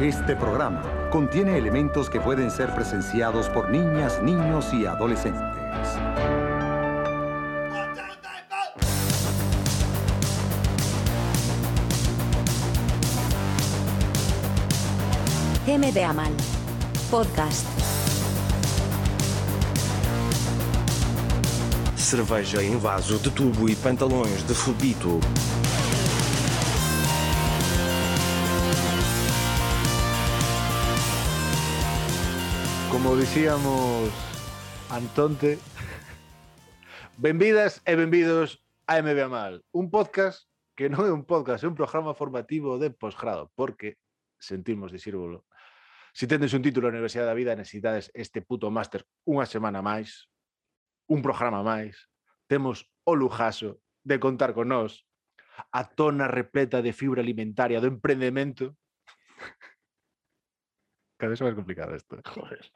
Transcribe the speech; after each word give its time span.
Este 0.00 0.36
programa 0.36 0.80
contiene 1.10 1.58
elementos 1.58 2.08
que 2.08 2.20
pueden 2.20 2.52
ser 2.52 2.72
presenciados 2.72 3.48
por 3.48 3.68
niñas, 3.68 4.22
niños 4.22 4.72
y 4.72 4.86
adolescentes. 4.86 5.42
MD 15.66 16.04
Amal. 16.04 16.32
Podcast. 17.10 17.66
Cerveja 21.96 22.62
em 22.62 22.76
vaso 22.76 23.18
de 23.18 23.30
tubo 23.30 23.68
e 23.68 23.74
pantalões 23.74 24.46
de 24.46 24.54
fubito. 24.54 25.18
como 33.08 33.20
dicíamos 33.20 34.10
Antonte, 34.90 35.58
benvidas 37.16 37.80
e 37.88 37.96
benvidos 37.96 38.60
a 38.84 39.00
MB 39.00 39.32
Mal, 39.32 39.64
un 39.72 39.88
podcast 39.88 40.44
que 40.76 40.92
non 40.92 41.08
é 41.08 41.12
un 41.16 41.24
podcast, 41.24 41.64
é 41.64 41.72
un 41.72 41.78
programa 41.78 42.12
formativo 42.12 42.76
de 42.76 42.92
posgrado, 42.92 43.48
porque 43.56 43.96
sentimos 44.36 44.92
disírvolo. 44.92 45.48
Se 46.12 46.28
si 46.28 46.36
tendes 46.36 46.52
un 46.52 46.60
título 46.60 46.92
na 46.92 47.00
Universidade 47.00 47.32
da 47.32 47.38
Vida, 47.40 47.56
necesitades 47.56 48.12
este 48.12 48.44
puto 48.44 48.68
máster 48.68 49.08
unha 49.24 49.48
semana 49.48 49.80
máis, 49.80 50.28
un 51.08 51.24
programa 51.24 51.64
máis, 51.64 52.12
temos 52.44 52.92
o 53.08 53.16
lujazo 53.16 53.80
de 54.04 54.20
contar 54.20 54.52
con 54.52 54.68
nós 54.68 55.08
a 55.72 55.88
tona 55.88 56.28
repleta 56.28 56.84
de 56.84 56.92
fibra 56.92 57.24
alimentaria 57.24 57.80
do 57.80 57.88
emprendemento 57.88 58.76
Cada 61.18 61.32
vez 61.32 61.40
máis 61.42 61.56
complicado 61.58 61.96
isto. 61.96 62.14
Joder. 62.22 62.68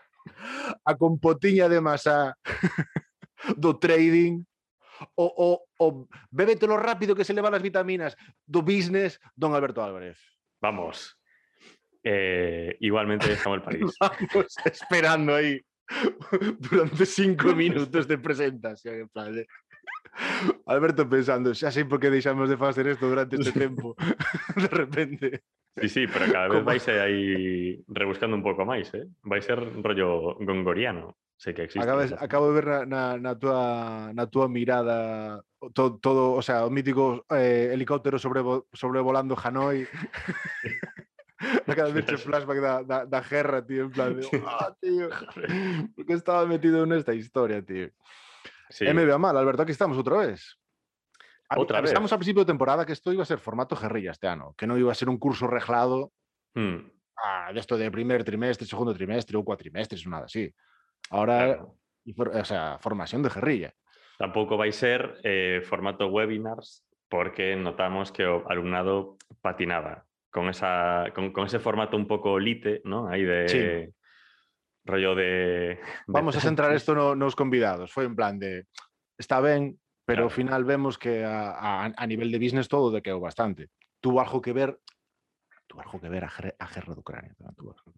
A 0.85 0.97
compotiña 0.97 1.69
de 1.69 1.81
masa 1.81 2.37
do 3.57 3.79
trading, 3.79 4.45
o, 5.15 5.27
o, 5.27 5.49
o 5.79 6.09
bébetelo 6.31 6.77
rápido 6.77 7.15
que 7.15 7.25
se 7.25 7.35
le 7.35 7.43
van 7.43 7.55
as 7.55 7.63
vitaminas 7.63 8.17
do 8.47 8.63
business, 8.63 9.19
don 9.35 9.55
Alberto 9.55 9.83
Álvarez. 9.83 10.19
Vamos. 10.63 11.19
Eh, 12.03 12.77
igualmente 12.81 13.37
Samuel 13.37 13.63
París. 13.63 13.95
Vamos 14.01 14.55
esperando 14.65 15.35
aí 15.35 15.61
durante 16.59 17.07
cinco 17.07 17.55
minutos 17.57 18.07
de 18.07 18.19
presentación. 18.19 19.11
Alberto 20.67 21.09
pensando, 21.09 21.55
xa 21.55 21.71
sei 21.71 21.85
por 21.85 21.99
que 22.01 22.11
deixamos 22.11 22.49
de 22.49 22.57
facer 22.57 22.87
isto 22.87 23.09
durante 23.09 23.37
este 23.37 23.53
tempo. 23.53 23.97
de 24.57 24.69
repente. 24.69 25.27
Sí, 25.81 25.89
sí, 25.89 26.03
pero 26.07 26.31
cada 26.31 26.49
vez 26.49 26.65
vais 26.65 26.85
aí 26.89 27.81
rebuscando 27.89 28.37
un 28.37 28.45
pouco 28.45 28.67
máis, 28.69 28.93
eh? 28.93 29.09
Vai 29.25 29.41
ser 29.41 29.59
rollo 29.59 30.37
gongoriano. 30.43 31.17
Sei 31.41 31.55
que 31.57 31.65
existe. 31.65 31.83
Acabas, 31.83 32.13
acabo 32.13 32.53
de 32.53 32.55
ver 32.55 32.67
na, 32.67 32.79
na, 32.87 33.03
na, 33.19 33.33
tua, 33.35 33.61
na 34.15 34.27
tua 34.29 34.47
mirada 34.47 35.43
todo, 35.75 35.99
todo, 35.99 36.23
o 36.35 36.43
sea, 36.43 36.67
o 36.67 36.71
mítico 36.71 37.25
eh, 37.31 37.71
helicóptero 37.73 38.19
sobre, 38.19 38.43
sobrevolando 38.73 39.35
Hanoi. 39.35 39.89
a 41.67 41.75
de 41.75 41.93
vez 41.93 42.23
flashback 42.23 42.61
da, 42.61 42.83
da, 42.83 43.05
da 43.07 43.21
guerra, 43.21 43.65
tío, 43.67 43.85
en 43.85 43.91
plan 43.91 44.15
de, 44.15 44.27
ah, 44.47 44.69
oh, 44.71 44.77
tío, 44.81 45.09
porque 45.97 46.13
estaba 46.13 46.47
metido 46.47 46.87
nesta 46.87 47.15
historia, 47.15 47.63
tío. 47.63 47.91
Sí. 48.73 48.87
MBA 48.89 49.19
mal, 49.21 49.37
Alberto, 49.37 49.63
aquí 49.63 49.73
estamos 49.73 49.97
outra 50.01 50.17
vez. 50.25 50.57
A- 51.53 51.59
Outra 51.61 51.81
vez. 51.85 51.91
Avisamos 51.93 52.11
a 52.13 52.17
principio 52.17 52.43
de 52.43 52.51
temporada 52.53 52.87
que 52.89 52.97
isto 52.97 53.13
iba 53.13 53.23
a 53.23 53.29
ser 53.29 53.37
formato 53.39 53.77
guerrilla 53.77 54.11
este 54.17 54.25
ano, 54.27 54.57
que 54.57 54.65
non 54.67 54.81
iba 54.81 54.89
a 54.89 54.97
ser 54.97 55.13
un 55.13 55.21
curso 55.21 55.45
reglado 55.47 56.11
Hmm, 56.57 56.89
de 57.53 57.61
esto 57.61 57.77
de 57.77 57.89
primer 57.93 58.25
trimestre, 58.25 58.65
segundo 58.67 58.93
trimestre 58.97 59.37
ou 59.37 59.45
cuatrimestres, 59.45 60.05
nada 60.09 60.25
así. 60.29 60.49
Ahora, 61.13 61.61
claro. 61.61 61.77
o 62.41 62.45
sea, 62.45 62.77
formación 62.81 63.21
de 63.23 63.29
guerrilla. 63.33 63.71
Tampouco 64.17 64.57
vai 64.57 64.73
ser 64.73 65.21
eh, 65.25 65.61
formato 65.65 66.09
webinars 66.09 66.85
porque 67.13 67.53
notamos 67.57 68.13
que 68.13 68.25
o 68.25 68.45
alumnado 68.49 69.17
patinaba 69.45 70.05
con 70.33 70.49
esa 70.49 71.13
con, 71.13 71.33
con 71.37 71.45
ese 71.45 71.61
formato 71.61 71.97
un 72.01 72.09
pouco 72.09 72.41
lite, 72.41 72.81
¿no? 72.89 73.09
Aí 73.09 73.25
de 73.29 73.49
Sí. 73.49 73.65
Rollo 74.85 75.15
de, 75.15 75.79
de 75.79 76.11
Vamos 76.11 76.37
a 76.37 76.41
centrar 76.41 76.71
isto 76.77 76.95
no, 76.95 77.15
nos 77.15 77.35
convidados. 77.37 77.91
Foi 77.93 78.05
en 78.07 78.17
plan 78.17 78.39
de, 78.39 78.67
está 79.19 79.41
ben, 79.41 79.79
pero 80.05 80.27
ao 80.27 80.31
Claro. 80.31 80.39
final 80.43 80.63
vemos 80.67 80.99
que 80.99 81.23
a, 81.23 81.55
a, 81.55 81.93
a 81.95 82.05
nivel 82.07 82.31
de 82.35 82.39
business 82.43 82.67
todo 82.67 82.91
dequeu 82.91 83.23
bastante. 83.23 83.71
Tuvo 84.03 84.19
algo 84.19 84.43
que 84.43 84.53
ver 84.53 84.79
tuvo 85.71 85.81
algo 85.81 86.01
que 86.03 86.11
ver 86.11 86.25
a, 86.27 86.31
a 86.35 86.67
guerra 86.69 86.93
de 86.93 87.01
Ucrania. 87.01 87.33
tamén 87.39 87.55
tuvo 87.57 87.73
algo. 87.73 87.95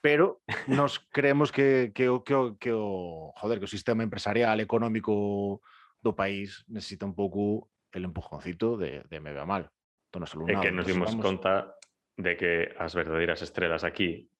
Pero 0.00 0.40
nos 0.70 1.02
creemos 1.12 1.50
que, 1.50 1.90
que, 1.90 2.06
o, 2.08 2.22
que, 2.22 2.34
o, 2.38 2.54
que 2.56 2.70
o 2.70 3.34
joder, 3.36 3.58
que 3.58 3.66
o 3.66 3.70
sistema 3.70 4.06
empresarial 4.06 4.62
económico 4.62 5.60
do 5.98 6.14
país 6.14 6.62
necesita 6.70 7.02
un 7.04 7.12
pouco 7.18 7.68
el 7.90 8.06
empujoncito 8.06 8.78
de, 8.78 9.02
de 9.10 9.18
me 9.18 9.34
vea 9.34 9.44
mal. 9.48 9.66
Do 10.14 10.22
noso 10.22 10.38
E 10.46 10.54
que 10.62 10.70
nos 10.70 10.86
dimos 10.86 11.10
vamos- 11.10 11.24
conta 11.26 11.74
de 12.16 12.32
que 12.38 12.70
as 12.78 12.94
verdadeiras 12.94 13.42
estrelas 13.42 13.82
aquí 13.82 14.30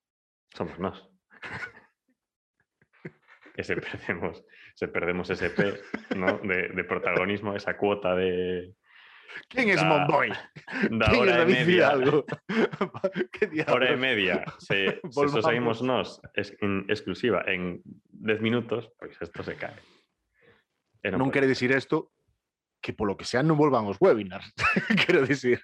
somos 0.54 0.78
nós. 0.78 1.02
Ese 3.56 3.76
perdemos, 3.76 4.44
se 4.74 4.88
perdemos 4.88 5.30
ese 5.30 5.50
P 5.50 5.80
¿no? 6.14 6.38
de, 6.38 6.68
de, 6.68 6.84
protagonismo, 6.84 7.56
esa 7.56 7.76
cuota 7.76 8.14
de. 8.14 8.74
¿Quién 9.48 9.70
es 9.70 9.82
Monboy? 9.82 10.32
¿Quién 10.80 11.02
hora 11.02 11.42
es 11.42 11.48
y 11.48 11.52
media. 11.52 11.88
Algo? 11.88 12.24
Hora 13.68 13.92
y 13.92 13.96
media. 13.96 14.44
Si, 14.58 14.86
si 15.10 15.28
soseguimos 15.28 15.82
nos 15.82 16.20
es, 16.34 16.56
en, 16.60 16.84
exclusiva 16.88 17.42
en 17.46 17.82
10 18.10 18.40
minutos, 18.40 18.92
pues 18.98 19.16
esto 19.20 19.42
se 19.42 19.56
cae. 19.56 19.76
Eh, 21.02 21.10
no, 21.10 21.18
no 21.18 21.30
quiere 21.30 21.46
decir 21.46 21.72
esto 21.72 22.12
que 22.80 22.92
por 22.92 23.08
lo 23.08 23.16
que 23.16 23.24
sea 23.24 23.42
no 23.42 23.56
volvan 23.56 23.84
los 23.84 23.96
webinars. 24.00 24.52
Quiero 25.06 25.26
decir 25.26 25.60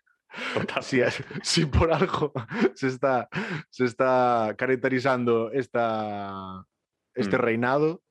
si, 0.80 1.00
si 1.42 1.66
por 1.66 1.92
algo 1.92 2.32
se 2.74 2.88
está, 2.88 3.28
se 3.70 3.84
está 3.84 4.54
caracterizando 4.56 5.50
esta, 5.52 6.64
este 7.14 7.36
Mm. 7.36 7.40
reinado, 7.40 8.02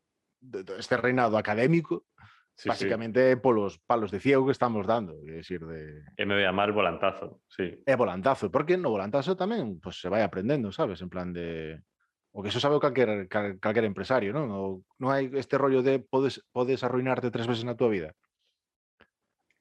este 0.78 0.98
reinado 0.98 1.38
académico, 1.38 2.06
Sí, 2.54 2.70
básicamente 2.70 3.38
polos 3.38 3.80
palos 3.88 4.12
de 4.12 4.20
ciego 4.20 4.46
que 4.46 4.52
estamos 4.52 4.86
dando, 4.86 5.18
é 5.26 5.42
decir, 5.42 5.66
de 5.66 6.04
sí. 6.14 6.26
Me 6.30 6.36
vea 6.36 6.52
mal 6.54 6.70
volantazo, 6.70 7.42
sí. 7.50 7.82
é 7.88 7.96
volantazo, 7.96 8.52
porque 8.54 8.78
no 8.78 8.94
volantazo 8.94 9.34
tamén 9.34 9.82
pues, 9.82 9.98
se 9.98 10.12
vai 10.14 10.22
aprendendo, 10.22 10.70
sabes, 10.70 11.02
en 11.02 11.10
plan 11.10 11.34
de 11.34 11.82
o 12.32 12.44
que 12.44 12.54
eso 12.54 12.62
sabe 12.62 12.78
cal, 12.78 13.26
calquer 13.58 13.84
empresario, 13.88 14.30
non? 14.30 14.54
O, 14.54 14.86
non 15.02 15.10
hai 15.10 15.32
este 15.34 15.58
rollo 15.58 15.82
de 15.82 16.00
podes, 16.06 16.46
podes 16.54 16.86
arruinarte 16.86 17.34
tres 17.34 17.50
veces 17.50 17.66
na 17.66 17.74
tua 17.74 17.90
vida. 17.90 18.14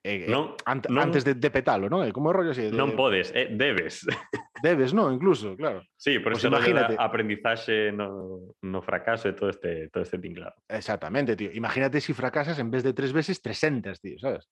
Eh, 0.02 0.24
eh, 0.24 0.30
Non, 0.32 0.56
ant, 0.64 0.88
non- 0.88 1.12
antes 1.12 1.24
de, 1.28 1.36
de 1.36 1.50
petalo, 1.52 1.92
non? 1.92 2.00
É 2.00 2.08
como 2.08 2.32
rollo 2.32 2.56
así, 2.56 2.64
de, 2.64 2.72
non 2.72 2.96
podes, 2.96 3.36
eh, 3.36 3.52
debes. 3.52 4.08
debes, 4.64 4.96
non? 4.96 5.12
Incluso, 5.12 5.52
claro. 5.60 5.84
Sí, 5.92 6.16
por 6.24 6.32
Pues 6.32 6.40
eso 6.40 6.48
imagínate. 6.48 6.96
aprendizaxe 6.96 7.92
no, 7.92 8.56
no 8.64 8.80
fracaso 8.80 9.28
e 9.28 9.36
todo 9.36 9.52
este, 9.52 9.92
todo 9.92 10.00
este 10.00 10.16
tinglado. 10.16 10.56
Exactamente, 10.72 11.36
tío. 11.36 11.52
Imagínate 11.52 12.00
si 12.00 12.16
fracasas 12.16 12.56
en 12.56 12.72
vez 12.72 12.80
de 12.80 12.96
tres 12.96 13.12
veces, 13.12 13.44
300, 13.44 14.00
tío, 14.00 14.16
sabes? 14.16 14.48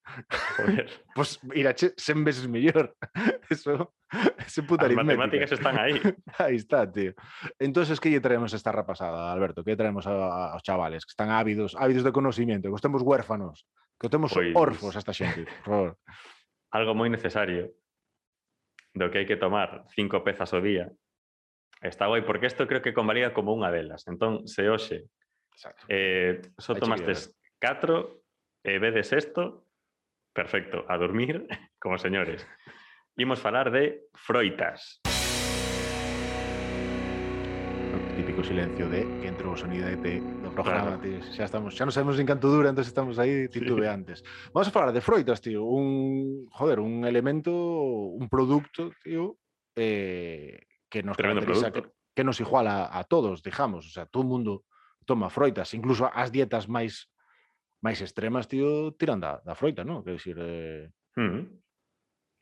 Joder, 0.60 0.84
Pues 1.16 1.40
irache 1.56 1.96
100 1.96 2.24
veces 2.28 2.44
mellor. 2.44 2.92
Eso, 3.48 3.96
ese 4.44 4.60
puta 4.68 4.84
as 4.84 4.92
aritmética. 4.92 5.16
matemáticas 5.16 5.52
están 5.56 5.80
aí. 5.80 5.96
Ahí 6.36 6.56
está, 6.60 6.84
tío. 6.84 7.16
Entonces, 7.58 7.96
¿qué 8.00 8.20
traemos 8.20 8.52
esta 8.52 8.68
rapasada, 8.72 9.32
Alberto? 9.32 9.64
¿Qué 9.64 9.76
traemos 9.76 10.04
a, 10.06 10.12
a- 10.12 10.52
aos 10.52 10.62
chavales 10.62 11.06
que 11.08 11.16
están 11.16 11.30
ávidos, 11.32 11.72
ávidos 11.80 12.04
de 12.04 12.12
conocimiento, 12.12 12.68
que 12.68 12.76
estemos 12.76 13.00
huérfanos, 13.00 13.64
Que 13.98 14.08
temos 14.08 14.30
pois, 14.32 14.54
orfos 14.54 14.94
a 14.94 15.02
esta 15.02 15.12
xente, 15.12 15.44
por 15.64 15.66
favor. 15.66 15.92
Algo 16.76 16.92
moi 16.94 17.10
necesario 17.10 17.74
do 18.94 19.10
que 19.10 19.22
hai 19.22 19.26
que 19.26 19.40
tomar 19.40 19.84
cinco 19.92 20.22
pezas 20.22 20.54
ao 20.54 20.62
día 20.62 20.86
está 21.82 22.06
guai, 22.06 22.22
porque 22.22 22.46
isto 22.46 22.66
creo 22.66 22.82
que 22.82 22.94
convalida 22.94 23.34
como 23.34 23.54
unha 23.54 23.74
delas. 23.74 24.06
Entón, 24.06 24.46
se 24.46 24.70
hoxe 24.70 25.10
eh, 25.90 26.38
só 26.58 26.74
so 26.74 26.80
tomastes 26.80 27.30
eh. 27.30 27.58
catro 27.58 28.22
e 28.62 28.78
vedes 28.78 29.10
isto, 29.10 29.66
perfecto, 30.30 30.86
a 30.86 30.94
dormir 30.94 31.46
como 31.82 31.98
señores. 31.98 32.46
Imos 33.18 33.42
falar 33.42 33.74
de 33.74 34.06
froitas. 34.14 35.02
Froitas. 35.02 35.17
silencio 38.48 38.88
de 38.88 39.02
entre 39.28 39.44
de 39.44 40.20
do 40.20 40.50
programa, 40.56 40.96
claro. 40.96 41.04
tío, 41.04 41.20
xa 41.36 41.44
estamos, 41.44 41.76
xa 41.76 41.84
non 41.84 41.92
sabemos 41.92 42.16
en 42.16 42.24
canto 42.24 42.48
dura, 42.48 42.72
entonces 42.72 42.88
estamos 42.88 43.20
aí 43.20 43.44
titubeantes. 43.52 44.24
Sí. 44.24 44.48
Vamos 44.56 44.68
a 44.68 44.72
falar 44.72 44.88
de 44.96 45.04
froitas, 45.04 45.44
tío, 45.44 45.68
un, 45.68 46.48
joder, 46.48 46.80
un 46.80 47.04
elemento, 47.04 47.52
un 47.52 48.24
producto, 48.32 48.88
tío, 49.04 49.36
eh, 49.76 50.64
que 50.88 51.04
nos 51.04 51.20
Tremendo 51.20 51.44
caracteriza, 51.44 51.76
que, 51.76 51.92
que 52.16 52.24
nos 52.24 52.40
iguala 52.40 52.88
a 52.88 53.04
todos, 53.04 53.44
digamos, 53.44 53.84
o 53.84 53.92
sea, 53.92 54.08
todo 54.08 54.24
o 54.24 54.30
mundo 54.32 54.64
toma 55.04 55.28
froitas, 55.28 55.76
incluso 55.76 56.08
as 56.08 56.32
dietas 56.32 56.72
máis 56.72 57.12
máis 57.84 58.00
extremas, 58.00 58.48
tío, 58.48 58.96
tiran 58.96 59.20
da, 59.20 59.44
da 59.44 59.52
froita, 59.52 59.84
non? 59.84 60.00
Quer 60.00 60.16
decir, 60.16 60.36
eh, 60.40 60.88
uh 61.20 61.20
-huh. 61.20 61.44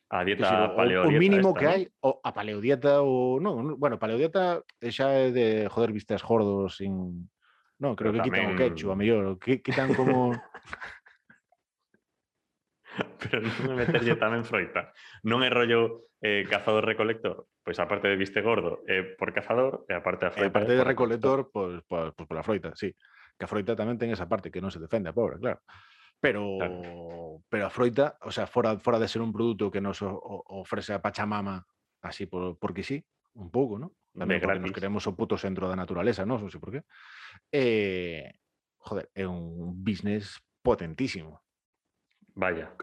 A 0.09 0.23
dieta 0.23 0.47
si, 0.47 0.55
o- 0.55 0.71
o, 0.71 0.75
paleodieta 0.75 1.19
mínimo 1.19 1.49
esta, 1.51 1.59
que 1.59 1.65
¿no? 1.67 1.71
hai, 1.71 1.81
o 1.99 2.09
a 2.23 2.31
paleodieta 2.31 3.03
non, 3.03 3.43
non, 3.43 3.75
bueno, 3.75 3.99
paleodieta 3.99 4.63
é 4.79 4.89
xa 4.91 5.11
é 5.11 5.35
de 5.35 5.47
joder 5.67 5.91
vistes 5.91 6.23
gordos 6.23 6.79
sin 6.79 7.27
Non, 7.77 7.93
creo 7.93 8.09
Pero 8.09 8.23
que 8.25 8.33
quitan 8.33 8.49
o 8.49 8.57
quechu, 8.57 8.87
a 8.89 8.97
mellor, 8.97 9.23
o 9.27 9.37
quitan 9.37 9.91
como 9.93 10.33
Pero 13.21 13.45
non 13.45 13.77
é 13.77 13.85
meterlle 13.85 14.17
tamén 14.17 14.41
froita. 14.47 14.95
Non 15.27 15.45
é 15.45 15.49
rollo 15.53 16.09
eh, 16.23 16.47
cazador-recolector. 16.49 17.45
Pois 17.61 17.77
aparte 17.77 18.07
de 18.09 18.17
viste 18.17 18.41
gordo, 18.41 18.81
é 18.89 19.03
por 19.19 19.29
cazador 19.35 19.85
e 19.85 19.93
aparte 19.93 20.25
a 20.25 20.31
E 20.33 20.33
froita. 20.33 20.49
a 20.49 20.55
parte 20.55 20.71
é 20.73 20.79
de 20.81 20.87
recolector, 20.87 21.51
pois, 21.53 21.83
pois, 21.85 22.15
pois 22.17 22.25
pola 22.25 22.41
froita, 22.41 22.73
sí. 22.73 22.89
Que 23.37 23.45
a 23.45 23.49
froita 23.51 23.77
tamén 23.77 23.99
ten 24.01 24.09
esa 24.09 24.25
parte 24.25 24.49
que 24.49 24.63
non 24.63 24.73
se 24.73 24.81
defende, 24.81 25.11
a 25.11 25.13
pobre, 25.13 25.37
claro 25.37 25.61
pero, 26.19 26.57
claro. 26.57 27.43
pero 27.49 27.65
a 27.65 27.69
Froita, 27.69 28.17
o 28.21 28.31
sea, 28.31 28.47
fuera, 28.47 28.77
fuera 28.79 28.99
de 28.99 29.07
ser 29.07 29.21
un 29.21 29.31
producto 29.31 29.71
que 29.71 29.81
nos 29.81 29.99
ofrece 30.01 30.93
a 30.93 31.01
Pachamama 31.01 31.65
así 32.01 32.25
por, 32.25 32.57
porque 32.57 32.83
sí, 32.83 33.03
un 33.33 33.51
poco, 33.51 33.79
¿no? 33.79 33.93
También 34.17 34.41
porque 34.41 34.59
nos 34.59 34.71
queremos 34.71 35.05
un 35.05 35.15
puto 35.15 35.37
centro 35.37 35.69
de 35.69 35.75
naturaleza, 35.75 36.25
¿no? 36.25 36.39
No 36.39 36.49
sé 36.49 36.59
por 36.59 36.71
qué. 36.71 36.83
Eh, 37.51 38.33
joder, 38.79 39.11
es 39.13 39.25
un 39.27 39.83
business 39.83 40.41
potentísimo. 40.61 41.43
Vaya. 42.33 42.73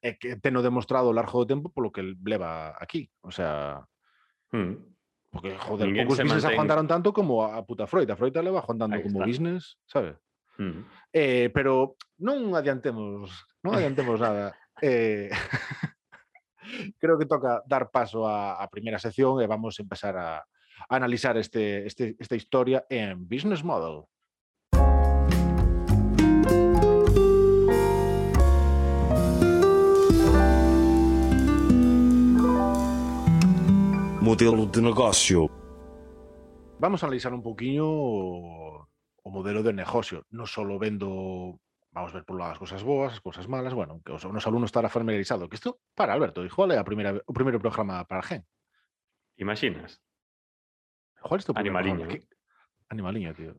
Es 0.00 0.18
que 0.18 0.36
te 0.36 0.50
lo 0.50 0.60
he 0.60 0.62
demostrado 0.62 1.10
a 1.10 1.12
lo 1.12 1.14
largo 1.14 1.40
de 1.40 1.46
tiempo 1.46 1.72
por 1.72 1.82
lo 1.82 1.90
que 1.90 2.02
le 2.02 2.38
va 2.38 2.76
aquí. 2.78 3.10
O 3.22 3.30
sea. 3.30 3.84
Hmm. 4.52 4.74
Porque, 5.30 5.58
joder, 5.58 5.88
Ninguém 5.88 6.06
pocos 6.06 6.18
business 6.18 6.44
mantén... 6.44 6.54
aguantaron 6.54 6.86
tanto 6.86 7.12
como 7.12 7.42
a, 7.42 7.66
puta 7.66 7.88
Freud. 7.88 8.08
A 8.08 8.14
Freud 8.14 8.36
le 8.36 8.50
va 8.50 8.60
aguantando 8.60 9.02
como 9.02 9.18
está. 9.18 9.26
business, 9.26 9.76
¿sabes? 9.84 10.14
Mm. 10.58 10.86
Eh, 11.12 11.50
pero 11.54 11.96
non 12.22 12.54
adiantemos, 12.54 13.30
non 13.62 13.74
adiantemos 13.74 14.18
nada. 14.18 14.54
Eh, 14.82 15.30
creo 16.98 17.18
que 17.18 17.26
toca 17.26 17.62
dar 17.66 17.90
paso 17.90 18.26
á, 18.26 18.58
á 18.58 18.64
primeira 18.70 18.98
sección 18.98 19.38
e 19.42 19.46
vamos 19.46 19.78
a 19.78 19.82
empezar 19.82 20.14
a, 20.16 20.42
a 20.42 20.92
analizar 20.94 21.36
este, 21.36 21.86
este, 21.86 22.16
esta 22.18 22.36
historia 22.36 22.86
en 22.90 23.26
Business 23.28 23.62
Model. 23.62 24.06
Modelo 34.24 34.64
de 34.66 34.80
negócio. 34.80 35.50
Vamos 36.78 37.02
a 37.02 37.06
analizar 37.06 37.32
un 37.34 37.42
poquinho 37.42 38.73
o, 39.24 39.28
modelo 39.32 39.64
de 39.64 39.72
negocio, 39.72 40.28
non 40.30 40.44
solo 40.44 40.76
vendo, 40.76 41.56
vamos 41.96 42.12
a 42.12 42.20
ver 42.20 42.24
por 42.28 42.36
as 42.44 42.60
cosas 42.60 42.84
boas, 42.84 43.16
as 43.16 43.22
cosas 43.24 43.48
malas, 43.48 43.72
bueno, 43.72 44.04
que 44.04 44.12
os, 44.12 44.20
os 44.20 44.44
alumnos 44.46 44.68
estará 44.68 44.92
familiarizado, 44.92 45.48
que 45.48 45.56
isto, 45.56 45.80
para 45.96 46.12
Alberto, 46.12 46.44
igual 46.44 46.70
é 46.72 46.78
a 46.78 46.84
primeira, 46.84 47.16
o 47.24 47.32
primeiro 47.32 47.56
programa 47.58 48.04
para 48.04 48.20
a 48.20 48.26
gen. 48.28 48.44
Imaginas? 49.40 49.98
Igual 51.24 51.40
isto 51.40 51.56
Animaliño, 51.56 52.04
que- 52.06 52.28
Animaliño, 52.92 53.32
tío. 53.34 53.56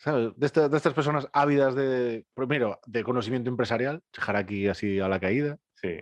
Sabes, 0.00 0.32
Desta- 0.34 0.68
destas 0.68 0.94
personas 0.94 1.28
ávidas 1.32 1.74
de, 1.76 2.26
primeiro, 2.34 2.80
de 2.86 3.04
conocimiento 3.04 3.50
empresarial, 3.50 4.02
chegar 4.12 4.34
aquí 4.36 4.66
así 4.66 4.98
a 4.98 5.06
la 5.06 5.20
caída, 5.20 5.58
Sí. 5.76 6.00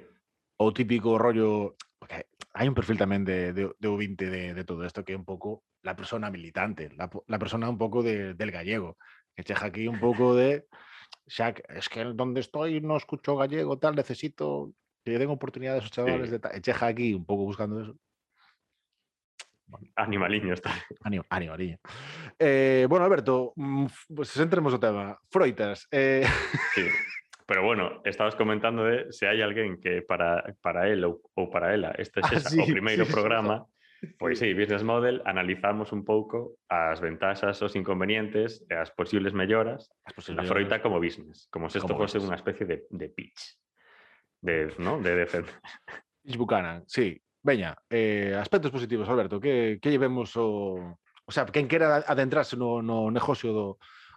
o 0.57 0.73
típico 0.73 1.19
rollo. 1.19 1.77
Porque 2.01 2.27
hay 2.55 2.67
un 2.67 2.75
perfil 2.75 2.97
también 2.99 3.25
de, 3.25 3.53
de, 3.53 3.71
de 3.79 3.89
ouvinte 3.89 4.29
de, 4.31 4.55
de 4.55 4.65
todo 4.65 4.85
esto 4.85 5.05
que 5.05 5.13
es 5.13 5.19
un 5.19 5.25
poco 5.25 5.63
la 5.83 5.95
persona 5.95 6.31
militante, 6.31 6.91
la, 6.97 7.11
persona 7.39 7.69
un 7.69 7.79
poco 7.79 8.03
de- 8.03 8.35
del 8.35 8.51
gallego, 8.51 8.97
que 9.37 9.45
cheja 9.45 9.67
aquí 9.67 9.87
un 9.87 10.01
poco 10.01 10.35
de. 10.35 10.67
Que- 11.53 11.63
es 11.69 11.89
que 11.89 12.03
donde 12.05 12.41
estoy 12.41 12.81
no 12.81 12.97
escucho 12.97 13.37
gallego, 13.37 13.79
tal, 13.79 13.95
necesito 13.95 14.73
que 15.05 15.19
den 15.19 15.31
oportunidades 15.31 15.83
a 15.83 15.85
esos 15.85 15.93
chavales 15.93 16.27
Sí. 16.27 16.33
de 16.33 16.39
tal. 16.39 16.61
Cheja 16.63 16.87
aquí 16.87 17.15
un 17.15 17.25
poco 17.27 17.45
buscando 17.45 17.81
eso. 17.83 17.95
Animaliño 19.95 20.53
está. 20.55 20.73
Eh, 22.39 22.87
bueno, 22.89 23.05
Alberto, 23.05 23.53
mm, 23.55 23.87
pues 24.17 24.37
entremos 24.39 24.75
o 24.75 24.81
tema. 24.81 25.17
Froitas. 25.31 25.87
Eh, 25.93 26.25
Sí. 26.75 26.83
Pero 27.51 27.65
bueno, 27.65 28.01
estabas 28.05 28.37
comentando 28.37 28.85
de 28.85 29.11
se 29.11 29.27
hai 29.27 29.43
alguén 29.43 29.83
que 29.83 30.07
para, 30.07 30.55
para 30.63 30.87
él 30.87 31.03
ou, 31.03 31.19
ou 31.35 31.51
para 31.51 31.75
ela 31.75 31.91
este 31.99 32.23
sexa 32.23 32.47
ah, 32.47 32.55
sí, 32.55 32.63
o 32.63 32.71
primeiro 32.71 33.03
sí, 33.03 33.11
programa, 33.11 33.67
pois 34.23 34.39
sí, 34.39 34.55
Business 34.55 34.87
Model, 34.87 35.19
analizamos 35.27 35.91
un 35.91 36.07
pouco 36.07 36.63
as 36.71 37.03
ventaxas, 37.03 37.59
os 37.59 37.75
inconvenientes, 37.75 38.63
as 38.71 38.95
posibles 38.95 39.35
melloras, 39.35 39.91
as 40.07 40.15
posibles 40.15 40.47
a 40.47 40.47
froita 40.47 40.79
como 40.79 41.03
business, 41.03 41.51
como 41.51 41.67
se 41.67 41.83
isto 41.83 41.91
fose 41.99 42.23
unha 42.23 42.39
especie 42.39 42.71
de, 42.71 42.87
de 42.87 43.11
pitch, 43.11 43.59
de, 44.39 44.71
¿no? 44.79 45.03
de 45.03 45.19
defensa. 45.19 45.51
Pitch 46.23 46.39
Buchanan, 46.39 46.87
sí. 46.87 47.19
Veña, 47.43 47.75
eh, 47.91 48.31
aspectos 48.39 48.71
positivos, 48.71 49.11
Alberto, 49.11 49.43
que, 49.43 49.83
que 49.83 49.91
llevemos 49.91 50.39
o... 50.39 50.79
O 51.27 51.33
sea, 51.35 51.51
quen 51.51 51.67
quera 51.67 51.99
adentrarse 52.07 52.55
no, 52.55 52.79
no 52.79 53.11
negocio 53.11 53.51
do, 53.51 53.67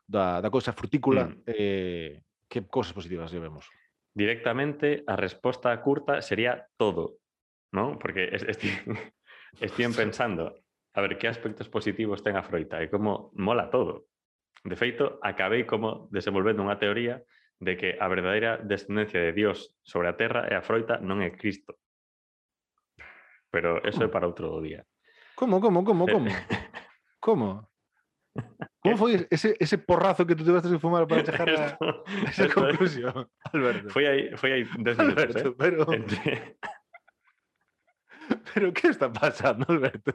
da, 0.05 0.37
da 0.37 0.53
cousa 0.53 0.69
frutícola, 0.69 1.25
mm. 1.25 1.49
eh, 1.49 2.21
que 2.53 2.61
cousas 2.69 2.93
positivas 2.93 3.33
llevemos? 3.33 3.65
Directamente, 4.13 5.01
a 5.09 5.17
resposta 5.17 5.73
curta 5.81 6.21
sería 6.21 6.69
todo, 6.77 7.17
¿no? 7.73 7.97
Porque 7.97 8.29
es- 8.29 8.45
esti 8.45 8.69
estían 9.59 9.97
pensando, 9.97 10.53
a 10.93 11.01
ver, 11.01 11.17
que 11.17 11.25
aspectos 11.25 11.65
positivos 11.65 12.21
ten 12.21 12.37
a 12.37 12.45
froita 12.45 12.77
e 12.85 12.93
como 12.93 13.33
mola 13.33 13.73
todo. 13.73 14.05
De 14.61 14.77
feito, 14.77 15.17
acabei 15.25 15.65
como 15.65 16.05
desenvolvendo 16.13 16.61
unha 16.61 16.77
teoría 16.77 17.25
de 17.57 17.73
que 17.73 17.97
a 17.97 18.05
verdadeira 18.05 18.61
descendencia 18.61 19.17
de 19.17 19.33
Dios 19.33 19.73
sobre 19.81 20.13
a 20.13 20.15
terra 20.15 20.45
e 20.45 20.53
a 20.53 20.61
froita 20.61 21.01
non 21.01 21.25
é 21.25 21.33
Cristo. 21.33 21.81
Pero 23.49 23.81
eso 23.81 24.05
é 24.05 24.09
para 24.13 24.29
outro 24.29 24.61
día. 24.61 24.85
Como, 25.33 25.57
como, 25.57 25.81
como, 25.81 26.05
como? 26.05 26.29
Como? 27.23 27.65
¿Cómo 28.79 28.97
fue 28.97 29.27
ese, 29.29 29.55
ese 29.59 29.77
porrazo 29.77 30.25
que 30.25 30.35
tú 30.35 30.43
te 30.43 30.51
vas 30.51 30.65
a 30.65 30.79
fumar 30.79 31.07
para 31.07 31.23
dejar 31.23 31.49
esa 32.27 32.45
esto, 32.45 32.61
conclusión, 32.61 33.29
Alberto? 33.51 33.89
Fue 33.89 34.07
ahí, 34.07 34.29
fue 34.35 34.53
ahí 34.53 34.63
dos 34.77 34.97
minutos, 34.97 35.23
Alberto, 35.23 35.49
¿eh? 35.49 35.55
pero, 35.57 35.85
pero 38.53 38.73
¿qué 38.73 38.87
está 38.87 39.11
pasando, 39.11 39.65
Alberto? 39.69 40.13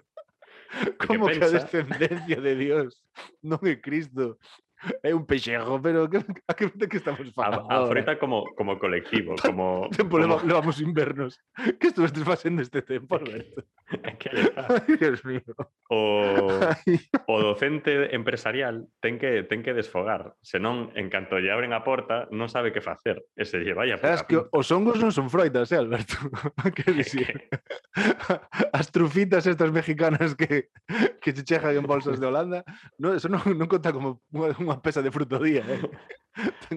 ¿Cómo 1.07 1.29
que 1.29 1.43
a 1.43 1.49
descendencia 1.49 2.41
de 2.41 2.57
Dios, 2.57 3.03
no 3.41 3.57
de 3.57 3.81
Cristo, 3.81 4.39
es 5.03 5.15
un 5.15 5.27
pellejo, 5.27 5.81
pero 5.81 6.09
¿a 6.47 6.55
qué, 6.55 6.71
de 6.75 6.89
qué 6.89 6.99
estamos 6.99 7.21
hablando? 7.37 7.71
Ahorita 7.71 8.19
como, 8.19 8.45
como 8.55 8.79
colectivo, 8.79 9.35
como... 9.41 9.89
Como... 9.97 10.19
Le, 10.19 10.53
vamos 10.53 10.81
invernos. 10.81 11.41
¿Qué 11.81 11.89
estuviste 11.89 12.21
haciendo 12.31 12.63
este 12.63 12.83
tiempo, 12.83 13.17
Alberto? 13.17 13.65
Que. 14.19 14.31
Ai, 14.35 14.97
Dios 15.01 15.25
mío. 15.25 15.43
o, 15.89 16.61
o 17.27 17.35
docente 17.41 18.15
empresarial 18.15 18.89
ten 19.01 19.17
que 19.17 19.47
ten 19.49 19.65
que 19.65 19.73
desfogar, 19.73 20.37
senón 20.45 20.93
en 20.93 21.09
canto 21.09 21.41
lle 21.41 21.49
abren 21.49 21.73
a 21.73 21.81
porta 21.81 22.29
non 22.29 22.53
sabe 22.53 22.77
que 22.77 22.85
facer, 22.85 23.25
e 23.33 23.49
se 23.49 23.65
lle 23.65 23.73
vai 23.73 23.89
a 23.89 23.97
Sabes 23.97 24.29
que 24.29 24.37
os 24.37 24.69
hongos 24.69 25.01
non 25.01 25.15
son 25.15 25.33
froitas, 25.33 25.73
eh, 25.73 25.81
Alberto? 25.81 26.21
que 26.77 26.93
dicir? 26.93 27.49
As 28.79 28.93
trufitas 28.93 29.49
estas 29.49 29.73
mexicanas 29.73 30.37
que, 30.37 30.69
que 31.23 31.31
se 31.33 31.43
chejan 31.47 31.79
en 31.79 31.89
bolsas 31.89 32.21
de 32.21 32.27
Holanda, 32.29 32.61
no, 33.01 33.17
eso 33.17 33.33
non, 33.33 33.41
non 33.57 33.71
conta 33.71 33.89
como 33.89 34.21
unha, 34.35 34.77
pesa 34.85 35.01
de 35.01 35.09
fruto 35.09 35.41
día, 35.41 35.65
eh? 35.65 35.81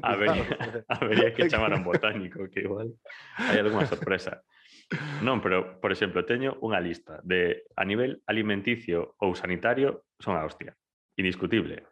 Habería, 0.02 0.48
habería 0.88 1.30
que 1.34 1.46
chamar 1.52 1.74
a 1.74 1.78
un 1.78 1.84
botánico, 1.84 2.48
que 2.50 2.66
igual 2.66 2.96
hai 3.38 3.60
algunha 3.60 3.86
sorpresa. 3.86 4.42
Non, 5.24 5.40
pero, 5.40 5.80
por 5.80 5.92
exemplo, 5.96 6.28
teño 6.28 6.60
unha 6.60 6.82
lista 6.84 7.24
de 7.24 7.64
a 7.80 7.84
nivel 7.88 8.20
alimenticio 8.28 9.16
ou 9.24 9.32
sanitario 9.38 10.04
son 10.20 10.36
a 10.36 10.44
hostia. 10.44 10.76
Indiscutible. 11.16 11.88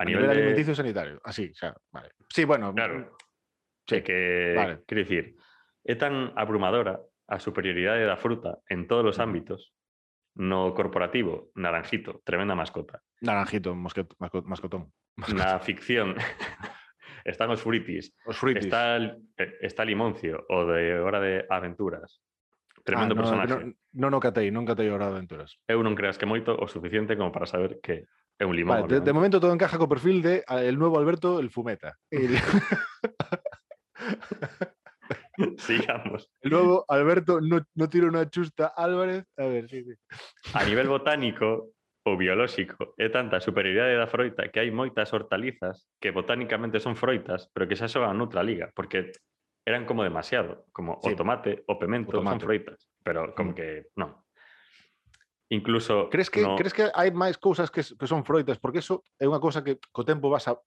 A 0.00 0.02
A, 0.02 0.08
nivel, 0.08 0.24
nivel, 0.24 0.32
de, 0.32 0.40
alimenticio 0.40 0.74
sanitario. 0.74 1.20
Así, 1.22 1.52
xa, 1.52 1.76
vale. 1.92 2.16
Sí, 2.32 2.44
bueno, 2.48 2.72
Claro. 2.72 3.12
Sí, 3.86 4.00
que, 4.00 4.54
vale. 4.56 4.74
quero 4.86 5.02
dicir, 5.04 5.36
é 5.84 5.94
tan 5.98 6.32
abrumadora 6.38 7.02
a 7.28 7.36
superioridade 7.42 8.06
da 8.06 8.16
fruta 8.16 8.62
en 8.70 8.86
todos 8.88 9.04
os 9.04 9.18
ámbitos. 9.20 9.74
No 10.32 10.72
corporativo, 10.72 11.52
naranjito, 11.60 12.24
tremenda 12.24 12.56
mascota. 12.56 13.04
naranjito, 13.20 13.76
mascotón. 13.76 14.96
Na 15.36 15.60
ficción 15.60 16.16
están 17.24 17.50
os 17.50 17.62
fruitis, 17.62 18.14
Os 18.26 18.36
fruitis. 18.36 18.64
está, 18.66 18.98
eh, 18.98 19.58
está 19.60 19.84
Limoncio, 19.84 20.44
o 20.48 20.64
de 20.66 20.98
Hora 21.00 21.20
de 21.20 21.46
Aventuras. 21.48 22.22
Tremendo 22.84 23.14
Ah, 23.14 23.16
no, 23.16 23.22
personaje. 23.22 23.54
No, 23.64 23.74
no, 23.94 24.06
non 24.10 24.20
catei, 24.20 24.50
non 24.50 24.66
catei 24.66 24.90
Hora 24.90 25.06
de 25.06 25.14
Aventuras. 25.14 25.54
Eu 25.70 25.82
non 25.86 25.94
creas 25.94 26.18
que 26.18 26.26
moito 26.26 26.54
o 26.58 26.66
suficiente 26.66 27.14
como 27.14 27.30
para 27.30 27.46
saber 27.46 27.78
que 27.78 28.10
é 28.38 28.44
un 28.44 28.58
limón. 28.58 28.82
Vale, 28.84 28.98
de, 28.98 29.12
momento 29.14 29.38
todo 29.38 29.54
encaja 29.54 29.78
co 29.78 29.86
perfil 29.86 30.18
de 30.22 30.42
ah, 30.50 30.62
el 30.62 30.78
nuevo 30.78 30.98
Alberto, 30.98 31.38
el 31.38 31.50
fumeta. 31.50 31.94
El, 32.10 32.34
Sigamos. 35.58 36.28
el 36.42 36.50
nuevo 36.50 36.84
Alberto 36.88 37.40
no, 37.40 37.64
no 37.74 37.88
tira 37.88 38.06
una 38.06 38.28
chusta 38.28 38.72
Álvarez. 38.76 39.24
A 39.36 39.44
ver, 39.46 39.68
sí, 39.68 39.84
sí. 39.84 39.92
A 40.54 40.64
nivel 40.64 40.88
botánico 40.88 41.70
o 42.04 42.16
biolóxico 42.16 42.94
é 42.98 43.08
tanta 43.08 43.38
a 43.38 43.44
superioridade 43.44 43.94
da 43.94 44.10
froita 44.10 44.50
que 44.50 44.58
hai 44.58 44.74
moitas 44.74 45.14
hortalizas 45.14 45.86
que 46.02 46.10
botánicamente 46.10 46.82
son 46.82 46.98
froitas, 46.98 47.46
pero 47.54 47.70
que 47.70 47.78
xa 47.78 47.86
xogan 47.86 48.18
noutra 48.18 48.42
liga, 48.42 48.74
porque 48.74 49.14
eran 49.62 49.86
como 49.86 50.02
demasiado, 50.02 50.66
como 50.74 50.98
sí. 50.98 51.14
o 51.14 51.16
tomate, 51.16 51.62
o 51.70 51.78
pemento, 51.78 52.10
o 52.10 52.18
tomate. 52.18 52.42
son 52.42 52.46
froitas, 52.46 52.78
pero 53.06 53.30
como 53.38 53.52
mm. 53.52 53.54
que 53.54 53.66
non. 53.94 54.18
Incluso 55.54 56.08
Crees 56.10 56.32
que 56.32 56.42
no... 56.42 56.58
crees 56.58 56.74
que 56.74 56.90
hai 56.90 57.14
máis 57.14 57.38
cousas 57.38 57.70
que, 57.70 57.86
que 57.86 58.06
son 58.10 58.26
froitas, 58.26 58.58
porque 58.58 58.82
eso 58.82 59.06
é 59.22 59.30
unha 59.30 59.38
cousa 59.38 59.62
que 59.62 59.78
co 59.94 60.02
tempo 60.02 60.26
vas 60.26 60.50
a 60.50 60.58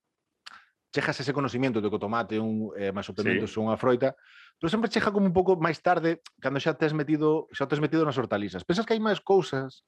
chejas 0.95 1.19
ese 1.19 1.35
conocimiento 1.35 1.83
de 1.83 1.91
que 1.91 1.99
o 1.99 1.99
tomate 1.99 2.39
un 2.39 2.71
eh, 2.79 2.95
máis 2.95 3.11
o 3.11 3.17
pemento 3.17 3.43
sí. 3.43 3.59
son 3.59 3.67
unha 3.67 3.75
froita, 3.75 4.15
pero 4.55 4.71
sempre 4.71 4.87
chega 4.87 5.11
como 5.11 5.27
un 5.27 5.35
pouco 5.35 5.59
máis 5.59 5.83
tarde, 5.83 6.23
cando 6.39 6.63
xa 6.63 6.79
tes 6.79 6.95
metido, 6.95 7.51
xa 7.51 7.67
tes 7.67 7.83
metido 7.83 8.07
nas 8.07 8.15
hortalizas. 8.15 8.63
Pensas 8.63 8.87
que 8.87 8.95
hai 8.95 9.03
máis 9.03 9.19
cousas 9.19 9.83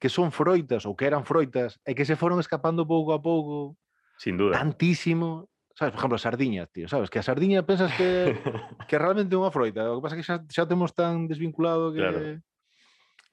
que 0.00 0.08
son 0.08 0.32
froitas 0.32 0.88
ou 0.88 0.96
que 0.96 1.04
eran 1.04 1.28
froitas 1.28 1.76
e 1.84 1.92
que 1.92 2.08
se 2.08 2.16
foron 2.16 2.40
escapando 2.40 2.88
pouco 2.88 3.12
a 3.12 3.20
pouco 3.20 3.76
Sin 4.16 4.40
duda. 4.40 4.56
tantísimo 4.56 5.52
sabes, 5.80 5.92
por 5.92 6.00
exemplo, 6.00 6.16
a 6.16 6.18
sardiña, 6.18 6.66
tío, 6.66 6.88
sabes, 6.88 7.08
que 7.08 7.18
a 7.18 7.22
sardiña 7.22 7.64
pensas 7.64 7.92
que, 7.96 8.36
que 8.88 8.98
realmente 8.98 9.32
é 9.32 9.40
unha 9.40 9.52
froita, 9.52 9.88
o 9.92 10.00
que 10.00 10.04
pasa 10.04 10.16
é 10.16 10.20
que 10.20 10.26
xa, 10.26 10.36
xa 10.44 10.68
temos 10.68 10.92
tan 10.92 11.24
desvinculado 11.24 11.88
que... 11.92 12.00
Claro. 12.00 12.20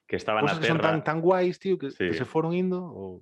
Que 0.08 0.16
estaban 0.16 0.48
na 0.48 0.56
terra... 0.56 0.64
Que 0.64 0.72
son 0.72 0.80
tan, 0.80 1.04
tan 1.04 1.18
guais, 1.20 1.60
tío, 1.60 1.76
que, 1.76 1.92
sí. 1.92 2.08
que 2.08 2.16
se 2.16 2.24
foron 2.24 2.56
indo 2.56 2.80
ou... 2.80 3.20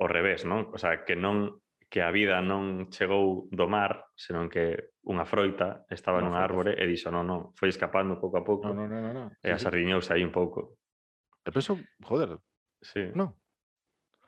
O 0.00 0.06
revés, 0.08 0.48
non? 0.48 0.72
O 0.72 0.80
sea, 0.80 1.04
que 1.04 1.12
non 1.12 1.60
que 1.92 2.00
a 2.00 2.08
vida 2.08 2.40
non 2.40 2.88
chegou 2.88 3.52
do 3.52 3.68
mar, 3.68 4.08
senón 4.16 4.48
que 4.48 4.96
unha 5.04 5.28
froita 5.28 5.84
estaba 5.92 6.24
nunha 6.24 6.40
árbore 6.40 6.72
e 6.72 6.88
dixo, 6.88 7.12
non, 7.12 7.28
non, 7.28 7.52
foi 7.52 7.68
escapando 7.68 8.16
pouco 8.16 8.40
a 8.40 8.44
pouco. 8.48 8.72
Non, 8.72 8.88
non, 8.88 9.04
non, 9.04 9.12
non. 9.12 9.28
E 9.44 9.52
a 9.52 9.60
sardiñouse 9.60 10.16
aí 10.16 10.24
un 10.24 10.32
pouco. 10.32 10.80
E 11.44 11.50
penso, 11.50 11.78
joder, 12.02 12.38
sí. 12.80 13.10
No. 13.14 13.34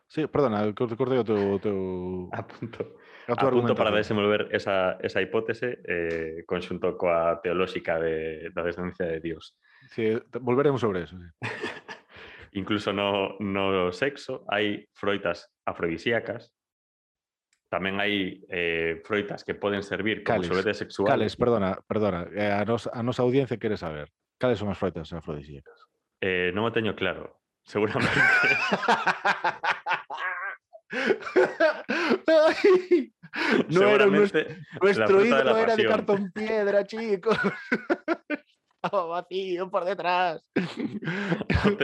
Sí, 0.08 0.26
perdona, 0.26 0.62
cortei 0.74 1.18
o 1.18 1.24
teu... 1.24 1.58
teu... 1.58 2.28
Apunto. 2.32 2.98
A 3.26 3.34
tua 3.34 3.48
Apunto 3.48 3.74
para 3.74 3.90
desenvolver 3.90 4.48
esa, 4.52 4.98
esa 5.00 5.22
hipótese 5.22 5.80
eh, 5.82 6.44
conxunto 6.46 6.94
coa 6.98 7.40
teolóxica 7.40 7.98
de, 7.98 8.50
da 8.52 8.62
descendencia 8.62 9.06
de 9.06 9.18
Dios. 9.18 9.56
Sí, 9.90 10.12
volveremos 10.40 10.80
sobre 10.80 11.08
eso. 11.08 11.16
Sí. 11.16 11.28
Incluso 12.60 12.92
no, 12.92 13.34
no 13.40 13.90
sexo 13.90 14.46
hai 14.46 14.86
froitas 14.94 15.50
afrodisíacas, 15.66 16.54
tamén 17.66 17.98
hai 17.98 18.44
eh, 18.46 19.02
froitas 19.02 19.42
que 19.42 19.58
poden 19.58 19.82
servir 19.82 20.22
como 20.22 20.38
cales, 20.38 20.46
sobrete 20.46 20.78
sexuales. 20.78 21.10
Cales, 21.10 21.34
perdona, 21.34 21.74
perdona, 21.82 22.30
eh, 22.30 22.54
a, 22.54 22.62
nos, 22.62 22.86
a 22.86 23.02
nosa 23.02 23.26
audiencia 23.26 23.58
quere 23.58 23.74
saber, 23.74 24.14
cales 24.38 24.62
son 24.62 24.70
as 24.70 24.78
froitas 24.78 25.10
afrodisíacas? 25.10 25.74
Eh, 26.26 26.52
no 26.54 26.64
me 26.64 26.70
teño 26.70 26.96
claro, 26.96 27.38
seguramente. 27.64 28.10
No 33.68 33.82
era 33.88 34.06
nuestro, 34.06 34.40
nuestro 34.80 35.20
de 35.20 35.28
era 35.28 35.76
de 35.76 35.84
cartón 35.84 36.32
piedra, 36.32 36.82
chicos. 36.86 37.36
Estaba 38.82 39.04
vacío 39.06 39.70
por 39.70 39.84
detrás. 39.84 40.42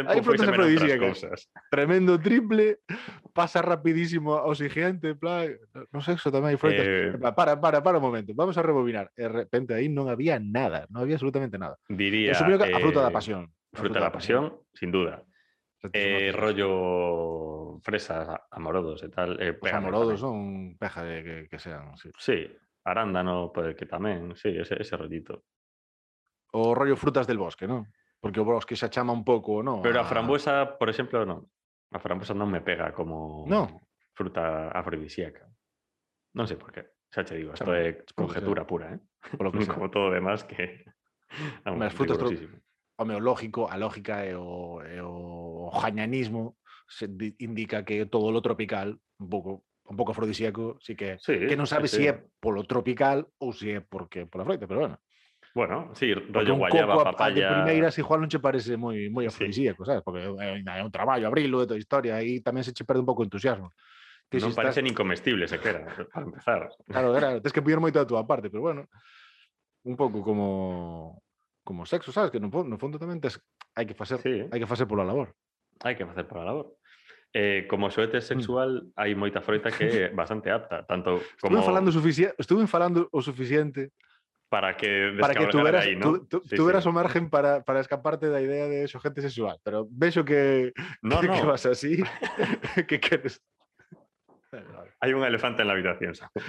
Hay 0.06 0.23
frutas 0.23 0.49
afrodisíacas. 0.49 1.09
Cosas. 1.09 1.50
Tremendo 1.70 2.18
triple, 2.18 2.78
pasa 3.35 3.61
rapidísimo 3.61 4.37
a 4.37 4.44
oxigente. 4.44 5.16
No 5.92 6.00
sé, 6.00 6.12
eso 6.12 6.32
también 6.32 6.52
hay 6.52 6.56
frutas. 6.56 6.80
Eh, 6.80 7.12
para, 7.35 7.61
para, 7.61 7.82
para 7.82 7.99
un 7.99 8.04
momento. 8.04 8.32
Vamos 8.35 8.56
a 8.56 8.62
rebobinar. 8.62 9.11
De 9.14 9.28
repente 9.28 9.75
ahí 9.75 9.90
no 9.90 10.09
había 10.09 10.38
nada, 10.38 10.87
no 10.88 11.00
había 11.00 11.16
absolutamente 11.16 11.59
nada. 11.59 11.76
Diría. 11.90 12.32
A 12.32 12.49
eh, 12.66 12.80
fruta 12.80 13.00
de 13.00 13.06
la 13.06 13.11
pasión. 13.11 13.52
Fruta 13.72 14.00
da 14.00 14.10
pasión, 14.12 14.60
sin 14.74 14.90
duda. 14.90 15.22
Eh, 15.92 16.32
rollo 16.34 17.78
fresas, 17.80 18.28
amorodos 18.50 19.02
e 19.02 19.08
tal. 19.08 19.40
Eh, 19.40 19.54
pégame 19.54 19.88
amorodos 19.88 20.20
son 20.20 20.76
peja 20.76 21.02
de 21.04 21.24
que, 21.24 21.36
que 21.48 21.58
sean, 21.58 21.96
sí. 21.96 22.10
Sí, 22.18 22.38
arándano 22.84 23.48
pode 23.48 23.72
que 23.72 23.86
tamén, 23.88 24.36
sí, 24.36 24.52
ese, 24.52 24.76
ese 24.76 24.96
rollito. 24.98 25.46
O 26.52 26.74
rollo 26.74 26.98
frutas 27.00 27.24
del 27.24 27.38
bosque, 27.40 27.64
non? 27.64 27.88
Porque 28.20 28.42
o 28.42 28.44
bosque 28.44 28.76
xa 28.76 28.92
chama 28.92 29.16
un 29.16 29.24
pouco, 29.24 29.64
non? 29.64 29.80
Pero 29.80 30.02
a 30.02 30.04
frambuesa, 30.04 30.76
por 30.76 30.92
exemplo, 30.92 31.24
non. 31.24 31.48
A 31.94 31.98
frambuesa 32.02 32.36
non 32.36 32.52
me 32.52 32.60
pega 32.60 32.92
como 32.92 33.48
No. 33.48 33.86
fruta 34.12 34.68
afrodisíaca. 34.76 35.48
Non 36.36 36.44
sei 36.44 36.60
por 36.60 36.74
qué. 36.76 36.92
Xa 37.08 37.24
che 37.24 37.40
digo, 37.40 37.56
isto 37.56 37.64
Chama, 37.64 37.80
é 37.80 38.04
supongo 38.04 38.04
que 38.04 38.44
conjetura 38.44 38.62
pura, 38.68 38.92
eh? 38.92 39.00
Polo 39.38 39.48
que 39.48 39.64
sea. 39.64 39.72
Como 39.72 39.88
todo 39.88 40.12
demás 40.12 40.44
que... 40.44 40.84
Hombre, 41.64 41.88
as 41.88 41.94
frutas 41.96 42.20
tro- 43.00 43.09
rigorosísimo. 43.09 43.09
Home, 43.09 43.14
o 43.16 43.21
lógico, 43.21 43.69
a 43.71 43.76
lógica 43.76 44.26
e 44.26 44.35
o, 44.37 44.83
e 44.85 45.00
o 45.00 45.71
jañanismo 45.73 46.57
se 46.88 47.09
di- 47.09 47.35
indica 47.40 47.85
que 47.85 48.04
todo 48.07 48.30
lo 48.33 48.42
tropical, 48.42 48.99
un 49.19 49.28
pouco 49.28 49.64
un 49.90 49.97
pouco 49.97 50.12
afrodisíaco, 50.12 50.78
sí 50.78 50.95
que 50.95 51.19
Sí, 51.19 51.35
que 51.50 51.57
non 51.59 51.66
sabe 51.66 51.88
sí, 51.90 51.97
se 51.97 52.02
sí. 52.04 52.09
é 52.09 52.14
polo 52.38 52.62
tropical 52.62 53.26
ou 53.42 53.50
se 53.50 53.78
é 53.78 53.80
porque 53.83 54.23
pola 54.28 54.45
froita, 54.47 54.69
pero 54.71 54.87
bueno. 54.87 54.97
Bueno, 55.50 55.90
sí, 55.99 56.14
rollo 56.14 56.54
un 56.54 56.62
guayaba, 56.62 56.95
coco 56.95 57.11
a- 57.11 57.26
a 57.26 57.30
de 57.35 57.42
papaya... 57.42 57.50
primeiras 57.59 57.99
igual 57.99 58.23
non 58.23 58.30
che 58.30 58.38
parece 58.38 58.78
moi 58.78 59.11
moi 59.11 59.26
Sí. 59.26 59.35
afrodisíaco, 59.35 59.83
sabes? 59.83 60.07
Porque 60.07 60.23
é, 60.23 60.62
é 60.62 60.83
un 60.87 60.95
traballo 60.95 61.26
abrilo 61.26 61.59
de 61.59 61.66
toda 61.66 61.75
a 61.75 61.83
historia 61.83 62.14
aí 62.23 62.38
tamén 62.38 62.62
se 62.62 62.71
che 62.71 62.87
perde 62.87 63.02
un 63.02 63.09
pouco 63.11 63.23
o 63.23 63.26
entusiasmo. 63.26 63.75
Que 64.30 64.38
non 64.38 64.54
si 64.54 64.54
estás- 64.54 64.71
parece 64.78 64.85
nin 64.87 64.95
comestible, 64.95 65.50
sequera, 65.50 65.83
para 66.14 66.23
empezar. 66.23 66.71
Claro, 66.87 67.11
claro, 67.19 67.37
tens 67.42 67.50
que 67.50 67.59
poñer 67.64 67.83
moito 67.83 67.99
da 67.99 68.07
túa 68.07 68.23
parte, 68.23 68.47
pero 68.47 68.62
bueno, 68.62 68.87
un 69.83 69.99
pouco 69.99 70.23
como 70.23 71.19
como 71.70 71.86
sexo, 71.86 72.10
sabes? 72.10 72.32
Que 72.32 72.40
no, 72.42 72.50
no 72.50 72.76
fondo 72.82 72.98
tamén 72.98 73.22
tes, 73.22 73.38
hai 73.78 73.86
que 73.86 73.94
facer, 73.94 74.18
sí. 74.18 74.42
hai 74.50 74.58
que 74.58 74.66
facer 74.66 74.90
pola 74.90 75.06
labor. 75.06 75.30
Hai 75.86 75.94
que 75.94 76.02
facer 76.02 76.26
pola 76.26 76.42
labor. 76.42 76.74
Eh, 77.30 77.70
como 77.70 77.94
xoete 77.94 78.18
mm. 78.18 78.26
sexual 78.26 78.90
mm. 78.90 78.98
hai 78.98 79.14
moita 79.14 79.38
froita 79.38 79.70
que 79.70 79.86
é 80.10 80.10
bastante 80.10 80.50
apta, 80.50 80.82
tanto 80.82 81.22
como 81.38 81.62
Estuve 81.62 81.62
falando 81.62 81.94
suficiente, 81.94 82.34
estuve 82.42 82.66
falando 82.66 83.06
o 83.14 83.22
suficiente 83.22 83.94
para 84.50 84.74
que 84.74 85.14
para 85.14 85.30
que 85.30 85.46
tuveras, 85.46 85.86
aí, 85.86 85.94
¿no? 85.94 86.26
tu, 86.26 86.42
tu, 86.42 86.48
sí, 86.50 86.58
tuveras 86.58 86.82
sí. 86.82 86.90
o 86.90 86.92
margen 86.92 87.30
para, 87.30 87.62
para 87.62 87.78
escaparte 87.78 88.26
da 88.26 88.42
idea 88.42 88.66
de 88.66 88.90
xogente 88.90 89.22
sexual, 89.22 89.62
pero 89.62 89.86
vexo 89.94 90.26
que 90.26 90.74
no, 91.06 91.20
que, 91.22 91.30
no. 91.30 91.38
que 91.38 91.46
vas 91.46 91.70
así, 91.70 92.02
que 92.90 92.98
queres. 92.98 93.38
Hai 94.98 95.14
un 95.14 95.22
elefante 95.22 95.62
en 95.62 95.70
la 95.70 95.78
habitación, 95.78 96.18
¿sabes? 96.18 96.42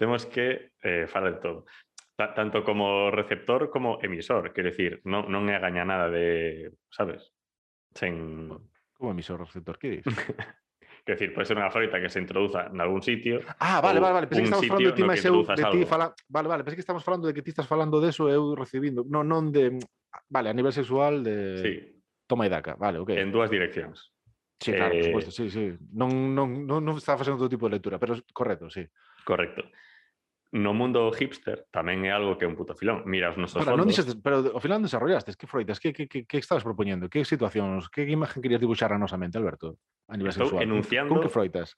Temos 0.00 0.24
que 0.24 0.72
eh, 0.80 1.04
falar 1.04 1.36
de 1.36 1.40
todo. 1.44 1.68
Ta- 2.16 2.32
tanto 2.32 2.64
como 2.64 3.10
receptor 3.10 3.68
como 3.68 3.98
emisor, 4.00 4.52
quero 4.56 4.72
decir, 4.72 5.04
non, 5.04 5.28
non 5.28 5.52
é 5.52 5.54
a 5.54 5.60
gaña 5.60 5.84
nada 5.84 6.08
de, 6.08 6.72
sabes? 6.88 7.36
Sen, 7.92 8.48
Como 8.96 9.12
emisor 9.12 9.44
receptor, 9.44 9.76
que 9.76 10.00
quero 11.04 11.14
decir, 11.20 11.36
pode 11.36 11.44
ser 11.44 11.60
unha 11.60 11.68
froita 11.68 12.00
que 12.00 12.08
se 12.08 12.16
introduza 12.16 12.72
en 12.72 12.80
algún 12.80 13.04
sitio 13.04 13.44
Ah, 13.60 13.84
vale, 13.84 14.00
vale, 14.00 14.16
vale, 14.16 14.26
pensei 14.32 14.48
que 14.48 14.48
estamos 14.48 14.64
falando 14.64 14.88
de 14.88 14.96
ti, 14.96 15.04
que 15.04 15.28
eu 15.28 15.44
de 15.44 15.64
ti 15.76 15.80
fala... 15.84 16.06
Vale, 16.32 16.48
vale, 16.48 16.62
pensei 16.64 16.78
que 16.80 16.86
estamos 16.88 17.04
falando 17.04 17.28
de 17.28 17.34
que 17.36 17.44
ti 17.44 17.52
estás 17.52 17.68
falando 17.68 18.00
de 18.00 18.08
eso 18.08 18.32
e 18.32 18.34
eu 18.34 18.56
recibindo. 18.56 19.04
Non, 19.04 19.28
non 19.28 19.52
de... 19.52 19.76
Vale, 20.32 20.48
a 20.48 20.56
nivel 20.56 20.72
sexual 20.72 21.20
de... 21.20 21.60
sí, 21.60 21.72
Toma 22.26 22.48
e 22.48 22.50
daca, 22.50 22.74
vale, 22.74 22.98
ok. 22.98 23.14
en 23.14 23.30
dúas 23.30 23.52
direccións. 23.52 24.10
Sí, 24.58 24.72
claro, 24.72 24.96
por 24.96 25.00
eh, 25.00 25.06
supuesto, 25.06 25.30
sí, 25.30 25.46
sí. 25.52 25.76
Non, 25.92 26.34
non, 26.34 26.66
non, 26.66 26.80
non 26.82 26.96
estaba 26.98 27.20
facendo 27.20 27.38
todo 27.38 27.52
tipo 27.52 27.68
de 27.68 27.78
lectura, 27.78 28.00
pero 28.00 28.18
correcto, 28.32 28.66
sí. 28.66 28.82
Correcto. 29.22 29.62
No 30.54 30.70
mundo 30.72 31.10
hipster 31.10 31.66
tamén 31.74 32.06
é 32.06 32.14
algo 32.14 32.38
que 32.38 32.46
é 32.46 32.48
un 32.48 32.54
puto 32.54 32.72
filón. 32.78 33.02
Mira 33.04 33.34
os 33.34 33.36
nosos 33.36 33.58
Ahora, 33.58 33.74
non 33.74 33.82
fondos. 33.84 33.98
dixestes, 33.98 34.14
pero 34.22 34.54
ao 34.54 34.62
final 34.62 34.78
desarrollastes, 34.80 35.34
que 35.34 35.50
froitas, 35.50 35.82
que, 35.82 35.90
que, 35.92 36.06
que, 36.06 36.22
que 36.22 36.38
estabas 36.38 36.62
propoñendo, 36.62 37.10
que 37.10 37.26
situacións, 37.26 37.90
que 37.90 38.06
imagen 38.06 38.38
querías 38.40 38.62
dibuixar 38.62 38.94
a 38.94 38.98
nosa 39.00 39.18
mente, 39.18 39.36
Alberto, 39.36 39.76
a 40.06 40.14
nivel 40.14 40.30
Estou 40.30 40.46
sexual? 40.46 40.62
Con- 40.62 40.70
enunciando- 40.70 41.10
Con 41.12 41.20
que 41.26 41.32
froitas? 41.34 41.74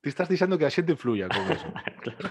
Ti 0.00 0.08
estás 0.14 0.30
dixendo 0.30 0.54
que 0.54 0.64
a 0.64 0.70
xente 0.70 0.94
fluya 0.94 1.26
con 1.26 1.44
eso. 1.50 1.66
Claro. 2.06 2.30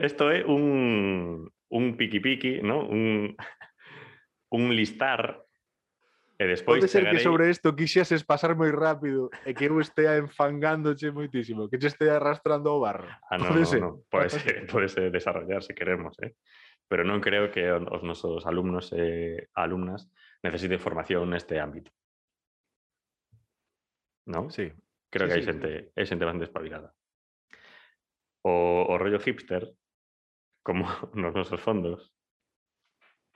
Esto 0.00 0.32
é 0.32 0.40
un, 0.48 1.44
un 1.68 1.84
piqui-piqui, 2.00 2.64
¿no? 2.64 2.88
Un, 2.88 3.36
un 4.56 4.64
listar 4.74 5.44
E 6.40 6.48
despois 6.48 6.80
Pode 6.80 6.88
ser 6.88 7.04
chegarei... 7.04 7.20
que 7.20 7.28
sobre 7.28 7.52
isto 7.52 7.76
quixeses 7.76 8.24
pasar 8.24 8.56
moi 8.56 8.72
rápido 8.72 9.28
e 9.44 9.52
que 9.52 9.68
eu 9.68 9.76
estea 9.76 10.16
enfangándoche 10.16 11.12
moitísimo, 11.12 11.68
que 11.68 11.76
che 11.76 11.92
estea 11.92 12.16
arrastrando 12.16 12.72
ao 12.72 12.80
barro. 12.80 13.12
Ah, 13.28 13.36
non, 13.36 13.52
pode 13.52 13.68
ser. 13.68 13.84
No. 13.84 14.00
Pode, 14.08 14.32
ser, 14.32 14.64
pode 14.64 14.88
ser 14.88 15.12
desarrollar 15.12 15.60
se 15.60 15.76
queremos, 15.76 16.16
eh? 16.24 16.32
pero 16.88 17.04
non 17.04 17.20
creo 17.20 17.52
que 17.52 17.68
os 17.68 18.02
nosos 18.02 18.48
alumnos 18.48 18.88
e 18.96 19.52
alumnas 19.52 20.08
necesiten 20.40 20.80
formación 20.80 21.28
neste 21.28 21.60
ámbito. 21.60 21.92
Non? 24.24 24.48
Sí. 24.48 24.72
Creo 25.12 25.28
sí, 25.28 25.30
que 25.30 25.36
hai 25.36 25.44
sí. 25.44 25.48
xente, 25.52 25.70
hai 25.92 26.06
xente 26.08 26.24
bastante 26.24 26.48
espabilada. 26.48 26.96
O, 28.48 28.88
o 28.88 28.94
rollo 28.96 29.20
hipster, 29.20 29.76
como 30.64 30.88
nos 31.20 31.36
nosos 31.36 31.60
fondos, 31.60 32.10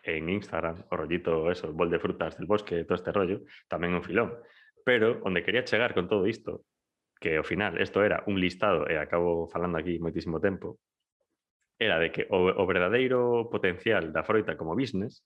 en 0.04 0.28
Instagram, 0.28 0.84
o 0.90 0.96
rollito, 0.96 1.50
eso, 1.50 1.72
bol 1.72 1.88
de 1.88 1.98
frutas 1.98 2.36
del 2.36 2.46
bosque, 2.46 2.84
todo 2.84 3.00
este 3.00 3.12
rollo, 3.12 3.48
tamén 3.66 3.96
un 3.96 4.04
filón. 4.04 4.36
Pero 4.84 5.24
onde 5.24 5.40
quería 5.40 5.64
chegar 5.64 5.96
con 5.96 6.06
todo 6.06 6.28
isto, 6.28 6.68
que 7.16 7.40
ao 7.40 7.46
final 7.48 7.80
isto 7.80 8.04
era 8.04 8.20
un 8.28 8.36
listado, 8.36 8.84
e 8.84 9.00
acabo 9.00 9.48
falando 9.48 9.80
aquí 9.80 9.96
moitísimo 9.96 10.36
tempo, 10.44 10.76
era 11.80 11.96
de 11.96 12.12
que 12.12 12.28
o, 12.28 12.52
o 12.52 12.64
verdadeiro 12.68 13.48
potencial 13.48 14.12
da 14.12 14.22
froita 14.22 14.60
como 14.60 14.76
business 14.76 15.24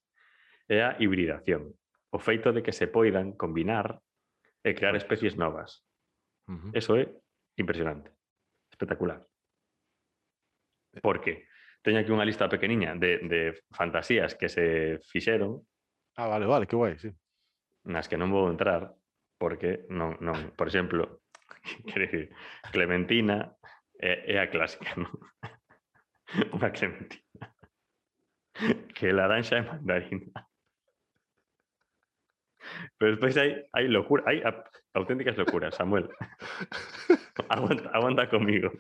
é 0.71 0.87
a 0.87 0.95
hibridación. 1.03 1.75
O 2.15 2.23
feito 2.23 2.55
de 2.55 2.63
que 2.63 2.73
se 2.73 2.89
poidan 2.89 3.35
combinar 3.35 3.99
e 4.65 4.73
crear 4.73 4.95
especies 4.97 5.37
novas. 5.37 5.85
Eso 6.73 6.97
é 6.97 7.05
impresionante. 7.59 8.15
Espectacular. 8.71 9.27
Por 11.03 11.21
qué? 11.21 11.48
Tengo 11.83 11.99
aquí 11.99 12.11
una 12.11 12.25
lista 12.25 12.49
pequeña 12.49 12.95
de, 12.95 13.19
de, 13.19 13.63
fantasías 13.71 14.35
que 14.35 14.49
se 14.49 14.99
fixeron. 14.99 15.63
Ah, 16.17 16.27
vale, 16.27 16.47
vale, 16.47 16.67
qué 16.67 16.77
guay, 16.77 16.99
sí. 16.99 17.13
las 17.85 18.09
que 18.09 18.17
no 18.17 18.29
voy 18.29 18.49
a 18.49 18.51
entrar 18.51 18.95
porque, 19.39 19.87
no, 19.89 20.17
no, 20.21 20.33
por 20.57 20.69
ejemplo, 20.69 21.23
Clementina 22.73 23.57
es 23.95 24.19
eh, 24.27 24.33
la 24.35 24.51
clásica, 24.51 24.95
¿no? 24.97 25.11
una 26.53 26.73
Clementina. 26.73 27.25
que 28.95 29.13
la 29.13 29.29
naranja 29.29 29.59
es 29.59 29.67
mandarina. 29.67 30.49
Pero 32.99 33.13
después 33.13 33.37
hay, 33.37 33.65
hay 33.73 33.89
locura, 33.89 34.25
hay 34.27 34.43
auténticas 34.93 35.37
locuras, 35.37 35.77
Samuel. 35.77 36.11
aguanta, 37.49 37.91
aguanta 37.91 38.29
conmigo. 38.29 38.73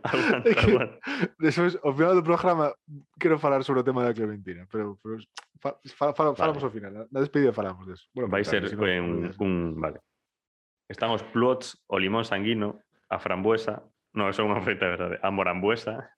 Aguanta, 0.02 0.50
aguanta. 0.60 0.98
Despois, 1.38 1.78
ao 1.82 1.92
final 1.94 2.14
do 2.16 2.22
programa, 2.24 2.72
quero 3.20 3.38
falar 3.38 3.62
sobre 3.62 3.80
o 3.80 3.84
tema 3.84 4.02
da 4.02 4.12
Clementina, 4.14 4.66
pero, 4.70 4.98
pero 5.02 5.18
fa, 5.60 5.76
fa, 5.94 6.12
fa, 6.14 6.34
falamos 6.34 6.62
ao 6.64 6.70
final. 6.70 6.92
Na- 6.92 7.08
Na 7.10 7.20
despedida 7.20 7.52
falamos 7.52 7.86
deso. 7.86 8.08
Bueno, 8.14 8.28
Vai 8.30 8.42
claro, 8.42 8.66
ser 8.66 8.70
si 8.70 8.76
no, 8.76 9.34
un, 9.38 9.80
Vale. 9.80 10.00
Están 10.88 11.10
os 11.10 11.22
plots, 11.22 11.80
o 11.88 11.96
limón 11.98 12.24
sanguino, 12.24 12.80
a 13.08 13.18
frambuesa. 13.18 13.82
No, 14.14 14.28
eso 14.28 14.42
é 14.42 14.46
unha 14.46 14.60
feita 14.62 14.84
de 14.86 14.92
verdade. 14.94 15.16
A 15.22 15.30
morambuesa. 15.32 16.10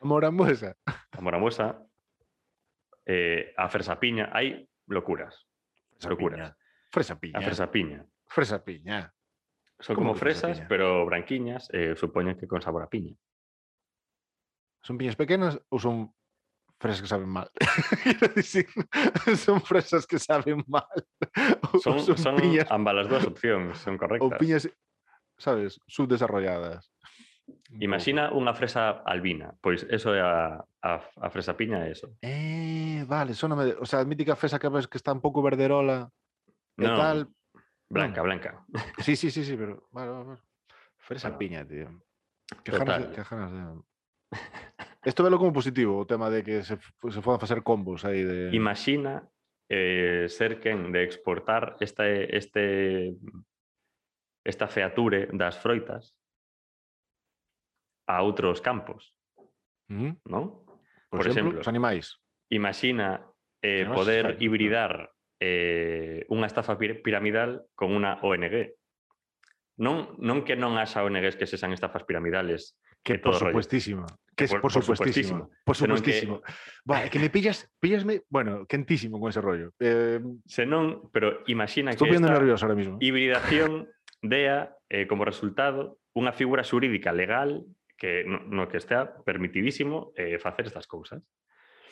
Morambuesa. 0.00 0.76
A 0.86 1.20
morambuesa. 1.20 1.80
Eh, 3.06 3.54
a 3.56 3.68
fresa 3.68 3.98
piña. 4.00 4.30
Hai 4.32 4.66
locuras. 4.88 5.46
Fresa 5.98 6.10
Locuras. 6.10 6.38
piña. 6.38 6.48
Fresa 6.92 7.14
piña. 7.18 7.38
A 7.38 7.42
fresa 7.42 7.66
piña. 7.70 7.98
Fresa 8.26 8.58
piña. 8.64 8.98
Son 9.80 9.94
Como 9.94 10.14
fresas, 10.14 10.62
pero 10.68 11.04
branquiñas. 11.04 11.68
Eh, 11.72 11.94
supoñen 11.96 12.36
que 12.38 12.48
con 12.48 12.62
sabor 12.62 12.82
a 12.82 12.88
piña. 12.88 13.12
Son 14.82 14.96
piñas 14.96 15.16
pequenas 15.16 15.58
ou 15.68 15.76
son 15.82 16.14
fresas 16.80 17.02
que 17.02 17.10
saben 17.10 17.28
mal? 17.28 17.48
Quero 18.04 18.32
dicir, 18.32 18.66
son 19.36 19.60
fresas 19.60 20.06
que 20.06 20.18
saben 20.18 20.62
mal. 20.70 20.86
Ou 21.74 21.80
Son, 21.82 21.98
son 22.00 22.36
piñas, 22.40 22.70
ambas 22.70 23.04
as 23.04 23.06
dúas 23.10 23.24
opcións. 23.32 23.76
Son 23.82 23.94
ou 23.94 24.00
correctas. 24.00 24.38
piñas, 24.40 24.62
sabes, 25.36 25.76
subdesarrolladas. 25.90 26.88
Imagina 27.78 28.30
unha 28.34 28.54
fresa 28.56 29.02
albina. 29.06 29.54
Pois 29.60 29.84
eso 29.86 30.10
é 30.16 30.22
a, 30.22 30.56
a, 30.82 30.92
a 30.98 31.28
fresa 31.30 31.52
piña 31.58 31.84
é 31.86 31.92
eso. 31.92 32.14
Eh, 32.24 33.04
vale, 33.06 33.34
soname, 33.36 33.74
de- 33.74 33.78
o 33.78 33.84
sea, 33.86 34.00
a 34.02 34.08
mítica 34.08 34.34
fresa 34.38 34.58
que 34.58 34.70
ves 34.72 34.86
que 34.88 34.96
está 34.98 35.12
un 35.12 35.20
pouco 35.22 35.42
verderola 35.44 36.08
e 36.78 36.86
No, 36.86 36.94
tal. 36.96 37.28
Blanca, 37.88 38.22
blanca. 38.22 38.66
Sí, 38.98 39.14
sí, 39.16 39.30
sí, 39.30 39.44
sí, 39.44 39.56
pero 39.56 39.88
vale, 39.92 40.10
vale, 40.10 40.24
vale. 40.24 40.40
Fresa 40.98 41.28
Bueno. 41.28 41.38
piña, 41.38 41.64
tío. 41.66 42.02
Que 42.64 42.72
ganas, 42.72 43.10
de, 43.10 43.22
ganas. 43.22 43.84
Esto 45.04 45.22
velo 45.22 45.38
como 45.38 45.52
positivo, 45.52 45.98
o 45.98 46.06
tema 46.06 46.28
de 46.30 46.42
que 46.42 46.62
se, 46.64 46.74
f- 46.74 46.92
se 47.10 47.20
podan 47.22 47.38
facer 47.38 47.62
combos 47.62 48.04
aí 48.04 48.24
de... 48.24 48.50
Imagina 48.54 49.28
eh, 49.68 50.26
ser 50.28 50.58
quen 50.60 50.90
de 50.90 51.04
exportar 51.04 51.76
este, 51.80 52.36
este, 52.36 53.14
esta 54.44 54.66
feature 54.66 55.28
das 55.32 55.58
froitas 55.58 56.14
a 58.06 58.22
outros 58.22 58.62
campos, 58.62 59.14
Ujú. 59.90 60.14
non? 60.26 60.62
Por, 61.10 61.22
por 61.22 61.26
exemplo, 61.26 61.58
exemplo, 61.58 61.60
os 61.62 61.68
animais. 61.70 62.06
Imagina 62.50 63.26
eh, 63.62 63.86
poder 63.90 64.38
hibridar 64.42 65.10
eh, 65.40 66.24
unha 66.32 66.48
estafa 66.48 66.78
piramidal 66.78 67.68
con 67.76 67.92
unha 67.92 68.18
ONG. 68.24 68.72
Non, 69.76 70.16
non 70.16 70.40
que 70.48 70.56
non 70.56 70.80
haxa 70.80 71.04
ONGs 71.04 71.36
que 71.36 71.44
sexan 71.44 71.76
estafas 71.76 72.08
piramidales. 72.08 72.80
Que, 73.04 73.20
que 73.20 73.24
por 73.24 73.36
supuestísimo. 73.36 74.08
Rollo. 74.08 74.24
Que 74.36 74.44
es 74.44 74.50
por, 74.50 74.60
por 74.60 74.72
supuestísimo. 74.72 75.50
Por 75.64 75.76
supuestísimo. 75.76 76.40
Que... 76.40 76.52
Va, 76.84 77.08
que 77.08 77.18
me 77.18 77.30
pillas, 77.30 77.68
pillasme, 77.80 78.22
bueno, 78.28 78.66
quentísimo 78.66 79.20
con 79.20 79.30
ese 79.30 79.40
rollo. 79.40 79.72
Eh... 79.80 80.20
Senón, 80.44 81.08
pero 81.12 81.44
imagina 81.46 81.92
Estoy 81.92 82.10
que 82.10 82.16
esta 82.16 82.32
nervioso 82.32 82.64
ahora 82.66 82.76
mismo. 82.76 82.98
hibridación 83.00 83.88
dea 84.20 84.76
eh, 84.88 85.06
como 85.06 85.24
resultado 85.24 86.00
unha 86.16 86.32
figura 86.32 86.64
xurídica 86.64 87.12
legal 87.12 87.64
que 87.96 88.24
no, 88.24 88.40
no 88.48 88.68
que 88.68 88.80
estea 88.80 89.20
permitidísimo 89.24 90.12
eh, 90.16 90.40
facer 90.40 90.68
estas 90.68 90.88
cousas. 90.88 91.20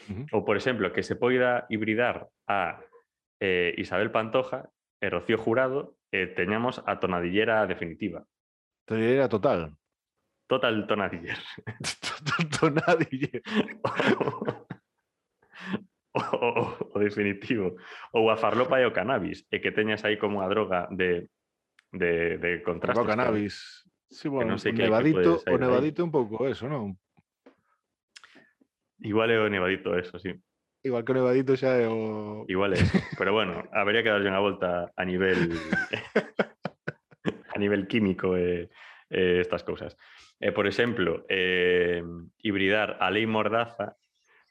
Uh 0.09 0.25
-huh. 0.25 0.27
Ou, 0.37 0.41
por 0.45 0.57
exemplo, 0.57 0.93
que 0.93 1.05
se 1.05 1.17
poida 1.17 1.69
hibridar 1.69 2.29
a 2.49 2.81
eh, 3.45 3.75
Isabel 3.77 4.09
Pantoja 4.09 4.73
e 5.05 5.13
Rocío 5.13 5.37
Jurado 5.37 6.01
e 6.09 6.33
teñamos 6.33 6.81
a 6.89 6.97
tonadillera 6.97 7.69
definitiva. 7.69 8.25
Diría 8.89 9.29
total. 9.29 9.77
Total 10.49 10.87
tonadiller. 10.87 11.37
Tonadille. 12.61 13.43
o, 16.13 16.21
o, 16.21 16.51
o 16.93 16.97
definitivo. 17.01 17.77
Ou 18.13 18.29
a 18.29 18.37
farlopa 18.37 18.81
e 18.81 18.85
o 18.89 18.93
cannabis. 18.93 19.45
E 19.49 19.61
que 19.61 19.73
teñas 19.73 20.05
aí 20.05 20.17
como 20.17 20.41
a 20.41 20.49
droga 20.49 20.89
de, 20.93 21.29
de, 21.93 22.37
de 22.41 22.51
contraste. 22.65 23.05
Cannabis. 23.05 23.85
Sí, 24.09 24.29
bueno, 24.29 24.55
non 24.55 24.61
sei 24.63 24.71
o 24.73 24.79
nevadito, 24.79 25.43
o 25.43 25.57
nevadito 25.59 26.05
un 26.05 26.13
pouco 26.13 26.47
eso, 26.47 26.71
non? 26.71 26.95
Igual 29.03 29.33
é 29.33 29.39
o 29.43 29.51
nevadito 29.51 29.97
eso, 29.97 30.21
sí. 30.23 30.31
Igual 30.85 31.03
que 31.03 31.13
o 31.13 31.17
nevadito 31.17 31.57
xa 31.57 31.81
é 31.81 31.89
o... 31.89 32.45
Igual 32.45 32.77
é 32.77 32.85
eso. 32.85 33.01
Pero 33.17 33.33
bueno, 33.33 33.65
habría 33.73 34.05
que 34.05 34.13
darlle 34.13 34.29
unha 34.29 34.45
volta 34.45 34.93
a 34.93 35.03
nivel 35.09 35.57
a 37.55 37.57
nivel 37.57 37.89
químico 37.89 38.37
e 38.37 38.69
eh, 39.09 39.41
estas 39.41 39.65
cousas. 39.65 39.97
Eh, 40.45 40.53
por 40.53 40.69
exemplo, 40.69 41.25
eh, 41.33 42.05
hibridar 42.45 43.01
a 43.01 43.09
lei 43.09 43.25
Mordaza 43.25 43.97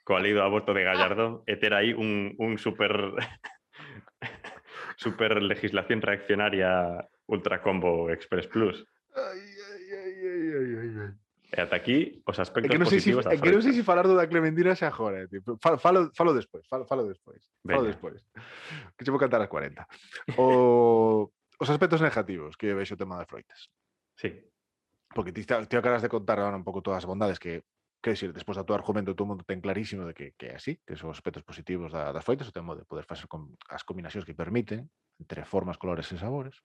coa 0.01 0.19
lei 0.19 0.33
do 0.33 0.41
aborto 0.41 0.73
de 0.73 0.81
Gallardón 0.81 1.45
e 1.45 1.53
ter 1.61 1.77
aí 1.77 1.93
un, 1.93 2.33
un 2.41 2.57
super 2.57 3.13
super 4.97 5.37
legislación 5.37 6.01
reaccionaria 6.01 6.97
ultracombo 7.29 8.09
Express 8.09 8.49
Plus. 8.49 8.81
Ai, 9.13 9.37
ai, 9.69 9.85
ai, 10.01 10.17
ai, 10.17 10.45
ai, 10.57 10.91
ai, 10.97 11.22
ai. 11.53 11.59
E 11.59 11.61
ata 11.61 11.75
aquí 11.77 12.21
os 12.25 12.37
É 12.37 12.41
aspectos 12.41 12.69
que 12.73 12.81
non 12.81 12.89
sei 12.89 12.99
se 12.99 13.13
positivos 13.13 13.25
da 13.29 13.33
é 13.33 13.37
que 13.37 13.53
non 13.53 13.61
sei 13.61 13.73
se 13.77 13.85
falar 13.85 14.09
do 14.09 14.17
da 14.17 14.25
Clementina 14.25 14.73
xa 14.73 14.89
agora, 14.89 15.21
eh, 15.21 15.29
pero 15.29 15.61
Falo, 15.61 15.77
falo, 15.77 15.99
falo 16.17 16.31
despois, 16.33 16.65
falo, 16.65 16.83
falo 16.89 17.05
despois. 17.05 17.45
Falo 17.61 17.85
despois. 17.85 18.19
Que 18.97 19.05
che 19.05 19.13
vou 19.13 19.21
cantar 19.21 19.39
as 19.39 19.51
40. 19.51 19.85
O, 20.41 21.29
os 21.63 21.69
aspectos 21.69 22.01
negativos 22.01 22.57
que 22.57 22.73
vexo 22.73 22.97
o 22.97 23.01
tema 23.01 23.21
das 23.21 23.29
froitas. 23.29 23.69
Sí. 24.17 24.33
Porque 25.13 25.29
ti, 25.29 25.45
te 25.45 25.77
acabas 25.77 26.01
de 26.01 26.09
contar 26.09 26.41
ahora 26.41 26.57
un 26.57 26.65
pouco 26.65 26.81
todas 26.81 27.05
as 27.05 27.07
bondades 27.07 27.37
que 27.37 27.61
que 28.03 28.11
decir, 28.11 28.35
despois 28.35 28.59
do 28.59 28.67
teu 28.67 28.75
argumento 28.75 29.15
todo 29.15 29.23
o 29.23 29.31
mundo 29.31 29.47
ten 29.47 29.63
clarísimo 29.63 30.03
de 30.03 30.11
que, 30.11 30.35
que 30.35 30.51
é 30.51 30.59
así, 30.59 30.75
que 30.83 30.99
son 30.99 31.07
os 31.07 31.15
aspectos 31.15 31.47
positivos 31.47 31.95
da, 31.95 32.11
das 32.11 32.19
froitas, 32.19 32.51
o 32.51 32.51
tema 32.51 32.75
de 32.75 32.83
poder 32.83 33.07
facer 33.07 33.31
con, 33.31 33.55
as 33.71 33.87
combinacións 33.87 34.27
que 34.27 34.35
permiten 34.35 34.91
entre 35.23 35.47
formas, 35.47 35.79
colores 35.79 36.11
e 36.11 36.19
sabores. 36.19 36.59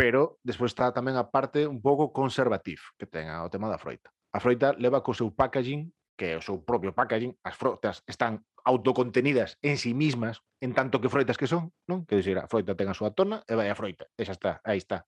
Pero 0.00 0.40
despois 0.40 0.72
está 0.72 0.88
tamén 0.96 1.20
a 1.20 1.28
parte 1.28 1.68
un 1.68 1.84
pouco 1.84 2.08
conservativa 2.08 2.80
que 2.96 3.04
ten 3.04 3.28
o 3.28 3.52
tema 3.52 3.68
da 3.68 3.76
froita. 3.76 4.08
A 4.32 4.40
froita 4.40 4.72
leva 4.80 5.04
co 5.04 5.12
seu 5.12 5.28
packaging, 5.28 5.92
que 6.16 6.32
é 6.32 6.34
o 6.40 6.44
seu 6.44 6.56
propio 6.64 6.96
packaging, 6.96 7.36
as 7.44 7.52
froitas 7.52 8.00
están 8.08 8.40
autocontenidas 8.64 9.60
en 9.60 9.76
sí 9.76 9.92
mismas, 9.92 10.40
en 10.64 10.72
tanto 10.72 11.04
que 11.04 11.12
froitas 11.12 11.36
que 11.36 11.44
son, 11.44 11.68
non? 11.84 12.08
Que 12.08 12.16
dicir, 12.16 12.40
a 12.40 12.48
froita 12.48 12.72
ten 12.72 12.88
a 12.88 12.96
súa 12.96 13.12
tona 13.12 13.44
e 13.44 13.52
vai 13.52 13.68
a 13.68 13.76
froita, 13.76 14.08
e 14.16 14.24
xa 14.24 14.32
está, 14.32 14.64
aí 14.64 14.80
está. 14.80 15.04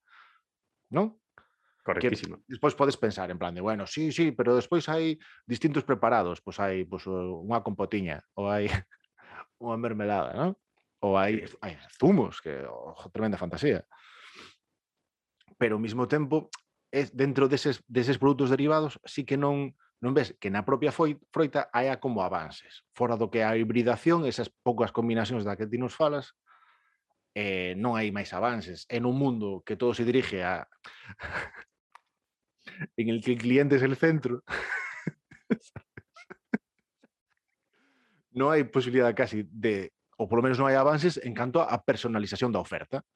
Non? 0.92 1.16
Correctísimo. 1.80 2.44
Que 2.44 2.52
despois 2.52 2.76
podes 2.76 3.00
pensar 3.00 3.32
en 3.32 3.40
plan 3.40 3.56
de, 3.56 3.64
bueno, 3.64 3.88
sí, 3.88 4.12
sí, 4.12 4.28
pero 4.36 4.52
despois 4.52 4.84
hai 4.92 5.16
distintos 5.48 5.88
preparados, 5.88 6.44
pois 6.44 6.60
hai 6.60 6.84
pois, 6.84 7.08
unha 7.08 7.64
compotiña, 7.64 8.20
ou 8.36 8.52
hai 8.52 8.68
unha 9.64 9.80
mermelada, 9.80 10.36
non? 10.36 10.52
Ou 11.00 11.16
hai, 11.16 11.48
hai 11.64 11.80
zumos, 11.96 12.44
que 12.44 12.60
oh, 12.68 13.08
tremenda 13.08 13.40
fantasía 13.40 13.88
pero 15.62 15.78
ao 15.78 15.84
mesmo 15.86 16.10
tempo 16.10 16.50
dentro 17.14 17.46
deses, 17.46 17.78
deses 17.86 18.18
produtos 18.18 18.50
derivados 18.50 18.98
sí 19.06 19.22
que 19.22 19.38
non 19.38 19.78
non 20.02 20.10
ves 20.10 20.34
que 20.42 20.50
na 20.50 20.66
propia 20.66 20.90
froita 20.90 21.70
hai 21.70 21.86
como 22.02 22.26
avances. 22.26 22.82
Fora 22.90 23.14
do 23.14 23.30
que 23.30 23.46
a 23.46 23.54
hibridación, 23.54 24.26
esas 24.26 24.50
poucas 24.50 24.90
combinacións 24.90 25.46
da 25.46 25.54
que 25.54 25.70
ti 25.70 25.78
nos 25.78 25.94
falas, 25.94 26.34
eh, 27.38 27.78
non 27.78 27.94
hai 27.94 28.10
máis 28.10 28.34
avances. 28.34 28.82
En 28.90 29.06
un 29.06 29.14
mundo 29.14 29.62
que 29.62 29.78
todo 29.78 29.94
se 29.94 30.02
dirige 30.02 30.42
a... 30.42 30.66
en 32.98 33.14
el 33.14 33.22
que 33.22 33.38
el 33.38 33.38
cliente 33.38 33.78
es 33.78 33.86
el 33.86 33.94
centro, 33.94 34.42
non 38.34 38.50
hai 38.50 38.66
posibilidad 38.66 39.14
casi 39.14 39.46
de, 39.46 39.94
ou 40.18 40.26
polo 40.26 40.42
menos 40.42 40.58
non 40.58 40.66
hai 40.66 40.74
avances 40.74 41.22
en 41.22 41.30
canto 41.30 41.62
a 41.62 41.78
personalización 41.78 42.50
da 42.50 42.58
oferta. 42.58 43.06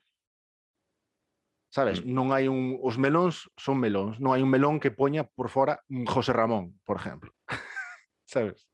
Sabes, 1.69 2.01
mm. 2.01 2.09
non 2.09 2.31
hai 2.33 2.47
un 2.47 2.79
os 2.81 2.97
melóns 2.97 3.51
son 3.59 3.77
melóns, 3.83 4.17
non 4.23 4.33
hai 4.33 4.41
un 4.41 4.51
melón 4.51 4.79
que 4.79 4.95
poña 4.95 5.27
por 5.27 5.51
fora 5.51 5.83
un 5.91 6.07
José 6.07 6.33
Ramón, 6.33 6.79
por 6.87 6.97
exemplo. 7.03 7.35
sabes? 8.25 8.67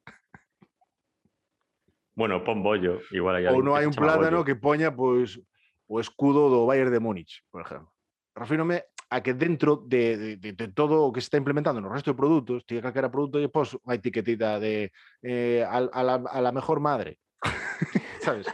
Bueno, 2.15 2.45
pon 2.45 2.63
bollo, 2.63 3.01
igual 3.11 3.41
hai 3.41 3.49
Ou 3.49 3.65
non 3.65 3.75
hai 3.75 3.89
un 3.89 3.97
plátano 3.97 4.45
bollo. 4.45 4.47
que 4.47 4.57
poña 4.57 4.93
pois 4.93 5.41
o 5.89 5.97
escudo 6.01 6.53
do 6.53 6.69
Bayern 6.69 6.93
de 6.93 7.01
Múnich, 7.01 7.41
por 7.49 7.65
exemplo. 7.65 7.93
Refírome 8.37 8.85
a 9.13 9.21
que 9.21 9.35
dentro 9.37 9.77
de, 9.77 10.17
de, 10.17 10.31
de, 10.37 10.53
de 10.53 10.69
todo 10.69 11.05
o 11.05 11.13
que 11.13 11.21
se 11.21 11.29
está 11.29 11.37
implementando 11.37 11.81
no 11.81 11.93
resto 11.93 12.13
de 12.13 12.21
produtos, 12.21 12.65
ti 12.65 12.81
calquera 12.81 13.13
produto 13.13 13.41
lle 13.41 13.53
pos 13.53 13.77
unha 13.85 13.97
etiquetita 13.97 14.61
de 14.61 14.93
eh, 15.21 15.65
a, 15.65 15.85
a, 15.85 16.01
la, 16.05 16.17
a 16.21 16.39
la 16.41 16.53
mejor 16.53 16.81
madre. 16.81 17.21
sabes? 18.25 18.49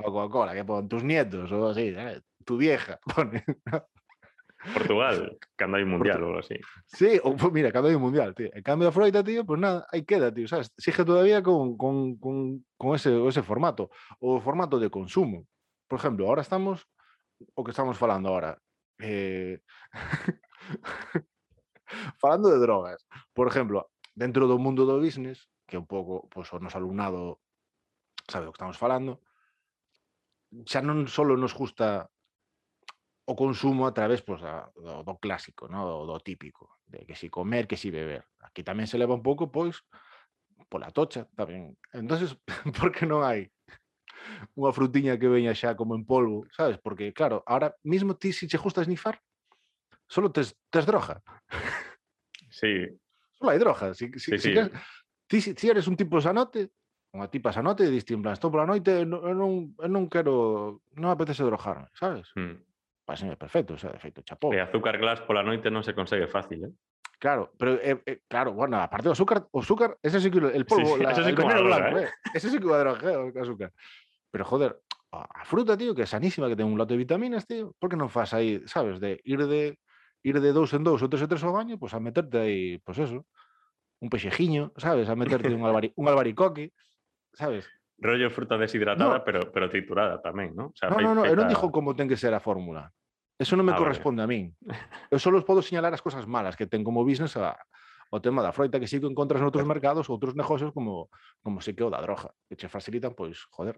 O 0.00 0.08
Coca-Cola, 0.08 0.56
que 0.56 0.64
pon 0.64 0.88
tus 0.88 1.04
nietos 1.04 1.52
ou 1.52 1.68
así, 1.68 1.92
¿sabes? 1.92 2.24
Tu 2.44 2.56
vieja, 2.56 2.98
pone. 3.14 3.44
Portugal, 4.74 5.38
cando 5.56 5.76
hai 5.78 5.84
un 5.84 5.96
mundial 5.96 6.20
ou 6.20 6.36
algo 6.36 6.44
así. 6.44 6.60
Sí, 6.84 7.16
ou 7.24 7.32
pues 7.32 7.52
mira, 7.52 7.72
cando 7.72 7.88
hai 7.88 7.96
un 7.96 8.04
mundial, 8.04 8.36
tío. 8.36 8.52
En 8.52 8.62
cambio 8.62 8.88
da 8.88 8.92
froita, 8.92 9.24
tío, 9.24 9.44
pues 9.48 9.56
nada, 9.56 9.88
aí 9.88 10.04
queda, 10.04 10.28
tío, 10.28 10.44
sabes? 10.48 10.68
Sigue 10.76 11.04
todavía 11.04 11.42
con, 11.42 11.76
con, 11.80 12.20
con, 12.20 12.64
con 12.76 12.94
ese, 12.94 13.08
ese 13.26 13.42
formato, 13.42 13.88
o 14.20 14.40
formato 14.40 14.78
de 14.78 14.90
consumo. 14.90 15.48
Por 15.88 15.98
exemplo, 15.98 16.28
ahora 16.28 16.42
estamos, 16.42 16.86
o 17.54 17.64
que 17.64 17.72
estamos 17.72 17.96
falando 17.96 18.28
ahora, 18.28 18.60
eh, 19.00 19.60
falando 22.20 22.50
de 22.50 22.58
drogas, 22.60 23.06
por 23.32 23.48
exemplo, 23.48 23.90
dentro 24.12 24.46
do 24.46 24.60
mundo 24.60 24.84
do 24.84 25.00
business, 25.00 25.48
que 25.64 25.80
un 25.80 25.88
pouco 25.88 26.28
pues, 26.28 26.52
o 26.52 26.60
noso 26.60 26.76
alumnado 26.76 27.40
sabe 28.28 28.46
o 28.46 28.52
que 28.52 28.60
estamos 28.60 28.76
falando, 28.76 29.24
xa 30.68 30.84
non 30.84 31.08
só 31.08 31.24
nos 31.24 31.56
gusta 31.56 32.10
o 33.30 33.36
consumo 33.38 33.86
a 33.86 33.94
través 33.94 34.26
pois, 34.26 34.42
a, 34.42 34.66
do, 34.74 35.06
do 35.06 35.14
clásico, 35.22 35.70
no? 35.70 35.86
do, 35.86 35.96
do 36.10 36.18
típico, 36.18 36.82
de 36.90 37.06
que 37.06 37.14
si 37.14 37.30
comer, 37.30 37.70
que 37.70 37.78
si 37.78 37.94
beber. 37.94 38.26
Aquí 38.42 38.66
tamén 38.66 38.90
se 38.90 38.98
leva 38.98 39.14
un 39.14 39.22
pouco, 39.22 39.54
pois, 39.54 39.86
pola 40.66 40.90
tocha 40.90 41.30
tamén. 41.38 41.78
entonces 41.94 42.34
por 42.74 42.90
que 42.90 43.06
non 43.06 43.22
hai 43.22 43.46
unha 44.58 44.74
frutiña 44.74 45.14
que 45.14 45.30
veña 45.30 45.54
xa 45.54 45.78
como 45.78 45.94
en 45.94 46.02
polvo, 46.02 46.42
sabes? 46.50 46.82
Porque, 46.82 47.14
claro, 47.14 47.46
ahora 47.46 47.70
mismo 47.86 48.18
ti, 48.18 48.34
se 48.34 48.44
si 48.44 48.50
che 48.50 48.58
gusta 48.58 48.82
snifar, 48.82 49.22
solo 50.10 50.34
tes, 50.34 50.58
tes 50.66 50.82
droga. 50.82 51.22
Sí. 52.50 52.82
Solo 53.38 53.54
hai 53.54 53.62
droga. 53.62 53.94
Si, 53.94 54.10
si, 54.18 54.18
sí, 54.18 54.30
si, 54.34 54.38
sí. 54.38 54.50
Queres, 54.50 54.74
ti, 55.30 55.38
si 55.40 55.66
eres 55.70 55.86
un 55.86 55.94
tipo 55.94 56.18
sanote, 56.18 56.74
unha 57.14 57.30
tipa 57.30 57.54
sanote, 57.54 57.86
diste 57.90 58.14
en 58.14 58.22
plan, 58.22 58.34
estou 58.34 58.50
pola 58.50 58.66
noite, 58.66 59.06
non, 59.06 59.22
non, 59.34 59.50
non 59.74 60.04
quero, 60.10 60.82
non 60.98 61.10
apetece 61.10 61.46
drogarme, 61.46 61.90
sabes? 61.94 62.30
Mm. 62.38 62.69
Parece 63.04 63.36
perfecto, 63.36 63.74
o 63.74 63.78
sea, 63.78 63.90
de 63.90 63.98
feito, 63.98 64.22
chapó. 64.22 64.52
E 64.54 64.60
azúcar 64.60 64.98
glass 64.98 65.20
pola 65.26 65.42
noite 65.42 65.70
non 65.70 65.82
se 65.82 65.92
consegue 65.96 66.30
fácil, 66.30 66.70
eh? 66.70 66.72
Claro, 67.20 67.52
pero 67.58 67.76
eh, 67.82 68.00
eh, 68.06 68.24
claro, 68.24 68.54
bueno, 68.56 68.80
aparte 68.80 69.10
do 69.10 69.16
azúcar, 69.16 69.44
o 69.52 69.60
azúcar, 69.60 69.98
ese 70.00 70.20
sí 70.24 70.30
que 70.32 70.40
el 70.40 70.64
polvo, 70.64 70.96
sí, 70.96 71.02
la- 71.04 71.12
eso 71.12 71.22
sí 71.24 71.30
el 71.30 71.36
veneno 71.36 71.64
blanco, 71.64 71.98
eh. 71.98 72.08
Ese 72.32 72.48
sí 72.48 72.58
que 72.58 72.68
va 72.70 72.80
a 72.80 72.96
o 72.96 73.28
azúcar. 73.34 73.72
Pero 74.30 74.44
joder, 74.46 74.78
a 75.10 75.44
fruta, 75.44 75.76
tío, 75.76 75.92
que 75.92 76.02
é 76.02 76.08
sanísima, 76.08 76.46
que 76.46 76.54
ten 76.56 76.70
un 76.70 76.78
lote 76.78 76.94
de 76.94 77.02
vitaminas, 77.02 77.44
tío, 77.44 77.74
por 77.82 77.90
que 77.90 77.98
non 77.98 78.08
fas 78.08 78.30
aí, 78.32 78.62
sabes, 78.70 79.02
de 79.02 79.18
ir 79.26 79.42
de 79.44 79.74
ir 80.22 80.36
de 80.38 80.50
dous 80.54 80.70
en 80.76 80.86
dous 80.86 81.02
ou 81.02 81.10
tres 81.10 81.24
en 81.24 81.30
tres 81.34 81.42
ao 81.42 81.50
baño, 81.56 81.76
pues 81.82 81.92
a 81.92 82.00
meterte 82.00 82.78
pois 82.86 82.94
pues 83.00 83.10
eso, 83.10 83.26
un 84.00 84.08
pexejiño, 84.08 84.72
sabes, 84.78 85.10
a 85.10 85.16
meterte 85.18 85.50
un, 85.50 85.66
albari, 85.66 85.90
un 85.98 86.06
albaricoque, 86.08 86.72
sabes? 87.34 87.66
Rollo 88.00 88.30
fruta 88.32 88.56
deshidratada, 88.56 89.18
No. 89.20 89.24
pero, 89.24 89.52
pero 89.52 89.68
triturada 89.68 90.16
tamén, 90.24 90.56
¿no? 90.56 90.72
O 90.72 90.76
sea, 90.76 90.88
No, 90.88 90.96
no, 91.00 91.12
no, 91.14 91.22
non 91.22 91.36
feita- 91.36 91.48
dixo 91.52 91.68
como 91.68 91.92
ten 91.92 92.08
que 92.08 92.16
ser 92.16 92.32
a 92.32 92.40
fórmula. 92.40 92.88
Eso 93.36 93.56
non 93.56 93.64
me 93.68 93.72
Ah, 93.72 93.76
vale. 93.76 93.84
corresponde 93.92 94.24
a 94.24 94.28
min. 94.28 94.56
Eu 95.12 95.20
só 95.20 95.28
os 95.32 95.44
podo 95.44 95.60
señalar 95.60 95.92
as 95.92 96.00
cosas 96.04 96.24
malas 96.24 96.56
que 96.56 96.64
ten 96.68 96.80
como 96.84 97.04
business 97.04 97.36
a, 97.36 97.52
o 98.12 98.18
tema 98.20 98.40
da 98.42 98.52
froita 98.56 98.80
que 98.80 98.88
sí 98.88 98.98
que 99.00 99.08
encontras 99.08 99.40
noutros 99.44 99.64
mercados, 99.68 100.08
outros 100.08 100.32
negocios 100.32 100.72
como 100.72 101.12
como 101.44 101.60
se 101.60 101.76
que 101.76 101.84
o 101.84 101.92
da 101.92 102.00
droga, 102.00 102.32
que 102.48 102.56
che 102.56 102.68
facilitan, 102.72 103.12
pois, 103.12 103.44
joder, 103.52 103.76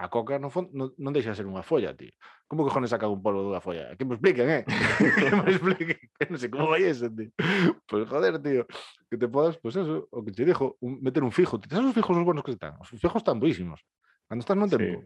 a 0.00 0.08
coca 0.08 0.40
no 0.40 0.48
fon, 0.48 0.72
non, 0.72 0.96
non 0.96 1.12
deixa 1.12 1.28
de 1.30 1.36
ser 1.36 1.44
unha 1.44 1.60
folla, 1.60 1.92
tío. 1.92 2.08
Como 2.48 2.64
que 2.64 2.72
jones 2.72 2.88
saca 2.88 3.04
un 3.04 3.20
polvo 3.20 3.44
dunha 3.44 3.60
folla? 3.60 3.92
Que 4.00 4.08
me 4.08 4.16
expliquen, 4.16 4.48
eh? 4.48 4.62
que 5.20 5.28
me 5.36 5.52
expliquen. 5.52 6.00
Que 6.16 6.24
non 6.32 6.40
sei 6.40 6.48
como 6.48 6.72
vai 6.72 6.88
eso, 6.88 7.12
tío. 7.12 7.28
Pois, 7.84 8.08
joder, 8.08 8.40
tío, 8.40 8.64
que 9.12 9.20
te 9.20 9.28
podas, 9.28 9.60
pois 9.60 9.76
eso, 9.76 10.08
o 10.08 10.24
que 10.24 10.32
te 10.32 10.48
dixo, 10.48 10.80
un, 10.80 11.04
meter 11.04 11.20
un 11.20 11.28
fijo. 11.36 11.60
Ti 11.60 11.68
sabes 11.68 11.92
os 11.92 11.96
fijos 12.00 12.16
os 12.16 12.24
buenos 12.24 12.40
que 12.40 12.56
están? 12.56 12.80
Os 12.80 12.88
fijos 12.88 13.20
están 13.20 13.36
buísimos. 13.36 13.84
Cando 14.24 14.40
estás 14.40 14.56
no 14.56 14.64
Sí. 14.66 14.80
tempo, 14.80 15.04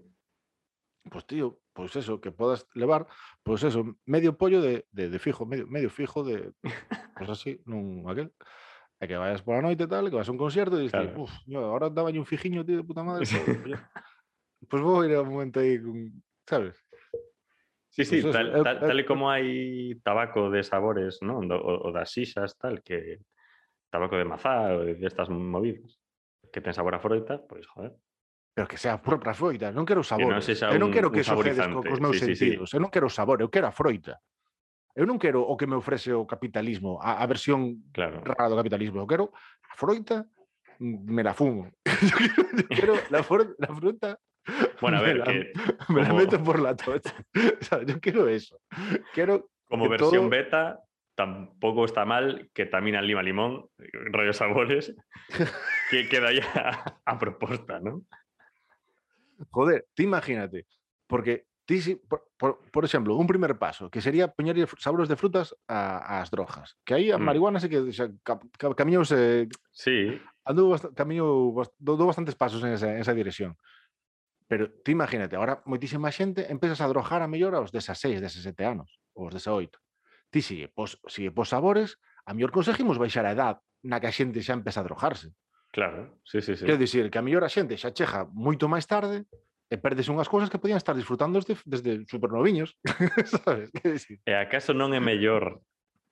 pues 1.11 1.27
tío, 1.27 1.59
pues 1.75 1.91
eso, 1.99 2.21
que 2.23 2.31
puedas 2.31 2.65
levar, 2.79 3.11
pues 3.43 3.61
eso, 3.67 3.99
medio 4.07 4.39
pollo 4.39 4.63
de, 4.63 4.87
de, 4.95 5.11
de 5.11 5.19
fijo, 5.19 5.45
medio, 5.45 5.67
medio 5.67 5.91
fijo 5.91 6.23
de, 6.25 6.55
pues 7.19 7.29
así, 7.29 7.59
non 7.67 8.07
aquel. 8.07 8.31
E 9.03 9.11
que 9.11 9.19
vayas 9.19 9.43
por 9.43 9.59
la 9.59 9.67
noite 9.69 9.85
e 9.85 9.91
tal, 9.91 10.07
que 10.09 10.17
vas 10.17 10.31
a 10.31 10.33
un 10.33 10.39
concierto 10.41 10.79
e 10.79 10.87
dices, 10.87 10.97
Claro. 10.97 11.27
uff, 11.27 11.35
yo, 11.51 11.61
ahora 11.67 11.91
daba 11.91 12.15
un 12.15 12.25
fijiño, 12.25 12.63
tío, 12.65 12.79
de 12.81 12.87
puta 12.87 13.03
madre. 13.03 13.27
Pues, 14.65 14.69
pues 14.71 14.83
vou 14.83 15.01
a 15.03 15.07
ir 15.07 15.15
a 15.15 15.21
un 15.23 15.29
momento 15.31 15.61
con, 15.61 16.23
sabes? 16.49 16.77
Sí, 17.91 18.05
sí, 18.05 18.23
Pues 18.23 18.33
tal, 18.33 18.51
eu- 18.57 18.63
tal, 18.65 18.77
eu- 18.83 18.87
tal 18.89 18.99
e 19.01 19.05
como 19.07 19.31
hai 19.31 19.95
tabaco 20.03 20.51
de 20.51 20.63
sabores, 20.65 21.23
¿no? 21.23 21.39
O, 21.39 21.89
o 21.89 21.93
das 21.93 22.11
xixas, 22.11 22.57
tal, 22.59 22.83
que 22.83 23.21
tabaco 23.93 24.17
de 24.19 24.25
mazá 24.27 24.75
ou 24.75 24.83
de 24.83 25.07
estas 25.07 25.31
movidas, 25.31 26.01
que 26.51 26.59
ten 26.59 26.75
sabor 26.75 26.95
a 26.97 27.01
froita, 27.03 27.39
pois, 27.47 27.67
joder. 27.71 27.95
Pero 28.55 28.67
que 28.67 28.79
sea 28.79 28.99
propia 28.99 29.35
froita, 29.35 29.71
non 29.71 29.87
quero 29.87 30.03
sabor. 30.03 30.31
non 30.35 30.43
sexa 30.43 30.75
eu 30.75 30.79
non 30.83 30.91
quero 30.91 31.11
un 31.11 31.15
que 31.15 31.23
sojedes 31.23 31.67
co, 31.71 31.87
cos 31.87 32.01
meus 32.03 32.19
Sí, 32.19 32.35
sí, 32.35 32.35
sí. 32.35 32.39
sentidos. 32.59 32.75
Eu 32.75 32.81
non 32.83 32.91
quero 32.91 33.07
sabor, 33.07 33.39
eu 33.39 33.51
quero 33.51 33.71
a 33.71 33.75
froita. 33.75 34.19
Eu 34.95 35.07
non 35.07 35.19
quero 35.19 35.43
o 35.47 35.55
que 35.55 35.67
me 35.71 35.79
ofrece 35.79 36.11
o 36.15 36.27
capitalismo, 36.27 36.99
a, 36.99 37.23
a 37.23 37.27
versión 37.31 37.83
Claro. 37.95 38.23
rara 38.27 38.51
do 38.51 38.59
capitalismo. 38.59 38.99
Eu 39.03 39.07
quero 39.11 39.31
a 39.71 39.75
froita, 39.79 40.27
me 40.83 41.23
la 41.23 41.35
fumo. 41.35 41.71
Yo 42.11 42.15
quiero, 42.19 42.43
yo 42.59 42.67
quiero 42.75 42.95
la, 43.11 43.23
for- 43.23 43.55
la 43.59 43.71
fruta, 43.71 44.19
Bueno, 44.81 44.99
a 44.99 45.01
me 45.03 45.07
ver, 45.07 45.17
la, 45.19 45.25
que 45.25 45.53
me 45.89 46.01
la 46.03 46.09
como- 46.09 46.19
meto 46.21 46.43
por 46.43 46.61
la 46.61 46.75
tocha. 46.77 47.15
O 47.61 47.65
sea, 47.65 47.83
yo 47.85 48.01
quiero 48.01 48.29
eso. 48.29 48.61
Quiero 49.13 49.49
como 49.69 49.89
versión 49.89 50.13
todo- 50.13 50.29
beta 50.31 50.81
tampouco 51.17 51.85
está 51.85 52.05
mal 52.05 52.51
que 52.53 52.67
tamina 52.67 53.01
lima 53.01 53.23
limón, 53.23 53.69
rollo 54.13 54.33
sabores, 54.33 54.95
que 55.91 56.09
queda 56.09 56.33
ya 56.33 56.99
a 57.05 57.19
proposta, 57.19 57.79
¿no? 57.79 58.03
Joder, 59.51 59.87
ti 59.95 60.05
imagínate, 60.05 60.67
porque 61.07 61.47
por, 62.09 62.29
por, 62.37 62.59
por 62.71 62.85
exemplo, 62.85 63.17
un 63.17 63.27
primer 63.27 63.57
paso, 63.59 63.89
que 63.91 64.01
sería 64.03 64.29
poñer 64.29 64.57
sabores 64.79 65.09
de 65.09 65.17
frutas 65.17 65.57
a, 65.67 66.21
ás 66.21 66.31
drogas. 66.31 66.77
Que 66.85 66.95
aí 66.95 67.11
a 67.11 67.17
Mm. 67.19 67.23
marihuana 67.25 67.59
se 67.61 67.69
que 67.71 67.81
ca, 68.23 68.39
ca, 68.59 68.75
camiñouse, 68.75 69.49
Sí, 69.73 70.21
andou 70.45 70.71
bast, 70.71 70.93
camiñou, 70.95 71.55
bast, 71.57 71.73
dou 71.79 71.97
bastantes 72.07 72.35
pasos 72.37 72.61
en 72.63 72.73
esa, 72.77 72.93
en 72.93 72.99
esa 73.01 73.15
dirección. 73.15 73.57
Pero 74.47 74.71
tú 74.85 74.93
imagínate, 74.93 75.37
ahora 75.37 75.65
moitísima 75.65 76.13
xente 76.13 76.53
empezas 76.53 76.85
a 76.85 76.89
drojar 76.89 77.25
a 77.25 77.29
mellor 77.29 77.57
aos 77.57 77.73
16, 77.73 78.21
17 78.21 78.53
anos, 78.65 79.01
ou 79.17 79.29
aos 79.29 79.35
18. 79.35 79.73
Ti 80.29 80.41
sigue, 80.45 80.69
pos, 80.69 81.01
sigue 81.09 81.33
pos 81.33 81.49
sabores, 81.49 81.97
a 82.29 82.37
mellor 82.37 82.53
conseguimos 82.53 83.01
baixar 83.01 83.25
a 83.25 83.33
edad 83.33 83.57
na 83.85 84.01
que 84.01 84.09
a 84.09 84.15
xente 84.15 84.45
xa 84.45 84.53
empeza 84.53 84.85
a 84.85 84.87
drojarse. 84.89 85.33
Claro, 85.73 86.21
sí, 86.23 86.45
sí, 86.45 86.55
sí. 86.55 86.65
Quero 86.69 86.79
dicir 86.79 87.09
que 87.09 87.19
a 87.19 87.25
mellor 87.25 87.43
a 87.45 87.51
xente 87.51 87.81
xa 87.81 87.91
chega 87.97 88.29
moito 88.31 88.69
máis 88.69 88.85
tarde 88.85 89.25
e 89.73 89.77
perdes 89.81 90.13
unhas 90.13 90.29
cousas 90.29 90.53
que 90.53 90.61
podían 90.61 90.79
estar 90.79 90.95
disfrutando 90.95 91.41
desde, 91.41 91.57
desde 91.65 92.05
supernoviños, 92.05 92.77
sabes? 93.43 93.73
Que 93.73 93.97
decir? 93.97 94.21
E 94.29 94.37
acaso 94.37 94.77
non 94.77 94.93
é 94.93 95.01
mellor 95.01 95.65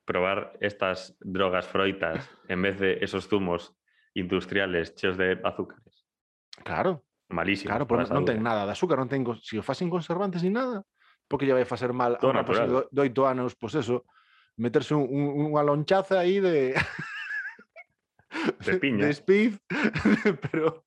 probar 0.09 0.57
estas 0.59 1.15
drogas 1.21 1.69
froitas 1.69 2.27
en 2.49 2.65
vez 2.65 2.81
de 2.81 2.99
esos 3.05 3.29
zumos 3.29 3.77
industriales 4.17 4.97
cheos 4.97 5.17
de 5.17 5.39
azúcares? 5.45 6.09
Claro, 6.65 7.05
Malísimos. 7.33 7.73
claro, 7.73 7.85
a 7.89 8.13
non 8.13 8.25
ten 8.29 8.39
nada 8.45 8.69
de 8.69 8.73
azúcar, 8.77 9.01
non 9.01 9.09
ten, 9.09 9.25
cos- 9.25 9.41
si 9.43 9.57
o 9.57 9.65
fas 9.65 9.81
sin 9.81 9.89
conservantes 9.89 10.45
ni 10.45 10.53
nada, 10.53 10.85
porque 11.27 11.49
lle 11.49 11.57
vai 11.57 11.65
facer 11.65 11.91
mal 11.97 12.15
a 12.17 12.23
unha 12.23 12.45
natural. 12.45 12.87
de 12.93 13.01
oito 13.01 13.25
anos, 13.25 13.57
pois 13.57 13.73
eso, 13.75 14.05
meterse 14.61 14.93
un, 14.93 15.09
un, 15.09 15.49
unha 15.53 15.65
lonchaza 15.65 16.21
aí 16.21 16.39
de 16.45 16.77
De 18.61 18.75
piña. 18.83 19.07
de 19.07 19.13
speed, 19.17 19.53
pero 20.53 20.85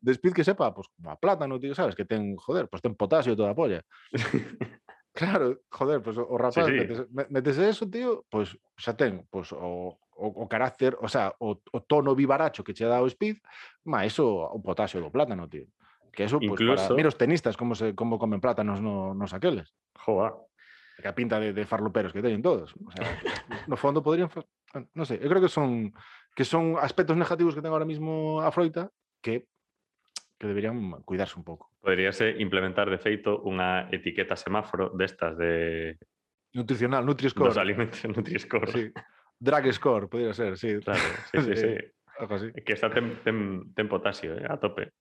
de 0.00 0.10
speed 0.14 0.32
que 0.32 0.44
sepa, 0.44 0.72
pues 0.72 0.88
como 0.96 1.10
a 1.10 1.16
plátano, 1.20 1.58
tío, 1.60 1.74
sabes, 1.74 1.94
que 1.96 2.04
ten, 2.04 2.36
joder, 2.36 2.68
pues 2.68 2.80
ten 2.82 2.94
potasio 2.96 3.36
toda 3.36 3.52
a 3.52 3.58
polla. 3.58 3.80
Claro, 5.16 5.62
joder, 5.72 6.02
pues 6.04 6.18
o 6.20 6.36
rapaz, 6.36 6.66
sí. 6.68 6.72
metes, 6.76 7.08
me- 7.08 7.24
metes 7.32 7.56
eso, 7.56 7.88
tío, 7.88 8.26
pues 8.28 8.52
xa 8.76 8.92
ten 8.92 9.24
pues, 9.32 9.48
o, 9.56 9.96
o, 10.16 10.32
o 10.32 10.48
carácter, 10.48 10.96
o 11.00 11.08
sea, 11.08 11.32
o, 11.38 11.60
o 11.60 11.78
tono 11.84 12.16
vivaracho 12.16 12.64
que 12.64 12.72
che 12.74 12.88
dá 12.88 13.00
o 13.00 13.06
speed, 13.08 13.36
má 13.84 14.04
eso 14.08 14.24
o 14.26 14.58
potasio 14.64 15.00
do 15.00 15.12
plátano, 15.12 15.44
tío. 15.48 15.68
Que 16.16 16.24
eso, 16.24 16.40
pues, 16.40 16.48
para, 16.56 16.80
Incluso- 16.80 16.96
mira 16.96 17.12
os 17.12 17.20
tenistas 17.20 17.56
como 17.56 17.76
se 17.76 17.92
como 17.94 18.16
comen 18.18 18.40
plátanos 18.40 18.80
no, 18.80 19.12
nos 19.12 19.36
aqueles. 19.36 19.76
Joa. 20.00 20.32
Que 20.96 21.08
a 21.08 21.14
pinta 21.14 21.36
de, 21.36 21.52
de 21.52 21.68
farloperos 21.68 22.12
que 22.16 22.24
teñen 22.24 22.40
todos. 22.40 22.72
O 22.72 22.90
sea, 22.96 23.04
no 23.68 23.76
fondo 23.76 24.00
podrían, 24.00 24.32
no 24.96 25.04
sei, 25.04 25.20
eu 25.20 25.28
creo 25.28 25.44
que 25.44 25.52
son 25.52 25.92
que 26.32 26.44
son 26.48 26.80
aspectos 26.80 27.16
negativos 27.20 27.52
que 27.52 27.60
ten 27.60 27.68
ahora 27.72 27.84
mismo 27.84 28.40
a 28.40 28.48
froita 28.48 28.88
que 29.20 29.44
que 30.40 30.48
deberían 30.48 31.04
cuidarse 31.04 31.36
un 31.36 31.44
pouco. 31.44 31.72
Poderíase 31.84 32.36
implementar 32.40 32.88
de 32.88 32.96
feito 33.00 33.40
unha 33.44 33.88
etiqueta 33.92 34.36
semáforo 34.36 34.92
destas 34.96 35.36
de 35.36 35.96
Nutricional, 36.56 37.04
Nutri-Score. 37.04 37.52
dos 37.52 37.60
alimentos 37.60 38.00
Nutri-Score. 38.08 38.68
Sí. 38.72 38.84
Drag 39.38 39.72
Score, 39.72 40.08
podría 40.08 40.32
ser, 40.34 40.56
sí. 40.56 40.78
Claro, 40.80 41.00
sí, 41.32 41.40
sí, 41.42 41.56
sí. 41.56 41.74
Algo 42.18 42.34
así. 42.34 42.52
Que 42.64 42.72
esta 42.72 42.90
ten, 42.90 43.20
ten, 43.22 43.74
ten 43.74 43.88
potasio, 43.88 44.36
eh, 44.38 44.46
a 44.48 44.56
tope. 44.58 44.92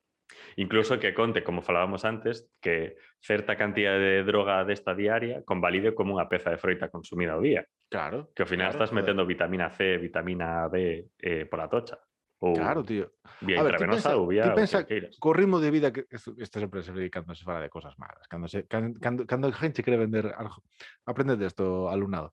Incluso 0.58 1.00
que 1.00 1.14
conte, 1.14 1.44
como 1.44 1.62
falábamos 1.62 2.04
antes, 2.04 2.50
que 2.62 2.96
certa 3.20 3.56
cantidad 3.58 3.98
de 3.98 4.24
droga 4.24 4.64
desta 4.66 4.96
diaria 4.96 5.44
convalide 5.44 5.94
como 5.96 6.16
unha 6.16 6.28
peza 6.28 6.52
de 6.52 6.60
froita 6.60 6.88
consumida 6.92 7.36
ao 7.36 7.44
día. 7.44 7.64
Claro. 7.92 8.32
Que 8.36 8.44
ao 8.44 8.50
final 8.50 8.72
claro, 8.72 8.84
estás 8.84 8.92
metendo 8.96 9.24
vitamina 9.28 9.70
C, 9.72 9.96
vitamina 10.00 10.68
B 10.68 11.08
eh, 11.20 11.46
pola 11.46 11.68
tocha. 11.72 12.00
Ou 12.44 12.52
Claro, 12.52 12.84
tío. 12.84 13.16
vía 13.40 13.60
A 13.60 13.64
ver, 13.64 13.80
intravenosa 13.80 14.12
pensa- 14.12 14.20
ou 14.20 14.28
vía 14.28 14.52
ti 14.52 14.86
que. 14.88 14.98
Co 15.20 15.32
ritmo 15.32 15.60
de 15.64 15.72
vida 15.72 15.92
que 15.96 16.04
isto, 16.12 16.36
sempre 16.60 16.84
se 16.84 16.92
ve 16.92 17.08
cando 17.08 17.32
se 17.36 17.48
fala 17.48 17.64
de 17.64 17.72
cosas 17.72 17.96
malas, 17.96 18.28
cando 18.28 18.48
se 18.52 18.68
cando, 18.68 19.00
cando, 19.00 19.24
cando 19.24 19.48
a 19.48 19.56
gente 19.56 19.84
quere 19.84 19.96
vender 19.96 20.36
algo. 20.36 20.60
Aprende 21.08 21.40
desto, 21.40 21.88
alumnado. 21.88 22.32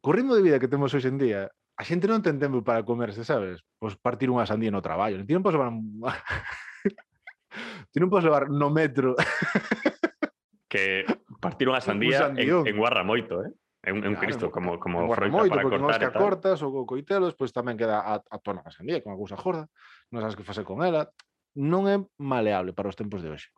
co 0.00 0.12
ritmo 0.12 0.34
de 0.34 0.42
vida 0.42 0.58
que 0.58 0.68
temos 0.68 0.92
hoxe 0.92 1.08
en 1.08 1.20
día, 1.20 1.48
a 1.76 1.82
xente 1.84 2.08
non 2.08 2.20
ten 2.20 2.36
tempo 2.36 2.60
para 2.60 2.84
comerse, 2.84 3.24
sabes? 3.24 3.64
Pois 3.80 3.96
partir 3.96 4.28
unha 4.28 4.44
sandía 4.44 4.72
no 4.72 4.84
traballo. 4.84 5.20
Ti 5.24 5.32
non 5.32 5.44
podes 5.44 5.56
levar... 5.56 5.72
Un... 5.72 6.04
Ti 7.92 7.98
non 8.00 8.12
podes 8.12 8.28
levar 8.28 8.52
no 8.52 8.68
metro. 8.68 9.16
que 10.72 11.04
partir 11.40 11.66
unha 11.72 11.80
sandía 11.80 12.28
un 12.28 12.36
en, 12.36 12.48
en 12.68 12.76
guarra 12.76 13.00
moito, 13.02 13.40
eh? 13.44 13.50
É 13.80 13.96
un, 13.96 14.04
é 14.04 14.12
un 14.12 14.20
claro, 14.20 14.28
cristo 14.28 14.46
como, 14.52 14.76
como 14.76 15.08
froita 15.08 15.40
moito, 15.40 15.56
para 15.56 15.64
cortar. 15.64 15.80
Porque 15.80 15.80
non 15.80 16.12
que 16.12 16.20
cortas 16.20 16.58
ou 16.60 16.68
co 16.68 16.84
coitelos, 16.84 17.32
pois 17.32 17.48
tamén 17.48 17.80
queda 17.80 18.04
a, 18.04 18.20
a 18.20 18.36
tona 18.44 18.60
a 18.60 18.68
sandía, 18.68 19.00
con 19.00 19.16
a 19.16 19.20
cousa 19.20 19.40
jorda. 19.40 19.64
Non 20.12 20.20
sabes 20.20 20.36
que 20.36 20.44
facer 20.44 20.68
con 20.68 20.84
ela. 20.84 21.08
Non 21.56 21.88
é 21.88 21.96
maleable 22.20 22.76
para 22.76 22.92
os 22.92 22.96
tempos 22.96 23.24
de 23.24 23.32
hoxe. 23.32 23.48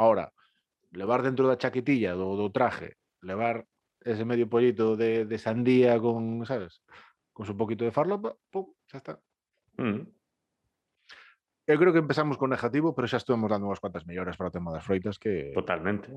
Ahora, 0.00 0.32
levar 0.96 1.20
dentro 1.20 1.44
da 1.44 1.60
chaquetilla, 1.60 2.16
do, 2.16 2.32
do 2.34 2.48
traje, 2.48 2.96
levar 3.20 3.68
ese 4.04 4.24
medio 4.24 4.48
pollito 4.48 4.96
de, 4.96 5.24
de 5.24 5.38
sandía 5.38 5.98
con, 5.98 6.44
sabes, 6.46 6.82
con 7.32 7.46
su 7.46 7.56
poquito 7.56 7.84
de 7.84 7.92
farlopa, 7.92 8.34
pum, 8.50 8.72
xa 8.90 8.98
está. 8.98 9.12
Mm. 9.78 10.04
Eu 11.62 11.78
creo 11.78 11.92
que 11.94 12.02
empezamos 12.02 12.36
con 12.36 12.50
negativo, 12.50 12.90
pero 12.94 13.06
xa 13.06 13.22
estuvemos 13.22 13.46
dando 13.48 13.70
unhas 13.70 13.78
cuantas 13.78 14.02
melloras 14.04 14.34
para 14.34 14.50
o 14.50 14.54
tema 14.54 14.74
das 14.74 14.82
froitas 14.82 15.16
que 15.16 15.54
Totalmente. 15.54 16.10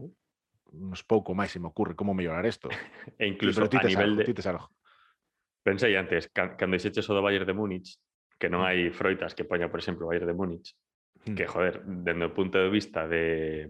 uns 0.75 1.05
pouco 1.05 1.37
máis 1.37 1.53
se 1.53 1.61
me 1.61 1.69
ocurre 1.69 1.93
como 1.93 2.17
mellorar 2.17 2.43
isto. 2.49 2.67
E 3.21 3.29
incluso 3.29 3.61
Pero 3.63 3.77
a 3.79 3.85
nivel 3.85 4.17
algo, 4.17 4.25
de... 4.25 4.49
algo. 4.49 4.67
Pensei 5.61 5.93
antes, 5.95 6.27
ca- 6.33 6.57
cando 6.57 6.75
dixeches 6.75 7.05
o 7.09 7.13
do 7.13 7.21
Bayern 7.21 7.45
de 7.45 7.53
Múnich, 7.53 7.95
que 8.41 8.49
non 8.49 8.65
Mm. 8.65 8.67
hai 8.67 8.79
froitas 8.91 9.37
que 9.37 9.45
poña, 9.45 9.69
por 9.69 9.79
exemplo, 9.79 10.05
o 10.05 10.09
Bayern 10.11 10.27
de 10.27 10.35
Múnich, 10.35 10.73
Mm. 11.25 11.33
que, 11.37 11.45
joder, 11.47 11.81
dende 11.85 12.25
o 12.27 12.33
punto 12.35 12.57
de 12.59 12.69
vista 12.69 13.05
de... 13.07 13.69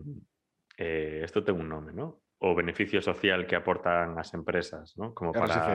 Eh, 0.80 1.22
esto 1.24 1.44
ten 1.46 1.56
un 1.60 1.68
nome, 1.72 1.92
¿no? 1.96 2.25
O 2.46 2.54
beneficio 2.54 3.02
social 3.02 3.50
que 3.50 3.58
aportan 3.58 4.22
as 4.22 4.30
empresas, 4.38 4.94
¿no? 5.02 5.18
Como 5.18 5.34
para... 5.34 5.50
RSC. 5.50 5.70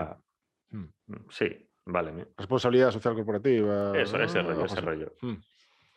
Mm. 0.71 0.87
Mm, 1.11 1.25
Sí, 1.27 1.51
vale. 1.83 2.13
¿no? 2.15 2.23
Responsabilidade 2.39 2.95
social 2.95 3.15
corporativa. 3.19 3.91
Eso, 3.99 4.23
ese 4.23 4.39
ah, 4.39 4.43
rollo, 4.47 4.55
algo 4.55 4.65
ese 4.71 4.79
así. 4.79 4.87
rollo. 4.87 5.09
Mm. 5.21 5.39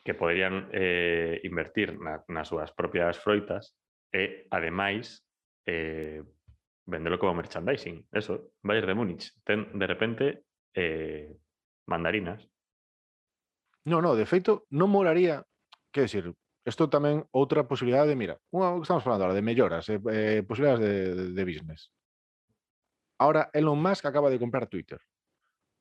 Que 0.04 0.14
poderían 0.18 0.68
eh, 0.74 1.40
invertir 1.46 1.94
na, 2.02 2.26
nas 2.28 2.50
súas 2.50 2.74
propias 2.74 3.22
froitas 3.22 3.78
e, 4.10 4.50
ademais, 4.50 5.22
eh, 5.70 6.26
vendelo 6.90 7.22
como 7.22 7.38
merchandising. 7.38 8.10
Eso, 8.12 8.52
Bayern 8.66 8.88
de 8.88 8.98
Múnich. 8.98 9.30
Ten, 9.46 9.70
de 9.78 9.88
repente, 9.88 10.26
eh, 10.74 11.38
mandarinas. 11.86 12.50
No, 13.86 14.02
no, 14.02 14.18
de 14.18 14.26
feito, 14.26 14.66
non 14.74 14.90
molaría, 14.90 15.46
que 15.94 16.10
decir, 16.10 16.34
isto 16.64 16.88
tamén 16.88 17.28
outra 17.36 17.68
posibilidade 17.68 18.16
de, 18.16 18.20
mira, 18.20 18.36
unha 18.56 18.80
estamos 18.80 19.04
falando 19.04 19.28
ahora, 19.28 19.36
de 19.36 19.44
melloras, 19.44 19.84
eh, 19.92 20.00
eh, 20.00 20.42
posibilidades 20.48 20.80
de, 20.80 20.94
de, 21.12 21.24
de 21.36 21.44
business. 21.44 21.92
Ahora, 23.20 23.52
Elon 23.52 23.80
Musk 23.80 24.08
acaba 24.08 24.32
de 24.32 24.40
comprar 24.40 24.72
Twitter. 24.72 25.00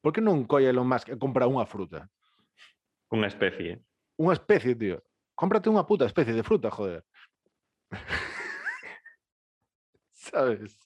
Por 0.03 0.11
que 0.11 0.19
non 0.19 0.43
colle 0.51 0.75
Elon 0.75 0.91
Musk 0.91 1.15
e 1.15 1.17
compra 1.19 1.47
unha 1.47 1.63
fruta? 1.63 2.11
Unha 3.15 3.31
especie. 3.31 3.79
Unha 4.19 4.35
especie, 4.35 4.75
tío. 4.75 4.99
Cómprate 5.39 5.71
unha 5.71 5.87
puta 5.87 6.11
especie 6.11 6.35
de 6.35 6.43
fruta, 6.43 6.75
joder. 6.75 7.07
Sabes? 10.13 10.82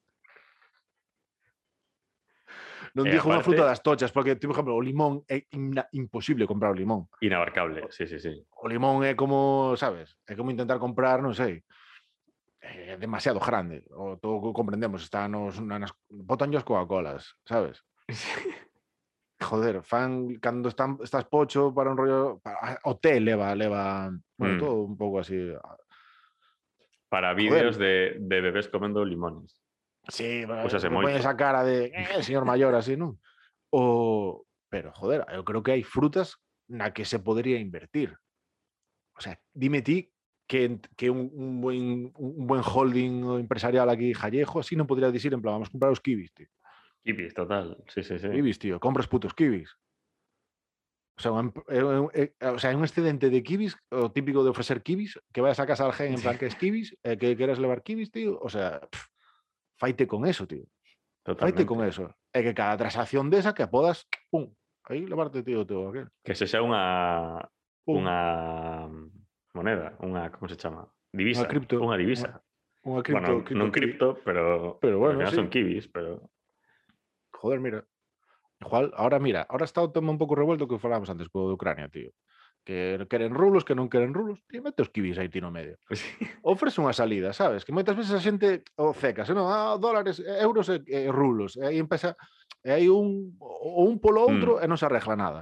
Non 2.96 3.04
E 3.04 3.12
dixo 3.12 3.28
unha 3.28 3.44
aparte- 3.44 3.52
fruta 3.52 3.68
das 3.68 3.84
tochas, 3.84 4.08
porque, 4.08 4.32
por 4.40 4.56
exemplo, 4.56 4.72
o 4.72 4.80
limón 4.80 5.20
ina- 5.52 5.84
imposible 5.92 6.48
comprar 6.48 6.72
o 6.72 6.78
limón. 6.80 7.12
Inabarcable, 7.20 7.92
sí, 7.92 8.08
sí, 8.08 8.16
sí. 8.16 8.32
o 8.56 8.64
limón 8.64 9.04
é 9.04 9.12
como, 9.12 9.76
sabes? 9.76 10.16
É 10.24 10.32
como 10.32 10.48
intentar 10.48 10.80
comprar, 10.80 11.20
non 11.20 11.36
sei, 11.36 11.60
é 12.64 12.96
demasiado 12.96 13.36
grande. 13.36 13.84
O 13.92 14.16
todo 14.16 14.40
comprendemos, 14.56 15.04
está 15.04 15.28
nos 15.28 15.60
na- 15.60 15.76
nas 15.76 15.92
Coca-Colas, 16.64 17.36
sabes? 17.44 17.84
Joder, 19.36 19.84
fan 19.84 20.40
cando 20.40 20.72
están 20.72 20.96
estás 21.04 21.28
pocho 21.28 21.68
para 21.76 21.92
un 21.92 22.00
rollo 22.00 22.40
para, 22.40 22.80
o 22.88 22.96
té 22.96 23.20
leva 23.20 23.52
leva, 23.52 24.08
bueno, 24.40 24.56
Mm. 24.56 24.60
todo 24.64 24.74
un 24.88 24.96
pouco 24.96 25.20
así. 25.20 25.36
Para 27.12 27.36
vídeos 27.36 27.76
de, 27.76 28.16
de 28.18 28.40
bebés 28.40 28.72
comendo 28.72 29.04
limones. 29.04 29.60
Sí, 30.08 30.44
Úsase 30.46 30.86
que 30.86 30.94
moito. 30.94 31.08
poñes 31.10 31.26
a 31.26 31.34
cara 31.36 31.64
de 31.66 31.90
eh, 31.94 32.22
señor 32.22 32.44
maior 32.46 32.74
así, 32.78 32.94
non? 32.96 33.18
O 33.74 34.46
pero 34.70 34.90
joder, 34.94 35.26
eu 35.34 35.42
creo 35.46 35.62
que 35.62 35.72
hai 35.74 35.82
frutas 35.82 36.38
na 36.70 36.90
que 36.94 37.06
se 37.06 37.18
podría 37.18 37.58
invertir. 37.58 38.14
O 39.14 39.20
sea, 39.22 39.38
dime 39.54 39.82
ti 39.82 40.10
que, 40.46 40.78
que 40.94 41.10
un, 41.10 41.30
un 41.34 41.60
buen, 41.60 42.12
un 42.14 42.46
buen 42.46 42.62
holding 42.62 43.42
empresarial 43.42 43.90
aquí 43.90 44.14
jallejo 44.14 44.62
así 44.62 44.78
non 44.78 44.86
podría 44.86 45.10
decir 45.10 45.34
en 45.34 45.42
plan, 45.42 45.58
vamos 45.58 45.70
a 45.70 45.74
comprar 45.74 45.90
os 45.90 46.02
kibis, 46.02 46.30
tío. 46.34 46.46
Kibis, 47.02 47.34
total. 47.34 47.78
Sí, 47.90 48.02
sí, 48.02 48.18
sí. 48.18 48.30
Kibis, 48.30 48.58
tío, 48.58 48.78
compras 48.78 49.06
putos 49.10 49.34
kibis. 49.34 49.70
O 51.18 51.22
sea, 51.22 51.32
un, 51.32 51.48
é 51.72 51.80
un- 51.82 52.12
é- 52.12 52.34
o 52.52 52.58
sea, 52.60 52.76
un 52.76 52.84
excedente 52.84 53.30
de 53.30 53.40
kibis, 53.42 53.72
o 53.90 54.12
típico 54.12 54.44
de 54.44 54.50
ofrecer 54.52 54.82
kibis, 54.82 55.16
que 55.32 55.40
vayas 55.40 55.58
a 55.58 55.66
casa 55.66 55.86
al 55.86 55.94
gen 55.96 56.14
en 56.14 56.20
plan 56.20 56.36
que 56.36 56.46
es 56.46 56.54
kibis, 56.54 56.92
eh, 57.02 57.16
que 57.16 57.34
queres 57.38 57.58
levar 57.58 57.80
kibis, 57.82 58.10
tío, 58.12 58.36
o 58.38 58.50
sea, 58.52 58.84
pff, 58.84 59.08
faite 59.76 60.06
con 60.06 60.26
eso, 60.26 60.46
tío. 60.46 60.64
Faite 61.24 61.64
Totalmente. 61.64 61.66
con 61.66 61.84
eso. 61.84 62.04
É 62.32 62.42
que 62.42 62.54
cada 62.54 62.76
transacción 62.76 63.30
desa 63.32 63.54
que 63.56 63.66
podas, 63.66 64.06
pum, 64.30 64.50
aí 64.88 65.04
levarte, 65.06 65.42
tío, 65.42 65.64
todo 65.66 65.90
aquel. 65.90 66.08
Que 66.22 66.34
se 66.34 66.46
xa 66.46 66.60
unha 66.62 67.42
Pum, 67.86 68.02
unha 68.02 68.18
moneda, 69.54 69.94
unha 70.02 70.28
como 70.34 70.48
se 70.50 70.58
chama? 70.58 70.86
Divisa, 71.14 71.46
cripto, 71.48 71.78
unha 71.80 71.96
divisa. 71.98 72.42
unha 72.86 73.02
cripto, 73.02 73.42
bueno, 73.42 73.58
non 73.58 73.68
kibi. 73.70 73.76
cripto, 73.98 74.06
pero 74.22 74.78
Pero 74.82 74.96
bueno, 75.02 75.22
sí. 75.26 75.34
son 75.34 75.48
kibis, 75.50 75.86
pero 75.90 76.30
Joder, 77.36 77.60
mira. 77.60 77.84
Igual, 78.60 78.90
ahora 78.96 79.18
mira, 79.20 79.44
ahora 79.50 79.68
está 79.68 79.82
o 79.84 79.92
tema 79.92 80.08
un 80.10 80.16
pouco 80.18 80.34
revuelto 80.34 80.64
que 80.66 80.80
falábamos 80.80 81.10
antes 81.12 81.28
co 81.28 81.46
de 81.50 81.54
Ucrania, 81.58 81.88
tío. 81.92 82.10
Que 82.66 82.98
queren 83.06 83.30
rulos, 83.30 83.62
que 83.62 83.78
non 83.78 83.86
queren 83.86 84.10
rulos, 84.10 84.42
tío, 84.50 84.58
mete 84.58 84.82
os 84.82 84.90
kibis 84.90 85.14
aí 85.22 85.30
ti 85.30 85.38
no 85.38 85.54
medio. 85.54 85.78
Ofrece 86.42 86.82
unha 86.82 86.90
salida, 86.90 87.30
sabes? 87.30 87.62
Que 87.62 87.70
moitas 87.70 87.94
veces 87.94 88.10
a 88.10 88.18
xente 88.18 88.66
o 88.74 88.90
ceca, 88.90 89.22
se 89.22 89.38
non, 89.38 89.46
ah, 89.46 89.78
dólares, 89.78 90.18
eh, 90.18 90.42
euros 90.42 90.66
e, 90.74 90.82
e 90.90 91.06
rulos. 91.06 91.54
E 91.54 91.62
aí 91.62 91.78
empeza, 91.78 92.18
e 92.66 92.90
un, 92.90 93.38
o 93.38 93.86
un 93.86 94.02
polo 94.02 94.26
outro 94.26 94.58
e 94.58 94.66
non 94.66 94.74
se 94.74 94.82
arregla 94.90 95.14
nada. 95.14 95.40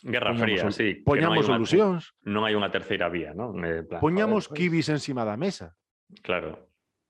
Guerra 0.00 0.32
Poñamos 0.32 0.40
Fría, 0.40 0.72
sí. 0.72 0.88
non 0.96 1.04
Poñamos 1.04 1.44
unha- 1.44 1.50
solucións, 1.60 2.02
Non 2.24 2.48
hai 2.48 2.56
unha 2.56 2.72
terceira 2.72 3.12
vía, 3.12 3.36
non? 3.36 3.52
Eh, 3.60 3.84
en 3.84 3.86
plan, 3.90 4.00
poñamos 4.00 4.48
joder, 4.48 4.56
pois, 4.56 4.58
kibis 4.72 4.88
encima 4.88 5.28
da 5.28 5.36
mesa. 5.36 5.76
Claro. 6.24 6.56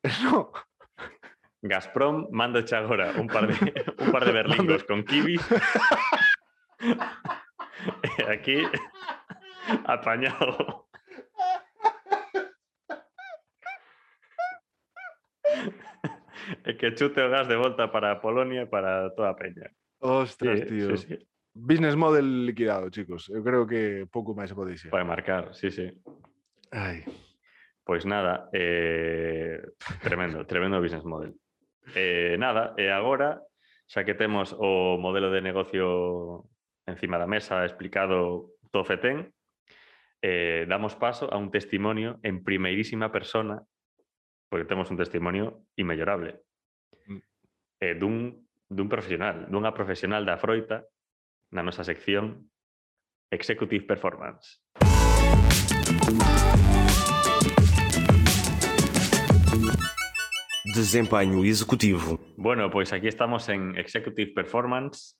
No, 0.27 0.51
Gazprom, 1.63 2.27
mándoche 2.35 2.75
agora 2.75 3.15
un 3.19 3.27
par 3.31 3.47
de, 3.47 3.55
un 4.03 4.09
par 4.11 4.27
de 4.27 4.33
berlingos 4.35 4.83
con 4.83 5.03
kibis. 5.07 5.43
e 8.19 8.23
aquí, 8.31 8.63
apañado. 9.85 10.87
e 16.65 16.73
que 16.79 16.95
chute 16.97 17.21
o 17.21 17.29
gas 17.31 17.49
de 17.49 17.57
volta 17.57 17.91
para 17.93 18.21
Polonia 18.21 18.65
e 18.65 18.71
para 18.71 19.13
toda 19.15 19.37
peña. 19.37 19.69
Ostras, 20.01 20.61
Sí, 20.61 20.67
tío. 20.67 20.97
sí, 20.97 21.07
sí. 21.09 21.17
Business 21.59 21.97
model 21.99 22.47
liquidado, 22.47 22.89
chicos. 22.91 23.27
Eu 23.29 23.43
creo 23.43 23.67
que 23.67 24.07
pouco 24.07 24.31
máis 24.33 24.55
pode 24.55 24.79
dicir. 24.79 24.95
Pode 24.95 25.03
marcar, 25.05 25.51
sí, 25.59 25.75
sí. 25.75 25.91
Ai. 26.71 27.03
Pois 27.83 28.07
nada, 28.07 28.47
eh, 28.55 29.59
tremendo, 30.05 30.45
tremendo 30.47 30.79
business 30.79 31.03
model. 31.03 31.35
Eh, 31.97 32.37
nada, 32.39 32.77
e 32.79 32.87
agora, 32.93 33.43
xa 33.91 34.05
que 34.07 34.15
temos 34.15 34.55
o 34.55 35.01
modelo 35.01 35.33
de 35.35 35.41
negocio 35.43 36.47
encima 36.87 37.19
da 37.19 37.27
mesa 37.27 37.65
explicado 37.67 38.55
todo 38.71 38.85
fetén, 38.87 39.33
eh, 40.23 40.67
damos 40.69 40.95
paso 40.97 41.33
a 41.33 41.37
un 41.39 41.51
testimonio 41.51 42.19
en 42.23 42.43
primeirísima 42.43 43.13
persona, 43.13 43.63
porque 44.51 44.65
temos 44.65 44.91
un 44.91 44.97
testimonio 44.97 45.65
inmellorable, 45.77 46.43
Mm. 47.07 47.21
eh, 47.81 47.95
dun, 47.95 48.49
dun 48.69 48.89
profesional, 48.89 49.47
dunha 49.49 49.73
profesional 49.73 50.25
da 50.27 50.37
froita 50.37 50.85
na 51.55 51.63
nosa 51.63 51.85
sección 51.85 52.51
Executive 53.31 53.85
Performance. 53.85 54.61
Desempenho 60.75 61.45
executivo. 61.45 62.21
Bueno, 62.37 62.71
pois 62.71 62.93
aquí 62.93 63.09
estamos 63.09 63.49
en 63.49 63.77
Executive 63.77 64.33
Performance. 64.33 65.17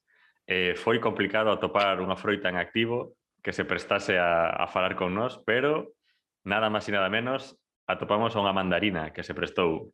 Eh, 0.47 0.73
foi 0.75 0.99
complicado 0.99 1.51
atopar 1.53 2.01
unha 2.01 2.17
froita 2.17 2.49
en 2.49 2.57
activo 2.57 3.17
que 3.41 3.53
se 3.53 3.65
prestase 3.65 4.19
a, 4.19 4.49
a 4.49 4.67
falar 4.67 4.95
con 4.95 5.15
nós, 5.15 5.39
pero 5.45 5.95
nada 6.43 6.67
máis 6.67 6.87
e 6.87 6.95
nada 6.95 7.07
menos 7.07 7.55
atopamos 7.87 8.35
a 8.35 8.41
unha 8.43 8.55
mandarina 8.55 9.11
que 9.15 9.25
se 9.25 9.33
prestou. 9.33 9.91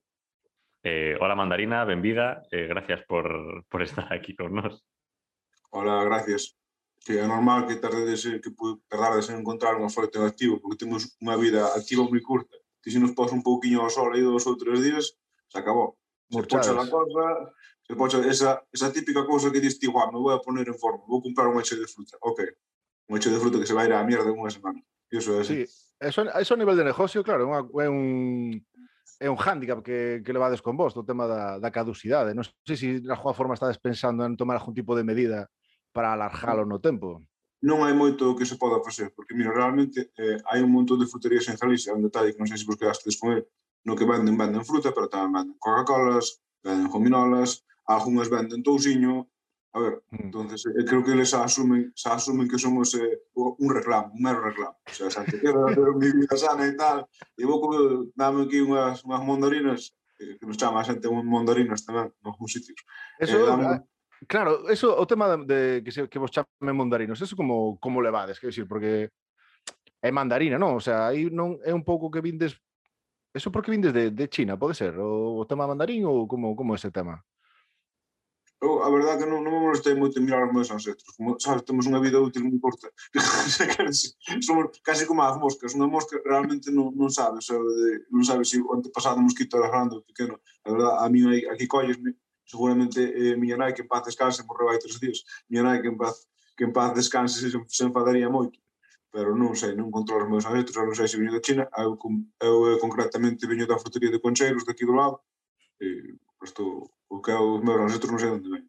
Eh, 0.85 1.17
hola 1.17 1.33
mandarina, 1.33 1.85
benvida, 1.85 2.45
eh, 2.51 2.67
gracias 2.67 3.01
por, 3.09 3.25
por 3.69 3.81
estar 3.81 4.11
aquí 4.13 4.35
con 4.35 4.53
nós. 4.53 4.83
Hola, 5.71 6.03
gracias. 6.03 6.55
Que 7.05 7.19
é 7.19 7.27
normal 7.27 7.67
que 7.67 7.75
tardedes 7.75 8.25
que 8.25 8.51
tardedes 8.89 9.29
en 9.29 9.41
encontrar 9.41 9.77
unha 9.77 9.93
foto 9.93 10.21
en 10.21 10.25
activo, 10.25 10.57
porque 10.57 10.81
temos 10.81 11.13
unha 11.21 11.37
vida 11.37 11.69
activa 11.77 12.05
moi 12.05 12.21
curta. 12.21 12.57
Ti 12.81 12.89
se 12.93 13.01
nos 13.01 13.13
pos 13.13 13.33
un 13.33 13.45
pouquiño 13.45 13.81
ao 13.81 13.93
sol 13.93 14.13
aí 14.13 14.21
dos 14.25 14.45
ou 14.49 14.57
tres 14.57 14.81
días, 14.81 15.13
se 15.49 15.57
acabou. 15.57 15.97
Se 16.29 16.41
pocha 16.41 16.73
la 16.73 16.89
cosa, 16.89 17.25
se 17.85 17.93
pocha 17.93 18.17
esa, 18.25 18.65
esa 18.73 18.89
típica 18.89 19.25
cousa 19.25 19.53
que 19.53 19.61
dis 19.61 19.77
ti, 19.77 19.85
me 19.85 20.17
vou 20.17 20.33
a 20.33 20.41
poner 20.41 20.65
en 20.65 20.77
forma, 20.77 21.05
vou 21.05 21.21
comprar 21.21 21.45
unha 21.45 21.61
xe 21.61 21.77
de 21.77 21.85
fruta. 21.85 22.17
Ok, 22.25 22.41
moito 23.09 23.29
de 23.29 23.39
fruto 23.39 23.59
que 23.59 23.69
se 23.69 23.75
vai 23.77 23.85
ir 23.87 23.93
á 23.93 24.03
mierda 24.03 24.33
unha 24.33 24.49
semana. 24.49 24.81
Iso 25.11 25.37
é 25.37 25.41
así. 25.41 25.53
Sí, 25.53 25.61
eso, 25.99 26.25
eso 26.25 26.53
a 26.53 26.59
nivel 26.59 26.77
de 26.77 26.87
negocio, 26.87 27.23
claro, 27.23 27.43
é, 27.43 27.47
unha, 27.47 27.61
é 27.85 27.89
un 27.89 28.01
é 29.19 29.29
un 29.29 29.37
hándicap 29.37 29.79
que, 29.79 30.21
que 30.25 30.33
levades 30.33 30.61
con 30.61 30.75
vos 30.75 30.93
do 30.93 31.05
tema 31.05 31.27
da, 31.27 31.59
da 31.59 31.71
caducidade. 31.71 32.35
Non 32.35 32.43
sei 32.67 32.75
se 32.75 32.87
na 32.99 33.15
alguma 33.15 33.37
forma 33.37 33.55
estades 33.55 33.79
pensando 33.79 34.25
en 34.27 34.35
tomar 34.35 34.59
algún 34.59 34.75
tipo 34.75 34.91
de 34.95 35.07
medida 35.07 35.47
para 35.95 36.11
alargalo 36.11 36.67
no 36.67 36.83
tempo. 36.83 37.23
Non 37.63 37.87
hai 37.87 37.95
moito 37.95 38.35
que 38.35 38.43
se 38.43 38.59
poda 38.59 38.83
facer, 38.83 39.15
porque, 39.15 39.33
mira, 39.33 39.55
realmente 39.55 40.11
eh, 40.19 40.37
hai 40.51 40.59
un 40.59 40.69
montón 40.69 40.99
de 40.99 41.07
fruterías 41.07 41.47
en 41.47 41.55
Galicia, 41.55 41.95
un 41.95 42.03
detalle 42.03 42.35
que 42.35 42.41
non 42.43 42.49
sei 42.51 42.59
se 42.59 42.67
vos 42.67 42.75
quedastes 42.75 43.15
con 43.15 43.39
el, 43.39 43.47
no 43.87 43.95
que 43.95 44.03
venden, 44.03 44.35
venden 44.35 44.67
fruta, 44.67 44.91
pero 44.91 45.07
tamén 45.07 45.31
venden 45.31 45.57
Coca-Colas, 45.57 46.43
venden 46.59 46.91
gominolas, 46.91 47.63
algunhas 47.87 48.27
venden 48.27 48.61
tousiño, 48.61 49.31
A 49.75 49.79
ver, 49.79 50.01
mm. 50.09 50.15
entonces 50.23 50.65
eh, 50.67 50.85
creo 50.85 51.03
que 51.03 51.11
eles 51.11 51.33
asumen, 51.33 51.91
se 51.93 52.07
asumen 52.07 52.47
que 52.47 52.57
somos 52.57 52.95
eh, 52.95 53.23
un 53.35 53.75
reclamo, 53.75 54.13
un 54.13 54.21
mero 54.23 54.41
reclamo. 54.41 54.77
O 54.87 54.93
sea, 54.93 55.11
xa 55.11 55.25
te 55.27 55.35
quero 55.35 55.67
mi 55.99 56.07
vida 56.15 56.37
sana 56.39 56.63
e 56.63 56.79
tal, 56.79 57.03
e 57.35 57.43
vou 57.43 57.59
co, 57.59 58.07
dame 58.15 58.47
aquí 58.47 58.63
unhas, 58.63 59.03
unhas 59.03 59.19
mondorinas, 59.19 59.91
eh, 60.15 60.39
que 60.39 60.47
nos 60.47 60.55
chama 60.55 60.79
a 60.79 60.87
xente 60.87 61.11
mondorinas 61.11 61.83
tamén, 61.83 62.07
nos 62.23 62.39
sitios. 62.47 62.87
Eso, 63.19 63.35
eh, 63.35 63.43
dame, 63.43 63.63
ah, 63.67 63.83
Claro, 64.31 64.63
eso 64.71 64.95
o 64.95 65.03
tema 65.03 65.27
de, 65.35 65.43
de 65.43 65.59
que, 65.83 65.91
se, 65.91 66.07
que 66.07 66.23
vos 66.23 66.31
chamen 66.31 66.71
mandarinos, 66.71 67.19
eso 67.19 67.35
como 67.35 67.75
como 67.83 67.99
levades, 67.99 68.39
quero 68.39 68.55
dicir, 68.55 68.71
porque 68.71 69.11
é 69.99 70.07
mandarina, 70.07 70.55
non? 70.55 70.79
O 70.79 70.79
sea, 70.79 71.11
aí 71.11 71.27
non 71.27 71.59
é 71.67 71.75
un 71.75 71.83
pouco 71.83 72.07
que 72.07 72.23
vindes 72.23 72.55
Eso 73.35 73.51
porque 73.51 73.67
vindes 73.67 73.91
de, 73.91 74.15
de 74.15 74.29
China, 74.31 74.55
pode 74.55 74.79
ser? 74.79 74.95
O, 74.95 75.35
o 75.35 75.43
tema 75.43 75.67
mandarín 75.67 76.07
ou 76.07 76.23
como 76.23 76.55
como 76.55 76.71
ese 76.71 76.87
tema? 76.87 77.19
Eu, 78.65 78.81
a 78.81 78.89
verdade 78.89 79.21
que 79.21 79.29
non, 79.29 79.45
non 79.45 79.53
me 79.53 79.61
molestei 79.61 79.93
moito 79.93 80.17
en 80.17 80.25
mirar 80.25 80.41
os 80.49 80.53
meus 80.57 80.73
ancestros. 80.73 81.13
Como, 81.13 81.37
sabes, 81.37 81.61
temos 81.61 81.85
unha 81.85 82.01
vida 82.01 82.17
útil 82.17 82.41
moi 82.49 82.57
corta. 82.57 82.89
Somos 84.47 84.81
casi 84.81 85.05
como 85.05 85.21
as 85.21 85.37
moscas. 85.37 85.77
Unha 85.77 85.85
mosca 85.85 86.17
realmente 86.25 86.73
non, 86.73 86.89
non 86.97 87.13
sabe, 87.13 87.45
sabe 87.45 87.61
de, 87.61 87.89
non 88.09 88.25
sabe 88.25 88.41
se 88.41 88.57
o 88.57 88.73
antepasado 88.73 89.21
mosquito 89.21 89.61
era 89.61 89.69
grande 89.69 90.01
ou 90.01 90.01
pequeno. 90.01 90.41
A 90.65 90.73
verdade, 90.73 90.97
a 90.97 91.05
mí 91.13 91.21
aquí 91.45 91.69
collesme, 91.69 92.17
seguramente 92.41 93.05
eh, 93.05 93.37
miña 93.37 93.53
nai 93.53 93.77
que 93.77 93.85
en 93.85 93.89
paz 93.91 94.01
descanse 94.09 94.41
morreu 94.49 94.73
hai 94.73 94.81
tres 94.81 94.97
días. 94.97 95.21
Miña 95.45 95.69
nai 95.69 95.77
que 95.85 95.89
en 95.93 95.97
paz, 96.01 96.25
que 96.57 96.65
en 96.65 96.73
paz 96.73 96.89
descanse 96.97 97.37
se, 97.37 97.53
se 97.53 97.83
enfadaría 97.85 98.33
moito 98.33 98.57
pero 99.15 99.31
non 99.31 99.55
sei, 99.55 99.71
non 99.79 99.87
controlo 99.95 100.27
os 100.27 100.31
meus 100.33 100.43
ancestros, 100.43 100.83
non 100.83 100.91
sei 100.91 101.07
se 101.07 101.15
viño 101.15 101.31
da 101.31 101.39
China, 101.39 101.63
eu, 101.79 101.95
eu, 102.43 102.75
eu 102.75 102.77
concretamente 102.83 103.47
viño 103.47 103.63
da 103.63 103.79
frutería 103.79 104.11
de 104.11 104.19
Concheiros, 104.19 104.67
daqui 104.67 104.83
do 104.83 104.91
lado, 104.91 105.23
e 105.79 106.19
estou 106.43 106.91
o 107.09 107.21
que 107.21 107.31
é 107.31 107.37
o 107.37 107.61
meu 107.61 107.77
nosotros 107.77 108.11
non 108.11 108.21
sei 108.21 108.31
onde 108.31 108.49
ven. 108.49 108.65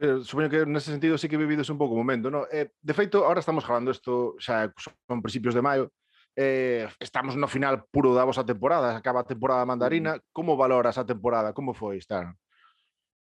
Eh, 0.00 0.24
supoño 0.24 0.48
que 0.48 0.64
nese 0.64 0.92
sentido 0.92 1.20
sí 1.20 1.28
que 1.28 1.36
vivides 1.36 1.68
un 1.68 1.76
pouco 1.76 1.92
o 1.92 2.00
momento, 2.00 2.32
no? 2.32 2.48
Eh, 2.48 2.72
de 2.80 2.94
feito, 2.96 3.20
ahora 3.20 3.44
estamos 3.44 3.68
falando 3.68 3.92
isto 3.92 4.40
xa 4.40 4.72
son 5.04 5.20
principios 5.20 5.52
de 5.52 5.60
maio, 5.60 5.92
eh, 6.36 6.88
estamos 7.00 7.36
no 7.36 7.48
final 7.48 7.84
puro 7.92 8.16
da 8.16 8.24
vosa 8.24 8.46
temporada, 8.46 8.96
acaba 8.96 9.20
a 9.20 9.28
temporada 9.28 9.68
mandarina, 9.68 10.16
como 10.32 10.56
valoras 10.56 10.96
a 10.96 11.04
temporada, 11.04 11.52
como 11.52 11.76
foi 11.76 12.00
estar? 12.00 12.32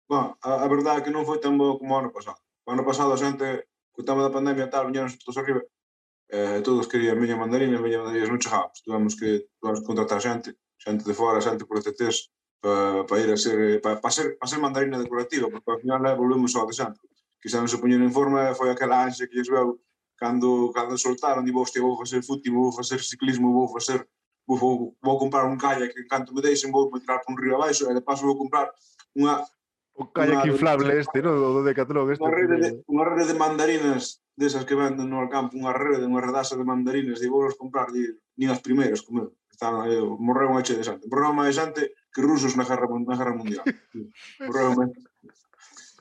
Bueno, 0.08 0.39
a, 0.39 0.63
a 0.63 0.67
verdade 0.72 1.00
é 1.00 1.04
que 1.04 1.12
non 1.12 1.28
foi 1.28 1.44
tan 1.44 1.60
boa 1.60 1.76
como 1.76 1.91
o 1.91 2.00
ano 2.00 2.12
pasado. 2.15 2.39
O 2.63 2.72
ano 2.72 2.88
pasado 2.88 3.12
a 3.12 3.20
xente, 3.20 3.67
co 3.91 4.08
tema 4.08 4.24
da 4.24 4.32
pandemia 4.32 4.72
tal, 4.72 4.88
viñeron 4.88 5.12
todos 5.20 5.39
arriba, 5.44 5.60
eh, 6.32 6.63
todos 6.63 6.88
querían 6.88 7.20
miña 7.20 7.36
mandarina, 7.36 7.84
miña 7.84 8.00
mandarina 8.00 8.32
non 8.32 8.39
chegábamos, 8.39 8.80
tivemos 8.80 9.13
que 9.20 9.52
tivemos 9.60 9.80
que 9.84 9.88
contratar 9.91 10.24
xente, 10.24 10.56
xente 10.80 11.04
de 11.04 11.15
fora, 11.15 11.44
xente 11.44 11.67
por 11.67 11.84
TTs, 11.84 12.32
para, 12.62 13.04
para 13.06 13.21
ir 13.21 13.32
a 13.34 13.38
ser, 13.38 13.82
para, 13.82 14.00
para, 14.00 14.13
ser, 14.13 14.38
para 14.38 14.47
ser 14.47 14.60
mandarina 14.60 15.02
decorativa, 15.02 15.50
porque 15.50 15.71
ao 15.71 15.82
final 15.82 16.02
volvemos 16.15 16.56
ao 16.56 16.69
de 16.69 16.74
sempre. 16.78 17.10
Que 17.41 17.50
saben 17.50 17.67
se 17.67 17.82
poñer 17.82 18.00
en 18.00 18.13
forma, 18.13 18.54
foi 18.54 18.69
aquela 18.69 19.02
ansia 19.02 19.26
que 19.26 19.36
lles 19.36 19.50
veu 19.50 19.82
cando, 20.15 20.69
cando 20.71 20.93
soltaron, 20.95 21.41
digo, 21.43 21.60
hostia, 21.60 21.82
vou 21.82 21.97
facer 21.97 22.21
fútbol, 22.21 22.69
vou 22.69 22.78
facer 22.78 23.02
ciclismo, 23.02 23.50
vou 23.50 23.67
facer 23.67 24.06
vou, 24.47 24.58
vou, 24.58 24.97
vou 25.02 25.17
comprar 25.17 25.45
un 25.45 25.58
kayak 25.58 25.93
que 25.93 26.06
canto 26.06 26.34
me 26.34 26.41
deixen, 26.41 26.71
vou 26.71 26.89
me 26.91 27.00
tirar 27.00 27.21
por 27.21 27.34
un 27.34 27.38
río 27.38 27.56
abaixo, 27.56 27.89
e 27.89 27.93
de 27.93 28.02
paso 28.02 28.26
vou 28.26 28.38
comprar 28.38 28.71
unha... 29.15 29.41
O 29.95 30.08
kayak 30.08 30.45
unha, 30.45 30.54
inflable 30.54 30.91
este, 31.00 31.21
no? 31.21 31.34
O 31.36 31.63
do 31.63 31.74
Catlón 31.74 32.12
este. 32.12 32.24
Unha 32.24 32.36
rede 32.36 32.56
de, 32.58 32.69
unha 32.88 33.06
rede 33.06 33.26
de 33.32 33.38
mandarinas 33.38 34.21
desas 34.36 34.65
que 34.65 34.76
venden 34.76 35.10
no 35.10 35.28
campo, 35.30 35.58
unha 35.58 35.76
rede, 35.76 36.08
unha 36.08 36.24
redaza 36.24 36.58
de 36.58 36.65
mandarinas, 36.65 37.19
di, 37.19 37.28
vou 37.30 37.47
comprar, 37.56 37.91
di, 37.91 38.08
nin 38.39 38.50
as 38.50 38.63
primeiras, 38.63 39.04
como 39.06 39.34
estaban, 39.52 39.88
eh, 39.88 40.02
morreu 40.02 40.52
unha 40.52 40.65
che 40.65 40.76
de 40.76 40.84
xante. 40.84 41.06
Morreu 41.08 41.36
unha 41.36 41.47
de 41.47 41.56
xante, 41.56 41.84
que 42.13 42.21
ruso 42.21 42.47
es 42.47 42.56
una 42.56 42.65
guerra, 42.65 42.88
una 42.88 43.17
guerra 43.17 43.36
mundial. 43.36 43.63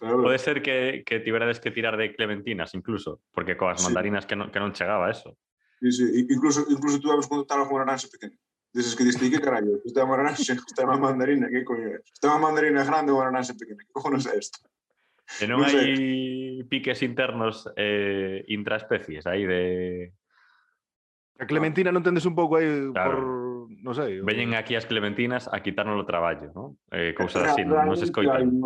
Claro. 0.01 0.23
Puede 0.23 0.39
ser 0.39 0.63
que, 0.63 1.03
que 1.05 1.21
tuvieras 1.21 1.61
que 1.61 1.71
tirar 1.71 1.95
de 1.99 2.17
clementinas 2.17 2.73
incluso, 2.75 3.21
porque 3.35 3.59
con 3.59 3.69
las 3.69 3.85
mandarinas 3.85 4.25
que, 4.25 4.35
no, 4.35 4.51
que 4.51 4.57
non 4.57 4.73
chegaba 4.73 5.13
eso. 5.13 5.37
Sí, 5.77 5.93
sí. 5.93 6.25
Incluso, 6.25 6.65
incluso 6.73 6.97
tú 6.97 7.13
hablas 7.13 7.29
cuando 7.29 7.45
estaba 7.45 7.69
con 7.69 7.77
una 7.77 7.85
naranja 7.85 8.09
pequeña. 8.09 8.33
Dices 8.73 8.97
que 8.97 9.05
dices, 9.05 9.21
¿qué 9.21 9.41
carajo? 9.45 9.77
Esta 9.85 10.09
una 10.09 10.25
naranja, 10.25 10.41
esta 10.41 10.89
una 10.89 10.97
mandarina, 10.97 11.53
¿qué 11.53 11.69
coño 11.69 12.01
es? 12.01 12.01
Esta 12.17 12.33
mandarina 12.39 12.81
grande 12.81 13.13
o 13.13 13.21
una 13.21 13.29
naranja 13.29 13.53
pequeña, 13.53 13.85
¿qué 13.85 13.93
cojones 13.93 14.25
es 14.25 14.49
esto? 14.49 14.71
Que 15.39 15.47
no 15.47 15.63
hai 15.63 16.65
piques 16.67 17.03
internos 17.07 17.69
eh, 17.77 18.43
intraespecies 18.49 19.27
aí 19.31 19.47
de 19.47 20.13
A 21.41 21.49
Clementina 21.49 21.89
non 21.89 22.05
tendes 22.05 22.29
un 22.29 22.37
pouco 22.37 22.61
aí 22.61 22.69
claro. 22.93 23.17
por, 23.17 23.17
non 23.81 23.97
sei. 23.97 24.21
Veñen 24.21 24.53
aquí 24.53 24.77
as 24.77 24.85
clementinas 24.85 25.49
a 25.49 25.65
quitarnos 25.65 25.97
o 25.97 26.05
traballo, 26.05 26.53
non? 26.53 26.77
Eh, 26.93 27.17
cousas 27.17 27.49
así, 27.49 27.65
non, 27.65 27.89
non 27.89 27.97
se 27.97 28.13
escoitan. 28.13 28.61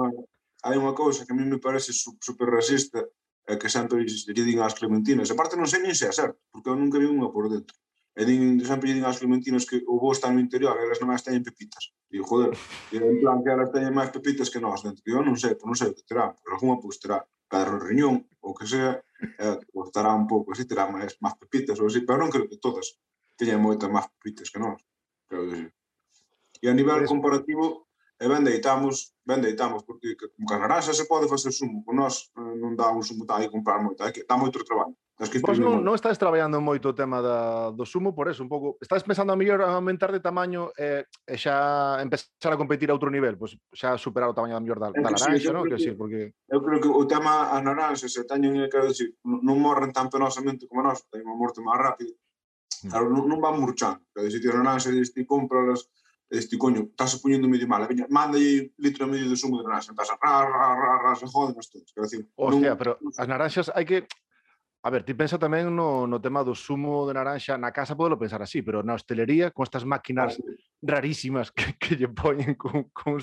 Hai 0.66 0.74
unha 0.74 0.90
cousa 0.90 1.22
que 1.22 1.30
a 1.30 1.38
mí 1.38 1.46
me 1.46 1.62
parece 1.62 1.94
super 1.94 2.50
racista, 2.50 2.98
é 3.46 3.54
que 3.54 3.70
sempre 3.70 4.02
lle 4.02 4.42
din 4.42 4.58
ás 4.58 4.74
clementinas, 4.74 5.30
a 5.30 5.38
parte 5.38 5.54
non 5.54 5.70
sei 5.70 5.86
nin 5.86 5.94
se 5.94 6.10
é 6.10 6.12
certo, 6.12 6.42
porque 6.50 6.66
eu 6.66 6.74
nunca 6.74 6.98
vi 6.98 7.06
unha 7.06 7.30
por 7.30 7.46
dentro. 7.46 7.78
E 8.18 8.26
din, 8.26 8.58
sempre 8.66 8.90
lle 8.90 8.98
din 8.98 9.06
ás 9.06 9.22
clementinas 9.22 9.70
que 9.70 9.78
o 9.86 10.02
bo 10.02 10.10
está 10.10 10.34
no 10.34 10.42
interior, 10.42 10.74
elas 10.74 10.98
non 10.98 11.14
máis 11.14 11.22
teñen 11.22 11.46
pepitas. 11.46 11.94
Digo, 12.10 12.26
joder, 12.26 12.58
e 12.90 12.98
en 12.98 13.22
plan 13.22 13.38
que 13.46 13.54
elas 13.54 13.70
teñen 13.70 13.94
máis 13.94 14.10
pepitas 14.10 14.50
que 14.50 14.58
nós 14.58 14.82
dentro. 14.82 14.98
Que 15.04 15.14
eu 15.14 15.22
non 15.22 15.38
sei, 15.38 15.54
pois 15.54 15.70
non 15.70 15.78
sei 15.78 15.90
o 15.90 15.94
que 15.94 16.02
terá, 16.02 16.34
pero 16.34 16.42
pois 16.42 16.54
alguma 16.58 16.82
pois 16.82 16.98
terá 16.98 17.22
para 17.54 17.70
a 17.70 17.78
riñón, 17.78 18.26
ou 18.42 18.50
que 18.50 18.66
sea, 18.66 18.98
eh, 19.38 19.58
costará 19.70 20.10
un 20.10 20.26
pouco 20.26 20.50
así, 20.50 20.66
terá 20.66 20.90
máis, 20.90 21.14
máis 21.22 21.38
pepitas 21.38 21.78
ou 21.78 21.86
así, 21.86 22.02
pero 22.02 22.18
non 22.18 22.34
creo 22.34 22.50
que 22.50 22.58
todas 22.58 22.98
teñan 23.38 23.62
moitas 23.62 23.86
máis 23.86 24.10
pepitas 24.18 24.50
que 24.50 24.58
nós. 24.58 24.82
Creo 25.30 25.46
que 25.46 25.54
sí. 25.62 25.66
E 26.58 26.66
a 26.66 26.74
nivel 26.74 27.06
comparativo, 27.06 27.83
e 28.20 28.28
ben 28.28 28.46
deitamos, 28.46 29.14
ben 29.26 29.42
deitamos, 29.42 29.82
porque 29.82 30.14
como 30.14 30.46
que 30.46 30.54
a 30.54 30.62
naranxa 30.62 30.94
se 30.94 31.06
pode 31.10 31.26
facer 31.26 31.50
sumo, 31.50 31.82
con 31.82 31.98
nós 31.98 32.30
non 32.34 32.78
dá 32.78 32.90
un 32.94 33.02
sumo 33.02 33.26
tal 33.26 33.42
e 33.42 33.50
comprar 33.50 33.82
moito, 33.82 34.06
que 34.14 34.22
dá 34.22 34.38
moito 34.38 34.62
traballo. 34.62 34.94
Tens 35.14 35.30
que 35.30 35.38
Vos 35.38 35.62
non, 35.62 35.82
non 35.86 35.94
estás 35.94 36.18
traballando 36.18 36.58
moito 36.58 36.90
o 36.90 36.96
tema 36.96 37.22
da, 37.22 37.70
do 37.70 37.86
sumo, 37.86 38.18
por 38.18 38.26
eso, 38.26 38.42
un 38.42 38.50
pouco, 38.50 38.78
estás 38.82 39.06
pensando 39.06 39.30
a 39.30 39.38
mellor 39.38 39.62
aumentar 39.62 40.10
de 40.10 40.18
tamaño 40.18 40.74
e, 40.74 41.06
e 41.06 41.34
xa 41.38 42.02
empezar 42.02 42.50
a 42.50 42.58
competir 42.58 42.90
a 42.90 42.98
outro 42.98 43.14
nivel, 43.14 43.38
pois 43.38 43.54
pues, 43.54 43.78
xa 43.78 43.94
superar 43.94 44.30
o 44.30 44.34
tamaño 44.34 44.58
da 44.58 44.62
mellor 44.62 44.78
da, 44.82 44.90
da 44.90 44.98
naranxa, 44.98 45.38
sí, 45.38 45.50
non? 45.54 45.66
Que, 45.70 45.78
sí, 45.78 45.94
porque... 45.94 46.34
Eu 46.50 46.58
creo 46.62 46.82
que 46.82 46.90
o 46.90 47.06
tema 47.06 47.54
as 47.54 47.62
naranxas 47.62 48.10
se 48.10 48.26
teñen, 48.26 48.66
quero 48.66 48.90
dicir, 48.90 49.14
non 49.22 49.58
morren 49.62 49.94
tan 49.94 50.10
penosamente 50.10 50.66
como 50.66 50.82
nós, 50.82 51.06
teñen 51.06 51.30
unha 51.30 51.38
morte 51.38 51.62
máis 51.62 51.78
rápida, 51.78 52.14
claro, 52.90 53.06
non, 53.06 53.30
non 53.30 53.38
van 53.38 53.54
murchando, 53.58 54.02
quero 54.10 54.26
dicir, 54.26 54.42
as 54.50 54.58
naranxas, 54.58 55.14
ti 55.14 55.22
compras 55.22 55.86
este 56.30 56.58
coño, 56.58 56.90
estás 56.90 57.16
poñendo 57.20 57.48
medio 57.48 57.68
mal, 57.68 57.86
veña, 57.86 58.06
mandalle 58.08 58.72
litro 58.78 59.06
e 59.06 59.10
medio 59.10 59.28
de 59.30 59.36
sumo 59.36 59.58
de 59.58 59.64
naranja, 59.64 59.92
estás 59.92 60.10
a 60.10 60.16
ra, 60.16 60.46
ra, 60.46 60.66
ra, 60.74 60.92
ra, 61.02 61.12
se 61.14 61.26
joden 61.26 61.58
as 61.58 61.68
todos. 61.70 61.92
Quero 61.92 62.06
dicir, 62.06 62.26
Hostia, 62.36 62.74
non... 62.74 62.78
pero 62.78 62.92
as 63.18 63.28
naranxas 63.28 63.70
hai 63.74 63.84
que 63.84 64.06
A 64.84 64.90
ver, 64.90 65.00
ti 65.00 65.16
pensa 65.16 65.40
tamén 65.40 65.72
no, 65.72 66.04
no 66.04 66.20
tema 66.20 66.44
do 66.44 66.52
sumo 66.52 67.08
de 67.08 67.16
naranxa 67.16 67.56
na 67.56 67.72
casa 67.72 67.96
podelo 67.96 68.20
pensar 68.20 68.44
así, 68.44 68.60
pero 68.60 68.84
na 68.84 68.92
hostelería 68.92 69.48
con 69.48 69.64
estas 69.64 69.88
máquinas 69.88 70.36
rarísimas 70.84 71.48
que, 71.56 71.72
que 71.80 71.96
lle 71.96 72.12
poñen 72.12 72.52
con, 72.52 72.92
con 72.92 73.16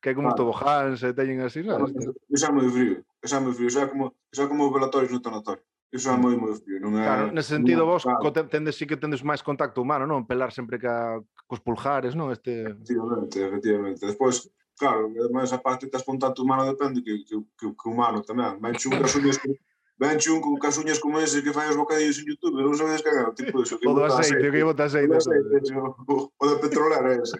que 0.00 0.10
é 0.10 0.14
como 0.16 0.32
claro. 0.32 0.48
tobojáns 0.48 1.04
e 1.04 1.12
teñen 1.12 1.44
así, 1.44 1.60
sabes? 1.60 1.92
Esa 2.32 2.48
é 2.48 2.52
moi 2.56 2.72
frío, 2.72 3.04
esa 3.20 3.36
é 3.36 3.40
moi 3.44 3.52
frío, 3.52 3.68
eso 3.68 3.84
é 3.84 3.86
como, 3.92 4.16
eso 4.32 4.42
é 4.42 4.48
como 4.48 4.72
velatorios 4.72 5.12
no 5.12 5.20
tanatorio. 5.20 5.60
Iso 5.88 6.12
é 6.12 6.16
moi 6.20 6.36
moi 6.36 6.52
frío, 6.52 6.84
non 6.84 7.00
é... 7.00 7.04
Claro, 7.04 7.24
nese 7.32 7.56
sentido 7.56 7.88
non, 7.88 7.96
vos 7.96 8.04
claro. 8.04 8.28
tendes, 8.52 8.76
sí 8.76 8.84
que 8.84 9.00
tendes 9.00 9.24
máis 9.24 9.40
contacto 9.40 9.80
humano, 9.80 10.04
non? 10.04 10.28
Pelar 10.28 10.52
sempre 10.52 10.76
ca, 10.76 11.16
cos 11.48 11.64
pulgares, 11.64 12.12
non? 12.12 12.28
Este... 12.28 12.76
Efectivamente, 12.76 13.36
efectivamente. 13.40 14.02
Despois, 14.04 14.52
claro, 14.76 15.08
ademais 15.08 15.48
a 15.56 15.64
parte 15.64 15.88
que 15.88 15.92
tes 15.96 16.04
contacto 16.04 16.44
humano 16.44 16.68
depende 16.68 17.00
que, 17.00 17.24
que, 17.24 17.40
que, 17.56 17.66
que 17.72 17.86
humano 17.88 18.20
tamén. 18.20 18.60
Ben 18.60 18.76
chun 18.76 19.00
cas 19.00 19.16
uñas 19.16 19.40
que 19.40 19.56
Ben 19.98 20.16
chun 20.20 20.40
con 20.40 20.54
casuñas 20.62 21.00
como 21.00 21.18
ese 21.18 21.42
que 21.42 21.52
fai 21.52 21.66
os 21.68 21.76
bocadillos 21.76 22.22
en 22.22 22.30
Youtube, 22.30 22.54
non 22.62 22.78
sabedes 22.78 23.02
que 23.02 23.10
é 23.10 23.26
o 23.26 23.34
tipo 23.34 23.58
iso. 23.58 23.82
Que 23.82 23.90
o 23.90 23.98
do 23.98 24.06
aceite, 24.06 24.46
o 24.46 24.54
que 24.54 24.62
bota 24.62 24.86
aceite. 24.86 25.10
O, 25.10 25.18
aceite, 25.18 25.74
o, 25.74 26.30
o 26.38 26.44
da 26.46 26.56
petrolera 26.62 27.18
ese. 27.18 27.34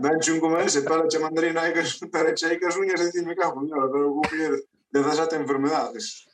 ben 0.00 0.16
chun 0.24 0.40
como 0.40 0.56
ese, 0.56 0.80
para 0.88 1.04
che 1.04 1.20
mandarina 1.20 1.68
e 1.68 1.76
que 1.76 1.84
para 2.08 2.32
che 2.32 2.48
hai 2.48 2.56
e 2.56 3.02
encima, 3.04 3.36
cago, 3.36 3.60
pero 3.68 4.16
vou 4.16 4.24
coñer 4.24 4.56
17 4.96 5.36
enfermedades 5.36 6.24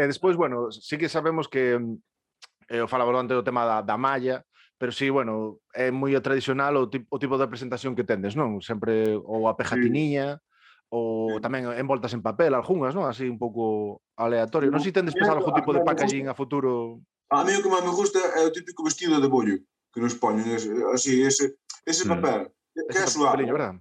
e 0.00 0.06
despois, 0.06 0.36
bueno, 0.36 0.70
sí 0.72 0.96
que 0.96 1.08
sabemos 1.08 1.48
que 1.48 1.76
eh, 2.70 2.80
o 2.80 2.88
falaba 2.88 3.12
antes 3.18 3.36
do 3.36 3.44
tema 3.44 3.66
da, 3.66 3.82
da 3.82 3.98
malla, 3.98 4.46
pero 4.80 4.92
sí, 4.96 5.12
bueno, 5.12 5.60
é 5.76 5.92
moi 5.92 6.16
tradicional 6.24 6.72
o, 6.80 6.88
tipo, 6.88 7.04
o 7.12 7.20
tipo 7.20 7.36
de 7.36 7.44
presentación 7.50 7.92
que 7.92 8.08
tendes, 8.08 8.32
non? 8.32 8.64
Sempre 8.64 9.12
ou 9.12 9.44
a 9.44 9.52
pejatiniña, 9.52 10.40
sí. 10.40 10.42
ou 10.88 11.36
sí. 11.36 11.44
tamén 11.44 11.68
envoltas 11.76 12.16
en 12.16 12.24
papel, 12.24 12.56
algunhas, 12.56 12.96
non? 12.96 13.04
Así 13.04 13.28
un 13.28 13.36
pouco 13.36 14.00
aleatorio. 14.16 14.72
Non 14.72 14.80
sei 14.80 14.88
si 14.88 14.96
tendes 14.96 15.12
pensado 15.12 15.44
algún 15.44 15.52
tipo 15.52 15.76
de 15.76 15.84
packaging 15.84 16.32
a 16.32 16.38
futuro? 16.38 17.04
A 17.28 17.44
mí 17.44 17.52
o 17.52 17.60
que 17.60 17.68
máis 17.68 17.84
me 17.84 17.92
gusta 17.92 18.24
é 18.40 18.46
o 18.48 18.54
típico 18.54 18.80
vestido 18.80 19.20
de 19.20 19.28
bollo 19.28 19.60
que 19.92 20.00
nos 20.00 20.16
poñen, 20.16 20.48
así, 20.96 21.28
ese, 21.28 21.60
ese 21.84 22.08
mm. 22.08 22.10
papel. 22.16 22.40
Mm 22.48 22.59
que 22.74 22.86
quer 22.86 23.08
verdad? 23.46 23.74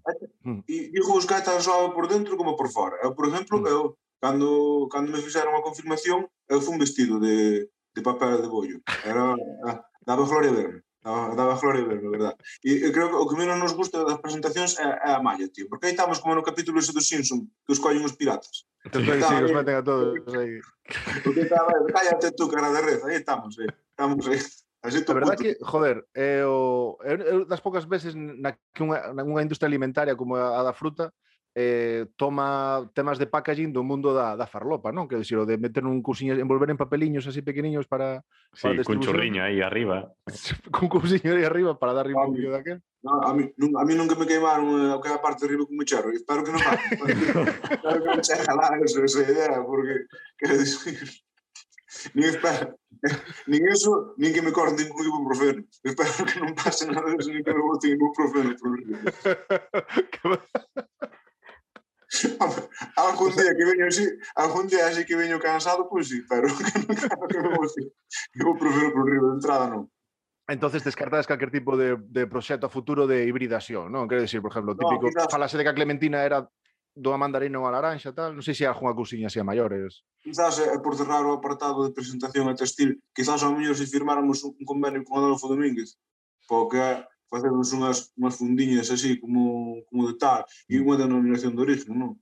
E, 0.67 0.91
e 0.93 0.99
os 0.99 1.25
gatos 1.25 1.63
suave 1.63 1.93
por 1.93 2.07
dentro 2.07 2.37
como 2.37 2.55
por 2.55 2.69
fora. 2.71 2.97
Eu, 3.03 3.13
por 3.13 3.27
exemplo, 3.27 3.59
hum. 3.59 3.67
eu, 3.67 3.97
cando, 4.21 4.87
cando 4.91 5.11
me 5.11 5.21
fixeron 5.21 5.55
a 5.55 5.61
confirmación, 5.61 6.27
eu 6.47 6.61
fui 6.61 6.75
um 6.75 6.79
vestido 6.79 7.19
de, 7.19 7.69
de 7.95 8.01
papel 8.01 8.41
de 8.41 8.47
bollo. 8.47 8.81
Era, 9.03 9.35
ah, 9.65 9.83
daba 10.05 10.25
gloria 10.25 10.51
verme. 10.51 10.81
Daba, 11.03 11.35
daba 11.35 11.59
gloria 11.59 11.85
verme, 11.85 12.09
verdad. 12.09 12.35
E 12.63 12.83
eu 12.83 12.91
creo 12.91 13.09
que 13.09 13.15
o 13.15 13.27
que 13.27 13.35
menos 13.35 13.57
nos 13.59 13.73
gusta 13.73 14.03
das 14.03 14.19
presentacións 14.19 14.77
é, 14.79 14.83
é 14.83 15.11
a 15.15 15.21
malla, 15.21 15.47
tío. 15.47 15.69
Porque 15.69 15.87
aí 15.87 15.93
estamos 15.93 16.19
como 16.19 16.35
no 16.35 16.43
capítulo 16.43 16.79
ese 16.79 16.93
dos 16.93 17.07
Simpson, 17.07 17.47
que 17.65 17.73
os 17.73 17.79
collen 17.79 18.03
os 18.03 18.15
piratas. 18.15 18.67
Entón, 18.85 19.03
aí 19.03 19.21
sí, 19.23 19.35
os 19.43 19.51
meten 19.51 19.75
a 19.75 19.83
todos 19.83 20.33
aí. 20.35 20.59
Porque 21.23 21.41
estaba, 21.41 21.71
cállate 21.91 22.31
tú, 22.31 22.47
cara 22.47 22.71
de 22.71 22.81
reza, 22.81 23.07
aí 23.07 23.17
estamos, 23.17 23.59
aí. 23.59 23.67
Estamos 23.67 24.27
aí. 24.27 24.39
A 24.79 24.87
xente 24.87 25.11
verdad 25.11 25.35
que, 25.35 25.59
joder, 25.59 26.07
é 26.15 26.47
o, 26.47 26.95
é, 27.03 27.13
é 27.19 27.33
das 27.43 27.59
poucas 27.59 27.83
veces 27.83 28.15
na 28.15 28.55
que 28.71 28.79
unha, 28.79 29.11
na 29.11 29.27
unha 29.27 29.43
industria 29.43 29.67
alimentaria 29.67 30.15
como 30.15 30.39
a, 30.39 30.59
a 30.59 30.63
da 30.63 30.71
fruta 30.71 31.11
eh, 31.55 32.07
toma 32.15 32.89
temas 32.93 33.19
de 33.19 33.27
packaging 33.27 33.73
do 33.73 33.83
mundo 33.83 34.13
da, 34.13 34.39
da 34.39 34.47
farlopa, 34.47 34.95
non? 34.95 35.09
Que 35.09 35.19
decir, 35.19 35.35
o 35.35 35.43
de 35.43 35.59
meter 35.59 35.83
un 35.83 35.99
cousiño, 35.99 36.37
envolver 36.39 36.71
en 36.71 36.79
papeliños 36.79 37.27
así 37.27 37.43
pequeniños 37.43 37.91
para, 37.91 38.23
para 38.55 38.79
sí, 38.79 38.87
con 38.87 39.03
chorriño 39.03 39.43
aí 39.43 39.59
arriba. 39.59 40.13
con 40.71 40.87
cousiño 40.87 41.35
aí 41.35 41.43
arriba 41.43 41.75
para 41.75 41.91
dar 41.91 42.07
un 42.07 42.15
pouquinho 42.15 42.55
daquel. 42.55 42.79
No, 43.03 43.19
a, 43.23 43.35
mí, 43.35 43.47
nun, 43.59 43.75
a 43.79 43.83
mí 43.83 43.95
nunca 43.95 44.15
me 44.15 44.27
queimaron 44.27 44.95
eh, 44.95 45.11
a 45.11 45.19
parte 45.19 45.43
de 45.43 45.51
arriba 45.51 45.67
como 45.67 45.83
charro. 45.83 46.11
Espero 46.15 46.43
que 46.47 46.51
non 46.55 46.63
Espero 47.75 47.97
que 47.99 48.09
non 48.15 48.23
se 48.23 48.39
jalá 48.39 48.79
esa 48.79 49.19
idea, 49.27 49.59
porque 49.59 50.07
quero 50.39 50.55
dicir 50.55 50.95
nin 52.13 52.25
espero, 52.29 52.77
nin 53.47 53.67
eso, 53.67 54.13
nin 54.17 54.33
que 54.33 54.41
me 54.41 54.51
corren 54.51 54.75
un 54.75 55.05
ibuprofeno. 55.05 55.63
Espero 55.83 56.25
que 56.25 56.39
non 56.39 56.53
pase 56.53 56.85
nada 56.85 57.09
disso, 57.15 57.33
nin 57.33 57.43
que 57.43 57.53
me 57.53 57.61
boten 57.61 57.97
ibuprofeno. 57.97 58.53
algún 62.95 63.31
día 63.37 63.53
que 63.57 63.65
veño 63.65 63.85
así, 63.87 64.05
algún 64.35 64.67
día 64.67 64.87
así 64.87 65.05
que 65.05 65.15
veño 65.15 65.39
cansado, 65.39 65.89
pois 65.89 66.09
pues 66.09 66.09
sí, 66.09 66.25
pero 66.29 66.47
que 66.49 66.63
non 66.63 66.95
quero 66.97 67.27
que 67.27 67.39
me 67.41 67.51
boten 67.57 67.85
ibuprofeno 68.37 68.93
por 68.93 69.03
río 69.09 69.25
de 69.29 69.33
entrada, 69.37 69.65
non. 69.69 69.89
Entonces 70.49 70.83
descartades 70.83 71.29
calquer 71.29 71.51
tipo 71.53 71.77
de, 71.77 71.97
de 72.09 72.25
proxecto 72.25 72.65
a 72.65 72.73
futuro 72.73 73.05
de 73.05 73.25
hibridación, 73.25 73.93
non? 73.93 74.09
Quero 74.09 74.25
decir, 74.25 74.41
por 74.41 74.49
exemplo, 74.49 74.73
típico, 74.73 75.05
no, 75.05 75.13
quizás... 75.13 75.29
falase 75.29 75.57
de 75.57 75.63
que 75.65 75.73
a 75.73 75.77
Clementina 75.77 76.25
era 76.25 76.49
do 76.99 77.15
mandarino 77.15 77.63
a 77.63 77.71
laranxa, 77.71 78.11
tal, 78.11 78.35
non 78.35 78.43
sei 78.43 78.51
se 78.51 78.67
hai 78.67 78.71
algunha 78.75 78.93
cousinha 78.93 79.31
así 79.31 79.39
a 79.39 79.47
maiores. 79.47 80.03
Quizás, 80.19 80.59
é 80.59 80.77
por 80.83 80.99
cerrar 80.99 81.23
o 81.23 81.31
apartado 81.31 81.87
de 81.87 81.95
presentación 81.95 82.51
a 82.51 82.55
textil, 82.59 82.99
quizás 83.15 83.39
ao 83.41 83.55
mellor 83.55 83.79
se 83.79 83.87
firmáramos 83.87 84.43
un 84.43 84.65
convenio 84.67 85.07
con 85.07 85.23
Adolfo 85.23 85.47
Domínguez, 85.47 85.95
porque 86.43 86.79
facemos 87.31 87.71
unhas, 87.71 88.11
unhas 88.19 88.35
fundiñas 88.35 88.91
así 88.91 89.15
como, 89.15 89.79
como 89.87 90.11
de 90.11 90.19
tal, 90.19 90.43
e 90.67 90.75
unha 90.83 90.99
denominación 90.99 91.55
de 91.55 91.63
origen, 91.63 91.95
non? 91.95 92.19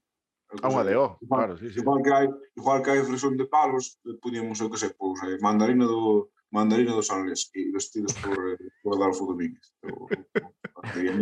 Ah, 0.61 0.69
unha 0.69 0.86
de 0.86 0.95
O, 0.95 1.19
claro, 1.25 1.57
sí, 1.57 1.73
sí. 1.73 1.82
Igual 1.82 1.99
que 2.05 2.11
hai, 2.13 2.28
igual 2.55 2.80
que 2.86 2.91
hai 2.93 3.01
fresón 3.03 3.36
de 3.36 3.49
palos, 3.49 3.97
podíamos, 4.21 4.61
eu 4.61 4.69
que 4.69 4.78
sei, 4.78 4.93
pois, 4.93 5.19
eh, 5.25 5.41
mandarina 5.41 5.89
do 5.89 6.30
mandarina 6.51 6.95
do 6.95 7.03
Sanlés 7.03 7.51
e 7.55 7.71
vestidos 7.71 8.13
por, 8.23 8.38
por 8.84 8.95
Adolfo 8.95 9.28
Domínguez. 9.28 9.73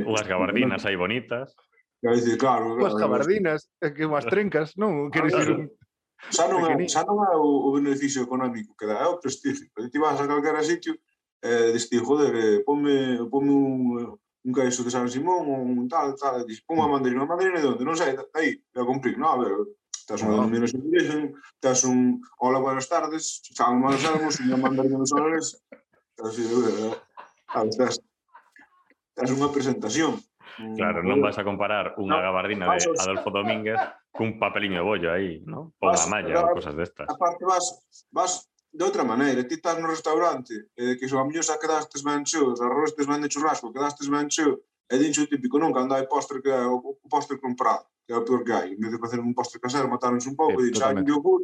Unhas 0.05 0.27
gabardinas 0.27 0.85
aí 0.85 0.93
bonitas. 0.93 1.55
Quero 2.05 2.17
dicir, 2.17 2.37
claro, 2.37 2.77
claro. 2.77 2.85
As 2.85 3.01
gabardinas, 3.01 3.69
que 3.81 4.03
as 4.05 4.25
trencas, 4.29 4.77
non? 4.77 5.09
Quero 5.09 5.25
dicir, 5.25 5.41
ah, 5.41 5.65
claro. 5.65 5.73
Xa 6.29 6.45
non, 6.45 6.61
é, 6.69 6.77
xa 6.85 7.01
non 7.01 7.17
é 7.25 7.33
o, 7.33 7.49
o 7.65 7.69
beneficio 7.73 8.21
económico 8.21 8.77
que 8.77 8.85
dá, 8.85 9.01
é 9.01 9.09
o 9.09 9.17
prestigio. 9.17 9.65
Pero 9.73 9.89
ti 9.89 9.97
vas 9.97 10.21
a 10.21 10.29
calquera 10.29 10.61
sitio, 10.61 10.93
eh, 11.41 11.73
diste, 11.73 11.97
joder, 11.97 12.29
eh, 12.37 12.57
ponme, 12.61 13.25
ponme 13.25 13.49
un, 13.49 14.13
un 14.13 14.51
caixo 14.53 14.85
de 14.85 14.93
San 14.93 15.09
Simón 15.09 15.49
ou 15.49 15.65
un 15.65 15.89
tal, 15.89 16.13
tal, 16.13 16.41
e 16.41 16.45
dis, 16.45 16.61
ponme 16.61 16.85
a 16.85 16.93
mandarina, 16.93 17.25
a 17.25 17.29
mandarina 17.29 17.57
de 17.57 17.73
onde? 17.73 17.81
Non 17.81 17.97
sei, 17.97 18.13
aí, 18.37 18.61
vai 18.69 18.85
a 18.85 18.89
cumprir, 18.89 19.17
non, 19.17 19.33
a 19.33 19.41
ver, 19.41 19.65
estás 19.89 20.21
unha 20.21 20.45
denominación 20.45 20.85
de 20.85 20.93
origen, 20.93 21.21
estás 21.57 21.81
un 21.89 22.21
hola, 22.37 22.61
buenas 22.61 22.85
tardes, 22.85 23.41
chamo, 23.49 23.81
malos 23.81 24.05
salmos, 24.05 24.37
unha 24.45 24.61
mandarina 24.61 25.01
dos 25.01 25.09
olores, 25.09 25.57
estás, 26.13 26.37
estás, 26.37 27.97
estás 27.97 29.29
unha 29.33 29.49
presentación. 29.49 30.21
Mm, 30.55 30.75
claro, 30.79 31.03
non 31.03 31.19
vas 31.19 31.35
a 31.35 31.43
comparar 31.43 31.99
unha 31.99 32.19
no, 32.19 32.23
gabardina 32.23 32.71
de 32.71 32.79
Adolfo 32.95 33.27
Domínguez 33.27 33.75
cun 34.15 34.39
papeliño 34.39 34.79
de 34.79 34.87
bollo 34.87 35.09
aí, 35.11 35.43
¿no? 35.43 35.75
ou 35.75 35.91
vas, 35.91 36.07
unha 36.07 36.11
malla, 36.15 36.33
ou 36.47 36.55
cosas 36.55 36.75
destas. 36.79 37.07
Aparte 37.11 37.43
vas, 37.43 37.65
vas 38.15 38.47
de 38.71 38.83
outra 38.83 39.03
maneira, 39.03 39.43
ti 39.43 39.55
estás 39.55 39.75
no 39.79 39.87
restaurante 39.87 40.71
e 40.75 40.91
eh, 40.91 40.93
que 40.95 41.07
a 41.11 41.23
mellor 41.27 41.43
xa 41.43 41.59
quedastes 41.59 42.03
ben 42.03 42.23
cheo, 42.23 42.55
os 42.55 42.63
arrostes 42.63 43.07
ben 43.07 43.19
de 43.19 43.31
churrasco, 43.31 43.71
quedastes 43.71 44.07
ben 44.07 44.27
cheo, 44.31 44.63
e 44.87 44.95
dincho 44.99 45.23
o 45.23 45.31
típico, 45.31 45.59
non, 45.59 45.75
cando 45.75 45.95
hai 45.95 46.07
postre 46.07 46.39
que 46.39 46.51
é 46.51 46.63
o, 46.67 46.79
o 46.79 47.07
postre 47.11 47.39
comprado, 47.39 47.87
que 48.07 48.13
é 48.13 48.17
o 48.17 48.23
peor 48.23 48.43
que 48.43 48.53
hai, 48.55 48.75
en 48.75 48.79
vez 48.79 48.91
de 48.91 48.99
facer 48.99 49.19
un 49.19 49.35
postre 49.35 49.59
casero, 49.59 49.87
mataronse 49.87 50.27
un 50.31 50.35
pouco, 50.35 50.59
sí, 50.59 50.67
e 50.67 50.71
dincho, 50.71 50.83
hai 50.87 51.03
yogur, 51.03 51.41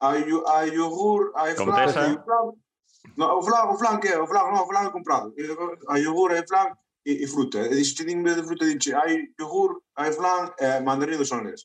hai, 0.00 0.20
hai 0.24 0.68
yogur, 0.72 1.32
hai 1.36 1.52
flan, 1.56 1.80
hai 1.80 2.16
flan, 2.20 2.44
no, 3.16 3.24
o 3.38 3.42
flan, 3.44 3.64
o 3.68 3.76
flan 3.76 3.96
que 4.00 4.08
é, 4.08 4.16
o 4.20 4.26
flan, 4.28 4.48
non, 4.48 4.64
o 4.64 4.68
flan 4.68 4.92
comprado, 4.92 5.32
hai 5.88 6.00
yogur, 6.00 6.32
hai 6.32 6.44
flan, 6.48 6.72
e 7.04 7.12
e 7.22 7.26
frută. 7.26 7.58
Deci 7.58 7.92
din 7.92 8.22
de 8.22 8.30
fruta 8.30 8.64
ce? 8.78 8.94
hai 8.94 9.32
yogur, 9.38 9.82
hai 9.92 10.10
flan, 10.10 10.54
eh, 10.56 10.80
mandarină 10.84 11.22
solnesc. 11.22 11.64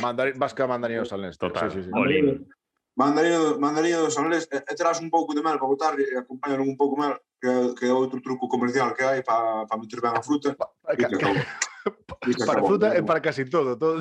Mandari, 0.00 0.32
vasca 0.36 0.66
mandarină 0.66 1.04
solnesc. 1.04 1.38
Total. 1.38 1.70
Sí, 1.70 1.76
sí, 1.76 1.82
sí. 1.82 1.88
Olive. 1.92 2.46
Mandarino, 2.98 3.58
mandarino 3.58 4.00
dos 4.00 4.16
Anales, 4.16 4.48
e, 4.50 4.56
e 4.56 4.74
terás 4.74 5.00
un 5.00 5.10
pouco 5.10 5.34
de 5.34 5.42
mel 5.42 5.58
para 5.58 5.68
botar 5.68 6.00
e 6.00 6.16
acompañan 6.16 6.60
un 6.60 6.76
pouco 6.80 6.96
mel 6.96 7.14
que, 7.42 7.52
que 7.76 7.84
é 7.84 7.92
outro 7.92 8.22
truco 8.22 8.48
comercial 8.48 8.94
que 8.96 9.04
hai 9.04 9.22
para 9.22 9.66
para 9.68 9.80
meter 9.80 10.00
ben 10.00 10.16
a 10.16 10.22
fruta. 10.22 10.56
Pa, 10.56 10.64
pa, 10.82 10.96
ca, 10.96 11.08
ca, 11.12 11.28
para 12.48 12.52
acabou, 12.56 12.68
fruta 12.68 12.96
e 12.96 13.02
para 13.02 13.20
casi 13.20 13.44
todo. 13.44 13.76
todo 13.76 14.00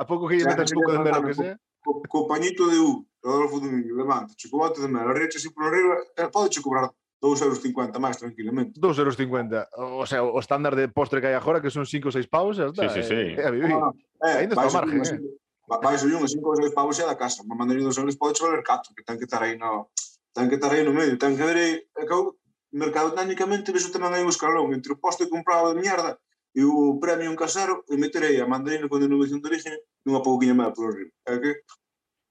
a, 0.00 0.04
pouco 0.08 0.26
que 0.26 0.36
lle 0.36 0.48
metas 0.48 0.72
un 0.72 0.80
pouco 0.80 0.92
de 0.92 1.04
mel 1.04 1.20
o 1.20 1.26
que 1.28 1.34
sea. 1.34 1.60
Co, 1.84 2.00
co 2.08 2.26
pañito 2.26 2.64
de 2.72 2.78
U, 2.80 3.04
Rodolfo 3.22 3.60
Domingo, 3.60 3.92
levanta, 4.00 4.32
chocolate 4.40 4.80
de 4.80 4.88
mel, 4.88 5.08
arrecha 5.08 5.36
así 5.36 5.52
por 5.52 5.64
arriba, 5.68 6.00
e 6.16 6.28
pode 6.32 6.48
che 6.48 6.64
cobrar 6.64 6.88
2,50 7.20 8.00
máis 8.00 8.16
tranquilamente. 8.16 8.80
2,50 8.80 9.68
O 9.76 10.06
sea, 10.08 10.24
o 10.24 10.40
estándar 10.40 10.74
de 10.74 10.88
postre 10.88 11.20
que 11.20 11.28
hai 11.28 11.36
agora 11.36 11.60
que 11.60 11.68
son 11.68 11.84
5 11.84 12.08
ou 12.08 12.14
6 12.16 12.26
paus, 12.32 12.56
xa 12.56 12.72
está. 12.72 12.88
Sí, 12.88 13.02
sí, 13.02 13.02
sí. 13.04 13.20
Eh, 13.36 13.44
a 13.44 13.52
vivir. 13.52 13.76
Ah, 13.76 13.92
eh, 14.24 14.36
Ainda 14.44 14.56
está 14.56 14.64
ao 14.64 14.72
margen, 14.72 15.04
eh. 15.04 15.20
Vai 15.68 15.96
subir 16.00 16.16
un, 16.16 16.26
5 16.26 16.40
ou 16.40 16.56
6 16.56 16.72
paus 16.72 16.96
xa 16.96 17.04
da 17.04 17.20
casa. 17.20 17.44
Mas 17.44 17.56
mandarín 17.60 17.84
dos 17.84 18.00
euros 18.00 18.16
pode 18.16 18.40
valer 18.40 18.64
4, 18.64 18.96
que 18.96 19.04
ten 19.04 19.20
que 19.20 19.28
estar 19.28 19.44
aí 19.44 19.54
no... 19.60 19.92
Ten 20.32 20.48
que 20.48 20.56
estar 20.56 20.72
aí 20.72 20.82
no 20.82 20.96
medio. 20.96 21.20
Ten 21.20 21.36
que 21.36 21.44
ver 21.44 21.58
aí... 21.60 21.72
Que 21.92 22.08
eu, 22.08 22.40
mercadotecnicamente, 22.72 23.74
vexo 23.74 23.92
tamén 23.92 24.16
hai 24.16 24.22
un 24.24 24.32
escalón 24.32 24.72
entre 24.72 24.96
o 24.96 25.00
poste 25.02 25.28
comprado 25.28 25.74
de 25.74 25.82
mierda 25.82 26.16
e 26.54 26.66
o 26.66 26.98
premium 26.98 27.36
casero 27.38 27.86
e 27.86 27.94
meterei 27.94 28.38
a 28.40 28.46
mandarina 28.46 28.88
con 28.88 29.02
denominación 29.02 29.42
de 29.42 29.48
origen 29.50 29.76
nunha 30.06 30.22
pouquinha 30.22 30.54
máis 30.54 30.74
por 30.74 30.90
arriba. 30.90 31.12
É 31.26 31.38
que 31.38 31.62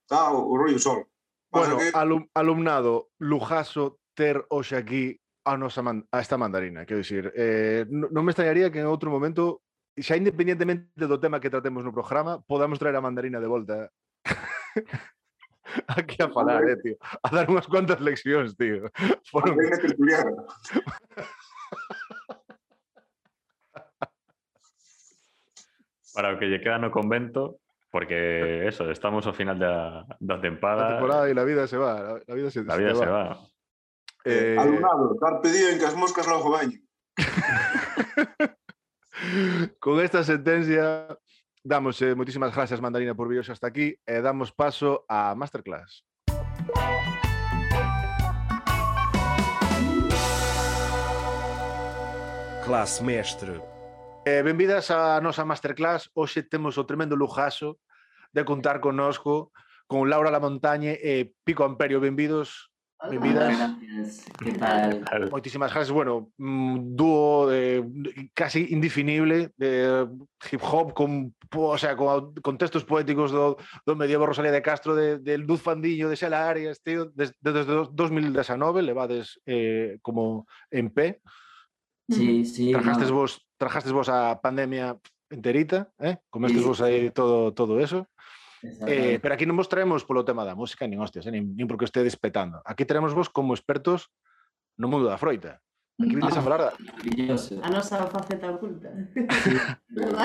está 0.04 0.32
o, 0.32 0.48
o 0.48 0.54
rollo 0.56 0.80
solo. 0.80 1.08
Bueno, 1.52 1.78
que... 1.78 1.92
alum, 1.96 2.24
alumnado, 2.36 3.12
lujaso, 3.20 3.99
ter 4.20 4.44
hoxe 4.52 4.76
aquí 4.76 5.16
a 5.48 5.56
nosa 5.56 5.80
man, 5.80 6.04
a 6.12 6.20
esta 6.20 6.36
mandarina, 6.36 6.84
quero 6.84 7.00
dicir, 7.00 7.32
eh, 7.32 7.88
non 7.88 8.12
non 8.12 8.28
me 8.28 8.36
extrañaría 8.36 8.68
que 8.68 8.84
en 8.84 8.92
outro 8.92 9.08
momento, 9.08 9.64
xa 9.96 10.20
independientemente 10.20 11.08
do 11.08 11.16
tema 11.24 11.40
que 11.40 11.48
tratemos 11.48 11.88
no 11.88 11.96
programa, 11.96 12.44
podamos 12.44 12.76
traer 12.76 13.00
a 13.00 13.06
mandarina 13.06 13.40
de 13.40 13.48
volta 13.48 13.88
aquí 15.96 16.20
a 16.20 16.28
falar, 16.28 16.68
eh, 16.68 16.76
tío, 16.84 17.00
a 17.00 17.32
dar 17.32 17.48
unhas 17.48 17.72
cuantas 17.72 18.04
leccións, 18.04 18.60
tío. 18.60 18.92
Foron. 19.32 19.56
Para 26.12 26.36
o 26.36 26.40
que 26.42 26.52
lle 26.52 26.60
queda 26.60 26.84
no 26.84 26.92
convento, 26.92 27.64
porque 27.88 28.68
eso, 28.68 28.92
estamos 28.92 29.24
ao 29.24 29.32
final 29.32 29.56
da, 29.56 30.04
da 30.20 30.36
a 30.36 30.42
tempada, 30.44 31.00
temporada 31.00 31.32
e 31.32 31.34
la 31.34 31.48
vida 31.48 31.64
se 31.64 31.80
va, 31.80 31.96
la, 31.96 32.20
la 32.20 32.36
vida 32.36 32.52
se, 32.52 32.68
la 32.68 32.76
vida 32.76 32.92
te 32.92 33.00
se 33.00 33.08
va. 33.08 33.40
Eh, 34.26 34.56
eh... 34.56 34.60
Alumnado, 34.60 35.16
carpe 35.18 35.50
diem 35.50 35.80
que 35.80 35.86
as 35.86 35.96
moscas 35.96 36.28
logo 36.28 36.52
veñen. 36.52 36.84
Con 39.80 40.00
esta 40.00 40.24
sentencia 40.24 41.08
damos 41.64 42.02
eh, 42.02 42.16
moitísimas 42.16 42.56
gracias 42.56 42.82
Mandarina 42.82 43.16
por 43.16 43.28
vir 43.28 43.44
hasta 43.44 43.68
aquí 43.68 44.00
e 44.08 44.08
eh, 44.08 44.22
damos 44.22 44.52
paso 44.52 45.06
a 45.08 45.36
Masterclass. 45.36 46.04
Class 52.64 53.02
Mestre. 53.02 53.62
Eh, 54.26 54.44
benvidas 54.44 54.92
a 54.92 55.20
nosa 55.22 55.44
Masterclass. 55.44 56.12
Hoxe 56.14 56.44
temos 56.44 56.78
o 56.78 56.86
tremendo 56.86 57.16
lujazo 57.16 57.80
de 58.32 58.46
contar 58.46 58.80
conosco 58.80 59.52
con 59.88 60.10
Laura 60.10 60.30
La 60.30 60.40
Montañe 60.40 61.00
e 61.02 61.34
Pico 61.44 61.64
Amperio. 61.64 62.00
Benvidos 62.00 62.70
Benvidas. 63.08 63.58
Gracias. 63.58 64.26
¿Qué 64.44 64.52
mm, 64.52 64.58
tal? 64.58 65.30
Moitísimas 65.32 65.72
gracias. 65.74 65.92
Bueno, 65.92 66.32
mm, 66.38 66.96
dúo 66.96 67.48
de, 67.48 67.86
casi 68.34 68.68
indefinible 68.72 69.52
de 69.56 70.08
hip 70.52 70.62
hop 70.64 70.94
con 70.94 71.34
o 71.52 71.78
sea, 71.78 71.96
con, 71.96 72.34
con 72.36 72.58
textos 72.58 72.84
poéticos 72.84 73.32
do, 73.32 73.58
do 73.86 73.96
medievo 73.96 74.26
Rosalía 74.26 74.52
de 74.52 74.62
Castro 74.62 74.96
de, 74.96 75.18
del 75.18 75.42
Luz 75.42 75.62
Fandiño, 75.62 76.10
de 76.10 76.16
Xela 76.16 76.50
Arias, 76.50 76.82
tío, 76.84 77.06
desde, 77.16 77.34
desde 77.42 77.64
2019 77.92 78.84
levades 78.84 79.40
eh, 79.46 79.98
como 80.02 80.46
en 80.70 80.90
P. 80.92 81.22
Sí, 82.10 82.46
sí. 82.46 82.72
Trajastes 82.72 83.10
no. 83.10 83.16
vos, 83.16 83.48
trajastes 83.58 83.94
vos 83.94 84.10
a 84.10 84.40
pandemia 84.42 84.98
enterita, 85.30 85.90
eh? 86.00 86.18
Comestes 86.30 86.62
sí. 86.62 86.68
vos 86.68 86.82
aí 86.82 87.12
todo 87.12 87.54
todo 87.54 87.80
eso. 87.80 88.08
Eh, 88.62 89.20
pero 89.22 89.36
aquí 89.36 89.48
non 89.48 89.56
vos 89.56 89.72
traemos 89.72 90.04
polo 90.04 90.28
tema 90.28 90.44
da 90.44 90.58
música, 90.58 90.88
nin 90.88 91.00
hostias, 91.00 91.28
eh, 91.28 91.34
nin, 91.34 91.56
nin 91.56 91.68
porque 91.68 91.88
estedes 91.88 92.20
petando. 92.20 92.60
Aquí 92.68 92.84
traemos 92.84 93.16
vos 93.16 93.32
como 93.32 93.56
expertos 93.56 94.12
no 94.76 94.88
mundo 94.88 95.08
da 95.08 95.20
froita. 95.20 95.60
Aquí 96.00 96.16
vindes 96.16 96.36
ah, 96.36 96.40
a 96.40 96.44
falar 96.44 96.62
da... 96.64 96.72
A 97.60 97.70
nosa 97.70 98.08
faceta 98.08 98.48
oculta. 98.56 98.88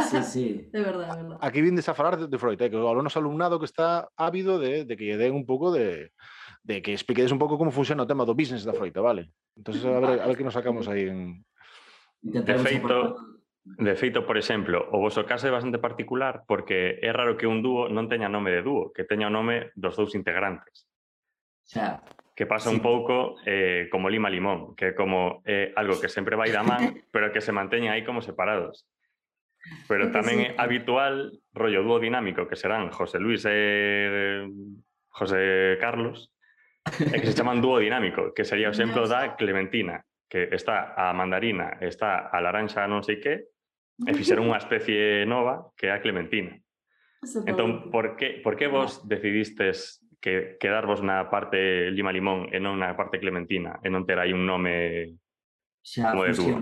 sí, 0.07 0.23
sí. 0.31 0.47
De 0.71 0.81
verdade, 0.81 1.23
verdade. 1.23 1.43
Aquí 1.43 1.59
vindes 1.63 1.89
a 1.91 1.95
falar 1.99 2.15
de, 2.15 2.31
de 2.31 2.39
froita, 2.39 2.67
eh, 2.67 2.71
que 2.71 2.79
o 2.79 3.03
noso 3.03 3.19
alumnado 3.19 3.59
que 3.59 3.67
está 3.67 4.07
ávido 4.15 4.63
de, 4.63 4.87
de 4.87 4.95
que 4.95 5.11
lle 5.11 5.19
den 5.19 5.35
un 5.35 5.43
pouco 5.43 5.75
de 5.75 6.15
de 6.65 6.81
que 6.81 6.95
expliquedes 6.95 7.31
un 7.31 7.39
pouco 7.39 7.59
como 7.59 7.75
funciona 7.75 8.03
o 8.03 8.09
tema 8.09 8.25
do 8.25 8.39
business 8.39 8.65
da 8.65 8.73
froita, 8.73 9.03
vale? 9.03 9.29
Entonces, 9.59 9.85
a 9.85 10.01
ver, 10.01 10.23
a 10.23 10.27
ver 10.27 10.37
que 10.39 10.47
nos 10.47 10.55
sacamos 10.55 10.89
aí 10.89 11.11
en... 11.11 11.45
De 12.23 12.41
feito, 12.41 13.34
De 13.65 13.97
feito, 13.97 14.27
por 14.29 14.37
exemplo, 14.37 14.77
o 14.93 15.01
voso 15.01 15.25
caso 15.25 15.49
é 15.49 15.51
bastante 15.51 15.81
particular 15.81 16.45
porque 16.45 17.01
é 17.01 17.11
raro 17.17 17.41
que 17.41 17.49
un 17.49 17.65
dúo 17.65 17.89
non 17.89 18.13
teña 18.13 18.29
nome 18.29 18.53
de 18.53 18.61
dúo, 18.61 18.93
que 18.93 19.09
teña 19.09 19.33
o 19.33 19.33
nome 19.33 19.73
dos 19.73 19.97
dous 19.97 20.13
integrantes. 20.13 20.85
Xa. 21.65 22.05
Que 22.37 22.45
pasa 22.45 22.69
sí. 22.69 22.77
un 22.77 22.85
pouco 22.85 23.41
eh, 23.49 23.89
como 23.89 24.13
lima 24.13 24.29
limón, 24.29 24.77
que 24.77 24.93
é 24.93 24.97
como 24.97 25.41
eh, 25.49 25.73
algo 25.81 25.97
que 25.97 26.13
sempre 26.13 26.37
vai 26.37 26.53
da 26.53 26.61
man, 26.61 26.93
pero 27.15 27.33
que 27.33 27.41
se 27.41 27.57
manteña 27.57 27.97
aí 27.97 28.05
como 28.05 28.21
separados. 28.21 28.85
Pero 29.89 30.13
tamén 30.13 30.45
é 30.45 30.49
habitual 30.61 31.33
rollo 31.57 31.81
dúo 31.81 31.97
dinámico 31.97 32.45
que 32.45 32.61
serán 32.61 32.93
José 32.93 33.17
Luis 33.17 33.49
e 33.49 34.45
José 35.09 35.81
Carlos, 35.81 36.37
e 36.85 37.17
que 37.17 37.33
se 37.33 37.33
chaman 37.33 37.65
dúo 37.65 37.81
dinámico, 37.81 38.37
que 38.37 38.45
sería 38.45 38.69
o 38.69 38.75
exemplo 38.77 39.09
da 39.09 39.41
Clementina, 39.41 40.05
que 40.29 40.53
está 40.53 40.93
a 40.93 41.17
mandarina, 41.17 41.81
está 41.81 42.29
a 42.29 42.37
laranxa 42.45 42.85
non 42.85 43.01
sei 43.01 43.25
que, 43.25 43.54
e 44.03 44.11
fixeron 44.11 44.51
unha 44.51 44.59
especie 44.59 45.23
nova 45.29 45.71
que 45.79 45.87
é 45.87 45.93
a 45.95 46.03
clementina. 46.03 46.59
Entón, 47.47 47.89
por 47.95 48.19
que, 48.19 48.43
por 48.43 48.59
que 48.59 48.67
vos 48.67 49.07
decidistes 49.07 50.03
que 50.21 50.57
quedarvos 50.59 51.01
na 51.05 51.31
parte 51.31 51.91
lima 51.93 52.11
limón 52.11 52.49
e 52.51 52.59
non 52.59 52.81
na 52.81 52.97
parte 52.97 53.21
clementina 53.21 53.79
e 53.85 53.89
non 53.93 54.09
ter 54.09 54.19
aí 54.19 54.33
un 54.33 54.45
nome 54.49 55.15
xa 55.85 56.11
como 56.11 56.27
de 56.27 56.33
dúo? 56.35 56.59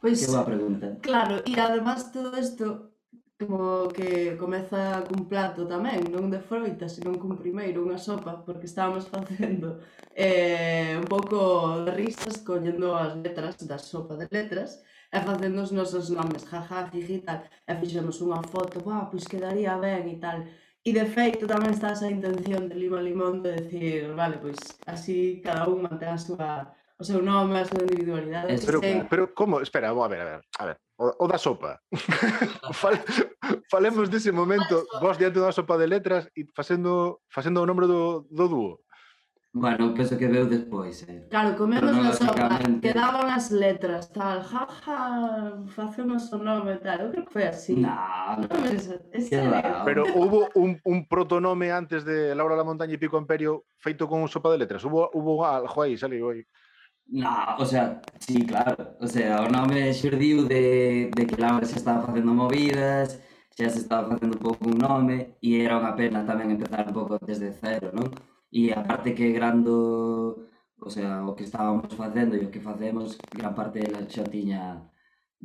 Pois, 0.00 0.20
que 0.20 0.32
boa 0.32 0.48
pregunta. 0.48 0.86
Claro, 1.04 1.44
e 1.44 1.52
además 1.60 2.12
todo 2.12 2.32
isto 2.36 2.96
como 3.36 3.88
que 3.92 4.36
comeza 4.40 5.04
cun 5.04 5.28
plato 5.28 5.68
tamén, 5.68 6.08
non 6.08 6.32
de 6.32 6.40
froitas, 6.40 6.96
senón 6.96 7.20
cun 7.20 7.36
primeiro, 7.36 7.84
unha 7.84 8.00
sopa, 8.00 8.40
porque 8.40 8.64
estábamos 8.64 9.04
facendo 9.12 9.84
eh, 10.16 10.96
un 10.96 11.04
pouco 11.04 11.84
de 11.84 11.92
risas 11.92 12.40
collendo 12.40 12.96
as 12.96 13.12
letras 13.20 13.60
da 13.68 13.76
sopa 13.76 14.16
de 14.16 14.24
letras, 14.32 14.80
e 15.12 15.18
facendo 15.20 15.62
os 15.62 15.72
nosos 15.72 16.10
nomes, 16.10 16.44
jaja, 16.44 16.90
jiji, 16.90 17.22
tal, 17.26 17.42
e 17.66 17.72
fixemos 17.80 18.18
unha 18.22 18.42
foto, 18.42 18.80
bah, 18.82 19.06
pois 19.10 19.24
quedaría 19.26 19.78
ben 19.78 20.06
e 20.08 20.16
tal. 20.18 20.42
E 20.86 20.90
de 20.94 21.02
feito 21.02 21.50
tamén 21.50 21.74
está 21.74 21.90
esa 21.92 22.06
intención 22.06 22.70
de 22.70 22.78
Lima 22.78 23.02
Limón 23.02 23.42
de 23.42 23.58
decir, 23.58 24.14
vale, 24.14 24.38
pois 24.38 24.58
así 24.86 25.42
cada 25.42 25.66
un 25.66 25.82
mantén 25.82 26.14
a 26.14 26.18
súa 26.18 26.70
o 26.96 27.04
seu 27.04 27.20
nome, 27.20 27.60
a 27.60 27.68
súa 27.68 27.84
individualidade. 27.84 28.54
Es, 28.54 28.64
pero, 28.64 28.80
sei. 28.80 29.04
pero 29.04 29.34
como, 29.34 29.60
espera, 29.60 29.90
a 29.90 30.08
ver, 30.08 30.20
a 30.20 30.24
ver, 30.24 30.40
a 30.58 30.64
ver. 30.64 30.76
O, 30.96 31.12
o 31.12 31.24
da 31.28 31.36
sopa. 31.36 31.76
Fal, 32.80 32.96
falemos 33.68 34.08
dese 34.08 34.32
momento, 34.32 34.86
vos 35.02 35.20
diante 35.20 35.36
dunha 35.36 35.52
sopa 35.52 35.76
de 35.76 35.90
letras 35.90 36.24
e 36.32 36.48
facendo 36.56 37.20
facendo 37.28 37.60
o 37.60 37.68
nombre 37.68 37.84
do, 37.84 38.24
do 38.32 38.48
dúo. 38.48 38.85
Bueno, 39.58 39.94
penso 39.94 40.18
que 40.18 40.28
veu 40.28 40.44
despois, 40.44 41.08
eh. 41.08 41.24
Claro, 41.30 41.56
comemos 41.56 41.90
sopa 42.18 42.44
obras, 42.44 42.60
quedaban 42.82 43.30
as 43.30 43.50
letras, 43.50 44.12
tal, 44.12 44.44
jaja, 44.44 44.68
ja, 44.84 45.64
facemos 45.68 46.30
o 46.30 46.36
nome, 46.36 46.76
tal, 46.76 47.00
eu 47.00 47.10
creo 47.10 47.24
que 47.24 47.32
foi 47.32 47.46
así. 47.48 47.74
Nah, 47.74 48.36
no, 48.36 48.52
non, 48.52 49.50
va, 49.50 49.82
Pero 49.88 50.04
hubo 50.12 50.50
un, 50.56 50.78
un 50.84 51.08
protonome 51.08 51.72
antes 51.72 52.04
de 52.04 52.34
Laura 52.34 52.54
la 52.54 52.68
Montaña 52.68 52.92
e 52.92 52.98
Pico 52.98 53.16
Imperio 53.16 53.64
feito 53.80 54.06
con 54.06 54.28
sopa 54.28 54.52
de 54.52 54.58
letras, 54.58 54.84
hubo, 54.84 55.08
hubo 55.14 55.42
algo 55.46 55.80
aí, 55.80 55.96
saliu 55.96 56.28
aí. 56.36 56.44
Nah, 57.08 57.56
o 57.56 57.64
sea, 57.64 58.02
sí, 58.20 58.44
claro, 58.44 58.98
o 59.00 59.06
sea, 59.06 59.40
o 59.40 59.48
nome 59.48 59.88
xurdiu 59.94 60.44
de, 60.44 61.08
de 61.16 61.24
que 61.24 61.40
Laura 61.40 61.64
se 61.64 61.80
estaba 61.80 62.04
facendo 62.04 62.34
movidas, 62.34 63.24
xa 63.56 63.72
se 63.72 63.80
estaba 63.80 64.12
facendo 64.12 64.36
un 64.36 64.42
pouco 64.42 64.68
un 64.68 64.76
nome, 64.76 65.40
e 65.40 65.64
era 65.64 65.80
unha 65.80 65.96
pena 65.96 66.28
tamén 66.28 66.52
empezar 66.52 66.84
un 66.84 66.92
pouco 66.92 67.16
desde 67.24 67.56
cero, 67.56 67.88
non? 67.96 68.35
E 68.60 68.62
aparte 68.80 69.08
que 69.18 69.26
grando, 69.38 69.74
o 70.86 70.90
sea, 70.94 71.10
o 71.28 71.34
que 71.36 71.44
estábamos 71.48 71.92
facendo 72.02 72.32
e 72.36 72.42
o 72.46 72.52
que 72.52 72.66
facemos, 72.68 73.08
gran 73.38 73.54
parte 73.58 73.76
dela 73.80 74.00
xa 74.14 74.24
tiña 74.34 74.62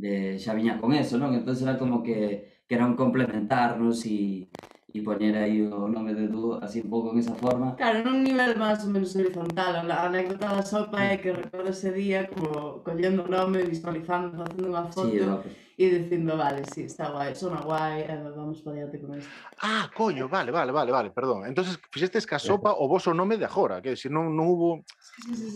de, 0.02 0.14
xa 0.44 0.52
viña 0.58 0.80
con 0.82 0.90
eso, 1.02 1.16
non? 1.22 1.32
Entón 1.36 1.58
era 1.66 1.76
como 1.82 1.98
que, 2.06 2.20
que 2.68 2.74
era 2.78 2.88
un 2.90 2.96
complementarnos 3.02 3.98
e, 4.08 4.48
y 4.94 5.02
poner 5.02 5.38
ahí 5.38 5.62
o 5.62 5.88
nome 5.88 6.14
de 6.14 6.28
tú, 6.28 6.56
así 6.62 6.82
un 6.82 6.90
pouco 6.90 7.12
en 7.12 7.20
esa 7.20 7.34
forma. 7.36 7.76
Claro, 7.76 8.04
nun 8.04 8.20
un 8.20 8.24
nivel 8.24 8.58
más 8.58 8.84
ou 8.84 8.92
menos 8.92 9.16
horizontal. 9.16 9.88
A 9.90 10.08
anécdota 10.12 10.52
da 10.52 10.64
sopa 10.64 11.00
é 11.00 11.18
que 11.18 11.32
recordo 11.32 11.70
ese 11.70 11.92
día 11.92 12.28
como 12.28 12.84
collendo 12.84 13.24
o 13.24 13.32
nome, 13.32 13.64
visualizando, 13.64 14.36
facendo 14.36 14.68
unha 14.68 14.86
foto 14.92 15.12
sí, 15.12 15.24
no. 15.24 15.40
e 15.80 15.86
dicindo, 15.88 16.36
vale, 16.36 16.68
sí, 16.68 16.84
está 16.92 17.10
guai, 17.10 17.34
sona 17.36 17.62
guai, 17.64 18.04
eh, 18.04 18.20
vamos 18.36 18.62
para 18.62 18.84
diante 18.84 19.00
con 19.00 19.18
isto. 19.18 19.32
Ah, 19.64 19.90
coño, 19.96 20.28
vale, 20.28 20.52
vale, 20.52 20.72
vale, 20.72 20.92
vale, 20.92 21.10
perdón. 21.12 21.48
Entonces, 21.48 21.80
fixestes 21.90 22.28
que 22.28 22.36
a 22.36 22.40
sopa 22.40 22.76
o 22.76 22.88
voso 22.88 23.14
nome 23.14 23.38
de 23.38 23.46
agora, 23.46 23.82
que 23.82 23.96
decir, 23.96 24.12
non, 24.12 24.36
non 24.36 24.46
hubo... 24.52 24.84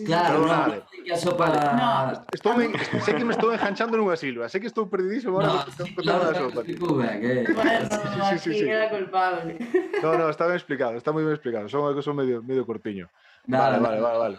Claro, 0.05 0.45
claro, 0.45 0.85
non, 0.85 1.37
para... 1.37 1.73
no. 1.73 2.21
estou 2.29 2.53
me, 2.53 2.69
sei 3.01 3.17
que 3.17 3.25
me 3.25 3.33
estou 3.33 3.49
enganchando 3.49 3.97
nunha 3.97 4.13
silva, 4.13 4.45
sei 4.45 4.61
que 4.61 4.69
estou 4.69 4.85
perdidísimo 4.85 5.41
agora 5.41 5.65
no, 5.65 5.85
sí, 5.85 5.95
claro, 5.97 6.29
da 6.29 6.33
sopa. 6.37 6.61
Tipo, 6.61 7.01
que... 7.01 7.49
Bueno, 7.49 7.89
sí, 7.89 8.37
sí, 8.37 8.37
sí, 8.37 8.51
sí. 8.61 8.69
era 8.69 8.93
culpable. 8.93 9.57
No, 10.05 10.17
no, 10.21 10.29
está 10.29 10.45
ben 10.45 10.61
explicado, 10.61 10.93
está 10.93 11.09
moi 11.09 11.25
ben 11.25 11.33
explicado. 11.33 11.65
Son 11.65 11.81
algo 11.81 12.05
son 12.05 12.13
medio 12.13 12.45
medio 12.45 12.61
cortiño. 12.61 13.09
Nada, 13.49 13.81
vale, 13.81 13.81
vale, 13.81 13.99
vale, 14.01 14.19
vale. 14.21 14.37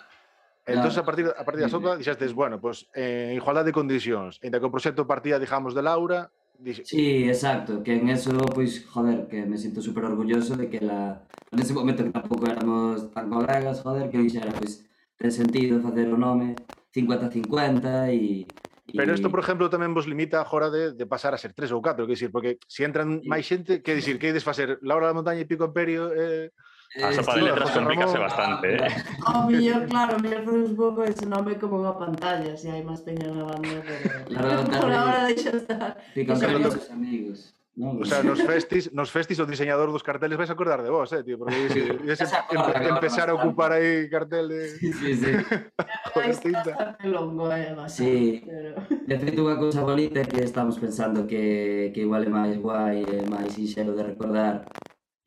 Entón, 0.66 0.95
a 0.95 1.05
partir, 1.07 1.27
a 1.27 1.43
partir 1.43 1.62
da 1.62 1.70
sopa, 1.70 1.99
dixestes, 1.99 2.31
bueno, 2.31 2.62
pues, 2.62 2.87
eh, 2.95 3.35
igualdade 3.35 3.70
de 3.70 3.74
condicións, 3.74 4.39
ainda 4.43 4.62
que 4.62 4.66
o 4.66 4.70
proxecto 4.70 5.07
partía, 5.07 5.43
digamos, 5.43 5.74
de 5.74 5.83
Laura, 5.83 6.31
Dixe. 6.59 6.85
Sí, 6.87 7.29
exacto, 7.29 7.83
que 7.83 7.95
en 7.95 8.09
eso, 8.09 8.33
pois, 8.55 8.81
pues, 8.81 8.87
joder, 8.89 9.29
que 9.29 9.45
me 9.45 9.59
sinto 9.59 9.83
súper 9.83 10.05
orgulloso 10.05 10.57
de 10.57 10.70
que 10.70 10.81
la... 10.81 11.20
En 11.53 11.59
ese 11.59 11.74
momento 11.74 12.03
que 12.03 12.11
tampouco 12.11 12.47
éramos 12.47 13.12
tan 13.12 13.29
colegas, 13.29 13.83
joder, 13.83 14.09
que 14.09 14.18
dixera, 14.18 14.51
pois, 14.53 14.81
pues, 14.81 14.87
ten 15.17 15.33
sentido 15.33 15.81
facer 15.81 16.07
o 16.12 16.17
nome 16.21 16.55
50-50 16.93 18.12
e... 18.12 18.47
Pero 18.95 19.12
isto, 19.12 19.29
por 19.35 19.43
exemplo, 19.43 19.67
tamén 19.67 19.91
vos 19.93 20.07
limita 20.07 20.39
agora 20.39 20.71
de, 20.71 20.95
de 20.95 21.05
pasar 21.11 21.35
a 21.35 21.41
ser 21.43 21.51
tres 21.53 21.75
ou 21.75 21.83
catro, 21.83 22.07
que 22.07 22.14
dicir, 22.14 22.31
porque 22.31 22.62
se 22.71 22.87
entran 22.87 23.19
Sí. 23.19 23.27
máis 23.27 23.43
xente, 23.43 23.83
que 23.83 23.99
dicir, 23.99 24.17
que 24.17 24.31
ides 24.31 24.47
facer 24.47 24.79
Laura 24.87 25.11
da 25.11 25.17
Montaña 25.19 25.43
e 25.43 25.51
Pico 25.51 25.67
Imperio, 25.67 26.14
eh, 26.14 26.55
A 27.03 27.12
sopa 27.12 27.35
de 27.35 27.43
letras 27.43 27.75
Ramón. 27.75 27.99
bastante, 27.99 28.79
eh? 28.79 28.89
O 29.27 29.51
mellor, 29.51 29.85
claro, 29.91 30.17
mellor 30.23 30.47
facemos 30.47 30.71
un 30.71 30.77
pouco 30.79 31.03
ese 31.03 31.27
nome 31.27 31.59
como 31.59 31.83
unha 31.83 31.99
pantalla, 31.99 32.55
se 32.55 32.71
hai 32.71 32.87
máis 32.87 33.03
peña 33.03 33.27
na 33.27 33.43
banda, 33.43 33.83
pero... 33.83 34.23
Claro, 34.31 34.62
Por 34.81 34.93
ahora 34.95 35.27
deixa 35.29 35.51
estar. 35.51 35.99
É 36.14 36.23
os 36.23 36.89
amigos. 36.95 37.53
Non, 37.77 38.01
o 38.01 38.09
sea, 38.09 38.24
nos 38.24 38.41
festis, 38.41 38.89
nos 38.97 39.12
festis 39.12 39.37
o 39.37 39.45
diseñador 39.45 39.93
dos 39.93 40.01
carteles 40.01 40.41
vais 40.41 40.49
a 40.49 40.57
acordar 40.57 40.81
de 40.81 40.89
vos, 40.89 41.12
eh, 41.12 41.20
tío, 41.20 41.37
porque 41.37 41.68
sí, 41.68 41.85
ese, 42.09 42.24
em, 42.24 42.89
empezar 42.89 43.29
a 43.29 43.37
ocupar 43.37 43.77
aí 43.77 44.09
cartel 44.09 44.49
de... 44.49 44.81
Sí, 44.81 44.97
sí, 44.97 45.12
sí. 45.12 45.33
Cobertinta. 46.16 46.97
longo, 47.05 47.53
eh, 47.53 47.77
sí. 47.93 48.41
Pero... 48.49 48.81
De 48.89 49.16
feito, 49.20 49.45
unha 49.45 49.61
cousa 49.61 49.85
bonita 49.85 50.24
que 50.24 50.41
estamos 50.41 50.81
pensando 50.81 51.29
que, 51.29 51.93
que 51.93 52.01
igual 52.09 52.24
é 52.24 52.33
máis 52.33 52.57
guai, 52.57 53.05
é 53.05 53.29
máis 53.29 53.53
sinxelo 53.53 53.93
de 53.93 54.09
recordar 54.09 54.64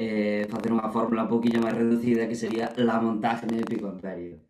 eh, 0.02 0.50
facer 0.50 0.74
unha 0.74 0.90
fórmula 0.90 1.30
un 1.30 1.34
poquinho 1.38 1.62
máis 1.62 1.78
reducida 1.78 2.26
que 2.26 2.34
sería 2.34 2.74
la 2.82 2.98
montaje 2.98 3.46
en 3.46 3.62
épico 3.62 3.94
imperio. 3.94 4.42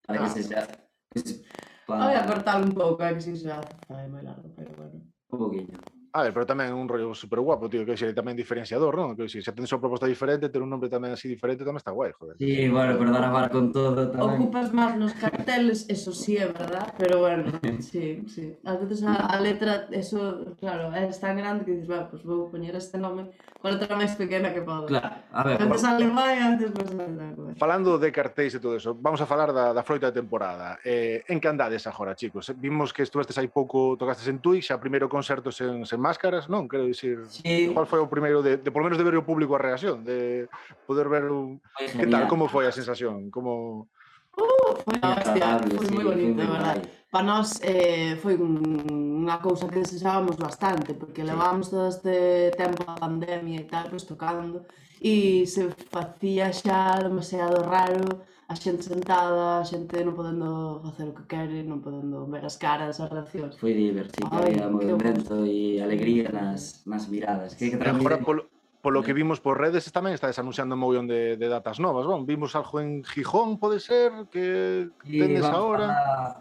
Para 0.00 0.16
ah. 0.16 0.22
que 0.24 0.32
se 0.32 0.48
xa... 0.48 0.64
Pues, 1.12 1.44
para... 1.84 2.08
Voy 2.08 2.16
a 2.16 2.24
cortar 2.24 2.64
un 2.64 2.72
pouco, 2.72 3.04
eh, 3.04 3.12
que 3.12 3.20
se 3.20 3.36
xa... 3.36 3.60
Ay, 3.92 4.08
moi 4.08 4.24
largo, 4.24 4.48
pero 4.56 4.72
bueno. 4.80 4.96
Un 5.28 5.36
poquinho. 5.36 5.76
A 6.14 6.22
ver, 6.22 6.30
pero 6.30 6.46
tamén 6.46 6.70
é 6.70 6.76
un 6.78 6.86
rollo 6.86 7.10
super 7.10 7.42
guapo, 7.42 7.66
tío, 7.66 7.82
que 7.82 7.98
é 7.98 8.14
tamén 8.14 8.38
diferenciador, 8.38 8.94
non? 8.94 9.18
Que 9.18 9.26
se 9.26 9.42
tens 9.50 9.66
unha 9.74 9.82
proposta 9.82 10.06
diferente, 10.06 10.46
ter 10.46 10.62
un 10.62 10.70
nombre 10.70 10.86
tamén 10.86 11.10
así 11.10 11.26
diferente 11.26 11.66
tamén 11.66 11.82
está 11.82 11.90
guai, 11.90 12.14
joder. 12.14 12.38
Sí, 12.38 12.70
bueno, 12.70 12.94
pero 12.94 13.10
dar 13.10 13.26
a 13.26 13.34
bar 13.34 13.50
con 13.50 13.74
todo 13.74 14.14
tamén. 14.14 14.38
Ocupas 14.38 14.70
máis 14.70 14.94
nos 14.94 15.10
carteles, 15.18 15.90
eso 15.90 16.14
sí 16.14 16.38
é 16.38 16.46
verdad, 16.46 16.94
pero 16.94 17.18
bueno, 17.18 17.50
sí, 17.82 18.22
sí. 18.30 18.54
A 18.62 18.78
veces 18.78 19.02
a, 19.02 19.26
a 19.26 19.42
letra, 19.42 19.90
eso, 19.90 20.54
claro, 20.62 20.94
é 20.94 21.02
tan 21.18 21.34
grande 21.34 21.66
que 21.66 21.82
dices, 21.82 21.90
va, 21.90 22.06
pues 22.06 22.22
vou 22.22 22.46
poñer 22.46 22.78
este 22.78 22.94
nome 22.94 23.34
con 23.58 23.74
letra 23.74 23.98
máis 23.98 24.14
pequena 24.14 24.54
que 24.54 24.62
podo. 24.62 24.86
Claro, 24.86 25.18
a 25.34 25.42
ver. 25.42 25.58
Antes 25.58 25.66
por... 25.66 25.78
sale 25.82 26.06
vai, 26.14 26.38
antes 26.38 26.70
pues 26.70 26.94
sale 26.94 27.58
Falando 27.58 27.98
de 27.98 28.14
cartéis 28.14 28.54
e 28.54 28.62
todo 28.62 28.78
eso, 28.78 28.94
vamos 28.94 29.18
a 29.18 29.26
falar 29.26 29.50
da, 29.50 29.74
da 29.74 29.82
froita 29.82 30.12
de 30.12 30.20
temporada. 30.20 30.78
Eh, 30.86 31.26
en 31.26 31.42
que 31.42 31.48
andades 31.50 31.90
agora, 31.90 32.14
chicos? 32.14 32.54
Vimos 32.54 32.94
que 32.94 33.02
estuvestes 33.02 33.34
aí 33.34 33.50
pouco, 33.50 33.98
tocastes 33.98 34.30
en 34.30 34.38
Twitch, 34.38 34.70
xa 34.70 34.78
primeiro 34.78 35.10
concerto 35.10 35.50
sen, 35.50 35.82
sen 35.82 36.03
máscaras, 36.04 36.52
non? 36.52 36.68
Quero 36.68 36.84
dicir, 36.84 37.24
sí. 37.32 37.72
qual 37.72 37.88
foi 37.88 38.04
o 38.04 38.12
primeiro 38.12 38.44
de, 38.44 38.60
de 38.60 38.68
polo 38.68 38.84
menos 38.84 39.00
de 39.00 39.06
ver 39.08 39.16
o 39.16 39.24
público 39.24 39.56
a 39.56 39.64
reacción, 39.64 40.04
de 40.04 40.44
poder 40.84 41.08
ver 41.08 41.32
un... 41.32 41.64
Pues, 41.72 41.96
que 41.96 42.04
tal, 42.04 42.28
como 42.28 42.52
foi 42.52 42.68
a 42.68 42.76
sensación, 42.76 43.32
como... 43.32 43.88
Uh, 44.36 44.76
foi 44.84 44.98
hostia, 45.00 45.64
foi 45.64 45.88
moi 45.88 46.04
bonito, 46.04 46.36
de 46.36 46.44
verdade. 46.44 46.82
Para 47.08 47.24
nós 47.24 47.62
eh, 47.62 48.18
foi 48.20 48.34
unha 48.36 49.38
cousa 49.40 49.70
que 49.70 49.80
desexábamos 49.80 50.36
bastante, 50.36 50.92
porque 50.92 51.22
sí. 51.22 51.28
levábamos 51.30 51.72
todo 51.72 51.88
este 51.88 52.50
tempo 52.58 52.84
a 52.84 52.98
pandemia 52.98 53.62
e 53.62 53.68
tal, 53.70 53.88
pois 53.88 54.04
tocando, 54.04 54.66
e 55.00 55.46
se 55.46 55.70
facía 55.88 56.52
xa 56.52 57.00
demasiado 57.00 57.62
raro, 57.64 58.26
a 58.54 58.56
xente 58.56 58.84
sentada, 58.84 59.58
a 59.58 59.64
xente 59.66 59.98
non 60.06 60.14
podendo 60.14 60.78
facer 60.86 61.10
o 61.10 61.14
que 61.18 61.26
quere, 61.26 61.66
non 61.66 61.82
podendo 61.82 62.22
ver 62.30 62.46
as 62.46 62.54
caras, 62.54 63.02
as 63.02 63.10
reaccións. 63.10 63.58
Foi 63.58 63.74
divertido, 63.74 64.30
Ay, 64.30 64.54
había 64.54 64.70
movimento 64.70 65.42
e 65.42 65.82
alegría 65.82 66.30
nas, 66.30 66.86
nas 66.86 67.10
miradas. 67.10 67.58
Que, 67.58 67.74
que 67.74 67.82
agora, 67.82 68.22
polo, 68.22 68.46
polo 68.78 69.02
que 69.02 69.10
eh. 69.10 69.18
vimos 69.18 69.42
por 69.42 69.58
redes, 69.58 69.90
tamén 69.90 70.14
estades 70.14 70.38
anunciando 70.38 70.78
un 70.78 70.86
mogollón 70.86 71.10
de, 71.10 71.34
de 71.34 71.46
datas 71.50 71.82
novas. 71.82 72.06
Bon, 72.06 72.22
vimos 72.22 72.54
algo 72.54 72.78
en 72.78 73.02
Gijón, 73.02 73.58
pode 73.58 73.82
ser, 73.82 74.30
que 74.30 74.86
tendes 75.02 75.50
agora. 75.50 75.90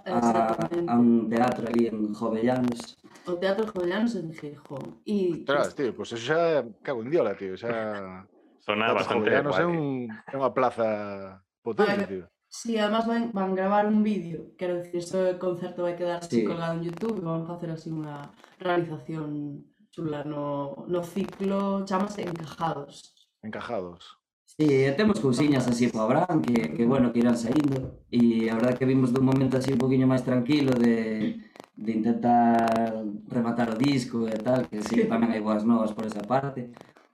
A, 0.06 0.14
a, 0.14 0.94
a 0.94 0.94
un 0.94 1.26
teatro 1.34 1.66
ali 1.66 1.90
en 1.90 2.14
Jovellanos. 2.14 2.94
O 3.26 3.42
Teatro 3.42 3.66
Jovellanos 3.74 4.14
en 4.22 4.38
Gijón. 4.38 5.02
E... 5.02 5.42
Ostras, 5.42 5.74
tío, 5.74 5.98
pois 5.98 6.14
pues 6.14 6.22
eso 6.22 6.30
xa 6.30 6.62
cago 6.86 7.02
en 7.02 7.10
diola, 7.10 7.34
tío. 7.34 7.58
Xa... 7.58 8.22
Sona 8.62 8.94
bastante 8.94 9.34
Jovellanos 9.34 9.58
é, 9.58 9.66
un, 9.66 10.14
é 10.30 10.36
unha 10.38 10.54
plaza 10.54 11.42
Potente, 11.64 12.28
Sí, 12.54 12.78
además 12.78 13.08
van, 13.08 13.32
van 13.34 13.56
gravar 13.56 13.88
un 13.88 14.04
vídeo. 14.04 14.52
Quero 14.60 14.76
dicir, 14.84 14.98
este 14.98 15.40
concerto 15.40 15.82
vai 15.82 15.96
quedar 15.98 16.24
sí. 16.24 16.44
colgado 16.44 16.78
en 16.78 16.84
Youtube 16.84 17.18
e 17.18 17.26
van 17.26 17.50
facer 17.50 17.74
así 17.74 17.90
unha 17.90 18.30
realización 18.62 19.66
chula 19.90 20.22
no, 20.22 20.86
no 20.86 21.02
ciclo, 21.02 21.82
chamase 21.82 22.30
Encajados. 22.30 23.10
Encajados. 23.42 24.22
Sí, 24.46 24.70
temos 24.94 25.18
cousiñas 25.18 25.66
así 25.66 25.90
para 25.90 26.06
Abraham, 26.06 26.46
que, 26.46 26.78
que 26.78 26.86
bueno, 26.86 27.10
que 27.10 27.26
irán 27.26 27.42
saindo 27.42 28.06
e 28.14 28.54
a 28.54 28.54
verdad 28.54 28.78
que 28.78 28.86
vimos 28.86 29.10
dun 29.10 29.26
momento 29.26 29.58
así 29.58 29.74
un 29.74 29.82
poquinho 29.82 30.06
máis 30.06 30.22
tranquilo 30.22 30.78
de, 30.78 31.42
de 31.74 31.90
intentar 31.90 33.02
rematar 33.34 33.74
o 33.74 33.80
disco 33.82 34.30
e 34.30 34.38
tal, 34.38 34.70
que 34.70 34.86
sí 34.86 34.94
que 35.02 35.10
tamén 35.14 35.34
hai 35.34 35.42
boas 35.42 35.66
novas 35.66 35.90
por 35.90 36.06
esa 36.06 36.22
parte 36.22 36.70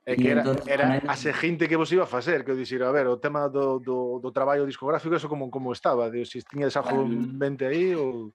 É 0.10 0.18
que 0.18 0.26
era, 0.34 0.42
entón, 0.42 0.58
era 0.66 1.06
a 1.06 1.14
seguinte 1.14 1.70
que 1.70 1.78
vos 1.78 1.94
iba 1.94 2.02
a 2.02 2.10
facer, 2.10 2.42
que 2.42 2.50
eu 2.50 2.58
dixera, 2.58 2.90
a 2.90 2.96
ver, 2.98 3.06
o 3.06 3.22
tema 3.22 3.46
do, 3.46 3.78
do, 3.78 4.18
do 4.18 4.34
traballo 4.34 4.66
discográfico, 4.66 5.14
eso 5.14 5.30
como, 5.30 5.54
como 5.54 5.70
estaba, 5.70 6.10
de, 6.10 6.26
se 6.26 6.42
tiña 6.42 6.66
tiñades 6.66 6.78
algo 6.82 7.06
en 7.06 7.38
mente 7.38 7.70
aí 7.70 7.94
ou... 7.94 8.34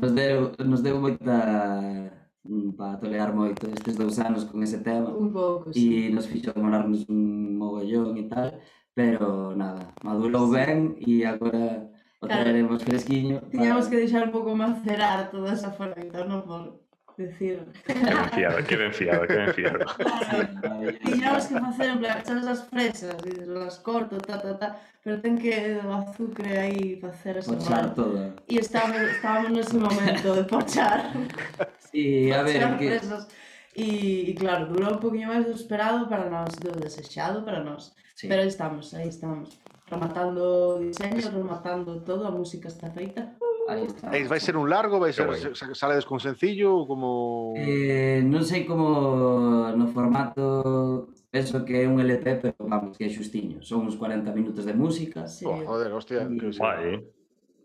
Nos 0.00 0.16
deu, 0.16 0.56
nos 0.64 0.80
deu 0.80 0.96
moita 0.96 1.36
mm, 2.40 2.72
para 2.72 2.96
tolear 2.96 3.36
moito 3.36 3.68
estes 3.68 4.00
dous 4.00 4.16
anos 4.16 4.48
con 4.48 4.64
ese 4.64 4.80
tema. 4.80 5.12
Un 5.12 5.28
pouco, 5.28 5.68
sí. 5.76 6.08
E 6.08 6.08
nos 6.08 6.24
fixo 6.24 6.56
demorarnos 6.56 7.04
un 7.12 7.52
mogollón 7.60 8.16
e 8.16 8.24
tal, 8.24 8.56
pero 8.96 9.52
nada, 9.52 9.92
madurou 10.00 10.48
ben 10.48 10.96
e 11.04 11.20
agora 11.28 11.84
o 12.16 12.24
traeremos 12.24 12.80
claro. 12.80 12.96
fresquiño. 12.96 13.44
Tiñamos 13.52 13.84
para... 13.84 13.90
que 13.92 14.00
deixar 14.08 14.24
un 14.24 14.32
pouco 14.32 14.56
macerar 14.56 15.28
toda 15.28 15.52
esa 15.52 15.68
forma, 15.68 16.00
non 16.24 16.79
Decir. 17.20 17.62
Qué 17.84 17.94
fiado, 18.34 18.58
qué 18.66 18.76
bien 18.76 18.94
fiado, 18.94 19.26
qué 19.26 19.36
bien 19.36 19.52
fiado. 19.52 19.78
Y 21.04 21.20
ya 21.20 21.34
ves 21.34 21.48
que 21.48 21.56
hacer, 21.56 21.90
en 21.90 21.98
plan, 21.98 22.18
echas 22.18 22.42
las 22.42 22.64
fresas, 22.64 23.16
y 23.26 23.44
las 23.44 23.78
corto, 23.80 24.16
ta, 24.16 24.40
ta, 24.40 24.58
ta, 24.58 24.80
pero 25.04 25.20
ten 25.20 25.36
que 25.36 25.78
azúcar 25.82 26.46
ahí 26.46 26.96
para 26.96 27.12
hacer 27.12 27.36
eso. 27.36 27.58
Pochar 27.58 27.94
todo. 27.94 28.34
Y 28.48 28.56
estábamos, 28.56 29.02
estábamos 29.02 29.50
en 29.50 29.56
ese 29.58 29.76
momento 29.76 30.34
de 30.34 30.44
pochar. 30.44 31.12
Sí, 31.92 32.30
a 32.30 32.42
ver, 32.42 32.78
que... 32.78 33.00
Y, 33.74 34.30
y, 34.30 34.34
claro, 34.36 34.66
duró 34.66 34.92
un 34.92 35.00
poquillo 35.00 35.26
más 35.26 35.42
de 35.42 35.50
lo 35.50 35.56
esperado 35.56 36.08
para 36.08 36.30
nos, 36.30 36.56
de 36.60 36.70
desechado 36.70 37.44
para 37.44 37.64
nos. 37.64 37.96
Sí. 38.14 38.28
Pero 38.28 38.42
ahí 38.42 38.48
estamos, 38.48 38.94
ahí 38.94 39.08
estamos. 39.08 39.58
Rematando 39.88 40.78
diseños, 40.78 41.34
rematando 41.34 42.00
todo, 42.02 42.22
la 42.22 42.30
música 42.30 42.68
está 42.68 42.92
feita. 42.92 43.34
Aí 43.70 43.86
está. 43.86 44.10
Vai 44.10 44.40
ser 44.40 44.56
un 44.58 44.66
largo, 44.66 44.98
vai 44.98 45.12
ser 45.12 45.26
bueno. 45.30 45.54
salades 45.54 46.04
con 46.04 46.18
sencillo, 46.18 46.86
como 46.90 47.54
Eh, 47.54 48.18
non 48.26 48.42
sei 48.42 48.66
como 48.66 49.70
no 49.70 49.86
formato 49.94 51.14
penso 51.30 51.62
que 51.62 51.82
é 51.82 51.86
un 51.86 52.02
LP, 52.02 52.42
pero 52.42 52.66
vamos, 52.66 52.98
que 52.98 53.06
é 53.06 53.10
xustiño. 53.10 53.62
Son 53.62 53.86
uns 53.86 53.94
40 53.94 54.26
minutos 54.34 54.66
de 54.66 54.74
música. 54.74 55.30
Sí. 55.30 55.46
Oh, 55.46 55.62
joder, 55.62 55.94
hostia, 55.94 56.26
y... 56.26 56.38
que 56.38 56.50
Guai, 56.50 56.98
eh? 56.98 57.00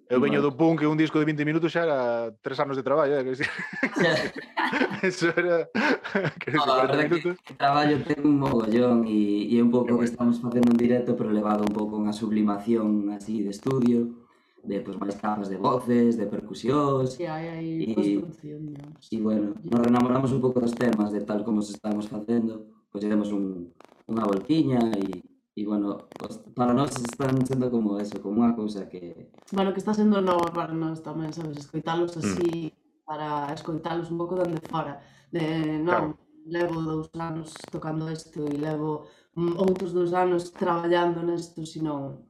Eu 0.06 0.22
veño 0.22 0.38
do 0.38 0.54
punk 0.54 0.86
e 0.86 0.86
un 0.86 1.02
disco 1.02 1.18
de 1.18 1.26
20 1.26 1.42
minutos 1.50 1.74
xa 1.74 1.82
era 1.82 2.30
tres 2.46 2.62
anos 2.62 2.78
de 2.78 2.86
traballo, 2.86 3.18
eh? 3.18 3.26
que 3.26 3.34
sí. 3.42 3.46
Eso 5.02 5.34
era... 5.34 5.66
que 6.38 6.54
no, 6.54 6.62
a 6.62 6.86
que, 7.10 7.34
que 7.42 7.54
traballo 7.58 7.98
ten 8.06 8.22
un 8.22 8.38
mogollón 8.38 9.10
e, 9.10 9.50
e 9.50 9.58
un 9.58 9.74
pouco 9.74 9.98
que 9.98 10.06
estamos 10.06 10.38
facendo 10.38 10.70
en 10.70 10.78
directo, 10.78 11.18
pero 11.18 11.34
levado 11.34 11.66
un 11.66 11.74
pouco 11.74 11.98
unha 11.98 12.14
sublimación 12.14 13.10
así 13.10 13.42
de 13.42 13.50
estudio 13.50 14.25
de 14.66 14.82
pues, 14.82 14.98
máis 14.98 15.16
capas 15.16 15.48
de 15.48 15.58
voces, 15.58 16.18
de 16.18 16.26
percusións. 16.26 17.16
E 17.22 17.30
hai 17.30 17.46
aí 17.50 17.94
construcción, 17.94 18.60
digamos. 18.66 19.02
E 19.08 19.18
bueno, 19.22 19.54
nos 19.62 19.82
renamoramos 19.82 20.32
un 20.34 20.42
pouco 20.42 20.60
dos 20.60 20.74
temas 20.74 21.14
de 21.14 21.22
tal 21.22 21.46
como 21.46 21.62
se 21.62 21.78
estamos 21.78 22.10
facendo, 22.10 22.66
pois 22.90 23.06
pues, 23.06 23.10
demos 23.10 23.30
un, 23.30 23.72
unha 24.10 24.26
voltiña 24.26 24.82
e 24.98 25.36
E, 25.56 25.64
bueno, 25.66 26.10
para 26.54 26.74
nós 26.74 26.92
están 27.00 27.46
sendo 27.48 27.72
como 27.72 27.98
eso, 27.98 28.20
como 28.20 28.44
unha 28.44 28.52
cousa 28.52 28.92
que... 28.92 29.32
Bueno, 29.56 29.72
que 29.72 29.80
está 29.80 29.96
sendo 29.96 30.20
novo 30.20 30.52
para 30.52 30.76
nós 30.76 31.00
tamén, 31.00 31.32
sabes, 31.32 31.64
escoitalos 31.64 32.12
mm. 32.12 32.20
así, 32.20 32.52
mm. 32.68 33.08
para 33.08 33.48
escoitalos 33.56 34.12
un 34.12 34.20
pouco 34.20 34.36
dende 34.36 34.60
fora. 34.68 35.00
De, 35.32 35.80
non, 35.80 36.12
claro. 36.12 36.26
levo 36.52 36.78
dous 36.84 37.08
anos 37.16 37.56
tocando 37.72 38.12
isto 38.12 38.44
e 38.44 38.60
levo 38.60 39.08
mm, 39.40 39.56
outros 39.56 39.96
dous 39.96 40.12
anos 40.12 40.52
traballando 40.52 41.24
nesto, 41.24 41.64
sino 41.64 42.28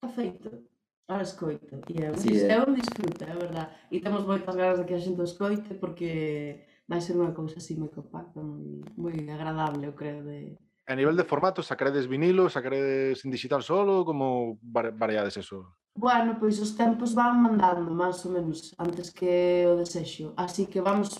está 0.00 0.08
feito. 0.08 0.64
Ahora 1.12 1.28
escoito. 1.28 1.76
E 1.92 2.00
é 2.00 2.08
un, 2.08 2.16
sí, 2.16 2.32
é 2.40 2.56
un 2.56 2.72
disfrute, 2.72 3.24
é 3.28 3.36
verdad. 3.36 3.68
E 3.92 4.00
temos 4.00 4.24
moitas 4.24 4.56
ganas 4.56 4.80
de 4.80 4.84
que 4.88 4.96
a 4.96 5.04
xente 5.04 5.20
o 5.20 5.28
escoite 5.28 5.76
porque 5.76 6.64
vai 6.88 7.00
ser 7.04 7.20
unha 7.20 7.36
cousa 7.36 7.60
así 7.60 7.76
moi 7.76 7.92
compacta, 7.92 8.40
moi, 8.40 8.80
moi 8.96 9.16
agradable, 9.28 9.84
eu 9.84 9.92
creo, 9.92 10.24
de, 10.24 10.56
A 10.88 10.96
nivel 10.96 11.16
de 11.16 11.24
formato, 11.24 11.62
sacaredes 11.62 12.08
vinilo, 12.08 12.50
sacaredes 12.50 13.24
en 13.24 13.30
digital 13.30 13.62
solo, 13.62 14.04
como 14.04 14.58
variades 14.64 15.36
eso? 15.36 15.78
Bueno, 15.94 16.40
pois 16.40 16.58
os 16.58 16.74
tempos 16.74 17.14
van 17.14 17.38
mandando, 17.38 17.92
máis 17.92 18.18
ou 18.26 18.32
menos, 18.32 18.74
antes 18.80 19.12
que 19.12 19.62
o 19.68 19.76
desexo. 19.76 20.34
Así 20.34 20.66
que 20.66 20.80
vamos 20.80 21.14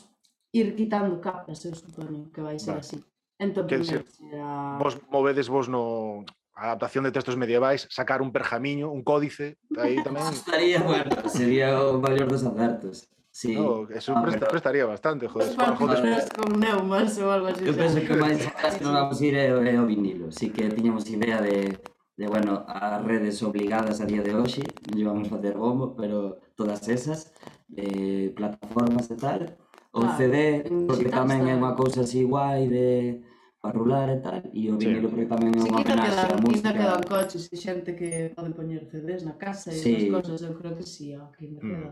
ir 0.53 0.74
quitando 0.74 1.20
capas, 1.20 1.62
eu 1.64 1.74
supoño 1.76 2.32
que 2.32 2.40
vai 2.40 2.59
ser 2.59 2.74
vale. 2.74 2.82
así. 2.82 2.99
Entón, 3.38 3.68
que, 3.68 3.84
se, 3.84 4.03
a... 4.40 4.78
vos 4.82 4.99
movedes 5.12 5.47
vos 5.47 5.68
no, 5.68 6.24
a 6.55 6.73
adaptación 6.73 7.05
de 7.05 7.13
textos 7.13 7.37
medievais, 7.37 7.89
sacar 7.91 8.21
un 8.21 8.33
perjamiño, 8.33 8.91
un 8.93 9.03
códice, 9.03 9.57
aí 9.81 9.97
tamén... 10.07 10.29
Estaría, 10.29 10.81
bueno, 10.85 11.11
sería 11.29 11.81
o 11.81 11.99
maior 11.99 12.29
dos 12.29 12.45
acertos. 12.45 13.09
Sí. 13.33 13.57
No, 13.57 13.89
eso 13.89 14.13
ah, 14.15 14.21
presta, 14.23 14.41
pero... 14.41 14.51
prestaría 14.51 14.85
bastante, 14.85 15.27
joder. 15.27 15.57
Con, 15.57 15.77
joder. 15.77 16.29
con 16.37 16.61
neumas 16.61 17.17
ou 17.17 17.33
algo 17.33 17.49
así. 17.49 17.65
Eu 17.65 17.73
penso 17.73 17.97
que 18.05 18.13
máis 18.13 18.45
atrás 18.45 18.77
que 18.77 18.85
non 18.85 18.93
vamos 18.93 19.17
ir 19.25 19.33
é, 19.33 19.49
é 19.49 19.77
o 19.81 19.89
vinilo. 19.89 20.29
Sí 20.29 20.53
que 20.53 20.69
tiñamos 20.69 21.09
idea 21.09 21.41
de, 21.41 21.81
de, 22.21 22.25
bueno, 22.29 22.69
as 22.69 23.01
redes 23.01 23.41
obligadas 23.41 24.05
a 24.05 24.07
día 24.07 24.21
de 24.21 24.37
hoxe, 24.37 24.61
llevamos 24.93 25.33
a 25.33 25.41
facer 25.41 25.57
bombo, 25.57 25.97
pero 25.97 26.45
todas 26.53 26.85
esas, 26.93 27.33
de 27.73 28.37
plataformas 28.37 29.09
e 29.09 29.17
tal, 29.17 29.57
o 29.97 30.05
ah, 30.05 30.13
CD, 30.21 30.69
porque 30.85 31.09
tamén 31.09 31.49
é 31.49 31.57
unha 31.57 31.73
cousa 31.73 32.05
así 32.05 32.29
guai 32.29 32.69
de 32.69 33.25
para 33.63 33.79
rular 33.79 34.09
e 34.11 34.19
tal, 34.19 34.43
e 34.53 34.69
o 34.71 34.75
Sí. 34.75 34.91
vinilo 34.91 35.07
porque 35.09 35.27
tamén 35.31 35.55
é 35.55 35.63
Sí, 35.63 35.71
unha 35.71 35.81
homenaxe 35.87 36.19
á 36.19 36.35
quinta 36.35 36.43
música. 36.43 36.73
quedan 36.75 37.03
coches 37.07 37.43
e 37.47 37.57
xente 37.57 37.91
que 37.95 38.11
pode 38.35 38.51
poñer 38.59 38.83
CDs 38.91 39.23
na 39.23 39.39
casa 39.39 39.71
e 39.71 39.79
Sí. 39.79 40.11
esas 40.11 40.11
cosas, 40.19 40.39
eu 40.43 40.53
creo 40.59 40.75
que 40.75 40.83
sí, 40.83 41.15
ó, 41.15 41.31
que 41.31 41.47
ainda 41.47 41.63
Mm. 41.63 41.71
queda. 41.71 41.91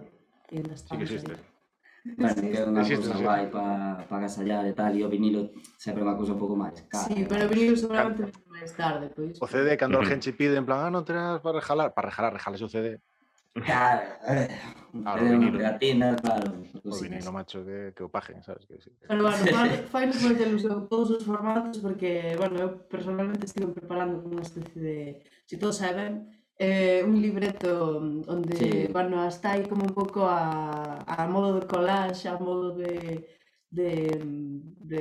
E 0.50 0.54
ainda 0.58 0.74
sí 0.74 0.90
que 0.98 1.06
existe. 1.06 1.32
Bueno, 2.18 2.34
que 2.42 2.56
é 2.58 2.64
unha 2.66 2.82
cousa 2.82 3.14
sí. 3.14 3.22
guai 3.22 3.44
para 3.54 4.02
pa 4.10 4.14
agasallar 4.18 4.66
e 4.66 4.74
tal, 4.74 4.92
e 4.98 5.00
o 5.06 5.08
vinilo 5.14 5.54
sempre 5.78 6.02
unha 6.02 6.18
cousa 6.18 6.34
un 6.34 6.40
pouco 6.42 6.58
máis 6.58 6.74
cara. 6.90 7.06
Sí, 7.06 7.22
pero 7.30 7.46
o 7.46 7.50
vinilo 7.54 7.78
seguramente 7.78 8.34
máis 8.50 8.74
tarde, 8.74 9.06
pois. 9.14 9.38
O 9.38 9.46
CD, 9.46 9.78
cando 9.78 10.02
alguén 10.02 10.18
che 10.18 10.34
pide 10.34 10.58
en 10.58 10.66
plan, 10.66 10.82
ah, 10.82 10.90
non 10.90 11.06
terás 11.06 11.38
para 11.38 11.62
regalar, 11.62 11.94
para 11.94 12.10
regalar, 12.10 12.34
regales 12.34 12.58
o 12.66 12.72
CD. 12.72 12.98
Eh, 14.92 15.02
claro, 15.02 15.22
o 15.22 15.28
vinilo. 15.30 15.58
normal. 15.58 16.16
claro. 16.20 16.62
O 16.84 16.96
vinilo, 17.00 17.32
macho, 17.32 17.64
que, 17.64 17.92
que 17.94 18.02
o 18.02 18.08
paguen, 18.08 18.42
sabes? 18.42 18.66
Que, 18.66 18.80
sí. 18.80 18.90
Pero 19.06 19.22
bueno, 19.22 19.38
fai 19.90 20.06
moita 20.06 20.42
ilusión 20.46 20.88
todos 20.88 21.10
os 21.10 21.24
formatos 21.24 21.78
porque, 21.78 22.34
bueno, 22.38 22.58
eu 22.58 22.70
personalmente 22.86 23.46
estive 23.46 23.74
preparando 23.74 24.22
unha 24.22 24.42
especie 24.42 24.78
de, 24.78 24.98
se 25.46 25.54
si 25.54 25.60
todo 25.62 25.72
sabe 25.72 25.94
ben, 25.98 26.14
eh, 26.58 27.02
un 27.02 27.18
libreto 27.18 27.98
onde, 28.26 28.56
sí. 28.56 28.70
bueno, 28.92 29.26
está 29.26 29.58
aí 29.58 29.66
como 29.66 29.82
un 29.82 29.94
pouco 29.94 30.26
a, 30.26 31.02
a 31.06 31.26
modo 31.26 31.58
de 31.58 31.66
collage, 31.66 32.28
a 32.28 32.38
modo 32.38 32.76
de, 32.78 33.26
de, 33.70 34.20
de 34.90 35.00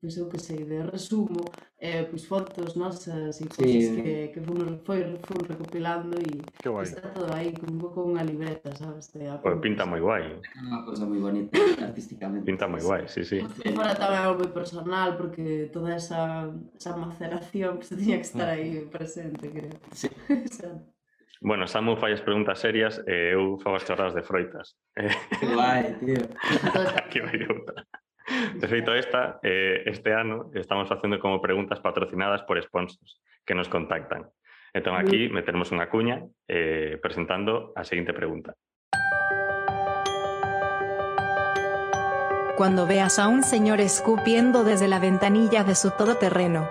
pois 0.00 0.16
eu 0.16 0.28
que 0.28 0.38
sei, 0.38 0.64
de 0.64 0.82
resumo, 0.82 1.44
eh, 1.80 2.04
pois 2.04 2.24
fotos 2.24 2.76
nosas 2.76 3.40
e 3.40 3.46
cousas 3.48 3.82
sí. 3.82 4.02
que, 4.02 4.28
que 4.28 4.40
fomos, 4.40 4.80
foi, 4.86 5.02
fomos 5.26 5.48
recopilando 5.48 6.16
e 6.22 6.38
está 6.82 7.08
todo 7.10 7.34
aí, 7.34 7.52
como 7.52 7.72
un 7.72 7.78
pouco 7.78 8.06
unha 8.06 8.22
libreta, 8.22 8.70
sabes? 8.78 9.10
De 9.10 9.26
pues 9.42 9.58
pinta 9.58 9.82
moi 9.82 9.98
guai. 9.98 10.38
É 10.38 10.60
unha 10.62 10.86
cousa 10.86 11.02
moi 11.02 11.18
bonita 11.18 11.58
artísticamente. 11.88 12.46
Pinta 12.46 12.70
moi 12.70 12.78
guai, 12.78 13.10
sí, 13.10 13.26
sí. 13.26 13.42
Fora 13.74 13.98
tamén 13.98 14.22
algo 14.22 14.46
moi 14.46 14.54
personal, 14.54 15.18
porque 15.18 15.66
toda 15.74 15.98
esa, 15.98 16.46
esa 16.78 16.94
maceración 16.94 17.82
que 17.82 17.86
se 17.90 17.98
tiña 17.98 18.22
que 18.22 18.28
estar 18.30 18.48
aí 18.54 18.86
presente, 18.86 19.50
creo. 19.50 19.74
Sí. 19.90 20.06
Bueno, 21.40 21.68
Samu 21.68 21.94
fai 21.94 22.12
as 22.12 22.20
preguntas 22.20 22.58
serias 22.58 22.98
e 23.06 23.30
eu 23.30 23.58
fago 23.62 23.76
as 23.76 23.86
chorradas 23.86 24.14
de 24.14 24.26
froitas. 24.26 24.74
Guai, 25.54 25.94
tío. 26.02 26.18
que 27.14 27.22
vai 27.22 27.38
outra. 27.46 27.86
De 28.54 28.68
feito, 28.68 28.94
esta, 28.94 29.40
eh, 29.42 29.82
este 29.86 30.12
ano 30.12 30.50
estamos 30.54 30.88
facendo 30.88 31.18
como 31.18 31.40
preguntas 31.40 31.80
patrocinadas 31.80 32.42
por 32.42 32.60
sponsors 32.62 33.20
que 33.44 33.54
nos 33.54 33.68
contactan. 33.68 34.28
Entón 34.72 34.96
aquí 34.96 35.32
meteremos 35.32 35.72
unha 35.72 35.88
cuña 35.88 36.20
eh, 36.44 37.00
presentando 37.00 37.72
a 37.72 37.82
seguinte 37.88 38.12
pregunta. 38.12 38.52
Cuando 42.58 42.86
veas 42.86 43.18
a 43.18 43.28
un 43.28 43.42
señor 43.46 43.80
escupiendo 43.80 44.64
desde 44.64 44.88
la 44.88 44.98
ventanilla 44.98 45.64
de 45.64 45.74
su 45.74 45.90
todoterreno. 45.94 46.68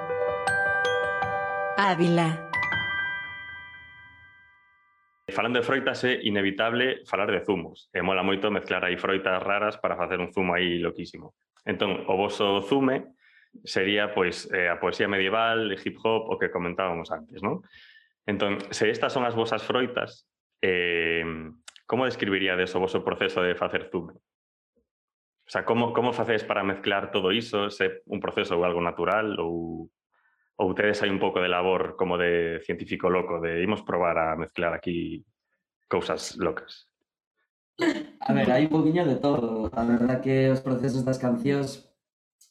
Ávila. 1.78 2.52
Falando 5.32 5.60
de 5.60 5.66
froitas 5.66 6.04
é 6.04 6.20
inevitable 6.24 7.06
falar 7.06 7.32
de 7.32 7.40
zumos. 7.46 7.90
E 7.94 8.04
mola 8.04 8.26
moito 8.26 8.52
mezclar 8.52 8.84
aí 8.84 8.98
froitas 8.98 9.42
raras 9.42 9.80
para 9.80 9.96
facer 9.96 10.20
un 10.20 10.34
zumo 10.34 10.54
aí 10.54 10.78
loquísimo. 10.78 11.34
Entón, 11.68 12.08
o 12.08 12.16
voso 12.16 12.64
zume 12.64 13.12
sería 13.68 14.16
pois 14.16 14.48
eh, 14.56 14.72
poesía 14.80 15.12
medieval, 15.12 15.76
hip 15.76 16.00
hop, 16.00 16.32
o 16.32 16.40
que 16.40 16.48
comentábamos 16.48 17.12
antes, 17.12 17.44
non? 17.44 17.60
Entón, 18.24 18.64
se 18.72 18.88
estas 18.88 19.12
son 19.12 19.28
as 19.28 19.36
vosas 19.36 19.68
froitas, 19.68 20.32
eh, 20.64 21.28
como 21.84 22.08
describiríades 22.08 22.72
o 22.72 22.80
voso 22.80 23.04
proceso 23.04 23.44
de 23.44 23.60
facer 23.60 23.92
zume? 23.92 24.16
O 24.16 25.50
sea, 25.52 25.68
como, 25.68 25.92
como 25.92 26.16
facedes 26.16 26.44
para 26.48 26.64
mezclar 26.64 27.12
todo 27.12 27.32
iso? 27.36 27.68
Se 27.68 28.04
un 28.08 28.20
proceso 28.24 28.56
ou 28.56 28.64
algo 28.64 28.80
natural 28.80 29.36
ou 29.44 29.92
ou 30.58 30.74
tedes 30.74 31.06
hai 31.06 31.14
un 31.14 31.22
pouco 31.22 31.38
de 31.38 31.52
labor 31.52 31.94
como 31.94 32.18
de 32.18 32.58
científico 32.66 33.14
loco, 33.14 33.38
de 33.38 33.62
imos 33.62 33.86
probar 33.86 34.18
a 34.18 34.28
mezclar 34.34 34.74
aquí 34.74 35.22
cousas 35.86 36.34
locas. 36.42 36.90
A 38.28 38.34
ver, 38.34 38.50
hai 38.52 38.66
un 38.66 38.74
poquinho 38.74 39.06
de 39.06 39.16
todo. 39.16 39.70
A 39.74 39.84
verdad 39.86 40.22
que 40.22 40.50
os 40.50 40.60
procesos 40.60 41.06
das 41.06 41.22
cancións 41.22 41.88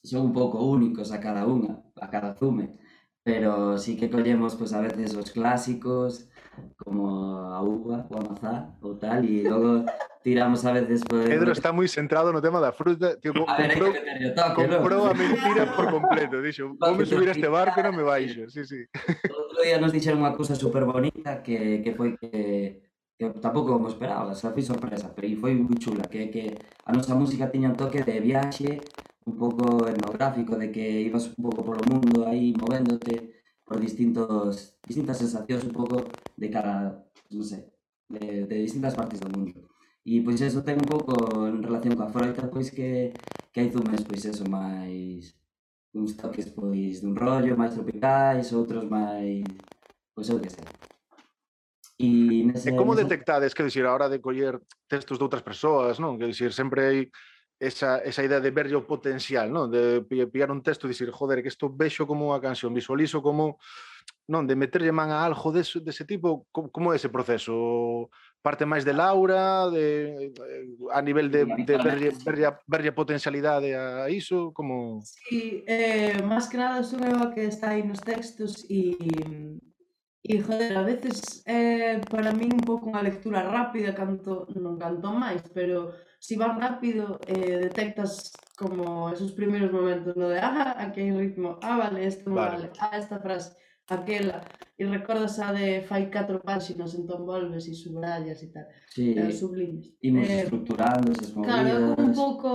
son 0.03 0.31
un 0.31 0.33
pouco 0.33 0.63
únicos 0.63 1.11
a 1.11 1.19
cada 1.19 1.43
unha, 1.43 1.83
a 1.99 2.07
cada 2.07 2.33
zume. 2.33 2.79
Pero 3.27 3.75
sí 3.77 3.99
que 3.99 4.09
collemos, 4.09 4.55
pois, 4.55 4.71
a 4.71 4.79
veces 4.79 5.11
os 5.11 5.35
clásicos, 5.35 6.31
como 6.79 7.11
a 7.51 7.59
uva, 7.61 8.07
o 8.09 8.15
a 8.15 8.23
mazá, 8.23 8.55
ou 8.79 8.95
tal, 8.95 9.19
e 9.27 9.43
logo 9.43 9.83
tiramos 10.23 10.63
a 10.63 10.71
veces 10.71 11.03
por... 11.03 11.27
Pedro 11.27 11.51
está 11.51 11.75
moi 11.75 11.91
centrado 11.91 12.31
no 12.31 12.39
tema 12.39 12.63
da 12.63 12.71
fruta. 12.71 13.19
Tío, 13.19 13.35
a 13.43 13.59
ver, 13.59 13.75
comprou, 13.75 13.91
que 13.91 14.31
toque, 14.31 14.63
comprou 14.63 15.01
¿no? 15.03 15.11
a 15.11 15.13
mentira 15.13 15.63
por 15.75 15.91
completo. 15.91 16.39
Dixo, 16.39 16.71
vou 16.79 17.03
subir 17.03 17.27
a 17.27 17.35
este 17.35 17.51
barco 17.51 17.75
e 17.79 17.83
non 17.83 17.95
me 17.95 18.07
baixo. 18.07 18.47
Sí, 18.55 18.63
sí. 18.63 18.87
Outro 19.27 19.59
día 19.59 19.75
nos 19.75 19.91
dixeron 19.91 20.23
unha 20.23 20.31
cousa 20.31 20.55
super 20.55 20.87
bonita 20.87 21.43
que, 21.43 21.83
que 21.83 21.91
foi 21.93 22.15
que 22.15 22.86
que 23.17 23.25
tampouco 23.41 23.79
me 23.79 23.89
esperaba, 23.89 24.35
xa 24.37 24.53
foi 24.53 24.61
sorpresa, 24.61 25.09
pero 25.15 25.27
foi 25.41 25.53
moi 25.57 25.77
chula, 25.81 26.05
que 26.11 26.29
que 26.33 26.43
a 26.85 26.91
nosa 26.93 27.17
música 27.21 27.49
tiña 27.53 27.73
un 27.73 27.79
toque 27.81 28.05
de 28.05 28.21
viaxe, 28.21 28.79
un 29.25 29.35
pouco 29.41 29.65
etnográfico, 29.91 30.53
de 30.61 30.67
que 30.71 30.85
ibas 31.09 31.25
un 31.33 31.41
pouco 31.45 31.65
polo 31.67 31.83
mundo 31.91 32.25
aí 32.29 32.53
movéndote 32.53 33.13
por 33.65 33.77
distintos, 33.81 34.77
distintas 34.87 35.17
sensacións 35.17 35.63
un 35.65 35.73
pouco 35.73 35.97
de 36.37 36.47
cara, 36.55 36.75
non 37.33 37.43
sei, 37.43 37.65
de, 38.13 38.45
de 38.45 38.55
distintas 38.65 38.93
partes 38.93 39.19
do 39.19 39.29
mundo. 39.33 39.65
E 40.05 40.21
pois 40.23 40.39
eso 40.39 40.63
ten 40.63 40.77
un 40.79 40.87
pouco 40.87 41.13
en 41.49 41.59
relación 41.65 41.97
coa 41.97 42.13
froita, 42.13 42.47
pois 42.53 42.69
que, 42.71 43.11
que 43.51 43.59
hai 43.59 43.69
zumes, 43.73 44.05
pois 44.07 44.23
eso, 44.29 44.45
máis 44.47 45.35
uns 45.97 46.13
toques 46.13 46.47
pois 46.53 47.01
dun 47.01 47.17
rollo 47.17 47.57
máis 47.57 47.73
tropicais, 47.73 48.53
outros 48.53 48.85
máis, 48.85 49.43
pois 50.13 50.29
eu 50.29 50.39
que 50.39 50.53
sei. 50.53 50.65
E, 51.97 52.45
nese, 52.45 52.69
e 52.69 52.77
como 52.77 52.93
nese... 52.93 53.09
detectades, 53.09 53.57
que 53.57 53.65
dicir, 53.65 53.85
a 53.85 53.93
hora 53.93 54.07
de 54.09 54.21
coller 54.21 54.61
textos 54.85 55.17
de 55.17 55.25
outras 55.25 55.41
persoas, 55.41 55.97
non? 55.97 56.21
Que 56.21 56.29
dicir, 56.29 56.53
sempre 56.53 56.85
hai 56.85 56.99
esa, 57.57 57.97
esa 58.05 58.21
idea 58.21 58.37
de 58.37 58.53
verlle 58.53 58.77
o 58.77 58.85
potencial, 58.85 59.49
non? 59.49 59.73
De 59.73 60.05
pillar 60.05 60.53
un 60.53 60.61
texto 60.61 60.85
e 60.85 60.93
dicir, 60.93 61.09
joder, 61.09 61.41
que 61.41 61.49
isto 61.49 61.73
vexo 61.73 62.05
como 62.05 62.29
unha 62.29 62.41
canción, 62.43 62.69
visualizo 62.69 63.25
como 63.25 63.57
non, 64.27 64.43
de 64.43 64.59
meterlle 64.59 64.91
man 64.91 65.09
a 65.09 65.23
algo 65.23 65.55
dese, 65.55 65.79
dese 65.79 66.03
tipo, 66.03 66.45
como, 66.51 66.67
como 66.69 66.91
é 66.91 66.99
ese 66.99 67.07
proceso? 67.09 68.11
Parte 68.43 68.67
máis 68.67 68.83
de 68.83 68.91
Laura, 68.91 69.71
de, 69.71 70.29
eh, 70.35 70.67
a 70.91 71.01
nivel 71.01 71.31
de, 71.31 71.47
de 71.47 71.75
verlle, 71.79 72.11
verlle, 72.21 72.45
a, 72.45 72.53
verlle 72.67 72.91
a 72.91 72.99
potencialidade 72.99 73.71
a 73.73 74.11
iso, 74.11 74.51
como... 74.51 74.99
Sí, 75.01 75.63
eh, 75.65 76.19
máis 76.27 76.45
que 76.51 76.59
nada 76.59 76.83
son 76.83 77.07
eu 77.07 77.17
a 77.23 77.31
que 77.31 77.47
está 77.47 77.73
aí 77.73 77.87
nos 77.87 78.03
textos 78.03 78.67
e 78.67 78.99
E, 80.27 80.41
joder, 80.41 80.77
a 80.77 80.83
veces 80.83 81.41
é 81.45 81.95
eh, 81.95 82.01
para 82.11 82.35
min 82.35 82.51
un 82.51 82.63
pouco 82.69 82.91
unha 82.91 82.99
lectura 82.99 83.47
rápida, 83.47 83.95
canto, 83.95 84.43
non 84.59 84.75
canto 84.75 85.07
máis, 85.15 85.39
pero 85.55 85.95
si 86.19 86.35
vas 86.35 86.51
rápido 86.59 87.15
eh, 87.31 87.55
detectas 87.71 88.35
como 88.59 89.07
esos 89.15 89.31
primeiros 89.31 89.71
momentos, 89.71 90.19
no 90.19 90.27
de, 90.27 90.39
ah, 90.43 90.75
aquí 90.83 90.99
hai 90.99 91.15
ritmo, 91.15 91.55
ah, 91.63 91.79
vale, 91.79 92.03
isto 92.03 92.27
non 92.27 92.43
vale. 92.43 92.67
vale, 92.67 92.67
ah, 92.83 92.99
esta 92.99 93.23
frase 93.23 93.55
aquela 93.89 94.41
e 94.79 94.85
recordas 94.85 95.39
a 95.39 95.53
de 95.53 95.81
fai 95.89 96.05
catro 96.09 96.39
páxinas 96.39 96.93
entón 96.93 97.25
volves 97.25 97.65
e 97.65 97.73
subrayas 97.73 98.43
e 98.43 98.47
tal 98.53 98.67
sí, 98.93 99.17
eh, 99.17 99.31
sublimes. 99.31 99.89
Imos 100.03 100.29
eh, 100.29 100.43
estructurando 100.43 101.11
esas 101.11 101.33
movidas 101.33 101.65
claro, 101.65 101.95
un 101.97 102.13
pouco 102.13 102.49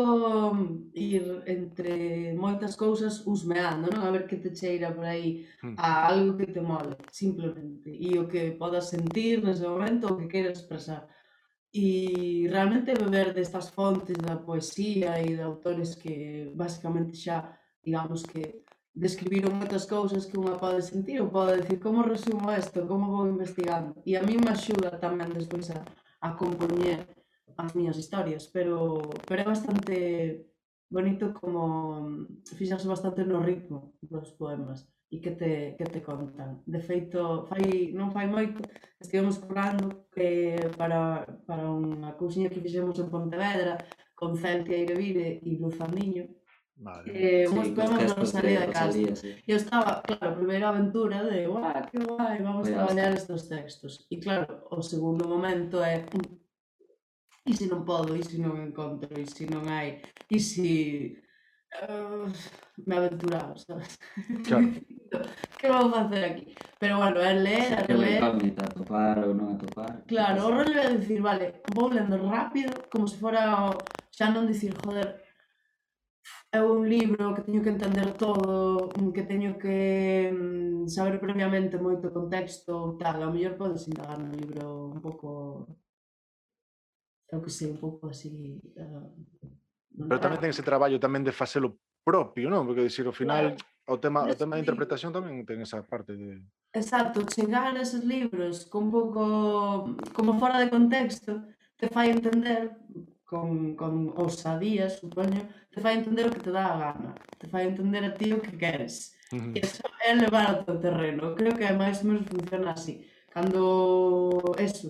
mm, 0.55 0.95
ir 0.95 1.43
entre 1.47 2.33
moitas 2.39 2.77
cousas 2.77 3.27
husmeando 3.27 3.91
non? 3.91 4.07
a 4.07 4.15
ver 4.15 4.31
que 4.31 4.39
te 4.39 4.55
cheira 4.55 4.95
por 4.95 5.03
aí 5.03 5.43
hmm. 5.65 5.75
a 5.77 6.07
algo 6.07 6.39
que 6.39 6.47
te 6.47 6.63
mole 6.63 6.95
simplemente. 7.11 7.91
E 7.91 8.15
o 8.23 8.31
que 8.31 8.55
podas 8.55 8.95
sentir 8.95 9.43
nese 9.43 9.67
momento 9.67 10.07
o 10.07 10.17
que 10.17 10.31
queres 10.31 10.63
expresar. 10.63 11.11
E 11.75 12.47
realmente 12.53 12.95
beber 12.95 13.35
destas 13.35 13.75
fontes 13.75 14.15
da 14.23 14.37
poesía 14.39 15.19
e 15.19 15.35
de 15.35 15.43
autores 15.43 15.99
que 15.99 16.53
basicamente 16.55 17.19
xa 17.19 17.51
digamos 17.83 18.23
que 18.23 18.62
describiron 18.95 19.57
moitas 19.57 19.89
cousas 19.89 20.29
que 20.29 20.37
unha 20.37 20.61
pode 20.61 20.85
sentir 20.85 21.19
ou 21.25 21.33
pode 21.33 21.65
decir 21.65 21.81
como 21.81 22.05
resumo 22.05 22.53
isto, 22.53 22.85
como 22.85 23.09
vou 23.09 23.25
investigando. 23.25 23.97
E 24.05 24.17
a 24.17 24.23
mí 24.23 24.37
me 24.37 24.53
axuda 24.53 25.01
tamén 25.01 25.33
despois 25.33 25.73
a, 25.73 25.81
a 26.21 26.37
compoñer 26.37 27.09
as 27.57 27.73
miñas 27.73 27.97
historias, 27.97 28.49
pero, 28.53 29.01
pero 29.29 29.43
é 29.43 29.47
bastante 29.49 29.97
bonito 30.93 31.33
como 31.33 32.01
mm, 32.01 32.45
fixarse 32.59 32.87
bastante 32.89 33.25
no 33.25 33.41
ritmo 33.41 33.97
dos 34.03 34.37
poemas 34.37 34.85
e 35.13 35.21
que 35.21 35.33
te, 35.33 35.77
que 35.77 35.85
te 35.85 36.01
contan. 36.01 36.61
De 36.65 36.81
feito, 36.81 37.45
fai, 37.49 37.93
non 37.93 38.13
fai 38.13 38.29
moito, 38.29 38.61
estivemos 39.01 39.37
curando 39.41 40.09
eh, 40.17 40.69
para, 40.77 41.25
para 41.49 41.69
unha 41.69 42.17
cousinha 42.17 42.49
que 42.53 42.61
fixemos 42.65 42.97
en 43.01 43.13
Pontevedra 43.13 43.77
con 44.17 44.37
Celtia 44.37 44.77
Irevire 44.77 45.41
e 45.41 45.51
Luz 45.61 45.77
Andiño, 45.81 46.29
Vale. 46.77 47.13
Eh, 47.15 47.47
sí, 47.47 47.73
pues 47.75 47.91
non 47.91 48.27
salir 48.27 48.59
de 48.59 48.67
casa. 48.73 48.91
Salía, 48.91 49.15
sí. 49.15 49.31
Eu 49.47 49.57
estaba, 49.57 50.03
claro, 50.03 50.35
a 50.35 50.39
primeira 50.39 50.67
aventura 50.69 51.23
de, 51.23 51.47
guau, 51.47 51.79
que 51.87 51.99
guai, 52.03 52.43
vamos 52.43 52.67
a 52.67 52.73
traballar 52.73 53.13
estes 53.15 53.47
textos. 53.47 54.07
E 54.11 54.19
claro, 54.19 54.67
o 54.71 54.83
segundo 54.83 55.29
momento 55.29 55.79
é, 55.85 56.03
e 57.47 57.53
se 57.55 57.67
non 57.71 57.87
podo, 57.87 58.17
e 58.19 58.23
se 58.27 58.39
non 58.39 58.59
encontro, 58.59 59.11
e 59.15 59.25
se 59.27 59.47
non 59.47 59.71
hai, 59.71 60.03
e 60.27 60.39
se 60.43 61.23
uh, 61.87 62.27
me 62.87 62.95
eh, 62.95 62.99
aventuraba, 62.99 63.55
sabes? 63.55 63.99
Claro. 64.43 64.75
que 65.59 65.69
vou 65.69 65.91
facer 65.91 66.25
aquí? 66.25 66.55
Pero 66.79 66.99
bueno, 66.99 67.21
é 67.21 67.35
ler, 67.35 67.79
é 67.79 67.95
ler... 67.95 68.21
Que 68.39 68.59
atopar 68.59 69.23
ou 69.23 69.35
non 69.35 69.55
atopar. 69.55 70.03
Claro, 70.09 70.39
o 70.47 70.51
rollo 70.51 70.79
é 70.79 70.99
dicir, 70.99 71.23
vale, 71.23 71.63
vou 71.75 71.89
lendo 71.95 72.19
rápido, 72.27 72.75
como 72.91 73.07
se 73.07 73.17
fora, 73.23 73.71
xa 74.11 74.35
non 74.35 74.51
dicir, 74.51 74.75
joder, 74.83 75.23
é 76.53 76.61
un 76.63 76.85
libro 76.89 77.35
que 77.35 77.43
teño 77.43 77.63
que 77.63 77.73
entender 77.75 78.13
todo, 78.15 78.89
que 79.15 79.23
teño 79.23 79.59
que 79.59 80.31
mm, 80.31 80.87
saber 80.89 81.19
previamente 81.19 81.81
moito 81.81 82.13
contexto 82.13 82.73
ou 82.73 82.91
tal, 83.01 83.23
ao 83.23 83.33
mellor 83.33 83.57
podes 83.57 83.89
indagar 83.89 84.19
no 84.21 84.31
libro 84.35 84.93
un 84.93 85.01
pouco 85.01 85.29
eu 87.33 87.41
que 87.41 87.51
sei, 87.51 87.73
un 87.73 87.81
pouco 87.81 88.13
así 88.13 88.61
uh, 88.77 89.09
Pero 89.93 90.21
tamén 90.21 90.41
ten 90.41 90.53
ese 90.53 90.65
traballo 90.65 90.97
tamén 91.01 91.25
de 91.25 91.33
facelo 91.33 91.77
propio, 92.05 92.49
non? 92.49 92.65
Porque 92.65 92.85
dicir, 92.85 93.05
ao 93.05 93.17
final 93.17 93.57
claro. 93.57 93.93
o 93.93 93.97
tema 94.01 94.21
o 94.29 94.37
tema 94.37 94.57
de 94.57 94.65
interpretación 94.65 95.13
tamén 95.13 95.45
ten 95.49 95.61
esa 95.61 95.81
parte 95.85 96.17
de 96.17 96.41
Exacto, 96.73 97.21
chegar 97.29 97.77
a 97.77 97.85
esos 97.85 98.05
libros 98.05 98.65
con 98.65 98.89
pouco 98.89 99.93
como 100.17 100.41
fora 100.41 100.57
de 100.61 100.73
contexto 100.73 101.45
te 101.77 101.89
fai 101.93 102.09
entender 102.09 102.73
con, 103.25 103.77
con 103.77 104.13
osadía, 104.17 104.89
supoño, 104.89 105.49
te 105.73 105.81
fai 105.81 105.97
entender 105.97 106.27
o 106.27 106.31
que 106.31 106.41
te 106.41 106.51
dá 106.51 106.65
a 106.67 106.79
gana, 106.83 107.15
te 107.39 107.47
fai 107.49 107.67
entender 107.67 108.05
a 108.05 108.15
ti 108.15 108.33
o 108.33 108.41
que 108.41 108.57
queres. 108.57 109.17
Uh 109.33 109.39
-huh. 109.39 109.57
E 109.57 109.61
iso 109.65 109.83
é 110.09 110.15
levar 110.15 110.47
ao 110.51 110.65
teu 110.65 110.79
terreno. 110.79 111.35
Creo 111.35 111.55
que 111.57 111.67
máis 111.73 112.01
ou 112.03 112.07
menos 112.09 112.29
funciona 112.29 112.73
así. 112.73 112.95
Cando 113.35 113.63
eso, 114.59 114.89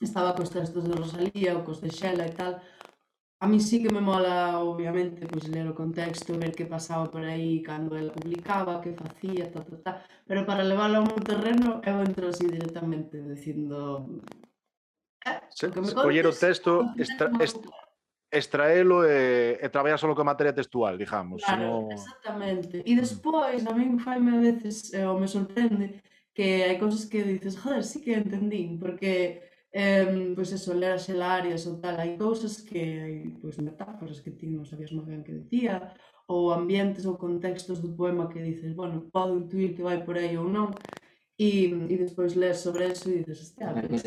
estaba 0.00 0.34
cos 0.36 0.50
textos 0.50 0.84
de 0.86 0.94
Rosalía 0.94 1.56
ou 1.56 1.64
cos 1.66 1.80
de 1.82 1.90
Xela 1.90 2.24
e 2.26 2.32
tal, 2.38 2.54
a 3.44 3.46
mí 3.46 3.60
sí 3.60 3.82
que 3.82 3.92
me 3.92 4.00
mola, 4.00 4.58
obviamente, 4.60 5.26
pois 5.26 5.44
ler 5.48 5.68
o 5.68 5.74
contexto, 5.74 6.38
ver 6.38 6.52
que 6.56 6.64
pasaba 6.64 7.10
por 7.12 7.22
aí 7.22 7.60
cando 7.62 7.92
ela 7.96 8.12
publicaba, 8.12 8.80
que 8.80 8.94
facía, 8.94 9.52
ta, 9.52 9.60
ta, 9.60 9.76
ta. 9.84 9.92
Pero 10.26 10.46
para 10.48 10.64
levarlo 10.64 10.96
ao 10.98 11.08
meu 11.10 11.20
terreno, 11.20 11.82
eu 11.84 12.00
entro 12.00 12.28
así 12.28 12.46
directamente, 12.48 13.20
dicindo... 13.20 13.78
Eh, 15.26 15.40
Se, 15.50 15.68
coller 15.68 16.26
o 16.26 16.32
texto, 16.32 16.88
extra, 16.96 17.28
extra, 17.44 17.68
extraelo 18.30 19.04
e, 19.04 19.58
e 19.60 19.68
traballar 19.68 19.98
só 19.98 20.12
con 20.14 20.26
materia 20.26 20.52
textual, 20.52 20.98
digamos. 20.98 21.42
Claro, 21.44 21.88
sino... 21.88 21.92
exactamente. 21.92 22.82
E 22.84 22.92
despois, 22.94 23.66
a 23.66 23.72
min 23.72 23.98
faime 23.98 24.30
a 24.36 24.40
veces, 24.40 24.92
eh, 24.92 25.06
ou 25.06 25.18
me 25.18 25.28
sorprende, 25.28 26.02
que 26.34 26.64
hai 26.66 26.76
cousas 26.78 27.06
que 27.06 27.22
dices, 27.22 27.56
joder, 27.56 27.84
sí 27.84 28.02
que 28.02 28.18
entendín, 28.18 28.78
porque 28.78 29.42
eh, 29.70 30.34
pois 30.34 30.50
pues 30.50 30.52
eso, 30.52 30.74
ler 30.74 30.98
as 30.98 31.06
xelarias 31.06 31.66
ou 31.66 31.78
tal, 31.78 31.98
hai 31.98 32.18
cousas 32.18 32.62
que 32.62 32.82
hai 33.02 33.14
pois, 33.42 33.54
pues, 33.54 33.56
metáforas 33.58 34.18
que 34.20 34.34
ti 34.34 34.46
non 34.50 34.66
sabías 34.66 34.90
moi 34.90 35.06
ben 35.06 35.22
que 35.22 35.34
dicía, 35.34 35.94
ou 36.26 36.50
ambientes 36.50 37.06
ou 37.06 37.18
contextos 37.18 37.78
do 37.82 37.94
poema 37.94 38.30
que 38.30 38.42
dices, 38.42 38.74
bueno, 38.74 39.06
podo 39.12 39.38
intuir 39.38 39.74
que 39.76 39.82
vai 39.82 40.02
por 40.02 40.16
aí 40.16 40.34
ou 40.38 40.48
non, 40.48 40.74
E, 41.36 41.66
e 41.66 41.96
despois 41.98 42.34
ler 42.34 42.54
sobre 42.54 42.86
eso 42.86 43.10
e 43.10 43.18
dices, 43.18 43.40
hostia, 43.42 43.70
ah, 43.70 43.82
pues, 43.82 44.04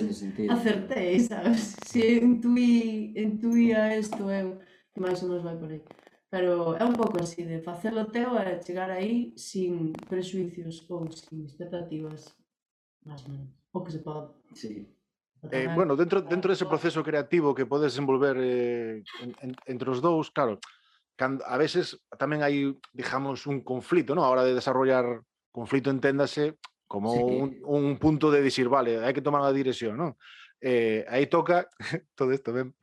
acertei, 0.50 1.20
sabes? 1.28 1.76
Se 1.84 2.20
intuí, 2.24 3.12
intuía 3.18 3.98
isto 3.98 4.32
eu, 4.32 4.56
eh, 4.56 4.60
que 4.94 5.02
máis 5.04 5.22
ou 5.24 5.30
menos 5.30 5.44
vai 5.44 5.58
por 5.60 5.68
aí. 5.68 5.84
Pero 6.32 6.76
é 6.80 6.84
un 6.88 6.96
pouco 6.96 7.20
así, 7.20 7.44
de 7.44 7.60
facelo 7.60 8.08
teu 8.08 8.32
e 8.40 8.64
chegar 8.64 8.88
aí 8.92 9.36
sin 9.36 9.92
prejuicios 10.08 10.88
ou 10.88 11.12
sin 11.12 11.44
expectativas, 11.44 12.32
máis 13.04 13.20
ou 13.28 13.36
menos, 13.36 13.52
o 13.76 13.84
que 13.84 13.92
se 13.92 14.00
pode. 14.00 14.32
Sí. 14.56 14.88
Eh, 15.52 15.68
bueno, 15.76 15.96
dentro, 16.00 16.24
dentro 16.24 16.56
dese 16.56 16.64
de 16.64 16.72
proceso 16.72 17.04
creativo 17.04 17.54
que 17.54 17.68
podes 17.68 17.92
desenvolver 17.92 18.40
eh, 18.40 19.04
en, 19.20 19.36
en, 19.44 19.52
entre 19.68 19.92
os 19.92 20.00
dous, 20.00 20.32
claro, 20.32 20.60
cando, 21.20 21.44
a 21.44 21.60
veces 21.60 22.00
tamén 22.16 22.40
hai, 22.40 22.72
digamos, 22.96 23.44
un 23.52 23.68
conflito, 23.68 24.16
¿no? 24.16 24.24
A 24.24 24.32
hora 24.32 24.48
de 24.48 24.56
desarrollar 24.56 25.28
conflito, 25.52 25.92
enténdase, 25.92 26.56
como 26.88 27.14
sí. 27.14 27.20
un, 27.20 27.60
un, 27.64 27.98
punto 27.98 28.32
de 28.32 28.42
decir, 28.42 28.70
vale, 28.70 29.04
hay 29.04 29.14
que 29.14 29.22
tomar 29.22 29.42
la 29.42 29.54
dirección, 29.54 29.98
¿no? 29.98 30.18
Eh, 30.62 31.06
ahí 31.10 31.28
toca 31.28 31.70
todo 32.16 32.32
esto, 32.32 32.54
ven. 32.54 32.74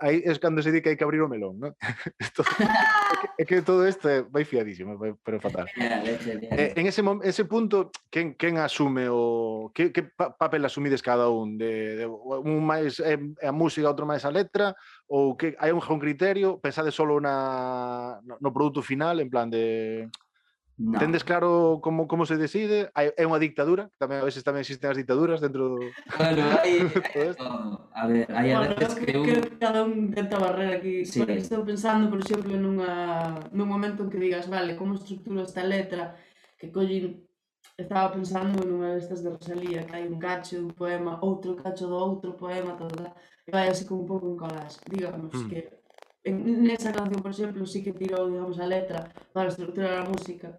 Ahí 0.00 0.22
es 0.24 0.40
cuando 0.40 0.60
se 0.60 0.72
dice 0.72 0.82
que 0.82 0.88
hay 0.90 0.96
que 0.96 1.04
abrir 1.04 1.22
un 1.22 1.30
melón, 1.30 1.60
¿no? 1.60 1.76
todo, 2.34 2.46
es, 2.48 2.56
que, 2.56 3.28
es, 3.38 3.46
que, 3.46 3.62
todo 3.62 3.86
esto 3.86 4.08
vai 4.28 4.44
fiadísimo, 4.44 4.98
vai, 4.98 5.14
pero 5.22 5.38
fatal. 5.40 5.70
eh, 5.76 6.72
en 6.74 6.86
ese, 6.86 7.00
ese 7.22 7.44
punto, 7.44 7.92
quen, 8.10 8.34
quen 8.34 8.58
asume 8.58 9.06
o... 9.08 9.70
Que, 9.72 9.92
que 9.92 10.02
papel 10.02 10.64
asumides 10.64 11.00
cada 11.00 11.28
un? 11.28 11.56
De, 11.58 11.94
de, 11.94 12.06
un 12.06 12.66
máis 12.66 12.98
é, 12.98 13.14
eh, 13.14 13.46
a 13.46 13.52
música, 13.54 13.86
outro 13.86 14.02
máis 14.02 14.26
a 14.26 14.34
letra? 14.34 14.74
Ou 15.06 15.38
que 15.38 15.54
hai 15.62 15.70
un, 15.70 15.78
un 15.78 16.02
criterio? 16.02 16.58
Pensade 16.58 16.90
solo 16.90 17.22
na, 17.22 18.18
no, 18.26 18.34
no 18.42 18.50
produto 18.50 18.82
final, 18.82 19.22
en 19.22 19.30
plan 19.30 19.46
de 19.46 20.10
No. 20.78 20.96
Tendes 20.96 21.24
claro 21.24 21.80
como 21.82 22.06
como 22.06 22.24
se 22.24 22.36
decide? 22.36 22.94
Hai, 22.94 23.10
é 23.18 23.26
unha 23.26 23.42
dictadura, 23.42 23.90
tamén 23.98 24.22
a 24.22 24.26
veces 24.30 24.46
tamén 24.46 24.62
existen 24.62 24.94
as 24.94 24.94
dictaduras 24.94 25.42
dentro 25.42 25.74
do 25.74 25.82
Bueno, 26.14 26.42
hai 26.62 26.86
a 27.90 28.04
ver, 28.06 28.30
hai 28.30 28.54
a 28.54 28.62
veces 28.62 28.94
que 28.94 29.10
un 29.10 29.26
creo 29.26 29.42
que 29.42 29.58
cada 29.58 29.82
un 29.82 30.14
tenta 30.14 30.38
barrer 30.38 30.78
aquí. 30.78 31.02
Sí. 31.02 31.18
Por 31.18 31.34
estou 31.34 31.66
pensando, 31.66 32.06
por 32.06 32.22
exemplo, 32.22 32.54
nunha 32.54 33.42
nun 33.50 33.66
momento 33.66 34.06
en 34.06 34.10
que 34.14 34.22
digas, 34.22 34.46
vale, 34.46 34.78
como 34.78 34.94
estructuro 34.94 35.42
esta 35.42 35.66
letra 35.66 36.14
que 36.54 36.70
collin 36.70 37.26
estaba 37.74 38.14
pensando 38.14 38.62
nunha 38.62 38.94
destas 38.94 39.26
de 39.26 39.34
Rosalía, 39.34 39.82
que 39.82 39.98
hai 39.98 40.06
un 40.06 40.22
cacho 40.22 40.62
dun 40.62 40.70
poema, 40.78 41.18
outro 41.26 41.58
cacho 41.58 41.90
do 41.90 41.98
outro 41.98 42.38
poema, 42.38 42.78
tal, 42.78 42.86
tal, 42.94 43.18
e 43.18 43.50
vai 43.50 43.66
así 43.66 43.82
como 43.82 44.06
un 44.06 44.08
pouco 44.14 44.30
en 44.30 44.38
colas. 44.38 44.78
Digamos 44.86 45.34
mm. 45.34 45.50
que 45.50 45.58
en, 46.22 46.62
nesa 46.62 46.94
canción, 46.94 47.18
por 47.18 47.34
exemplo, 47.34 47.66
sí 47.66 47.82
que 47.82 47.98
tirou, 47.98 48.30
digamos, 48.30 48.62
a 48.62 48.66
letra 48.70 49.10
para 49.34 49.50
estructurar 49.50 50.06
a 50.06 50.06
música, 50.06 50.54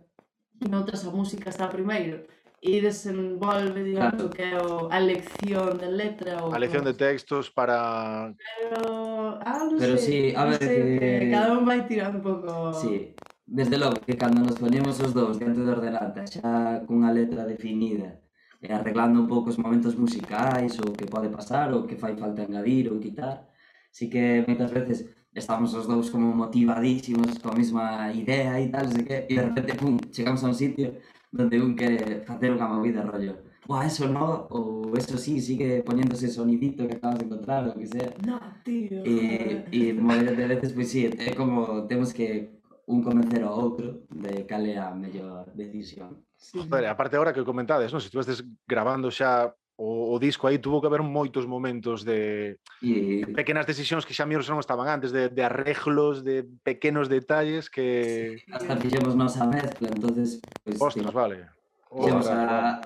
notas 0.67 1.05
a 1.05 1.11
música 1.11 1.49
está 1.49 1.67
primeiro 1.67 2.25
e 2.61 2.81
desenvolve, 2.81 3.83
digamos, 3.83 4.19
claro. 4.19 4.29
que 4.29 4.43
é 4.43 4.57
o, 4.59 4.91
a 4.91 4.99
lección 4.99 5.77
de 5.77 5.87
letra. 5.87 6.43
Ou, 6.43 6.51
a 6.51 6.59
lección 6.59 6.83
de 6.83 6.93
textos 6.93 7.47
para... 7.49 8.33
Pero, 8.35 9.39
ah, 9.39 9.63
non 9.63 9.79
Pero 9.79 9.95
sei, 9.95 10.35
sí, 10.35 10.35
a 10.35 10.43
ver... 10.43 10.59
Sei, 10.59 10.99
que... 10.99 11.31
Cada 11.31 11.55
un 11.55 11.63
vai 11.63 11.87
tirar 11.87 12.11
un 12.11 12.19
pouco... 12.19 12.75
Sí, 12.75 13.15
desde 13.49 13.77
logo 13.77 13.97
que 14.05 14.17
cando 14.17 14.43
nos 14.43 14.59
ponemos 14.59 14.99
os 14.99 15.11
dous 15.13 15.39
dentro 15.39 15.63
do 15.63 15.71
de 15.71 15.75
ordenata 15.77 16.21
xa 16.27 16.85
cunha 16.85 17.09
letra 17.09 17.49
definida 17.49 18.21
e 18.61 18.69
arreglando 18.69 19.23
un 19.23 19.27
pouco 19.27 19.49
os 19.49 19.57
momentos 19.57 19.97
musicais 19.97 20.77
ou 20.77 20.93
que 20.93 21.09
pode 21.09 21.33
pasar 21.33 21.73
ou 21.73 21.87
que 21.87 21.97
fai 21.97 22.13
falta 22.13 22.45
engadir 22.45 22.91
ou 22.91 23.01
quitar, 23.01 23.49
si 23.89 24.05
que 24.05 24.45
moitas 24.45 24.69
veces 24.69 25.07
estábamos 25.35 25.73
os 25.73 25.85
dous 25.87 26.09
como 26.09 26.33
motivadísimos 26.33 27.37
coa 27.39 27.55
mesma 27.55 28.11
idea 28.13 28.59
e 28.59 28.67
tal, 28.69 28.85
sei 28.89 29.03
que, 29.03 29.17
e 29.29 29.33
de 29.35 29.43
repente, 29.45 29.75
pum, 29.77 29.97
chegamos 30.11 30.43
a 30.43 30.47
un 30.47 30.57
sitio 30.57 30.97
donde 31.31 31.61
un 31.61 31.75
quere 31.75 32.25
facer 32.25 32.49
unha 32.51 32.67
movida 32.67 33.05
rollo 33.05 33.49
Buah, 33.69 33.85
eso 33.85 34.09
no, 34.09 34.47
ou 34.49 34.97
eso 34.97 35.15
sí, 35.15 35.39
sigue 35.39 35.83
poniéndose 35.85 36.25
ese 36.25 36.41
sonidito 36.41 36.87
que 36.87 36.95
acabas 36.97 37.19
de 37.19 37.25
encontrar, 37.25 37.67
o 37.69 37.77
que 37.77 37.85
sea. 37.85 38.09
No, 38.25 38.41
tío. 38.65 39.05
E, 39.05 39.61
e 39.69 39.93
moitas 39.93 40.33
de 40.33 40.45
veces, 40.49 40.73
pois 40.73 40.89
pues, 40.89 40.89
sí, 40.89 41.05
é 41.05 41.37
como, 41.37 41.85
temos 41.85 42.09
que 42.09 42.49
un 42.89 43.05
convencer 43.05 43.45
ao 43.45 43.53
outro 43.53 44.09
de 44.09 44.49
cal 44.49 44.65
é 44.65 44.81
a 44.81 44.89
mellor 44.89 45.53
decisión. 45.53 46.25
Sí. 46.33 46.57
Joder, 46.65 46.89
aparte 46.89 47.13
agora 47.13 47.29
que 47.29 47.45
comentades, 47.45 47.93
non? 47.93 48.01
Se 48.01 48.09
estivestes 48.09 48.41
grabando 48.65 49.13
xa 49.13 49.53
o, 49.79 50.13
o 50.13 50.19
disco 50.19 50.45
aí 50.45 50.59
tuvo 50.59 50.81
que 50.81 50.87
haber 50.87 50.99
moitos 50.99 51.47
momentos 51.47 52.03
de, 52.03 52.59
e... 52.83 53.23
de 53.23 53.31
pequenas 53.31 53.63
decisións 53.63 54.03
que 54.03 54.11
xa 54.11 54.27
mellor 54.27 54.43
non 54.51 54.59
estaban 54.59 54.91
antes, 54.91 55.15
de, 55.15 55.31
de 55.31 55.39
arreglos, 55.39 56.19
de 56.19 56.43
pequenos 56.67 57.07
detalles 57.07 57.71
que... 57.71 58.43
Sí, 58.43 58.51
hasta 58.51 58.75
fixemos 58.75 59.15
nos 59.15 59.39
a 59.39 59.47
mezcla, 59.47 59.87
entonces... 59.87 60.43
Pues, 60.67 60.75
Ostras, 60.83 61.07
sí. 61.07 61.15
vale. 61.15 61.47
A, 61.95 62.83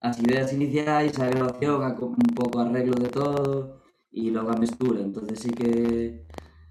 as 0.00 0.16
ideas 0.24 0.48
iniciais, 0.56 1.12
a 1.20 1.28
grabación, 1.28 1.84
a, 1.84 1.92
un 1.92 2.32
pouco 2.32 2.56
arreglo 2.64 2.96
de 2.96 3.12
todo, 3.12 3.84
e 4.08 4.32
logo 4.32 4.48
a 4.48 4.56
mestura, 4.56 5.04
entonces 5.04 5.36
sí 5.44 5.52
que 5.52 6.24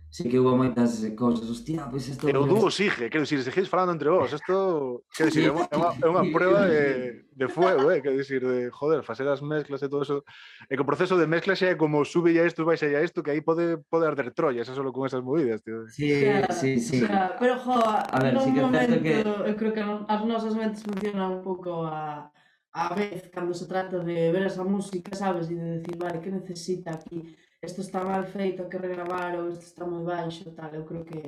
sí 0.10 0.30
que 0.30 0.40
hubo 0.40 0.56
moitas 0.56 1.04
cousas, 1.16 1.50
hostia, 1.50 1.84
pois 1.90 2.08
pues 2.08 2.16
isto... 2.16 2.26
Pero 2.26 2.44
o 2.44 2.48
dúo 2.48 2.72
sigue, 2.72 3.10
quero 3.10 3.28
dicir, 3.28 3.44
seguís 3.44 3.68
falando 3.68 3.94
entre 3.94 4.10
vos, 4.10 4.32
isto, 4.32 5.04
quero 5.12 5.30
dicir, 5.30 5.46
é 5.48 5.52
unha, 5.52 5.92
é 6.00 6.08
unha 6.08 6.24
prueba 6.32 6.64
de, 6.66 7.28
de 7.28 7.48
fuego, 7.48 7.92
eh? 7.92 8.00
quero 8.02 8.16
dicir, 8.16 8.42
de, 8.42 8.72
joder, 8.72 9.04
facer 9.04 9.28
as 9.28 9.44
mezclas 9.44 9.84
e 9.84 9.92
todo 9.92 10.02
eso, 10.08 10.24
e 10.66 10.74
que 10.74 10.84
o 10.84 10.90
proceso 10.90 11.20
de 11.20 11.28
mezcla 11.28 11.54
xa 11.60 11.72
é 11.72 11.80
como 11.80 12.08
sube 12.08 12.32
ya 12.32 12.48
isto, 12.48 12.64
baixa 12.64 12.88
ya 12.88 13.04
isto, 13.04 13.22
que 13.22 13.36
aí 13.36 13.42
pode, 13.44 13.84
pode 13.92 14.08
arder 14.08 14.32
Troya, 14.32 14.64
xa 14.64 14.74
solo 14.74 14.96
con 14.96 15.06
esas 15.06 15.22
movidas, 15.22 15.60
tío. 15.62 15.84
Sí, 15.92 16.08
sí, 16.08 16.80
sí, 16.80 16.80
sí. 16.80 16.98
Claro, 17.04 17.36
pero, 17.38 17.60
jo, 17.60 17.76
a 17.76 18.20
ver, 18.24 18.34
sí 18.40 18.50
que 18.56 18.62
momento, 18.64 18.96
que... 19.04 19.14
eu 19.22 19.56
creo 19.60 19.74
que 19.76 19.84
as 19.84 20.22
nosas 20.24 20.56
mentes 20.56 20.82
funcionan 20.82 21.40
un 21.40 21.42
pouco 21.44 21.84
a 21.84 22.32
a 22.78 22.94
vez 22.94 23.28
cando 23.34 23.54
se 23.54 23.66
trata 23.66 23.98
de 24.00 24.32
ver 24.32 24.44
esa 24.46 24.64
música, 24.64 25.16
sabes, 25.16 25.50
e 25.50 25.56
de 25.56 25.82
decir, 25.82 25.98
vale, 25.98 26.22
que 26.22 26.30
necesita 26.30 26.94
aquí? 26.94 27.36
isto 27.64 27.82
está 27.82 28.04
mal 28.04 28.24
feito, 28.26 28.70
que 28.70 28.78
regravar, 28.78 29.40
ou 29.40 29.50
isto 29.50 29.64
está 29.64 29.86
moi 29.86 30.04
baixo, 30.04 30.52
tal, 30.52 30.74
eu 30.74 30.86
creo 30.86 31.04
que 31.04 31.22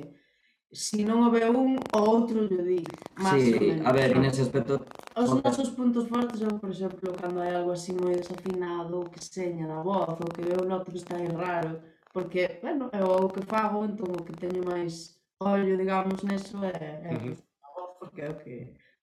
se 0.72 0.98
si 0.98 1.04
non 1.04 1.26
o 1.26 1.30
ve 1.30 1.42
un, 1.50 1.74
o 1.74 1.98
outro 1.98 2.46
lle 2.46 2.62
di. 2.62 2.80
Más 3.18 3.42
sí, 3.42 3.58
menos, 3.58 3.86
a 3.86 3.92
ver, 3.92 4.16
nese 4.18 4.42
aspecto... 4.42 4.86
Os 5.16 5.42
nosos 5.42 5.70
puntos 5.70 6.06
fortes 6.06 6.38
son, 6.38 6.60
por 6.62 6.70
exemplo, 6.70 7.10
cando 7.18 7.42
hai 7.42 7.50
algo 7.54 7.72
así 7.74 7.90
moi 7.92 8.14
desafinado, 8.14 9.10
que 9.10 9.18
seña 9.18 9.66
da 9.66 9.82
voz, 9.82 10.14
ou 10.22 10.30
que 10.30 10.46
eu 10.46 10.62
noto 10.62 10.92
que 10.92 11.02
está 11.02 11.16
aí 11.18 11.26
raro, 11.26 11.82
porque, 12.14 12.60
bueno, 12.62 12.88
é 12.94 13.02
o 13.02 13.26
que 13.26 13.42
fago, 13.42 13.82
entón 13.82 14.14
o 14.14 14.22
que 14.22 14.38
teño 14.38 14.62
máis 14.62 15.18
ollo, 15.42 15.74
digamos, 15.74 16.22
neso 16.22 16.62
é, 16.62 17.02
é 17.02 17.12
uh 17.14 17.34
-huh. 17.34 17.36
a 17.66 17.68
voz, 17.74 17.90
porque 17.98 18.20
é 18.22 18.30
o 18.30 18.36
que, 18.38 18.56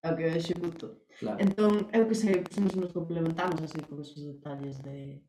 é 0.04 0.08
o 0.08 0.16
que 0.16 0.24
eu 0.24 0.36
executo. 0.40 0.88
Claro. 1.20 1.38
Entón, 1.44 1.74
eu 1.92 2.08
que 2.08 2.16
sei, 2.16 2.40
pues, 2.40 2.58
nos, 2.64 2.76
nos 2.80 2.92
complementamos 2.96 3.60
así 3.60 3.84
con 3.84 4.00
esos 4.00 4.24
detalles 4.24 4.80
de, 4.80 5.20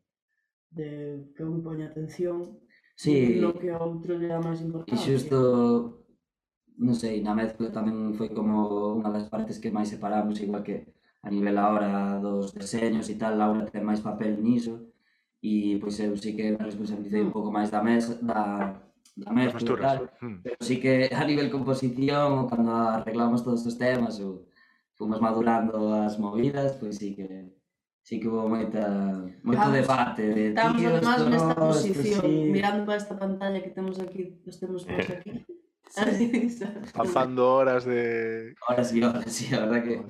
de 0.71 1.31
que 1.35 1.43
un 1.43 1.63
poña 1.63 1.87
atención 1.87 2.59
sí. 2.95 3.39
no 3.39 3.53
que 3.57 3.71
a 3.71 3.79
outro 3.79 4.19
lle 4.19 4.27
dá 4.27 4.39
máis 4.43 4.59
importancia. 4.61 4.93
E 4.93 5.01
xusto, 5.01 5.39
non 6.77 6.95
sei, 6.95 7.23
na 7.23 7.33
mezcla 7.33 7.71
tamén 7.71 8.13
foi 8.13 8.29
como 8.35 8.95
unha 8.99 9.09
das 9.09 9.27
partes 9.31 9.57
que 9.57 9.73
máis 9.73 9.89
separamos, 9.89 10.37
igual 10.43 10.63
que 10.63 10.93
a 11.23 11.29
nivel 11.31 11.57
ahora 11.57 12.19
dos 12.19 12.53
deseños 12.55 13.07
e 13.09 13.15
tal, 13.19 13.35
Laura 13.39 13.67
ten 13.67 13.83
máis 13.83 13.99
papel 13.99 14.39
niso, 14.39 14.91
e 15.43 15.79
pois 15.79 15.95
eu 15.99 16.15
sí 16.15 16.35
que 16.35 16.55
me 16.55 16.63
responsabilicei 16.63 17.23
un 17.23 17.31
mm. 17.31 17.35
pouco 17.35 17.51
máis 17.51 17.71
da 17.71 17.83
mesa, 17.83 18.15
da, 18.19 18.75
da 19.15 19.31
mesa 19.31 19.59
e 19.59 19.65
tal, 19.65 19.97
mm. 20.21 20.37
pero 20.43 20.59
sí 20.59 20.79
que 20.79 21.11
a 21.11 21.23
nivel 21.23 21.51
composición, 21.51 22.47
cando 22.47 22.71
arreglamos 22.71 23.43
todos 23.43 23.63
os 23.65 23.75
temas, 23.75 24.19
ou 24.19 24.47
fomos 24.95 25.19
madurando 25.19 25.75
as 26.03 26.15
movidas, 26.19 26.75
pois 26.79 26.95
sí 26.99 27.15
que 27.15 27.58
sí 28.09 28.19
que 28.19 28.27
hubo 28.27 28.49
moita, 28.49 28.89
moito 29.45 29.61
Vamos, 29.61 29.73
debate 29.73 30.23
de 30.33 30.47
Estamos 30.49 30.81
tíos, 30.81 30.93
además 31.05 31.45
no, 31.45 31.55
posición, 31.55 32.21
sí. 32.21 32.49
mirando 32.49 32.83
para 32.83 32.97
esta 32.97 33.19
pantalla 33.19 33.61
que 33.61 33.69
temos 33.69 33.99
aquí, 33.99 34.41
nos 34.43 34.59
temos 34.59 34.81
todos 34.87 35.09
aquí. 35.11 35.45
Pasando 36.93 37.53
horas 37.53 37.85
de... 37.85 38.55
Horas 38.67 38.93
e 38.93 39.05
horas, 39.05 39.25
sí, 39.31 39.53
a 39.53 39.59
verdad 39.61 39.83
que... 39.83 40.01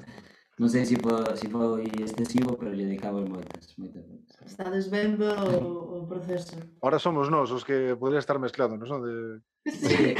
Non 0.59 0.67
sei 0.67 0.83
se 0.83 0.95
si 0.95 0.99
po, 0.99 1.23
si 1.39 1.47
foi 1.47 1.87
excesivo, 2.03 2.59
pero 2.59 2.75
lle 2.75 2.83
dedicaba 2.83 3.23
moitas, 3.23 3.79
moitas. 3.79 4.03
Estades 4.43 4.91
vendo 4.91 5.23
o, 5.31 6.03
o 6.03 6.07
proceso. 6.07 6.59
Ahora 6.83 6.99
somos 6.99 7.31
nós 7.31 7.47
os 7.47 7.63
que 7.63 7.95
podría 7.95 8.19
estar 8.19 8.35
mezclando, 8.43 8.75
non 8.75 8.83
son 8.83 8.99
de... 9.07 9.39
Sí. 9.71 10.11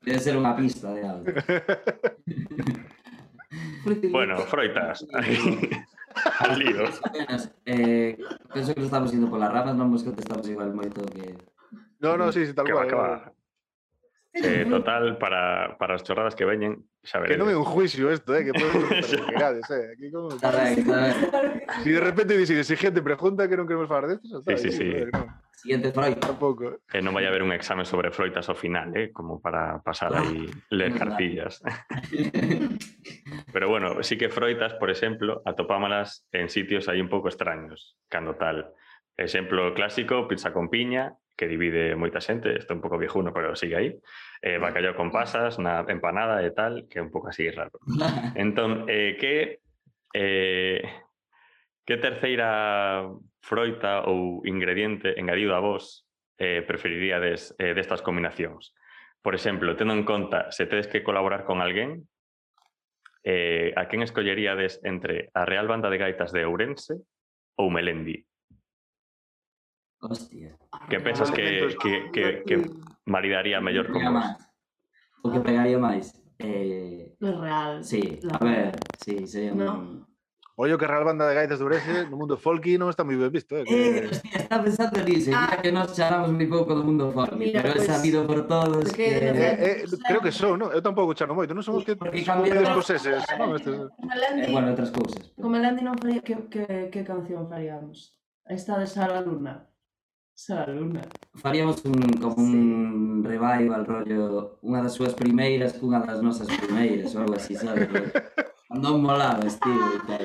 Debe 0.00 0.20
ser 0.20 0.40
unha 0.40 0.56
pista 0.56 0.96
de 0.96 1.04
algo. 1.04 1.28
bueno, 4.08 4.40
froitas. 4.48 5.04
Al 6.40 6.58
lío. 6.58 6.84
Eh, 7.66 8.18
penso 8.52 8.74
que 8.74 8.80
nos 8.80 8.86
estamos 8.86 9.12
indo 9.14 9.26
polas 9.30 9.50
ramas, 9.50 9.74
non 9.74 9.90
vos 9.90 10.06
contestamos 10.06 10.46
igual 10.46 10.70
moito 10.70 11.02
que... 11.10 11.34
No, 11.98 12.14
no, 12.16 12.30
sí, 12.30 12.46
sí, 12.46 12.54
tal 12.54 12.66
Que 12.66 12.72
va, 12.76 12.86
cual. 12.86 12.88
que 12.88 12.96
va. 12.96 13.33
Eh, 14.34 14.66
total, 14.70 15.18
para, 15.18 15.78
para 15.78 15.94
as 15.94 16.02
chorradas 16.02 16.34
que 16.34 16.44
veñen, 16.44 16.82
xa 17.06 17.22
Que 17.22 17.38
non 17.38 17.46
é 17.46 17.54
un 17.54 17.62
juicio 17.62 18.10
isto, 18.10 18.34
eh, 18.34 18.42
que 18.42 18.52
podemos 18.52 18.82
que 18.90 19.74
eh. 19.78 19.94
Aquí 19.94 20.10
como... 20.10 20.34
Está 20.34 20.50
ben, 20.50 20.82
está 20.82 20.98
ben. 21.06 21.62
Si 21.86 21.90
de 21.94 22.02
repente 22.02 22.34
decides, 22.34 22.66
si 22.66 22.74
gente 22.74 22.98
pregunta 22.98 23.46
que 23.46 23.54
non 23.54 23.70
queremos 23.70 23.86
falar 23.86 24.10
de 24.10 24.14
esto, 24.18 24.42
Sí, 24.42 24.54
sí, 24.58 24.70
sí. 24.74 24.88
Siguiente 25.54 25.94
Freud. 25.94 26.18
Tampouco. 26.18 26.82
E 26.90 26.98
non 26.98 27.14
vai 27.14 27.24
haber 27.30 27.46
un 27.46 27.54
examen 27.54 27.86
sobre 27.86 28.10
froitas 28.10 28.50
ao 28.50 28.58
final, 28.58 28.90
eh, 28.98 29.14
como 29.14 29.38
para 29.38 29.78
pasar 29.86 30.12
aí 30.12 30.50
ler 30.74 30.92
Verdad. 30.92 31.14
cartillas. 31.14 31.62
Pero 33.54 33.70
bueno, 33.70 34.02
sí 34.02 34.18
que 34.18 34.28
froitas, 34.28 34.74
por 34.76 34.90
exemplo, 34.90 35.40
atopámolas 35.46 36.26
en 36.34 36.50
sitios 36.50 36.90
aí 36.90 36.98
un 36.98 37.08
pouco 37.08 37.30
extraños, 37.30 37.96
cando 38.10 38.34
tal. 38.34 38.74
Exemplo 39.16 39.72
clásico, 39.78 40.26
pizza 40.26 40.52
con 40.52 40.68
piña, 40.68 41.14
que 41.36 41.50
divide 41.50 41.98
moita 41.98 42.22
xente, 42.22 42.54
está 42.54 42.74
un 42.74 42.80
pouco 42.80 42.98
viejuno, 42.98 43.34
pero 43.34 43.58
sigue 43.58 43.76
aí, 43.76 43.90
eh, 44.42 44.58
mm. 44.58 44.62
bacallao 44.62 44.94
con 44.94 45.10
pasas, 45.10 45.58
na 45.58 45.82
empanada 45.86 46.42
e 46.46 46.50
tal, 46.54 46.86
que 46.86 46.98
é 46.98 47.02
un 47.02 47.10
pouco 47.10 47.28
así 47.28 47.50
raro. 47.50 47.78
entón, 48.38 48.86
eh, 48.88 49.18
que... 49.18 49.60
Eh, 50.14 50.82
que 51.84 52.00
terceira 52.00 53.04
froita 53.44 54.08
ou 54.08 54.40
ingrediente 54.48 55.20
engadido 55.20 55.52
a 55.52 55.60
vos 55.60 56.08
eh, 56.40 56.64
preferiríades 56.64 57.52
eh, 57.60 57.76
destas 57.76 58.00
combinacións? 58.00 58.72
Por 59.20 59.36
exemplo, 59.36 59.76
tendo 59.76 59.92
en 59.92 60.04
conta 60.04 60.50
se 60.50 60.64
tedes 60.64 60.88
que 60.88 61.04
colaborar 61.04 61.44
con 61.44 61.60
alguén, 61.60 62.08
eh, 63.24 63.72
a 63.76 63.88
quen 63.88 64.00
escolleríades 64.00 64.80
entre 64.84 65.28
a 65.36 65.44
Real 65.44 65.68
Banda 65.68 65.92
de 65.92 66.00
Gaitas 66.00 66.32
de 66.32 66.44
Ourense 66.44 66.96
ou 67.56 67.68
Melendi? 67.68 68.24
Hostia. 70.04 70.56
Que 70.90 71.00
pensas 71.00 71.30
que, 71.30 71.76
que, 71.80 72.10
que, 72.12 72.42
que 72.44 72.70
maridaría 73.06 73.60
mellor 73.60 73.90
con 73.90 74.04
vos? 74.12 74.24
O 75.24 75.32
que 75.32 75.40
pegaría 75.40 75.80
máis? 75.80 76.12
Eh... 76.38 77.16
No 77.20 77.40
real. 77.40 77.80
Sí, 77.80 78.20
a 78.28 78.38
ver, 78.44 78.76
sí, 79.00 79.26
sería 79.26 79.54
no. 79.54 79.72
un... 79.72 80.14
Ollo 80.56 80.78
que 80.78 80.86
real 80.86 81.02
banda 81.02 81.26
de 81.26 81.34
gaitas 81.34 81.58
de 81.58 81.64
Brese 81.64 81.90
¿eh? 81.90 82.06
no 82.06 82.14
mundo 82.14 82.36
folky 82.38 82.78
non 82.78 82.86
está 82.86 83.02
moi 83.02 83.18
ben 83.18 83.32
visto. 83.32 83.58
Eh, 83.58 83.66
eh 83.66 84.06
hostia, 84.06 84.38
está 84.38 84.62
pensando 84.62 85.02
nisso, 85.02 85.34
ah. 85.34 85.58
que 85.58 85.74
nos 85.74 85.90
charamos 85.98 86.30
moi 86.30 86.46
pouco 86.46 86.78
do 86.78 86.86
mundo 86.86 87.10
folky, 87.10 87.50
Mira, 87.50 87.58
pero 87.58 87.74
pues, 87.74 87.90
sabido 87.90 88.22
por 88.22 88.46
todos 88.46 88.86
que... 88.94 89.18
que... 89.18 89.34
Eh, 89.34 89.82
eh, 89.82 89.98
creo 90.06 90.22
que 90.22 90.30
son, 90.30 90.62
non? 90.62 90.70
Eu 90.70 90.78
tampouco 90.78 91.10
charo 91.10 91.34
moito, 91.34 91.58
non 91.58 91.66
somos 91.66 91.82
que 91.82 91.98
somos 91.98 92.46
medio 92.46 92.62
escoceses. 92.70 93.26
Non, 93.34 93.58
estes... 93.58 93.82
Landi, 93.98 94.46
eh, 94.46 94.54
bueno, 94.54 94.70
outras 94.70 94.94
cousas. 94.94 95.26
Pero... 95.34 95.42
Como 95.42 95.58
Landi 95.58 95.82
non 95.82 95.98
faría, 95.98 96.22
que, 96.22 96.46
que, 96.46 96.86
que 96.86 97.00
canción 97.02 97.50
faríamos? 97.50 98.14
Esta 98.46 98.78
de 98.78 98.86
Sara 98.86 99.26
Luna. 99.26 99.73
Sara 100.34 100.72
Luna. 100.72 101.00
Faríamos 101.34 101.84
un, 101.84 101.94
como 102.20 102.36
un 102.36 103.22
revival, 103.24 103.86
rollo, 103.86 104.58
unha 104.66 104.82
das 104.82 104.98
súas 104.98 105.14
primeiras 105.14 105.78
cunha 105.78 106.02
das 106.02 106.18
nosas 106.18 106.50
primeiras, 106.50 107.14
ou 107.14 107.22
algo 107.22 107.38
así, 107.38 107.54
sabes? 107.54 107.86
non 108.74 108.98
molaba, 108.98 109.46
estilo, 109.46 109.94
e 109.94 110.00
tal. 110.02 110.24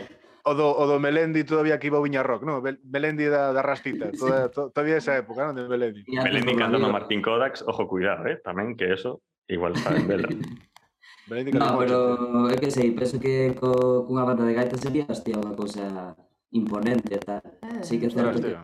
O 0.50 0.52
do, 0.58 0.66
o 0.74 0.84
do 0.90 0.98
Melendi 0.98 1.46
todavía 1.46 1.78
que 1.78 1.94
iba 1.94 2.02
o 2.02 2.06
Viña 2.06 2.26
Rock, 2.26 2.42
non? 2.42 2.66
Melendi 2.90 3.30
da, 3.30 3.54
da 3.54 3.62
Rastita, 3.62 4.10
toda, 4.10 4.50
to, 4.50 4.74
todavía 4.74 4.98
esa 4.98 5.14
época, 5.14 5.46
non? 5.46 5.54
De 5.54 5.70
Melendi. 5.70 6.02
Melendi 6.10 6.58
cantando 6.58 6.90
a 6.90 6.96
Martín 6.98 7.22
Kodax, 7.22 7.62
ojo, 7.70 7.86
cuidado, 7.86 8.26
eh? 8.26 8.42
Tamén 8.42 8.74
que 8.74 8.90
eso, 8.90 9.22
igual 9.46 9.78
saben 9.78 10.10
vela. 10.10 10.26
Melendi 11.30 11.54
no, 11.54 11.78
pero 11.78 12.50
é 12.50 12.58
que 12.58 12.74
sei, 12.74 12.98
penso 12.98 13.22
que 13.22 13.54
co, 13.54 14.10
cunha 14.10 14.26
banda 14.26 14.42
de 14.42 14.58
gaita 14.58 14.74
sería, 14.82 15.06
hostia, 15.06 15.38
unha 15.38 15.54
cousa 15.54 16.18
imponente 16.50 17.14
e 17.14 17.22
tal. 17.22 17.46
Eh, 17.62 17.86
sí 17.86 18.02
que 18.02 18.10
é 18.10 18.12
certo 18.12 18.42
que 18.42 18.58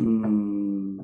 Mm, 0.00 1.00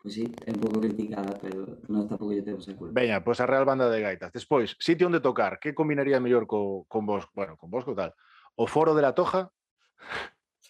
pois 0.00 0.12
sí, 0.14 0.24
é 0.44 0.50
un 0.52 0.60
pouco 0.60 0.80
criticada, 0.80 1.32
pero 1.40 1.80
non 1.88 2.04
tampouco 2.04 2.32
lle 2.32 2.44
temos 2.44 2.68
a 2.68 2.76
culpa. 2.76 2.92
Veña, 2.92 3.24
pois 3.24 3.40
a 3.40 3.48
Real 3.48 3.64
Banda 3.64 3.88
de 3.88 4.00
Gaitas. 4.00 4.32
Despois, 4.32 4.76
sitio 4.76 5.08
onde 5.08 5.24
tocar, 5.24 5.56
que 5.56 5.72
combinaría 5.72 6.20
mellor 6.20 6.44
co, 6.44 6.84
con 6.88 7.08
vos, 7.08 7.28
bueno, 7.32 7.56
con 7.56 7.72
vos 7.72 7.84
co 7.84 7.96
tal? 7.96 8.12
O 8.56 8.68
Foro 8.68 8.92
de 8.92 9.02
la 9.02 9.12
Toja 9.16 9.52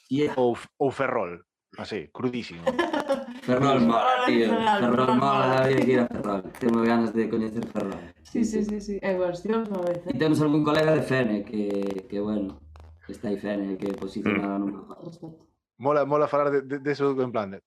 Yeah. 0.09 0.35
ou, 0.39 0.55
ou 0.79 0.91
Ferrol? 0.95 1.43
Así, 1.79 2.09
crudísimo. 2.15 2.63
Ferrol 3.43 3.81
mola, 3.83 4.23
tío. 4.27 4.55
Ferrol, 4.55 5.17
mola, 5.19 5.65
había 5.65 5.77
que 5.83 5.93
ir 5.93 6.01
a 6.01 6.07
Ferrol. 6.07 6.43
Temos 6.59 6.83
ganas 6.87 7.13
de 7.13 7.29
coñecer 7.29 7.67
Ferrol. 7.67 7.99
Sí, 8.23 8.45
sí, 8.45 8.65
sí, 8.65 8.81
sí. 8.81 8.95
É 9.03 9.15
cuestión 9.15 9.67
unha 9.67 9.83
vez. 9.83 10.03
E 10.07 10.15
temos 10.15 10.39
algún 10.43 10.63
colega 10.63 10.95
de 10.95 11.03
Fene 11.03 11.43
que, 11.43 12.07
que 12.07 12.19
bueno, 12.23 12.59
que 13.07 13.15
está 13.15 13.29
aí 13.31 13.39
Fene, 13.39 13.79
que 13.79 13.95
posicionado 13.95 14.63
nun 14.63 14.87
Respeto. 15.03 15.47
mola, 15.79 16.05
mola 16.05 16.29
falar 16.29 16.51
de, 16.51 16.63
de, 16.63 16.79
de 16.79 16.93
eso 16.93 17.21
en 17.21 17.33
plan, 17.33 17.51
de, 17.51 17.63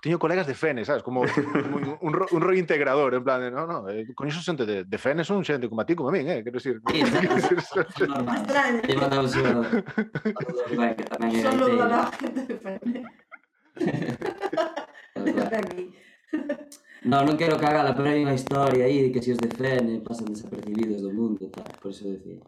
teño 0.00 0.18
colegas 0.18 0.46
de 0.46 0.54
Fene, 0.54 0.84
sabes, 0.84 1.02
como 1.02 1.20
un, 1.22 1.98
un, 2.00 2.12
ro, 2.12 2.26
un 2.30 2.40
rol 2.40 2.56
integrador, 2.56 3.14
en 3.14 3.24
plan, 3.24 3.40
de, 3.40 3.50
no, 3.50 3.66
no, 3.66 3.88
eh, 3.88 4.06
con 4.14 4.28
iso 4.28 4.40
xente 4.40 4.64
de, 4.64 4.84
de 4.84 4.98
Fene 4.98 5.24
son 5.24 5.44
xente 5.44 5.68
como 5.68 5.80
a 5.80 5.86
ti, 5.86 5.94
como 5.94 6.08
a 6.08 6.12
min, 6.12 6.28
eh, 6.28 6.42
quero 6.44 6.58
dicir. 6.58 6.80
Sí, 6.88 7.02
non 7.02 8.28
é 8.28 8.40
extraño. 8.40 8.80
Te 8.82 8.96
mandamos 8.96 9.36
un 9.36 9.64
saludo 11.42 11.82
a 11.82 11.88
la 11.88 12.06
gente 12.12 12.40
de 12.48 12.56
Fene. 12.58 13.04
No, 17.04 17.24
non 17.24 17.36
quero 17.36 17.56
cagala, 17.56 17.96
pero 17.96 18.12
hai 18.12 18.20
unha 18.24 18.36
historia 18.36 18.84
aí 18.84 19.08
de 19.08 19.10
que 19.12 19.20
se 19.24 19.32
os 19.32 19.40
de 19.40 19.48
Fene 19.52 20.00
pasan 20.04 20.32
desapercibidos 20.32 21.00
do 21.00 21.12
mundo, 21.12 21.48
tal, 21.48 21.68
por 21.80 21.92
iso 21.92 22.08
decía. 22.08 22.40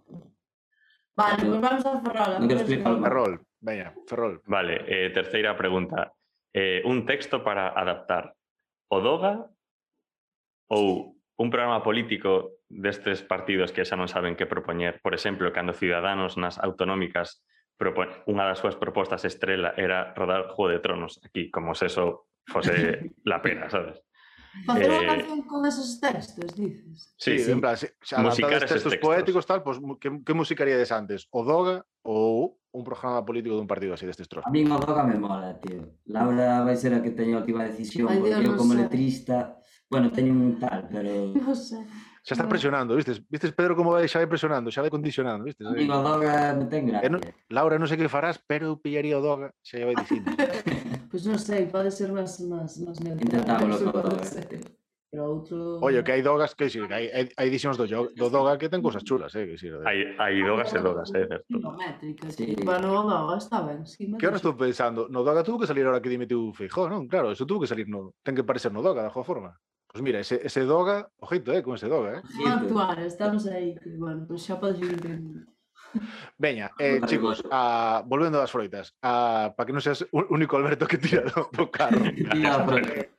Vale, 1.17 1.37
pero, 1.41 1.57
pues 1.57 1.61
vamos 1.61 1.85
a 1.85 2.01
Ferrol. 2.01 2.33
Non 2.41 2.49
quero 2.49 2.61
explicar 2.65 2.93
o 2.93 3.01
Ferrol. 3.01 3.33
Veña, 3.63 3.95
Ferrol. 4.07 4.43
Vale, 4.45 4.83
eh, 4.87 5.11
terceira 5.11 5.57
pregunta. 5.57 6.13
Eh, 6.53 6.83
un 6.85 7.07
texto 7.07 7.43
para 7.47 7.71
adaptar. 7.71 8.35
O 8.91 9.01
Doga 9.01 9.49
ou 10.69 11.17
un 11.39 11.49
programa 11.49 11.81
político 11.81 12.61
destes 12.69 13.23
partidos 13.23 13.71
que 13.71 13.87
xa 13.87 13.95
non 13.97 14.11
saben 14.11 14.35
que 14.35 14.51
propoñer. 14.51 14.99
Por 15.01 15.15
exemplo, 15.15 15.55
cando 15.55 15.73
Ciudadanos 15.73 16.37
nas 16.37 16.59
autonómicas 16.59 17.41
propon... 17.79 18.11
unha 18.27 18.45
das 18.45 18.59
súas 18.59 18.75
propostas 18.75 19.23
estrela 19.25 19.73
era 19.79 20.11
rodar 20.13 20.51
Juego 20.51 20.75
de 20.75 20.83
Tronos 20.83 21.23
aquí, 21.23 21.49
como 21.49 21.79
se 21.79 21.87
eso 21.87 22.29
fose 22.51 22.75
la 23.31 23.41
pena, 23.41 23.71
sabes? 23.71 24.03
Facer 24.69 24.91
eh... 24.91 24.93
unha 24.93 25.09
canción 25.09 25.41
con 25.49 25.65
esos 25.65 25.97
textos, 26.03 26.53
dices? 26.53 27.15
Sí, 27.17 27.39
sí, 27.39 27.49
sí. 27.49 27.53
en 27.55 27.63
plan, 27.63 27.79
se, 27.79 27.95
se 28.03 28.19
musicar 28.21 28.61
textos 28.61 28.93
textos. 28.93 29.01
poéticos, 29.01 29.47
tal, 29.47 29.63
pues, 29.65 29.81
que, 29.97 30.21
que 30.21 30.35
musicaríades 30.37 30.93
antes? 30.93 31.31
O 31.33 31.41
Doga 31.47 31.81
ou 32.05 32.61
un 32.73 32.83
programa 32.85 33.21
político 33.25 33.55
dun 33.55 33.69
partido 33.69 33.93
así 33.93 34.09
destes 34.09 34.29
trozos? 34.29 34.49
A 34.49 34.53
min 34.53 34.67
o 34.73 34.81
Doga 34.81 35.05
me 35.05 35.21
mola, 35.21 35.53
tío. 35.61 35.93
Laura 36.09 36.65
vai 36.65 36.77
ser 36.77 36.97
a 36.97 37.01
que 37.05 37.13
teña 37.13 37.37
a 37.37 37.45
última 37.45 37.63
decisión, 37.69 38.09
Ai, 38.09 38.17
porque 38.19 38.33
Dios, 38.33 38.41
eu 38.43 38.51
non 38.53 38.59
como 38.59 38.73
sei. 38.73 38.81
letrista, 38.89 39.37
bueno, 39.93 40.09
teño 40.09 40.33
un 40.33 40.57
tal, 40.57 40.89
pero 40.89 41.37
Non 41.37 41.53
sei. 41.53 41.85
Xa 42.23 42.39
está 42.39 42.47
No. 42.47 42.55
presionando, 42.55 42.95
vistes? 42.95 43.19
Vistes 43.27 43.51
Pedro 43.53 43.75
como 43.75 43.93
vai 43.93 44.07
xa 44.09 44.23
vai 44.23 44.31
presionando, 44.31 44.71
xa 44.73 44.81
vai 44.81 44.89
condicionando, 44.95 45.43
vistes? 45.45 45.67
a 45.69 45.75
min 45.77 45.91
o 45.93 46.01
Doga 46.01 46.55
me 46.57 46.65
ten 46.71 46.89
Eh, 46.89 46.97
gracia. 46.97 47.11
non- 47.13 47.23
Laura, 47.53 47.77
non 47.77 47.91
sei 47.91 47.99
que 48.01 48.09
farás, 48.09 48.39
pero 48.41 48.73
eu 48.73 48.81
pillaría 48.81 49.19
o 49.19 49.23
Doga, 49.23 49.53
xa 49.61 49.83
vai 49.85 49.95
dicindo. 49.99 50.33
Pois 51.13 51.29
non 51.29 51.37
sei, 51.37 51.69
pode 51.69 51.93
ser 51.93 52.09
máis 52.09 52.41
máis 52.49 52.81
máis 52.81 52.97
neutral. 53.05 53.21
Intentámoslo 53.21 53.77
Eso 53.77 53.85
con 53.93 54.01
o 54.01 54.03
pode 54.09 54.17
Doga. 54.17 54.25
ser. 54.25 54.45
tío. 54.49 54.65
Pero 55.13 55.29
outro... 55.29 55.77
Oye, 55.85 56.01
que 56.01 56.09
hai 56.17 56.25
dogas, 56.25 56.57
que 56.57 56.73
sí, 56.73 56.81
que 56.89 56.95
hai, 56.97 57.05
hai, 57.13 57.29
hai 57.37 57.47
edicións 57.53 57.77
do, 57.77 57.85
yo- 57.85 58.09
do 58.17 58.33
Doga 58.33 58.57
que 58.57 58.73
ten 58.73 58.81
cousas 58.81 59.05
chulas, 59.05 59.29
eh, 59.37 59.45
que 59.45 59.61
sí, 59.61 59.69
de... 59.69 59.85
Hai, 59.85 60.17
hai 60.17 60.41
dogas 60.41 60.73
e 60.73 60.81
dogas, 60.81 61.13
é 61.13 61.29
certo. 61.29 61.45
Kilométricas. 61.53 62.33
Sí. 62.33 62.57
Bueno, 62.65 62.97
o 62.97 63.05
Doga 63.05 63.37
está 63.37 63.61
ben, 63.61 63.85
sí. 63.85 64.09
Que 64.17 64.25
ahora 64.25 64.41
estou 64.41 64.57
pensando, 64.57 65.13
no 65.13 65.21
Doga 65.21 65.45
tuvo 65.45 65.61
que 65.61 65.69
salir 65.69 65.85
ahora 65.85 66.01
que 66.01 66.09
dimitiu 66.09 66.57
Feijó, 66.57 66.89
non? 66.89 67.05
Claro, 67.13 67.29
eso 67.29 67.45
tuvo 67.45 67.61
que 67.61 67.69
salir 67.69 67.93
no... 67.93 68.17
Ten 68.25 68.33
que 68.33 68.41
parecer 68.41 68.73
no 68.73 68.81
Doga, 68.81 69.05
da 69.05 69.13
joa 69.13 69.21
forma. 69.21 69.53
Pois 69.85 70.01
mira, 70.01 70.17
ese, 70.17 70.41
ese 70.41 70.65
Doga, 70.65 71.05
ojito, 71.21 71.53
eh, 71.53 71.61
con 71.61 71.77
ese 71.77 71.93
Doga, 71.93 72.17
eh. 72.17 72.21
Vamos 72.41 72.65
actuar, 72.65 72.97
estamos 73.05 73.45
aí. 73.53 73.77
que, 73.77 73.93
Bueno, 74.01 74.25
pois 74.25 74.41
xa 74.41 74.57
podes 74.57 74.81
ir 74.81 74.97
entendendo. 74.97 75.45
Veña, 76.41 76.73
eh, 76.81 77.05
chicos, 77.05 77.45
a, 77.53 78.01
volvendo 78.09 78.41
ás 78.41 78.49
froitas, 78.49 78.97
a, 79.05 79.53
para 79.53 79.69
que 79.69 79.77
non 79.77 79.85
seas 79.85 80.09
o 80.09 80.25
único 80.33 80.57
Alberto 80.57 80.89
que 80.89 80.97
tira 80.97 81.21
do, 81.29 81.53
do 81.53 81.69
carro. 81.69 82.01
Tira 82.33 82.57
a 82.57 82.65
froita. 82.65 83.13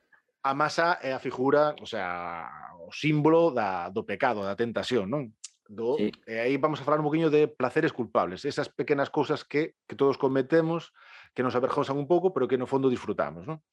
a 0.44 0.52
masa 0.52 1.00
é 1.00 1.16
a 1.16 1.18
figura, 1.18 1.74
o 1.80 1.88
sea, 1.88 2.52
o 2.84 2.92
símbolo 2.92 3.50
da, 3.50 3.88
do 3.88 4.04
pecado, 4.04 4.44
da 4.44 4.54
tentación, 4.54 5.08
non? 5.08 5.32
Do, 5.64 5.96
sí. 5.96 6.12
E 6.28 6.36
aí 6.36 6.60
vamos 6.60 6.78
a 6.78 6.84
falar 6.84 7.00
un 7.00 7.08
poquinho 7.08 7.32
de 7.32 7.48
placeres 7.48 7.96
culpables, 7.96 8.44
esas 8.44 8.68
pequenas 8.68 9.08
cousas 9.08 9.48
que, 9.48 9.72
que 9.88 9.96
todos 9.96 10.20
cometemos, 10.20 10.92
que 11.32 11.40
nos 11.40 11.56
avergonzan 11.56 11.96
un 11.96 12.04
pouco, 12.04 12.36
pero 12.36 12.44
que 12.44 12.60
no 12.60 12.68
fondo 12.68 12.92
disfrutamos, 12.92 13.48
non? 13.48 13.64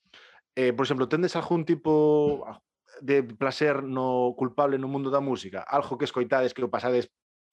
Eh, 0.55 0.71
por 0.71 0.87
exemplo, 0.87 1.11
tendes 1.11 1.35
algún 1.35 1.67
tipo 1.67 2.47
de 3.03 3.23
placer 3.23 3.83
no 3.83 4.31
culpable 4.39 4.79
no 4.79 4.87
mundo 4.87 5.11
da 5.11 5.19
música? 5.19 5.67
Algo 5.67 5.99
que 5.99 6.07
escoitades 6.07 6.55
que 6.55 6.63
o 6.63 6.71
pasades 6.71 7.11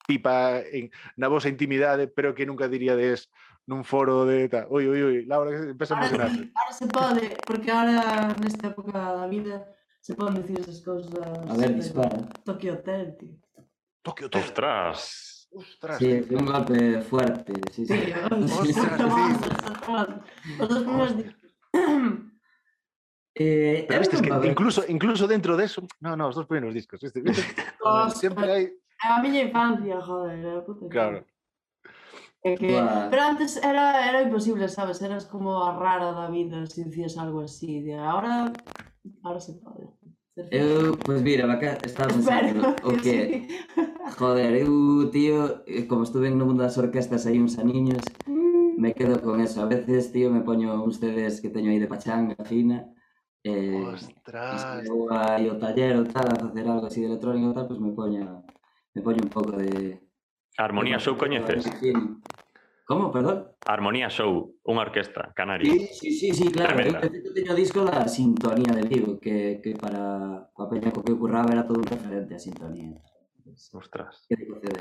pipa 0.09 0.65
en, 0.65 0.89
na 1.13 1.29
vosa 1.29 1.53
intimidade, 1.53 2.09
pero 2.09 2.33
que 2.33 2.49
nunca 2.49 2.65
diríades 2.65 3.29
nun 3.69 3.85
foro 3.85 4.25
de 4.25 4.49
tal. 4.49 4.65
Ui, 4.73 4.89
ui, 4.89 5.01
ui, 5.05 5.17
Laura, 5.29 5.53
que 5.53 5.77
empeza 5.77 5.93
a 5.93 6.01
emocionar. 6.01 6.33
Sí, 6.33 6.49
ahora 6.57 6.73
se 6.73 6.87
pode, 6.89 7.25
porque 7.45 7.69
ahora 7.69 8.33
nesta 8.41 8.73
época 8.73 8.97
da 8.97 9.29
vida 9.29 9.69
se 10.01 10.17
poden 10.17 10.41
dicir 10.41 10.57
esas 10.65 10.81
cousas. 10.81 11.13
A 11.21 11.53
ver, 11.53 11.77
dispara. 11.77 12.25
Tokio 12.41 12.81
Hotel, 12.81 13.13
tío. 13.21 13.37
Tokio 14.01 14.25
Hotel. 14.25 14.41
Ostras. 14.41 15.47
Ostras. 15.53 15.97
Sí, 16.01 16.25
un 16.33 16.45
golpe 16.45 17.01
fuerte. 17.05 17.53
Sí, 17.69 17.85
sí. 17.85 17.93
sí 17.93 18.73
ostras, 18.73 19.13
sí. 19.13 19.21
Os 20.61 20.69
dos 20.69 20.81
primeiros 20.81 21.13
Eh, 23.41 23.85
Pero 23.87 23.99
viste, 23.99 24.17
es 24.17 24.21
que 24.21 24.47
incluso, 24.49 24.83
incluso 24.89 25.25
dentro 25.25 25.55
de 25.55 25.63
eso, 25.63 25.87
no, 26.01 26.17
no, 26.17 26.27
os 26.27 26.35
dos 26.35 26.45
primeros 26.45 26.73
discos, 26.73 26.99
¿viste? 26.99 27.23
Siempre 28.19 28.51
hai 28.51 28.65
A 29.01 29.21
miña 29.21 29.41
infancia, 29.41 30.01
joder, 30.01 30.39
era 30.39 30.65
puta 30.65 30.87
Claro. 30.89 31.25
Que... 32.41 32.55
Bueno. 32.59 33.07
Pero 33.09 33.21
antes 33.21 33.57
era, 33.57 34.09
era 34.09 34.21
imposible, 34.21 34.67
sabes? 34.69 35.01
Eras 35.01 35.25
como 35.25 35.63
a 35.63 35.77
rara 35.77 36.11
da 36.13 36.29
vida 36.29 36.65
se 36.65 36.75
si 36.75 36.83
dicías 36.85 37.17
algo 37.17 37.41
así. 37.41 37.81
De 37.81 37.95
ahora, 37.95 38.51
ahora 39.23 39.39
se 39.39 39.53
pode. 39.53 39.89
Eu, 40.51 40.95
pois 40.95 41.19
pues 41.19 41.21
mira, 41.21 41.45
vaca, 41.45 41.77
estaba 41.83 42.07
pensando 42.07 42.75
o 42.83 42.95
que, 43.03 43.47
joder, 44.17 44.55
eu, 44.55 45.11
tío, 45.11 45.63
eh, 45.67 45.85
como 45.85 46.03
estuve 46.03 46.29
no 46.31 46.45
mundo 46.45 46.63
das 46.63 46.77
orquestas 46.77 47.25
aí 47.25 47.39
uns 47.39 47.59
aniños, 47.59 48.03
mm. 48.25 48.79
me 48.79 48.93
quedo 48.93 49.19
con 49.21 49.41
eso. 49.41 49.61
A 49.61 49.65
veces, 49.65 50.13
tío, 50.13 50.31
me 50.31 50.39
poño 50.39 50.81
uns 50.81 50.99
CDs 50.99 51.41
que 51.41 51.49
teño 51.49 51.71
aí 51.71 51.79
de 51.79 51.91
pachanga 51.91 52.39
fina, 52.45 52.87
eh, 53.43 53.83
Ostras! 53.83 54.87
E 55.43 55.45
o 55.51 55.59
taller 55.59 55.99
ou 55.99 56.05
tal, 56.07 56.27
a 56.31 56.39
facer 56.39 56.65
algo 56.67 56.87
así 56.87 57.01
de 57.01 57.07
electrónico 57.07 57.51
tal, 57.51 57.67
pois 57.67 57.79
pues 57.79 57.83
me 57.83 57.91
poño 57.91 58.43
me 58.95 59.01
poño 59.01 59.21
un 59.23 59.29
pouco 59.29 59.57
de... 59.57 59.99
Armonía 60.57 60.99
Show 60.99 61.15
coñeces? 61.17 61.65
Como, 62.85 63.11
perdón? 63.13 63.53
Armonía 63.69 64.09
Show, 64.09 64.57
unha 64.65 64.81
orquestra 64.81 65.29
canaria. 65.37 65.69
Sí, 65.69 65.85
sí, 65.93 66.09
sí, 66.09 66.27
sí, 66.33 66.45
claro. 66.49 66.73
Eu, 66.73 66.89
Tremenda. 66.89 66.99
de 67.05 67.09
feito, 67.13 67.29
teño 67.37 67.53
o 67.53 67.57
disco 67.57 67.79
da 67.85 68.09
Sintonía 68.09 68.73
de 68.73 68.83
Vigo, 68.89 69.21
que, 69.21 69.61
que 69.61 69.77
para 69.77 70.49
coa 70.57 70.65
peña 70.67 70.89
que 70.89 71.13
curraba 71.13 71.53
era 71.53 71.69
todo 71.69 71.79
un 71.79 71.87
referente 71.87 72.33
a 72.33 72.41
Sintonía. 72.41 72.97
Ostras. 73.77 74.25
CD. 74.25 74.73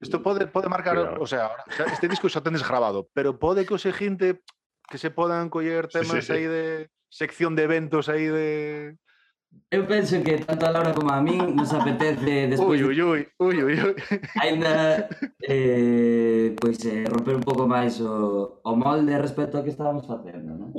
isto 0.00 0.20
pode, 0.24 0.48
pode 0.48 0.68
marcar, 0.68 0.96
Cuidado. 0.96 1.20
o 1.20 1.26
sea, 1.28 1.52
este 1.92 2.08
disco 2.08 2.28
xa 2.28 2.40
tendes 2.40 2.64
grabado, 2.64 3.08
pero 3.12 3.36
pode 3.36 3.64
que 3.68 3.76
o 3.76 3.80
seguinte 3.80 4.40
que 4.88 4.96
se 4.96 5.12
podan 5.12 5.48
coller 5.52 5.88
Sí, 5.92 5.92
sí, 5.92 5.98
temas 6.08 6.24
sí. 6.24 6.32
aí 6.32 6.46
de 6.48 6.64
sección 7.08 7.52
de 7.56 7.62
eventos 7.68 8.08
aí 8.08 8.28
de 8.28 8.96
Eu 9.68 9.84
penso 9.84 10.22
que 10.22 10.38
tanto 10.38 10.64
a 10.64 10.70
Laura 10.70 10.94
como 10.94 11.10
a 11.10 11.20
min 11.20 11.56
nos 11.56 11.74
apetece 11.74 12.46
despois... 12.54 12.80
Ui, 12.80 12.86
ui, 12.86 13.02
ui, 13.02 13.26
ui, 13.38 13.62
ui, 13.64 13.74
ui. 13.74 13.94
Ainda, 14.38 15.08
eh, 15.42 16.54
pois, 16.54 16.78
eh, 16.86 17.04
romper 17.10 17.34
un 17.34 17.42
pouco 17.42 17.66
máis 17.66 17.98
o, 18.00 18.62
o 18.62 18.72
molde 18.78 19.18
respecto 19.18 19.58
ao 19.58 19.64
que 19.66 19.74
estábamos 19.74 20.06
facendo, 20.06 20.54
non? 20.54 20.70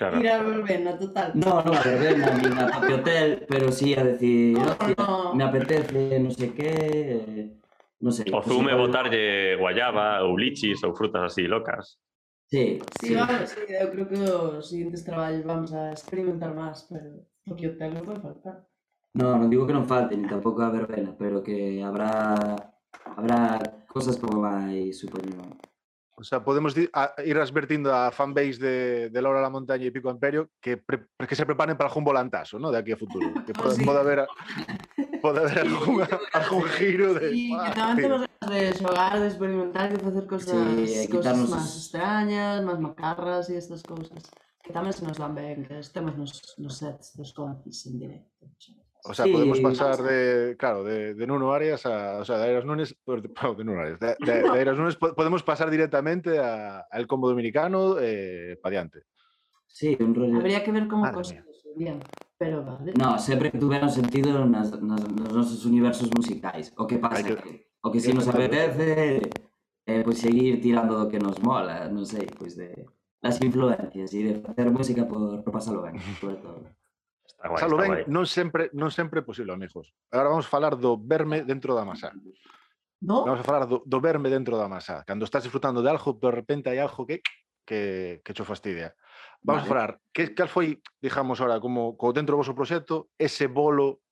Claro. 0.00 0.16
Ir 0.24 0.32
a 0.32 0.40
verbena, 0.40 0.96
total. 0.96 1.36
Non, 1.36 1.60
non 1.68 1.76
a 1.76 1.84
verbena, 1.84 2.32
ni 2.32 2.48
a 2.48 2.64
Tapi 2.80 2.92
Hotel, 2.96 3.44
pero 3.44 3.68
sí 3.68 3.92
a 3.92 4.08
decir, 4.08 4.56
no, 4.56 4.72
no. 4.72 5.36
me 5.36 5.44
apetece, 5.44 6.16
non 6.16 6.32
sei 6.32 6.50
que... 6.56 6.72
Eh, 6.72 7.46
non 8.00 8.16
sei. 8.16 8.24
O 8.32 8.40
zume 8.40 8.72
igual... 8.72 8.88
botarlle 8.88 9.60
guayaba 9.60 10.24
ou 10.24 10.40
lichis 10.40 10.80
ou 10.80 10.96
frutas 10.96 11.28
así 11.28 11.44
locas. 11.44 12.00
Sí, 12.48 12.80
sí, 12.98 13.12
sí. 13.12 13.14
Vamos, 13.14 13.52
sí, 13.52 13.62
eu 13.68 13.92
creo 13.92 14.08
que 14.08 14.18
os 14.18 14.64
seguintes 14.64 15.04
traballos 15.04 15.44
vamos 15.44 15.76
a 15.76 15.92
experimentar 15.92 16.56
máis, 16.56 16.88
pero... 16.88 17.29
Porque 17.50 17.66
no 17.66 18.02
puede 18.04 18.20
faltar. 18.20 18.64
No, 19.12 19.36
no 19.36 19.48
digo 19.48 19.66
que 19.66 19.72
no 19.72 19.82
falten, 19.82 20.22
ni 20.22 20.28
tampoco 20.28 20.60
va 20.60 20.66
a 20.66 20.68
haber 20.68 20.86
velas, 20.86 21.16
pero 21.18 21.42
que 21.42 21.82
habrá, 21.82 22.54
habrá 23.16 23.58
cosas 23.88 24.16
como 24.18 24.40
la 24.40 24.72
y 24.72 24.92
O 26.14 26.22
sea, 26.22 26.44
podemos 26.44 26.76
ir 26.76 26.90
advirtiendo 26.94 27.92
a 27.92 28.12
fanbase 28.12 28.58
de, 28.58 29.10
de, 29.10 29.20
Laura 29.22 29.42
la 29.42 29.50
Montaña 29.50 29.84
y 29.84 29.90
Pico 29.90 30.10
Imperio 30.10 30.48
que, 30.60 30.76
pre, 30.76 31.08
que 31.28 31.34
se 31.34 31.44
preparen 31.44 31.76
para 31.76 31.88
algún 31.88 32.04
volantazo, 32.04 32.56
¿no? 32.60 32.70
De 32.70 32.78
aquí 32.78 32.92
a 32.92 32.96
futuro. 32.96 33.26
Que 33.44 33.52
ah, 33.56 33.60
pueda, 33.60 33.74
sí. 33.74 33.88
haber, 33.88 34.28
pueda 35.20 35.40
haber 35.40 35.58
algún, 35.58 36.04
algún, 36.32 36.62
giro 36.62 37.14
de. 37.14 37.32
Sí, 37.32 37.52
que 37.66 37.74
también 37.74 37.96
tenemos 37.96 38.26
de 38.48 38.72
xogar, 38.74 39.18
de 39.18 39.26
experimentar, 39.26 39.98
de 39.98 40.08
hacer 40.08 40.26
cosas, 40.28 40.88
sí, 40.88 41.08
cosas 41.08 41.50
más 41.50 41.76
extrañas, 41.78 42.62
más 42.62 42.78
macarras 42.78 43.50
y 43.50 43.56
estas 43.56 43.82
cosas. 43.82 44.30
que 44.62 44.70
tamén 44.72 44.92
se 44.92 45.02
nos 45.04 45.16
dan 45.16 45.32
ben, 45.34 45.64
que 45.64 45.80
estemos 45.80 46.12
nos, 46.16 46.54
nos 46.60 46.76
sets 46.76 47.16
dos 47.16 47.32
concis 47.32 47.86
en 47.88 47.96
directo. 47.98 48.46
O 49.08 49.14
sea, 49.16 49.24
sí, 49.24 49.32
podemos 49.32 49.60
pasar 49.64 49.96
de, 50.04 50.56
claro, 50.60 50.84
de, 50.84 51.14
de 51.16 51.24
Nuno 51.26 51.52
Arias 51.56 51.86
a, 51.88 52.20
o 52.20 52.24
sea, 52.24 52.36
de 52.36 52.44
Aeros 52.52 52.68
Nunes, 52.68 52.92
perdón, 53.00 53.56
de 53.56 53.64
Nuno 53.64 53.80
Arias, 53.80 53.98
de, 53.98 54.12
de, 54.20 54.42
de 54.44 54.72
Nunes 54.76 54.96
podemos 54.96 55.42
pasar 55.42 55.70
directamente 55.70 56.38
a- 56.38 56.84
al 56.90 57.06
combo 57.08 57.28
dominicano 57.28 57.96
eh, 57.98 58.60
para 58.60 58.72
diante. 58.72 59.08
Sí, 59.66 59.96
un 60.00 60.14
rollo. 60.14 60.36
Habría 60.36 60.62
que 60.62 60.72
ver 60.72 60.86
como 60.86 61.02
Madre 61.02 61.16
cosas 61.16 61.44
subían, 61.62 62.00
pero 62.36 62.64
vale. 62.64 62.92
No, 62.98 63.18
sempre 63.18 63.50
que 63.50 63.58
tuveron 63.58 63.88
sentido 63.88 64.44
nas, 64.44 64.68
nas, 64.82 65.00
nos 65.08 65.32
nosos 65.32 65.64
universos 65.64 66.10
musicais. 66.12 66.74
O 66.76 66.86
que 66.86 66.98
pasa 66.98 67.22
que, 67.24 67.36
que, 67.36 67.70
o 67.80 67.88
que 67.90 68.00
si 68.00 68.12
nos 68.12 68.28
apetece 68.28 69.22
é 69.86 70.00
eh, 70.00 70.02
pois 70.04 70.20
pues, 70.20 70.28
seguir 70.28 70.60
tirando 70.60 70.98
do 71.00 71.08
que 71.08 71.16
nos 71.18 71.40
mola, 71.40 71.88
non 71.88 72.04
sei, 72.04 72.28
pois 72.28 72.52
pues 72.52 72.60
de 72.60 72.68
las 73.20 73.40
influencias 73.40 74.12
e 74.14 74.20
de 74.24 74.34
facer 74.40 74.68
música 74.70 75.04
por, 75.04 75.44
por 75.44 75.52
pasalo 75.52 75.82
ben, 75.82 76.00
sobre 76.20 76.36
todo. 76.40 76.64
Está 77.30 77.48
guai, 77.48 77.60
pasalo 77.60 77.76
ben 77.76 77.90
non 78.08 78.24
sempre 78.26 78.72
non 78.72 78.90
sempre 78.90 79.20
é 79.20 79.24
posible, 79.24 79.52
amigos. 79.52 79.92
Agora 80.10 80.32
vamos 80.32 80.48
a 80.48 80.52
falar 80.52 80.74
do 80.76 80.96
verme 80.96 81.44
dentro 81.44 81.76
da 81.76 81.84
masa. 81.84 82.10
No? 83.00 83.24
Vamos 83.24 83.40
a 83.40 83.46
falar 83.46 83.64
do, 83.64 83.80
do 83.84 83.98
verme 84.00 84.28
dentro 84.28 84.56
da 84.56 84.68
masa. 84.68 85.04
Cando 85.04 85.24
estás 85.24 85.44
disfrutando 85.44 85.80
de 85.80 85.88
algo, 85.88 86.16
de 86.16 86.30
repente 86.32 86.68
hai 86.68 86.80
algo 86.80 87.04
que 87.04 87.20
que, 87.70 88.20
que 88.24 88.34
cho 88.34 88.44
fastidia. 88.44 88.96
Vamos 89.42 89.62
vale. 89.62 89.70
a 89.70 89.72
falar, 89.72 89.90
que, 90.12 90.34
cal 90.34 90.48
foi, 90.48 90.82
digamos 91.00 91.40
ahora, 91.40 91.60
como 91.60 91.96
co 91.96 92.12
dentro 92.12 92.34
do 92.34 92.42
vosso 92.42 92.54
proxecto, 92.54 93.08
ese 93.14 93.46
bolo 93.46 94.02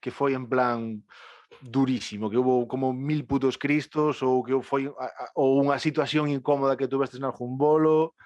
que 0.00 0.10
foi 0.10 0.32
en 0.32 0.48
plan 0.48 1.04
durísimo, 1.60 2.30
que 2.32 2.40
houve 2.40 2.66
como 2.66 2.92
mil 2.92 3.28
putos 3.28 3.60
cristos 3.60 4.24
ou 4.24 4.42
que 4.42 4.56
foi 4.64 4.88
a, 4.88 5.06
a, 5.06 5.24
ou 5.36 5.60
unha 5.60 5.76
situación 5.78 6.32
incómoda 6.32 6.80
que 6.80 6.88
tuvestes 6.88 7.20
en 7.20 7.28
algún 7.28 7.60
bolo, 7.60 8.16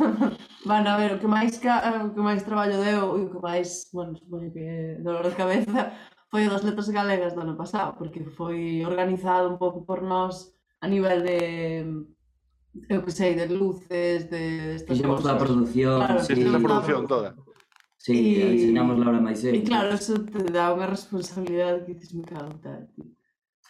Van 0.68 0.86
a 0.86 0.96
ver, 0.96 1.16
o 1.16 1.18
que 1.20 1.28
máis, 1.28 1.58
ca... 1.58 1.80
Eh, 1.84 2.04
o 2.06 2.14
que 2.14 2.20
máis 2.20 2.42
traballo 2.44 2.80
deu 2.80 3.18
e 3.18 3.22
o 3.26 3.30
que 3.32 3.40
máis, 3.40 3.88
bueno, 3.92 4.16
supoño 4.16 4.52
que 4.52 4.98
dolor 5.00 5.26
de 5.28 5.36
cabeza 5.36 5.92
foi 6.30 6.46
das 6.48 6.62
letras 6.62 6.88
galegas 6.88 7.34
do 7.34 7.42
ano 7.42 7.56
pasado, 7.56 7.96
porque 7.98 8.22
foi 8.38 8.84
organizado 8.86 9.50
un 9.50 9.58
pouco 9.58 9.84
por 9.88 10.00
nós 10.02 10.54
a 10.80 10.86
nivel 10.86 11.22
de 11.22 11.38
eu 12.88 13.02
que 13.02 13.10
sei, 13.10 13.34
de 13.34 13.46
luces, 13.50 14.30
de 14.30 14.78
estas 14.78 14.96
Fixemos 14.96 15.22
toda 15.22 15.34
a 15.34 15.42
producción, 15.42 15.98
claro, 15.98 16.20
sí, 16.22 16.32
a 16.46 16.60
producción 16.60 17.06
toda. 17.06 17.30
Sí, 17.98 18.40
e... 18.40 18.72
la 18.72 18.82
hora 18.86 19.20
máis 19.20 19.44
E 19.44 19.60
claro, 19.60 19.92
eso 19.92 20.14
te 20.24 20.40
dá 20.54 20.72
unha 20.72 20.86
responsabilidade 20.86 21.84
que 21.84 21.98
dices, 21.98 22.14
me 22.14 22.24
cago, 22.24 22.54
tal, 22.62 22.86
tío. 22.94 23.10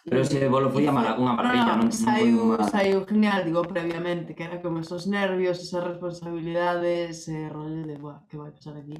Pero 0.05 0.21
ese 0.21 0.49
bolo 0.49 0.73
foi 0.73 0.89
a 0.89 0.89
amar, 0.89 1.13
unha 1.21 1.37
maravilla, 1.37 1.77
non? 1.77 1.93
Saiu, 1.93 2.57
unha... 2.57 2.65
saiu 2.65 3.05
genial, 3.05 3.45
digo, 3.45 3.61
previamente, 3.61 4.33
que 4.33 4.43
era 4.49 4.57
como 4.57 4.81
esos 4.81 5.05
nervios, 5.05 5.61
esas 5.61 5.85
responsabilidades, 5.85 7.29
ese 7.29 7.49
rollo 7.53 7.85
de, 7.85 8.01
buah, 8.01 8.25
que 8.25 8.37
vai 8.41 8.49
pasar 8.49 8.81
aquí? 8.81 8.97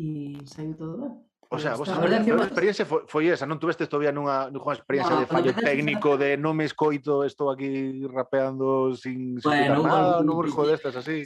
E 0.00 0.40
saiu 0.48 0.72
todo 0.72 0.96
ben. 1.04 1.27
O 1.50 1.58
sea, 1.58 1.76
vos 1.76 1.88
a 1.88 1.98
verdad 1.98 2.24
que... 2.24 2.30
experiencia 2.30 2.84
foi, 2.84 3.08
foi 3.08 3.32
esa, 3.32 3.48
non 3.48 3.56
tuveste 3.56 3.88
todavía 3.88 4.12
nunha, 4.12 4.52
nunha 4.52 4.76
experiencia 4.76 5.16
no, 5.16 5.24
de 5.24 5.26
fallo 5.32 5.56
técnico, 5.56 6.20
de 6.20 6.36
non 6.36 6.52
me 6.52 6.68
escoito, 6.68 7.24
estou 7.24 7.48
aquí 7.48 8.04
rapeando 8.04 8.92
sin, 8.92 9.40
sin 9.40 9.48
bueno, 9.48 9.80
nada, 9.80 10.20
non 10.20 10.44
me 10.44 10.52
destas 10.68 11.00
así. 11.00 11.24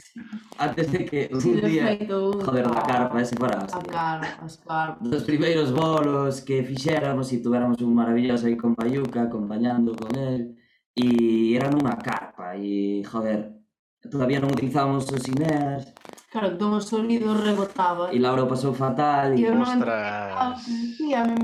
Antes 0.55 0.95
de 0.95 1.03
que 1.03 1.27
un 1.27 1.43
sí, 1.43 1.59
día, 1.59 1.91
feito, 1.91 2.39
joder, 2.39 2.71
a 2.71 2.83
carpa, 2.87 3.19
ese 3.19 3.35
para 3.35 3.67
A 3.67 3.83
carpa, 3.83 4.47
as 4.47 4.55
carpas. 4.63 5.03
Dos 5.03 5.27
primeiros 5.27 5.75
bolos 5.75 6.39
que 6.39 6.63
fixéramos 6.63 7.27
e 7.35 7.43
tuveramos 7.43 7.83
un 7.83 7.91
maravilloso 7.91 8.47
aí 8.47 8.55
con 8.55 8.79
Payuca 8.79 9.27
acompañando 9.27 9.91
con 9.91 10.15
él, 10.15 10.55
e 10.95 11.51
era 11.51 11.67
nunha 11.67 11.99
carpa, 11.99 12.55
e 12.55 13.03
joder, 13.03 13.59
todavía 14.09 14.39
non 14.39 14.51
utilizábamos 14.51 15.07
os 15.07 15.23
INERS. 15.27 15.87
Claro, 16.33 16.49
entón 16.49 16.73
o 16.73 16.81
sonido 16.81 17.29
rebotaba. 17.37 18.09
E 18.09 18.17
Laura 18.17 18.49
pasou 18.49 18.73
fatal. 18.73 19.37
E 19.37 19.45
eu 19.45 19.53
non 19.53 19.69
entendía, 19.69 21.23
me, 21.29 21.37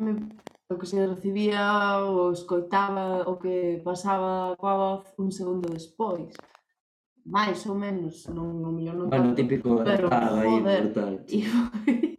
me, 0.00 0.10
o 0.70 0.74
que 0.80 0.86
se 0.88 0.96
recibía 1.04 2.00
ou 2.00 2.32
escoitaba 2.32 3.28
o 3.28 3.36
que 3.36 3.84
pasaba 3.84 4.56
coa 4.56 4.74
voz 4.80 5.04
un 5.20 5.28
segundo 5.28 5.68
despois. 5.68 6.32
Mais 7.20 7.60
ou 7.68 7.76
menos, 7.76 8.26
non, 8.32 8.64
non 8.64 8.72
mellor 8.72 8.96
non 8.96 9.06
Bueno, 9.12 9.36
tanto, 9.36 9.38
típico 9.38 9.84
pero, 9.84 10.08
estaba 10.08 10.40
aí, 10.40 10.56
brutal. 10.58 11.14
E, 11.30 11.44
foi... 11.44 12.16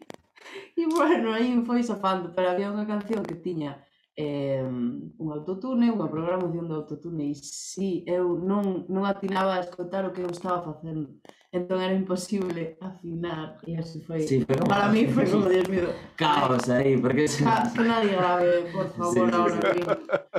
e 0.77 0.83
bueno, 0.87 1.33
aí 1.33 1.49
foi 1.65 1.81
safando, 1.81 2.31
pero 2.37 2.53
había 2.53 2.69
unha 2.69 2.85
canción 2.85 3.25
que 3.25 3.41
tiña 3.41 3.81
eh, 4.15 4.63
un 4.63 5.27
autotune, 5.31 5.87
unha 5.87 6.11
programación 6.11 6.67
de 6.67 6.75
autotune 6.75 7.31
e 7.31 7.35
si 7.35 7.47
sí, 7.47 7.89
eu 8.03 8.35
non, 8.35 8.83
non 8.91 9.07
atinaba 9.07 9.55
a 9.55 9.63
escoitar 9.63 10.03
o 10.03 10.11
que 10.11 10.19
eu 10.19 10.29
estaba 10.29 10.59
facendo 10.59 11.07
entón 11.51 11.79
era 11.79 11.95
imposible 11.95 12.75
afinar 12.79 13.59
e 13.67 13.75
así 13.79 14.03
foi, 14.03 14.27
sí, 14.27 14.43
pero... 14.43 14.67
para 14.67 14.91
mí 14.91 15.07
foi 15.07 15.27
como 15.27 15.47
Dios 15.51 15.67
mío. 15.67 15.91
Caos 16.19 16.67
aí, 16.67 16.99
porque 16.99 17.25
Ca 17.27 17.71
nadie 17.79 18.15
grave, 18.15 18.67
por 18.71 18.87
favor 18.95 19.27
sí, 19.29 19.35
ahora 19.35 19.59
sí. 19.71 19.81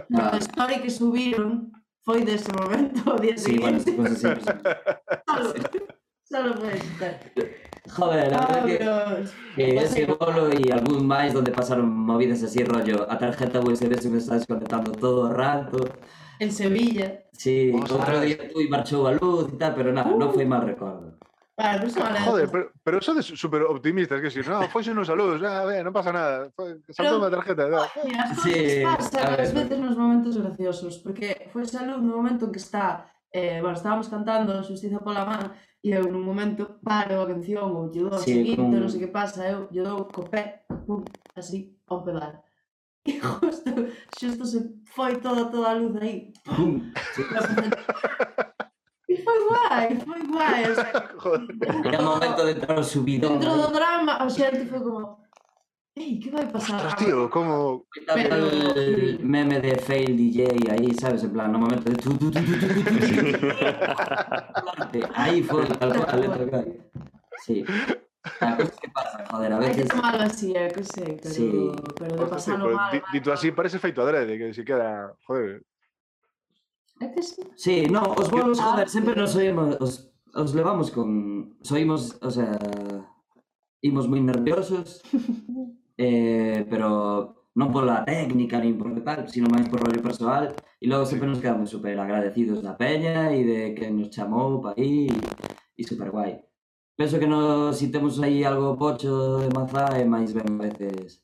no, 0.08 0.20
a 0.20 0.38
story 0.38 0.76
que 0.84 0.90
subiron 0.92 1.72
foi 2.04 2.24
dese 2.24 2.52
momento 2.52 3.00
o 3.12 3.16
día 3.16 3.36
sí, 3.36 3.56
siguiente. 3.56 3.92
bueno, 3.92 4.16
pues, 4.16 4.20
sí, 4.20 4.28
sí. 4.28 4.52
solo, 5.24 5.48
solo 6.28 6.50
foi 6.60 6.76
estar 6.76 7.14
Joder, 7.90 8.30
la 8.30 8.46
verdad 8.46 8.64
que... 8.64 8.78
Que 9.56 9.76
ese 9.76 10.06
bolo 10.06 10.48
e 10.54 10.70
algún 10.72 11.02
máis 11.06 11.34
donde 11.34 11.50
pasaron 11.50 11.90
movidas 11.90 12.42
así 12.42 12.62
rollo 12.62 13.10
a 13.10 13.18
tarjeta 13.18 13.58
USB 13.58 13.98
se 13.98 14.08
me 14.08 14.18
está 14.18 14.38
desconectando 14.38 14.92
todo 14.92 15.26
o 15.26 15.32
rato 15.32 15.78
En 16.38 16.50
Sevilla. 16.50 17.22
Sí, 17.32 17.70
Ostras. 17.74 17.90
outro 17.98 18.20
día 18.22 18.38
tú 18.50 18.58
e 18.62 18.66
marchou 18.70 19.06
a 19.06 19.12
luz 19.14 19.50
e 19.50 19.56
tal, 19.58 19.74
pero 19.74 19.90
nada, 19.94 20.10
non 20.14 20.30
foi 20.30 20.46
mal 20.46 20.62
recordo 20.62 21.18
Vale, 21.52 21.84
pues. 21.84 21.94
Joder, 21.94 22.48
pero, 22.50 22.72
pero 22.82 22.98
eso 22.98 23.12
de 23.14 23.22
súper 23.22 23.62
optimistas, 23.68 24.18
que 24.22 24.30
si 24.32 24.40
no, 24.40 24.62
fuese 24.72 24.90
unos 24.90 25.06
saludos, 25.06 25.42
ah, 25.44 25.64
ve, 25.68 25.84
no 25.84 25.92
pasa 25.92 26.10
nada, 26.10 26.48
fue, 26.56 26.80
saltó 26.88 27.18
una 27.18 27.30
tarjeta, 27.30 27.68
no. 27.68 27.82
Mira, 28.06 28.34
Sí, 28.42 28.82
pasan 28.82 29.26
a 29.26 29.36
ver. 29.36 29.52
veces 29.52 29.78
nos 29.78 29.94
momentos 29.94 30.38
graciosos, 30.38 30.98
porque 30.98 31.50
foi 31.52 31.66
salud 31.68 32.00
no 32.00 32.16
momento 32.16 32.46
en 32.48 32.52
que 32.56 32.58
está, 32.58 33.06
eh, 33.32 33.58
bueno, 33.60 33.76
estábamos 33.76 34.08
cantando 34.08 34.62
Justiza 34.62 35.00
pola 35.00 35.24
man 35.24 35.52
e 35.82 35.90
eu 35.90 36.04
nun 36.06 36.22
momento 36.22 36.78
paro 36.84 37.24
a 37.24 37.26
canción 37.26 37.72
ou 37.74 37.90
lle 37.90 38.06
dou 38.06 38.20
sí, 38.20 38.38
seguinte, 38.38 38.62
con... 38.62 38.70
non 38.70 38.86
sei 38.86 39.00
que 39.02 39.10
pasa, 39.10 39.48
eu 39.48 39.66
lle 39.72 39.82
dou 39.82 40.06
co 40.06 40.22
pé, 40.28 40.62
pum, 40.86 41.02
así, 41.34 41.74
ao 41.88 42.04
pedal. 42.04 42.38
E 43.02 43.18
justo, 43.18 43.66
justo 44.14 44.46
se 44.46 44.58
foi 44.94 45.18
toda, 45.18 45.50
toda 45.50 45.70
a 45.70 45.74
luz 45.74 45.98
aí. 45.98 46.30
Pum. 46.46 46.86
E 49.12 49.16
foi 49.18 49.38
guai, 49.48 50.00
foi 50.00 50.22
guai. 50.26 50.70
O 50.70 50.74
sea, 50.74 50.92
Era 51.84 52.00
momento 52.00 52.46
de 52.46 52.54
dar 52.54 52.78
o 52.78 52.82
subidón. 52.82 53.38
Dentro 53.38 53.56
do 53.60 53.68
eh. 53.68 53.72
drama, 53.72 54.16
a 54.16 54.28
xente 54.30 54.64
foi 54.64 54.80
como, 54.80 55.18
Ei, 55.94 56.18
que 56.18 56.30
vai 56.30 56.46
pasar? 56.50 56.76
Ostras, 56.76 56.96
tío, 56.96 57.28
como... 57.28 57.84
Pero... 58.14 58.36
el 58.76 59.20
meme 59.22 59.60
de 59.60 59.76
fail 59.76 60.16
DJ 60.16 60.46
aí, 60.70 60.94
sabes, 60.94 61.22
en 61.22 61.32
plan, 61.32 61.52
no 61.52 61.58
momento 61.58 61.90
de... 61.90 61.96
Tu, 61.96 62.16
tu, 62.16 62.30
tu, 62.30 62.40
tu, 62.40 62.40
tu, 62.40 62.68
tu, 62.68 62.82
tu. 62.82 63.38
tu. 64.92 65.08
aí 65.12 65.42
foi 65.42 65.66
tal 65.66 65.92
cual, 65.92 66.20
letra 66.20 66.46
cual. 66.48 66.66
Sí. 67.44 67.62
A 68.40 68.56
cosas 68.56 68.80
que 68.80 68.88
pasa, 68.88 69.24
joder, 69.30 69.52
a 69.52 69.58
veces... 69.58 69.76
Hai 69.76 69.82
que 69.82 69.88
tomarlo 69.88 70.22
así, 70.22 70.56
é 70.56 70.68
que 70.68 70.82
sei, 70.82 71.18
pero, 71.20 71.34
sí. 71.34 71.72
pero 71.98 72.16
de 72.16 72.26
pasarlo 72.26 72.64
pues, 72.64 72.76
mal... 72.76 72.92
Di, 72.92 73.02
dito 73.12 73.30
así 73.30 73.52
parece 73.52 73.78
feito 73.78 74.00
adrede, 74.00 74.38
que 74.38 74.54
si 74.54 74.64
queda, 74.64 75.12
joder... 75.26 75.60
É 77.02 77.08
que 77.08 77.22
sí. 77.22 77.42
Sí, 77.54 77.86
no, 77.90 78.00
os 78.16 78.30
bolos, 78.30 78.58
joder, 78.58 78.88
sempre 78.88 79.14
nos 79.14 79.36
oímos, 79.36 79.76
os, 79.78 80.08
os 80.32 80.54
levamos 80.54 80.90
con... 80.90 81.52
Soimos, 81.60 82.16
o 82.22 82.30
sea... 82.30 82.56
Imos 83.82 84.06
moi 84.06 84.22
nerviosos, 84.22 85.02
eh, 85.96 86.66
pero 86.68 87.48
non 87.52 87.68
pola 87.68 88.04
técnica 88.04 88.56
nin 88.60 88.80
por 88.80 88.92
tal, 89.04 89.28
sino 89.28 89.52
máis 89.52 89.68
por 89.68 89.84
rollo 89.84 90.00
persoal 90.00 90.56
e 90.80 90.84
logo 90.88 91.04
sempre 91.04 91.28
nos 91.28 91.40
quedamos 91.42 91.68
super 91.68 91.92
agradecidos 92.00 92.64
da 92.64 92.72
peña 92.72 93.28
e 93.36 93.44
de 93.44 93.60
que 93.76 93.92
nos 93.92 94.08
chamou 94.08 94.60
para 94.64 94.80
aí 94.80 95.12
e 95.76 95.82
super 95.84 96.08
guai. 96.08 96.40
Penso 96.96 97.20
que 97.20 97.28
nos, 97.28 97.76
si 97.76 97.92
temos 97.92 98.16
aí 98.24 98.44
algo 98.44 98.76
pocho 98.80 99.44
de 99.44 99.50
mazá 99.52 99.86
é 100.00 100.04
máis 100.04 100.32
ben 100.32 100.48
a 100.48 100.64
veces 100.64 101.20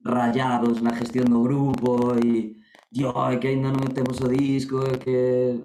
rayados 0.00 0.80
na 0.80 0.96
gestión 0.96 1.28
do 1.28 1.44
grupo 1.44 2.16
e 2.16 2.56
Dio, 2.88 3.12
é 3.28 3.36
que 3.36 3.48
ainda 3.52 3.68
non 3.68 3.92
temos 3.92 4.16
o 4.24 4.28
disco, 4.30 4.80
é 4.86 4.96
que, 4.96 5.18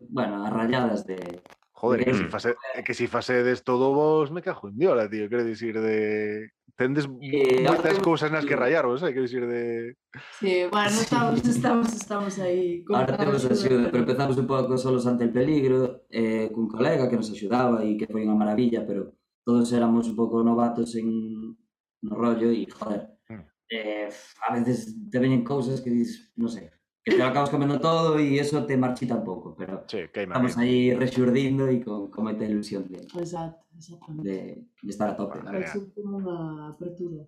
bueno, 0.10 0.44
as 0.44 0.52
rayadas 0.52 1.06
de, 1.08 1.40
Joder, 1.82 2.06
que 2.06 2.14
si, 2.14 2.26
fase, 2.26 2.56
que 2.86 2.94
si 2.94 3.08
fasedes 3.08 3.64
todo 3.64 3.94
vos, 3.94 4.30
me 4.30 4.44
cajo 4.44 4.68
en 4.70 4.78
diola, 4.78 5.10
tío. 5.10 5.28
Quero 5.28 5.44
dicir 5.44 5.80
de 5.82 6.52
tendes 6.82 7.06
eh, 7.22 7.62
moitas 7.62 7.98
no, 7.98 8.02
cousas 8.02 8.34
nas 8.34 8.42
que 8.42 8.58
rayaros, 8.58 9.06
eh, 9.06 9.14
quero 9.14 9.30
dicir 9.30 9.46
de 9.46 9.94
Sí, 10.42 10.66
bueno, 10.74 10.98
estamos 10.98 11.38
estamos 11.46 11.94
estamos 11.94 12.34
aí. 12.42 12.82
Ahora 12.90 13.14
temos 13.18 13.46
axuda, 13.46 13.94
pero 13.94 14.02
empezamos 14.02 14.36
un 14.42 14.48
pouco 14.50 14.74
solos 14.78 15.06
ante 15.06 15.30
el 15.30 15.32
peligro, 15.32 16.10
eh 16.10 16.50
cun 16.50 16.66
colega 16.66 17.06
que 17.06 17.18
nos 17.22 17.30
axudaba 17.30 17.86
e 17.86 17.94
que 17.94 18.10
foi 18.10 18.26
unha 18.26 18.34
maravilla, 18.34 18.82
pero 18.82 19.14
todos 19.46 19.70
éramos 19.78 20.10
un 20.10 20.18
pouco 20.18 20.42
novatos 20.42 20.98
en 20.98 21.54
no 22.02 22.14
rollo 22.18 22.50
e 22.50 22.66
joder. 22.66 23.14
Mm. 23.30 23.46
Eh, 23.70 24.10
a 24.50 24.58
veces 24.58 24.98
te 25.06 25.22
veñen 25.22 25.46
cousas 25.46 25.86
que 25.86 25.94
dices, 25.94 26.34
non 26.34 26.50
sei, 26.50 26.66
sé, 26.66 26.81
que 27.04 27.12
te 27.12 27.18
lo 27.18 27.26
acabas 27.26 27.50
comendo 27.50 27.80
todo 27.82 28.20
e 28.22 28.38
eso 28.38 28.62
te 28.66 28.78
marchita 28.78 29.16
un 29.18 29.26
pouco, 29.26 29.56
pero 29.58 29.84
Sí, 29.90 30.06
que 30.14 30.24
estamos 30.24 30.54
aí 30.58 30.94
rexurdindo 30.94 31.66
e 31.68 31.82
con, 31.82 32.14
con 32.14 32.30
moita 32.30 32.46
ilusión 32.46 32.86
de, 32.86 33.02
Exacto, 33.18 33.66
exactamente. 33.74 34.22
de, 34.30 34.38
de 34.86 34.90
estar 34.94 35.10
a 35.10 35.16
tope. 35.18 35.42
Vai 35.42 35.66
ser 35.66 35.82
como 35.98 36.22
unha 36.22 36.70
apertura. 36.78 37.26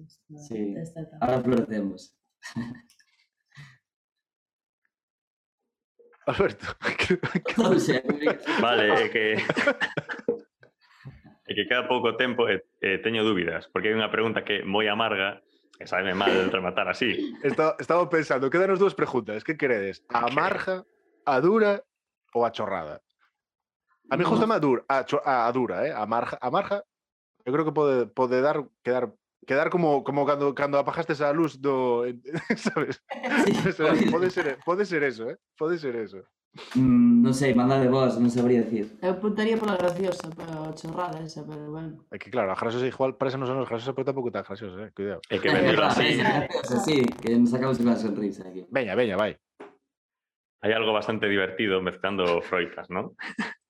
esta- 0.00 0.40
Sí. 0.48 0.72
esta. 0.72 1.04
Ahora 1.20 1.44
florecemos. 1.44 2.16
Alberto, 6.26 6.66
que, 6.98 7.18
que, 7.18 7.60
O 7.60 7.78
sea, 7.78 8.02
Vale, 8.60 8.88
é 9.04 9.08
que... 9.08 9.34
É 11.50 11.54
que 11.54 11.66
queda 11.66 11.88
pouco 11.88 12.14
tempo 12.14 12.46
e, 12.48 12.62
e 12.80 12.98
teño 13.02 13.24
dúbidas, 13.26 13.66
porque 13.74 13.90
hai 13.90 13.96
unha 13.98 14.06
pregunta 14.12 14.46
que 14.46 14.62
é 14.62 14.64
moi 14.64 14.86
amarga 14.86 15.42
e 15.80 15.86
sabe 15.88 16.12
mal 16.12 16.30
rematar 16.52 16.86
así. 16.88 17.32
Estaba 17.42 18.04
pensando, 18.12 18.50
quedanos 18.52 18.78
dúas 18.78 18.92
preguntas. 18.94 19.42
Que 19.42 19.56
queredes? 19.56 20.04
A 20.12 20.28
marja, 20.28 20.84
a 21.24 21.40
dura 21.40 21.82
ou 22.36 22.44
a 22.44 22.52
chorrada? 22.52 23.00
A 24.12 24.16
mí 24.16 24.24
No. 24.24 24.30
gusta 24.30 24.44
a 24.44 24.58
dura, 24.60 24.84
a, 24.88 25.06
a, 25.24 25.46
a 25.48 25.52
dura, 25.52 25.86
eh? 25.88 25.92
A 25.96 26.04
marja, 26.04 26.36
a 26.40 26.50
marja, 26.50 26.84
eu 27.46 27.52
creo 27.52 27.64
que 27.64 27.72
pode, 27.72 28.06
pode 28.12 28.42
dar, 28.42 28.60
quedar, 28.84 29.08
quedar 29.46 29.70
como, 29.70 30.04
como 30.04 30.26
cando, 30.26 30.52
cando 30.52 30.76
apagaste 30.76 31.16
a 31.24 31.32
luz 31.32 31.56
do... 31.56 32.04
¿Sabes? 32.56 33.00
O 33.66 33.72
sea, 33.72 33.94
pode, 34.10 34.28
ser, 34.36 34.58
pode 34.66 34.84
ser 34.84 35.02
eso, 35.04 35.30
eh? 35.30 35.38
Pode 35.56 35.78
ser 35.78 35.96
eso. 35.96 36.20
Mm, 36.74 37.22
non 37.22 37.30
sei, 37.30 37.54
mandade 37.54 37.86
vos, 37.86 38.18
non 38.18 38.26
sabría 38.26 38.66
decir. 38.66 38.90
Eu 38.98 39.14
apuntaría 39.14 39.54
pola 39.54 39.78
graciosa, 39.78 40.26
pero 40.34 40.74
chorrada 40.74 41.22
esa, 41.22 41.46
pero 41.46 41.70
bueno. 41.70 42.02
É 42.10 42.18
que 42.18 42.26
claro, 42.26 42.50
a 42.50 42.58
graciosa 42.58 42.90
igual 42.90 43.14
parece 43.14 43.38
non 43.38 43.46
son 43.46 43.62
os 43.62 43.70
graciosa, 43.70 43.94
pero 43.94 44.10
tampouco 44.10 44.34
tan 44.34 44.42
graciosa, 44.42 44.82
eh? 44.82 44.90
Cuidado. 44.90 45.22
É 45.30 45.38
que 45.38 45.46
vendelo 45.46 45.86
así. 45.86 46.18
Graciosa, 46.18 46.82
sí, 46.86 47.06
que 47.22 47.38
nos 47.38 47.54
sacamos 47.54 47.78
unha 47.78 47.94
sonrisa 47.94 48.50
aquí. 48.50 48.66
Veña, 48.66 48.98
veña, 48.98 49.14
vai. 49.14 49.38
Hai 50.60 50.74
algo 50.74 50.90
bastante 50.90 51.30
divertido 51.30 51.78
mezclando 51.78 52.42
froitas, 52.42 52.90
non? 52.90 53.14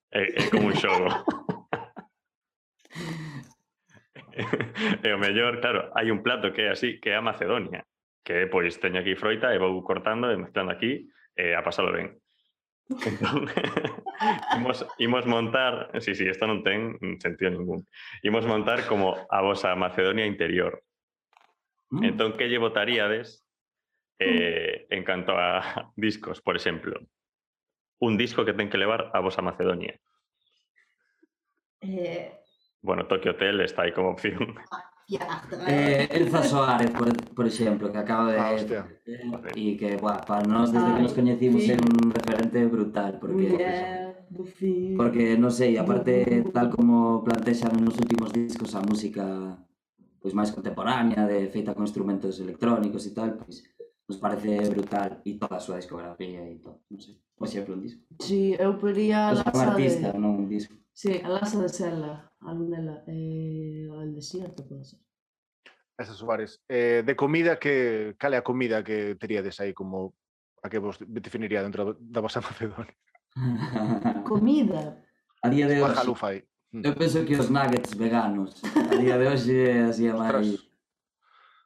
É, 0.09 0.41
é 0.41 0.43
como 0.49 0.73
un 0.73 0.75
xogo. 0.75 1.05
e 5.05 5.09
o 5.13 5.21
mellor, 5.21 5.61
claro, 5.61 5.93
hai 5.93 6.09
un 6.09 6.25
plato 6.25 6.49
que 6.57 6.65
é 6.65 6.73
así, 6.73 6.97
que 6.97 7.13
é 7.13 7.21
a 7.21 7.23
Macedonia, 7.23 7.85
que 8.25 8.49
pois 8.49 8.81
teño 8.81 9.05
aquí 9.05 9.13
froita 9.21 9.53
e 9.53 9.61
vou 9.61 9.77
cortando 9.85 10.33
e 10.33 10.41
mezclando 10.41 10.73
aquí 10.73 11.13
eh, 11.37 11.53
e 11.53 11.55
a 11.55 11.61
pasalo 11.61 11.93
ben. 11.93 12.17
Imos, 14.57 14.87
imos 14.99 15.27
montar, 15.27 15.91
sí, 16.01 16.15
sí, 16.15 16.29
isto 16.29 16.45
non 16.45 16.61
ten 16.67 16.99
sentido 17.23 17.55
ningún. 17.55 17.87
Imos 18.21 18.45
montar 18.45 18.85
como 18.85 19.17
a 19.17 19.39
vosa 19.41 19.73
Macedonia 19.79 20.27
interior. 20.27 20.83
Mm. 21.89 22.05
Entón, 22.15 22.37
que 22.37 22.51
lle 22.51 22.59
votaríades 22.59 23.47
eh, 24.19 24.87
en 24.91 25.03
canto 25.07 25.39
a 25.39 25.89
discos, 25.97 26.43
por 26.43 26.59
exemplo? 26.59 26.99
Un 28.03 28.19
disco 28.19 28.45
que 28.45 28.53
ten 28.53 28.69
que 28.69 28.81
levar 28.81 29.09
a 29.15 29.23
vosa 29.23 29.41
Macedonia. 29.41 29.97
Eh, 31.81 32.41
Bueno, 32.83 33.07
Tokyo 33.07 33.33
Hotel 33.33 33.61
está 33.61 33.83
aí 33.83 33.93
como 33.93 34.11
opción. 34.11 34.55
Eh, 35.11 36.07
eh 36.07 36.09
Elza 36.11 36.43
Soares, 36.43 36.91
por, 36.91 37.11
por 37.35 37.47
exemplo, 37.47 37.91
que 37.91 37.99
acaba 37.99 38.31
de... 38.33 38.39
Ah, 38.39 38.53
hostia. 38.55 38.87
Eh, 39.07 39.27
e 39.57 39.77
que, 39.77 39.99
buah, 39.99 40.23
para 40.23 40.47
nós, 40.47 40.71
desde 40.71 40.87
Ay, 40.87 40.95
que 40.95 41.03
nos 41.03 41.15
coñecimos, 41.19 41.63
sí. 41.63 41.73
é 41.73 41.77
un 41.77 42.11
referente 42.15 42.59
brutal, 42.67 43.19
porque... 43.19 43.47
Yeah. 43.59 44.11
Porque, 44.97 45.35
non 45.35 45.51
sei, 45.51 45.75
aparte, 45.75 46.23
tal 46.55 46.71
como 46.71 47.27
plantexan 47.27 47.75
nos 47.83 47.99
últimos 47.99 48.31
discos 48.31 48.79
a 48.79 48.81
música 48.87 49.27
pois 50.21 50.37
máis 50.37 50.53
contemporánea, 50.53 51.27
de 51.27 51.49
feita 51.49 51.75
con 51.75 51.83
instrumentos 51.89 52.39
electrónicos 52.39 53.09
e 53.09 53.13
tal, 53.17 53.41
pois 53.41 53.65
nos 54.07 54.19
parece 54.21 54.69
brutal 54.69 55.19
e 55.25 55.41
toda 55.41 55.57
a 55.57 55.65
súa 55.65 55.81
discografía 55.81 56.45
e 56.45 56.61
todo, 56.61 56.85
non 56.93 57.01
sei. 57.01 57.17
Por 57.35 57.49
exemplo, 57.49 57.73
un 57.73 57.81
disco. 57.81 58.05
Si, 58.21 58.29
sí, 58.29 58.41
eu 58.61 58.77
pería 58.77 59.33
a 59.33 59.41
Laza 59.41 59.51
de... 59.51 59.71
artista, 59.73 60.09
non 60.13 60.45
un 60.45 60.47
disco. 60.47 60.77
Si, 60.93 61.09
sí, 61.09 61.25
a 61.25 61.29
Laza 61.33 61.57
de 61.57 61.71
Sela 61.73 62.30
alguna 62.41 63.05
eh, 63.07 63.89
al 63.93 64.15
desierto, 64.15 64.67
pode 64.67 64.85
ser. 64.85 65.01
Esas 65.99 66.17
Suárez. 66.17 66.63
Eh, 66.69 67.03
de 67.05 67.15
comida, 67.15 67.59
que 67.59 68.17
cal 68.19 68.33
é 68.33 68.39
a 68.39 68.43
comida 68.43 68.83
que 68.83 69.17
teríades 69.21 69.61
aí 69.61 69.75
como 69.75 70.15
a 70.63 70.69
que 70.69 70.79
vos 70.79 70.97
definiría 71.05 71.63
dentro 71.63 71.97
da 72.01 72.21
vosa 72.21 72.41
Macedonia? 72.41 72.97
comida? 74.25 75.03
A 75.43 75.49
día 75.49 75.67
de 75.69 75.83
hoxe. 75.83 76.45
Eu 76.73 76.95
penso 76.95 77.25
que 77.27 77.35
os 77.35 77.51
nuggets 77.51 77.95
veganos. 77.95 78.63
A 78.65 78.97
día 78.97 79.19
de 79.19 79.27
hoxe 79.27 79.57
así 79.91 80.09
a 80.09 80.15
máis 80.15 80.71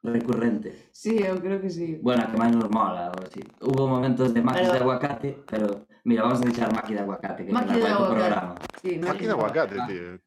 recurrente. 0.03 0.89
Sí, 0.91 1.17
eu 1.21 1.39
creo 1.41 1.59
que 1.61 1.69
sí. 1.69 1.99
Bueno, 2.01 2.27
que 2.29 2.37
máis 2.37 2.55
nos 2.55 2.69
mola. 2.69 3.11
Así. 3.11 3.41
Hubo 3.61 3.87
momentos 3.87 4.33
de 4.33 4.41
maquis 4.41 4.67
pero... 4.67 4.73
de 4.73 4.79
aguacate, 4.79 5.29
pero 5.45 5.87
mira, 6.03 6.23
vamos 6.23 6.41
a 6.41 6.45
deixar 6.45 6.73
maqui 6.73 6.93
de 6.93 7.01
aguacate. 7.01 7.45
Que 7.45 7.51
maqui 7.51 7.79
de 7.79 7.87
aguacate. 7.87 8.15
Programa. 8.15 8.55
Sí, 8.81 8.99
maqui 8.99 9.25
de 9.25 9.31
aguacate, 9.31 9.75
tío. 9.87 10.19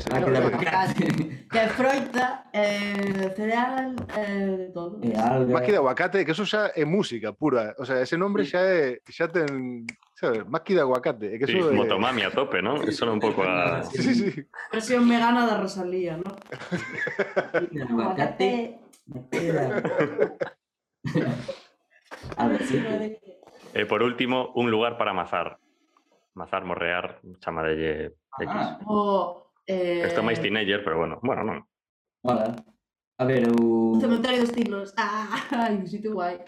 Sí, 0.00 0.08
de 0.08 0.16
Eh, 0.16 0.36
aguacate. 0.38 1.46
Que 1.50 1.60
froita, 1.76 2.44
eh, 2.52 3.32
cereal, 3.36 3.94
eh, 4.16 4.56
de 4.58 4.68
todo. 4.70 4.98
E 5.02 5.12
alga. 5.16 5.52
Maqui 5.52 5.70
de 5.72 5.76
aguacate, 5.76 6.24
que 6.24 6.32
eso 6.32 6.46
xa 6.46 6.72
é 6.74 6.84
música 6.84 7.32
pura. 7.32 7.74
O 7.78 7.84
sea, 7.84 8.00
ese 8.00 8.16
nombre 8.16 8.44
xa 8.46 8.60
é 8.64 9.00
xa 9.10 9.28
ten, 9.28 9.84
sabes, 10.16 10.46
maqui 10.48 10.72
de 10.74 10.80
aguacate, 10.80 11.36
que 11.38 11.46
Sí, 11.46 11.58
eso 11.58 11.70
é 11.70 11.76
motomami 11.76 12.22
a 12.22 12.30
tope, 12.30 12.62
¿no? 12.62 12.80
Es 12.88 12.96
solo 12.96 13.12
un 13.12 13.20
poco 13.20 13.42
a... 13.44 13.82
Sí, 13.84 14.02
sí, 14.02 14.14
sí. 14.32 14.42
Versión 14.72 15.04
vegana 15.08 15.44
da 15.46 15.58
Rosalía, 15.60 16.16
¿no? 16.16 16.30
De 17.70 17.82
aguacate. 17.82 18.80
de. 19.04 20.32
Algo 22.36 22.56
así. 22.56 22.74
que- 22.78 23.20
Eh, 23.72 23.86
por 23.86 24.02
último, 24.02 24.50
un 24.56 24.70
lugar 24.70 24.98
para 24.98 25.12
mazar. 25.12 25.58
Mazar, 26.34 26.64
morrear, 26.64 27.20
chamadelle 27.38 28.14
X. 28.38 28.48
Ah, 28.48 28.78
O... 28.86 29.46
Eh, 29.70 30.02
Esto 30.02 30.26
máis 30.26 30.42
teenager, 30.42 30.82
pero 30.82 30.98
bueno, 30.98 31.22
bueno, 31.22 31.46
non. 31.46 31.58
Hola. 32.26 32.58
A 33.20 33.24
ver, 33.24 33.46
eu... 33.46 33.94
Cementerio 34.02 34.42
dos 34.42 34.50
Tiglos. 34.50 34.90
Ah, 34.98 35.30
ai, 35.70 35.78
un 35.78 35.86
sitio 35.86 36.10
guai. 36.18 36.42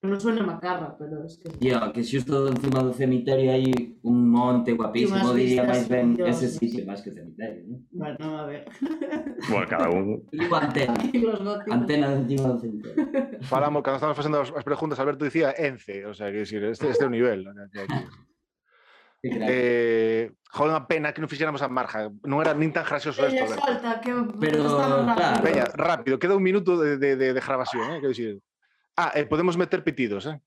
Non 0.00 0.16
suena 0.16 0.40
macarra, 0.40 0.96
pero 0.96 1.28
es 1.28 1.36
que... 1.36 1.52
Tío, 1.60 1.76
que 1.92 2.00
xusto 2.00 2.48
encima 2.48 2.80
do 2.80 2.88
cemiterio 2.96 3.52
hai 3.52 3.68
un 4.00 4.32
monte 4.32 4.72
guapísimo, 4.72 5.36
diría 5.36 5.60
máis 5.60 5.84
ben 5.92 6.16
ese 6.24 6.48
sitio, 6.48 6.88
máis 6.88 7.04
que 7.04 7.12
o 7.12 7.16
cemiterio, 7.20 7.68
non? 7.68 7.84
Bueno, 7.92 8.24
a 8.40 8.48
ver. 8.48 8.64
Bueno, 9.44 9.66
cada 9.68 9.92
un... 9.92 10.24
Digo 10.32 10.56
antena, 10.56 10.96
antena 11.76 12.06
de 12.16 12.16
encima 12.24 12.56
do 12.56 12.58
cemiterio. 12.64 12.96
Falamos, 13.44 13.84
cando 13.84 14.00
estamos 14.00 14.16
facendo 14.16 14.40
as, 14.40 14.48
as 14.56 14.64
preguntas, 14.64 14.96
Alberto 14.96 15.28
dicía 15.28 15.52
Ence, 15.52 16.08
o 16.08 16.16
sea, 16.16 16.32
que 16.32 16.48
decir, 16.48 16.64
este, 16.64 16.88
este 16.88 17.04
é 17.04 17.08
o 17.08 17.12
nivel. 17.12 17.44
¿no? 17.44 17.52
Que 17.68 17.84
aquí. 17.84 18.00
Eh, 19.22 20.32
joder, 20.48 20.72
unha 20.72 20.88
pena 20.88 21.12
que 21.12 21.20
non 21.20 21.28
fixéramos 21.28 21.60
a 21.60 21.68
marja. 21.68 22.08
Non 22.24 22.40
era 22.40 22.56
nin 22.56 22.72
tan 22.72 22.88
gracioso 22.88 23.20
Ella 23.20 23.44
esto. 23.44 23.60
Solta, 23.60 24.00
que 24.00 24.16
Pero, 24.40 24.64
claro. 24.64 25.44
Veña, 25.44 25.68
rápido, 25.76 26.16
queda 26.16 26.36
un 26.36 26.44
minuto 26.44 26.80
de, 26.80 26.96
de, 26.96 27.20
de, 27.20 27.36
de 27.36 27.40
grabación, 27.40 27.84
eh, 27.92 28.00
quero 28.00 28.16
dicir. 28.16 28.40
Ah, 28.96 29.12
eh, 29.12 29.28
podemos 29.28 29.60
meter 29.60 29.84
pitidos, 29.84 30.24
eh? 30.24 30.40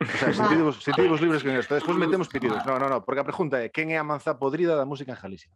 O 0.00 0.16
sea, 0.18 0.32
sentidos, 0.32 0.82
sentidos 0.82 1.20
libres 1.20 1.44
con 1.44 1.52
esto. 1.52 1.74
Despois 1.76 1.96
metemos 1.96 2.28
pitidos. 2.28 2.64
No, 2.66 2.78
no, 2.80 2.88
no, 2.88 3.04
porque 3.04 3.20
a 3.20 3.28
pregunta 3.28 3.60
é 3.60 3.68
quen 3.68 3.92
é 3.92 4.00
a 4.00 4.04
manza 4.04 4.36
podrida 4.40 4.74
da 4.74 4.88
música 4.88 5.12
en 5.12 5.20
Galicia? 5.20 5.52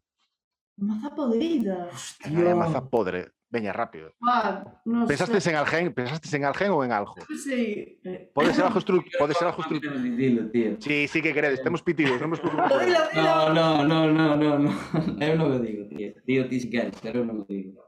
Maza 0.78 1.10
podrida. 1.14 1.90
Quen 2.22 2.38
é 2.46 2.52
a 2.52 2.56
manza 2.56 2.80
podre? 2.86 3.34
Veña, 3.50 3.72
rápido. 3.72 4.12
Ah, 4.22 4.62
no 4.84 5.06
Pensastes 5.08 5.42
sé. 5.42 5.50
en 5.50 5.56
algen, 5.56 5.90
pensastes 5.96 6.28
en 6.36 6.44
algen 6.44 6.70
ou 6.70 6.84
en 6.84 6.92
algo? 6.92 7.16
Sí. 7.34 7.96
Pode 8.36 8.52
ser 8.52 8.68
algo 8.68 8.78
pode 9.18 9.32
ser 9.34 9.48
algo 9.48 9.64
tío. 9.66 10.76
Sí, 10.78 11.08
sí 11.08 11.18
que 11.24 11.32
queredes, 11.32 11.62
temos 11.64 11.82
pitidos. 11.82 12.20
Dilo, 12.20 12.36
dilo, 12.36 13.00
dilo. 13.10 13.24
No, 13.24 13.48
no, 13.54 13.82
no, 13.88 13.98
no, 14.12 14.36
no, 14.36 14.50
no. 14.58 14.70
Eu 15.18 15.34
non 15.34 15.48
o 15.50 15.58
digo, 15.58 15.88
tío. 15.88 16.12
Tío, 16.28 16.44
ti 16.46 16.60
si 16.60 16.68
queres, 16.70 16.94
pero 17.00 17.24
non 17.24 17.40
o 17.42 17.44
digo. 17.48 17.82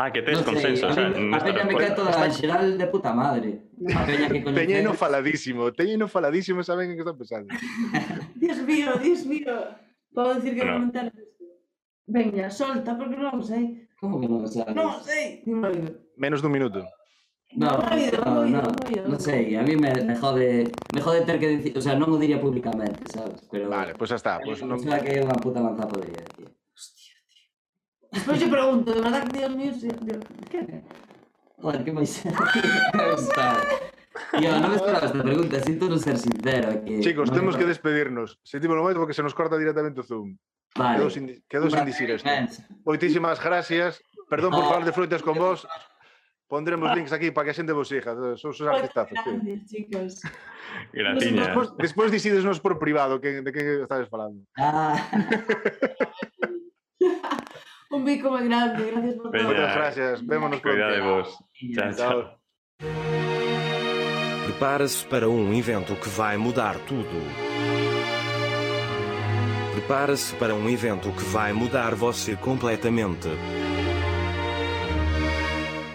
Ah, 0.00 0.08
que 0.14 0.22
tes 0.22 0.38
sei, 0.40 0.46
consenso, 0.46 0.86
o 0.86 0.90
a 0.90 0.94
mí- 0.96 1.02
a 1.02 1.38
nuestra 1.38 1.52
peña 1.52 1.64
me 1.68 1.74
cae 1.76 1.90
toda 1.92 2.10
en 2.26 2.32
xeral 2.32 2.78
de 2.78 2.86
puta 2.88 3.12
madre. 3.12 3.68
A 3.92 4.06
peña 4.08 4.26
que 4.32 4.40
coñece... 4.46 4.64
Teñeno 4.64 4.94
faladísimo, 4.96 5.62
teñeno 5.76 6.06
faladísimo, 6.08 6.62
saben 6.64 6.90
en 6.90 6.96
que 6.96 7.04
están 7.04 7.18
pensando. 7.20 7.52
Dios 8.34 8.58
mío, 8.64 8.96
Dios 9.02 9.26
mío. 9.28 9.52
Podo 10.14 10.34
decir 10.40 10.54
que 10.56 10.62
Bueno. 10.64 10.88
comentar 10.88 11.12
venga, 12.08 12.50
solta 12.50 12.96
porque 12.96 13.16
no 13.16 13.30
lo 13.30 13.42
sé. 13.42 13.88
¿Cómo 14.00 14.20
que 14.20 14.28
no 14.28 14.40
lo 14.40 14.48
sabes? 14.48 14.74
No 14.74 15.00
sé. 15.00 15.42
Menos 16.16 16.40
de 16.40 16.46
un 16.46 16.52
minuto. 16.52 16.84
No, 17.52 17.78
no, 17.78 18.44
no, 18.44 18.62
no 19.06 19.18
sé, 19.18 19.56
a 19.56 19.62
mí 19.62 19.74
me, 19.74 19.90
me 19.90 20.14
jode, 20.16 20.70
me 20.94 21.00
jode 21.00 21.22
tener 21.22 21.40
que 21.40 21.48
decir, 21.48 21.78
o 21.78 21.80
sea, 21.80 21.94
no 21.94 22.06
lo 22.06 22.18
diría 22.18 22.38
públicamente, 22.38 23.00
¿sabes? 23.10 23.48
Pero, 23.50 23.70
vale, 23.70 23.94
pues 23.94 24.10
ya 24.10 24.16
está. 24.16 24.38
Pues 24.44 24.62
no... 24.62 24.76
que 24.76 25.22
una 25.22 25.34
puta 25.34 25.62
manzana 25.62 25.88
podría 25.88 26.12
decir. 26.12 26.54
Hostia, 26.74 27.14
tío. 27.26 27.42
Después 28.12 28.40
yo 28.40 28.50
pregunto, 28.50 28.92
de 28.92 29.00
verdad, 29.00 29.26
Dios 29.32 29.56
mío, 29.56 29.72
¿qué? 30.50 30.82
Joder, 31.56 31.84
qué 31.84 31.92
más. 31.92 32.22
Yo 34.40 34.60
no 34.60 34.68
me 34.68 34.76
esperaba 34.76 35.06
esta 35.06 35.22
pregunta, 35.22 35.60
siento 35.60 35.88
no 35.88 35.96
ser 35.96 36.18
sincero. 36.18 36.84
Que 36.84 37.00
Chicos, 37.00 37.28
no 37.28 37.34
tenemos 37.34 37.56
que 37.56 37.64
despedirnos. 37.64 38.38
Sentimos 38.42 38.76
lo 38.76 38.82
momento 38.82 39.00
porque 39.00 39.14
se 39.14 39.22
nos 39.22 39.34
corta 39.34 39.56
directamente 39.56 40.02
Zoom. 40.02 40.36
Vale. 40.76 40.98
Quedo 40.98 41.10
sin, 41.10 41.44
quedo 41.48 41.70
sin 41.70 41.84
dicir 41.84 42.10
isto. 42.10 42.28
Moitísimas 42.84 43.42
gracias. 43.42 44.02
Perdón 44.28 44.52
por 44.52 44.64
falar 44.64 44.84
de 44.84 44.92
froitas 44.92 45.22
con 45.22 45.38
vos. 45.38 45.66
Pondremos 46.48 46.96
links 46.96 47.12
aquí 47.12 47.30
para 47.30 47.44
que 47.44 47.50
a 47.50 47.54
xente 47.54 47.72
vos 47.76 47.88
siga. 47.88 48.16
Son 48.36 48.50
os 48.52 48.60
artistazos. 48.60 49.12
Grandes, 49.20 49.68
sí. 49.68 49.84
chicos. 49.84 50.24
Gratiña. 50.92 51.44
Despois, 51.44 51.68
despois 51.76 52.08
dicídesnos 52.10 52.60
por 52.60 52.78
privado 52.78 53.20
que, 53.20 53.42
de 53.42 53.52
que 53.52 53.82
estades 53.84 54.08
falando. 54.08 54.40
Ah. 54.56 54.96
Un 57.90 58.04
bico 58.04 58.28
moi 58.28 58.44
grande. 58.44 58.84
Gracias 58.84 59.14
por 59.16 59.32
todo. 59.32 59.44
Moitas 59.44 59.74
gracias. 59.76 60.26
Vémonos 60.26 60.60
pronto. 60.60 60.76
Cuidado 60.76 60.92
de 60.92 61.00
vos. 61.00 61.28
Chao, 61.74 61.92
chao. 61.92 62.18
Prepara-se 64.44 65.06
para 65.06 65.28
um 65.28 65.52
evento 65.52 65.96
que 65.96 66.08
vai 66.08 66.36
mudar 66.36 66.76
tudo. 66.88 67.77
Prepara-se 69.88 70.36
para 70.36 70.54
um 70.54 70.68
evento 70.68 71.10
que 71.12 71.22
vai 71.32 71.54
mudar 71.54 71.94
você 71.94 72.36
completamente. 72.36 73.26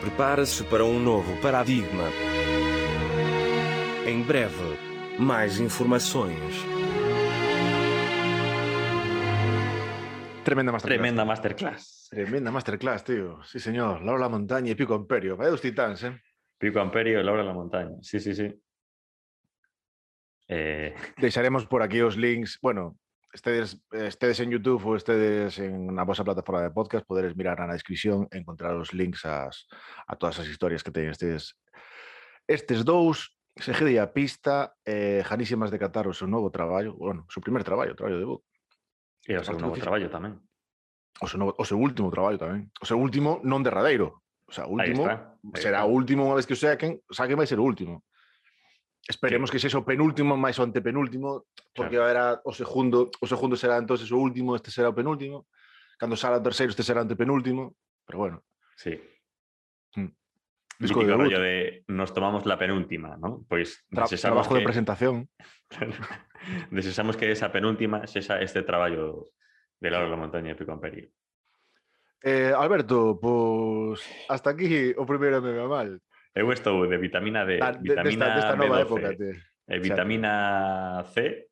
Prepara-se 0.01 0.63
para 0.63 0.83
um 0.83 0.99
novo 0.99 1.39
paradigma. 1.43 2.05
Em 4.07 4.23
breve, 4.23 4.79
mais 5.19 5.59
informações. 5.59 6.55
Tremenda 10.43 10.71
masterclass. 10.71 10.81
Tremenda 10.81 11.23
masterclass. 11.23 12.09
Tremenda 12.09 12.51
masterclass, 12.51 13.03
tío. 13.03 13.43
Sí, 13.43 13.59
señor. 13.59 14.01
Laura 14.01 14.21
la 14.21 14.29
montaña 14.29 14.71
e 14.71 14.75
Pico 14.75 14.95
Imperio. 14.95 15.37
Vai 15.37 15.51
dos 15.51 15.61
titáns, 15.61 16.03
eh? 16.03 16.17
Pico 16.57 16.79
Amperio 16.79 17.19
y 17.19 17.23
Laura 17.23 17.43
la 17.43 17.53
montaña. 17.53 17.93
Sí, 18.01 18.19
sí, 18.19 18.33
sí. 18.33 18.49
Eh, 20.47 20.95
Deixaremos 21.19 21.67
por 21.67 21.83
aquí 21.83 22.01
os 22.01 22.17
links. 22.17 22.57
Bueno, 22.59 22.97
estedes 23.33 24.39
en 24.39 24.49
YouTube 24.53 24.85
ou 24.85 24.95
estedes 24.95 25.57
en 25.57 25.89
na 25.89 26.05
vosa 26.05 26.21
plataforma 26.23 26.61
de 26.61 26.71
podcast, 26.71 27.03
poderes 27.09 27.33
mirar 27.33 27.57
na 27.57 27.73
descripción 27.73 28.29
e 28.29 28.37
encontrar 28.37 28.77
os 28.77 28.93
links 28.93 29.25
a 29.25 29.49
todas 30.21 30.37
as 30.37 30.47
historias 30.47 30.85
que 30.85 30.93
teñen 30.93 31.11
estes, 31.11 31.57
estes 32.45 32.85
dous. 32.85 33.33
Seguide 33.53 34.01
a 34.01 34.09
pista, 34.09 34.73
eh, 34.81 35.21
Janísimas 35.21 35.69
de 35.69 35.77
Catar 35.77 36.09
o 36.09 36.13
seu 36.13 36.25
novo 36.25 36.49
traballo, 36.49 36.97
bueno, 36.97 37.25
o 37.25 37.31
seu 37.33 37.37
primer 37.41 37.61
traballo, 37.61 37.93
o 37.93 37.97
traballo 37.97 38.17
de 38.17 38.25
debut. 38.25 38.41
y 39.27 39.33
o 39.35 39.41
nuevo 39.43 39.77
Aparte, 39.77 39.81
trabajo 39.81 40.09
también. 40.09 40.41
O 41.21 41.27
seu, 41.29 41.37
novo, 41.37 41.53
o 41.57 41.65
seu 41.65 41.77
último 41.77 42.09
traballo 42.09 42.37
tamén. 42.41 42.73
O 42.81 42.85
seu 42.89 42.97
último 42.97 43.39
non 43.45 43.61
derradeiro. 43.61 44.25
O 44.49 44.51
sea, 44.51 44.65
Ahí 44.65 44.73
último 44.73 45.05
está. 45.05 45.37
ahí 45.37 45.61
será 45.61 45.79
está. 45.85 45.89
o 45.89 45.93
último 45.93 46.25
unha 46.25 46.35
vez 46.35 46.49
que 46.49 46.57
o 46.57 46.59
saquen, 46.59 46.97
o 46.97 47.13
saquen 47.13 47.37
vai 47.37 47.45
ser 47.45 47.61
o 47.61 47.65
último. 47.65 48.01
Esperemos 49.07 49.51
que 49.51 49.59
sexa 49.59 49.79
o 49.79 49.83
penúltimo 49.83 50.39
máis 50.39 50.55
o 50.59 50.63
antepenúltimo, 50.63 51.51
porque 51.75 51.99
claro. 51.99 52.11
era 52.11 52.25
o 52.47 52.55
segundo, 52.55 53.11
o 53.19 53.25
segundo 53.27 53.59
será 53.59 53.75
entonces 53.75 54.07
o 54.11 54.17
último, 54.17 54.55
este 54.55 54.71
será 54.71 54.87
o 54.87 54.95
penúltimo. 54.95 55.51
Cando 55.99 56.15
sala 56.15 56.39
o 56.39 56.45
terceiro, 56.45 56.71
este 56.71 56.87
será 56.87 57.03
o 57.03 57.05
antepenúltimo, 57.05 57.75
pero 58.07 58.17
bueno. 58.19 58.37
Sí. 58.79 58.95
Mm. 59.99 60.07
Disco 60.79 60.99
Mítico 60.99 61.03
de 61.03 61.17
rollo 61.19 61.39
de 61.39 61.83
nos 61.91 62.13
tomamos 62.15 62.45
la 62.47 62.57
penúltima, 62.57 63.17
¿no? 63.19 63.43
Pois 63.47 63.83
Tra 63.91 64.07
trabajo 64.07 64.55
que... 64.55 64.59
de 64.59 64.65
presentación. 64.65 65.29
desexamos 66.71 67.17
que 67.17 67.31
esa 67.31 67.51
penúltima 67.51 68.07
sexa 68.07 68.39
este 68.39 68.63
traballo 68.63 69.35
de 69.79 69.91
Laura 69.91 70.09
da 70.09 70.15
Montaña 70.15 70.55
e 70.55 70.55
Pico 70.55 70.71
Amperio. 70.71 71.11
Eh, 72.23 72.55
Alberto, 72.55 73.19
pois 73.19 73.99
pues, 73.99 74.31
hasta 74.31 74.55
aquí 74.55 74.95
o 74.95 75.03
primeiro 75.03 75.43
me 75.43 75.51
va 75.51 75.67
mal. 75.67 75.99
Eu 76.33 76.49
estou 76.51 76.85
de 76.89 76.97
vitamina 76.97 77.45
D, 77.45 77.61
de- 77.61 77.77
vitamina 77.79 78.33
desta, 78.33 78.53
desta 78.53 78.55
nova 78.57 78.81
B12, 78.81 78.89
época, 78.89 79.09
te. 79.13 79.29
e 79.69 79.75
vitamina 79.79 81.05
C, 81.13 81.47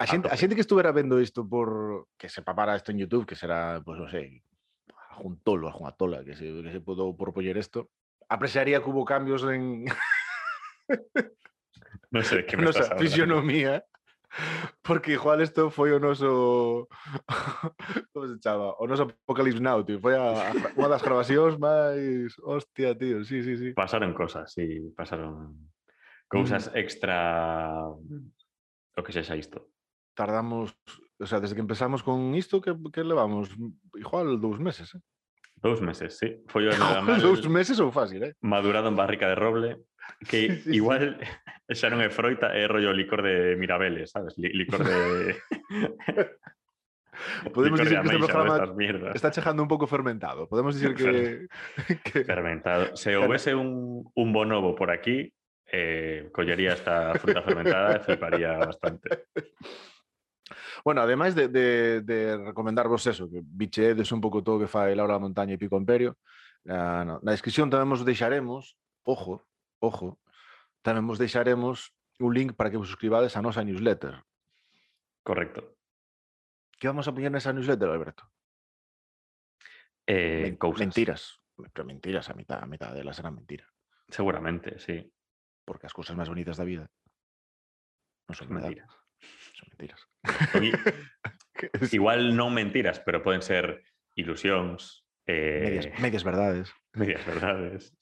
A 0.00 0.04
xente, 0.08 0.28
a 0.28 0.32
tope. 0.32 0.40
xente 0.40 0.54
que 0.56 0.64
estuvera 0.64 0.92
vendo 0.92 1.20
isto 1.20 1.44
por 1.44 2.08
que 2.16 2.28
se 2.32 2.40
papara 2.40 2.76
isto 2.76 2.88
en 2.92 2.98
YouTube, 3.04 3.28
que 3.28 3.36
será, 3.36 3.80
pois 3.84 4.00
non 4.00 4.08
sei, 4.08 4.40
algún 5.12 5.40
tolo, 5.44 5.68
algunha 5.68 5.92
tola 5.92 6.24
que 6.24 6.32
se, 6.32 6.48
que 6.48 6.72
se 6.72 6.80
pudo 6.80 7.12
propoñer 7.16 7.56
isto, 7.60 7.92
apreciaría 8.32 8.80
que 8.80 8.88
hubo 8.88 9.04
cambios 9.04 9.44
en 9.44 9.84
non 12.10 12.24
sei 12.24 12.48
que 12.48 12.56
me 12.60 12.64
nosa 12.64 12.88
estás 12.88 12.96
fisionomía. 12.96 13.84
Porque 14.82 15.12
igual 15.12 15.42
isto 15.42 15.70
foi 15.70 15.92
o 15.92 15.98
noso 15.98 16.86
como 18.14 18.26
se 18.28 18.38
chama? 18.38 18.74
O 18.78 18.86
noso 18.86 19.10
Apocalypse 19.10 19.60
Now, 19.60 19.82
tío. 19.82 19.98
Foi 19.98 20.14
a, 20.14 20.30
a, 20.30 20.52
unha 20.78 20.90
das 20.90 21.02
gravacións 21.02 21.58
máis 21.58 22.38
hostia, 22.42 22.94
tío. 22.94 23.26
Sí, 23.26 23.42
sí, 23.42 23.58
sí. 23.58 23.68
Pasaron 23.74 24.14
cosas, 24.14 24.54
sí, 24.54 24.78
pasaron 24.94 25.70
cousas 26.30 26.70
extra 26.78 27.74
o 27.90 29.02
que 29.02 29.12
sexa 29.12 29.34
isto. 29.34 29.66
Tardamos, 30.14 30.78
o 31.18 31.26
sea, 31.26 31.40
desde 31.40 31.54
que 31.54 31.64
empezamos 31.64 32.02
con 32.02 32.34
isto 32.34 32.60
que, 32.60 32.76
que 32.92 33.02
levamos 33.02 33.50
igual 33.98 34.38
dous 34.38 34.58
meses, 34.62 34.94
eh? 34.94 35.02
Dous 35.60 35.82
meses, 35.82 36.16
sí. 36.16 36.40
Foi 36.48 36.70
o 36.70 36.72
nada 36.78 37.02
mal 37.02 37.20
dous 37.20 37.42
meses 37.50 37.82
ou 37.82 37.90
fácil, 37.90 38.22
eh? 38.24 38.32
madurado 38.40 38.88
en 38.88 38.96
barrica 38.96 39.28
de 39.28 39.36
roble 39.36 39.70
que 40.28 40.40
Sí, 40.40 40.48
sí, 40.56 40.62
sí. 40.70 40.76
igual 40.76 41.16
non 41.70 42.00
é 42.02 42.10
froita, 42.10 42.50
é 42.52 42.66
rollo 42.66 42.90
licor 42.92 43.22
de 43.22 43.54
Mirabeles, 43.56 44.10
sabes? 44.10 44.34
Li- 44.38 44.52
licor 44.54 44.82
de 44.82 45.36
Podemos 47.52 47.80
licor 47.80 47.84
de 47.84 47.90
dicir 47.90 48.00
que 48.00 48.16
este 48.16 48.32
programa 48.32 49.12
está 49.14 49.30
chegando 49.30 49.62
un 49.62 49.68
pouco 49.68 49.86
fermentado. 49.86 50.48
Podemos 50.48 50.74
dicir 50.74 50.94
que, 50.96 51.46
que 52.02 52.24
Fermentado. 52.24 52.96
Se 52.96 53.16
houvese 53.16 53.54
un, 53.54 54.08
un 54.14 54.28
bonobo 54.32 54.74
por 54.74 54.90
aquí, 54.90 55.32
eh, 55.70 56.30
collería 56.32 56.72
esta 56.74 57.14
fruta 57.20 57.42
fermentada 57.42 57.96
e 57.96 58.00
fliparía 58.00 58.56
bastante. 58.58 59.28
Bueno, 60.82 61.02
ademais 61.04 61.34
de, 61.36 61.48
de, 61.48 62.00
de 62.00 62.36
recomendarvos 62.40 63.06
eso, 63.06 63.28
que 63.30 63.42
bicheedes 63.44 64.10
un 64.12 64.20
pouco 64.20 64.42
todo 64.42 64.58
que 64.58 64.66
fai 64.70 64.96
Laura 64.96 65.14
da 65.20 65.22
Montaña 65.22 65.54
e 65.54 65.60
Pico 65.60 65.76
Imperio, 65.76 66.16
na, 66.64 67.04
no, 67.04 67.14
na 67.20 67.36
descripción 67.36 67.68
tamén 67.68 67.86
vos 67.92 68.00
deixaremos, 68.02 68.80
ojo, 69.04 69.44
ojo, 69.80 70.20
tamén 70.84 71.04
vos 71.08 71.16
deixaremos 71.20 71.92
un 72.20 72.32
link 72.36 72.52
para 72.54 72.68
que 72.70 72.76
vos 72.80 72.88
suscribades 72.88 73.34
a 73.36 73.42
nosa 73.44 73.64
newsletter. 73.64 74.22
Correcto. 75.24 75.76
Que 76.80 76.88
vamos 76.88 77.08
a 77.08 77.12
poñer 77.12 77.32
nesa 77.32 77.52
newsletter, 77.52 77.88
Alberto? 77.92 78.28
Eh, 80.06 80.52
Men- 80.52 80.56
cousas. 80.56 80.80
Mentiras. 80.86 81.22
Pero 81.60 81.84
mentiras, 81.84 82.28
a 82.30 82.34
mitad, 82.34 82.56
a 82.62 82.66
mitad 82.66 82.94
delas 82.96 83.18
eran 83.20 83.34
mentira. 83.36 83.68
Seguramente, 84.08 84.78
sí. 84.80 85.12
Porque 85.68 85.84
as 85.86 85.92
cousas 85.92 86.16
máis 86.16 86.28
bonitas 86.32 86.56
da 86.56 86.64
vida 86.64 86.88
non 88.30 88.34
son 88.38 88.48
Mentiras. 88.48 88.88
son 89.58 89.66
mentiras. 89.76 90.00
Igual 91.92 92.32
non 92.32 92.54
mentiras, 92.56 93.02
pero 93.04 93.20
poden 93.20 93.42
ser 93.44 93.84
ilusións, 94.16 95.04
eh, 95.28 95.60
medias, 95.62 95.86
medias 96.00 96.24
verdades. 96.24 96.66
medias 96.96 97.22
verdades, 97.28 97.92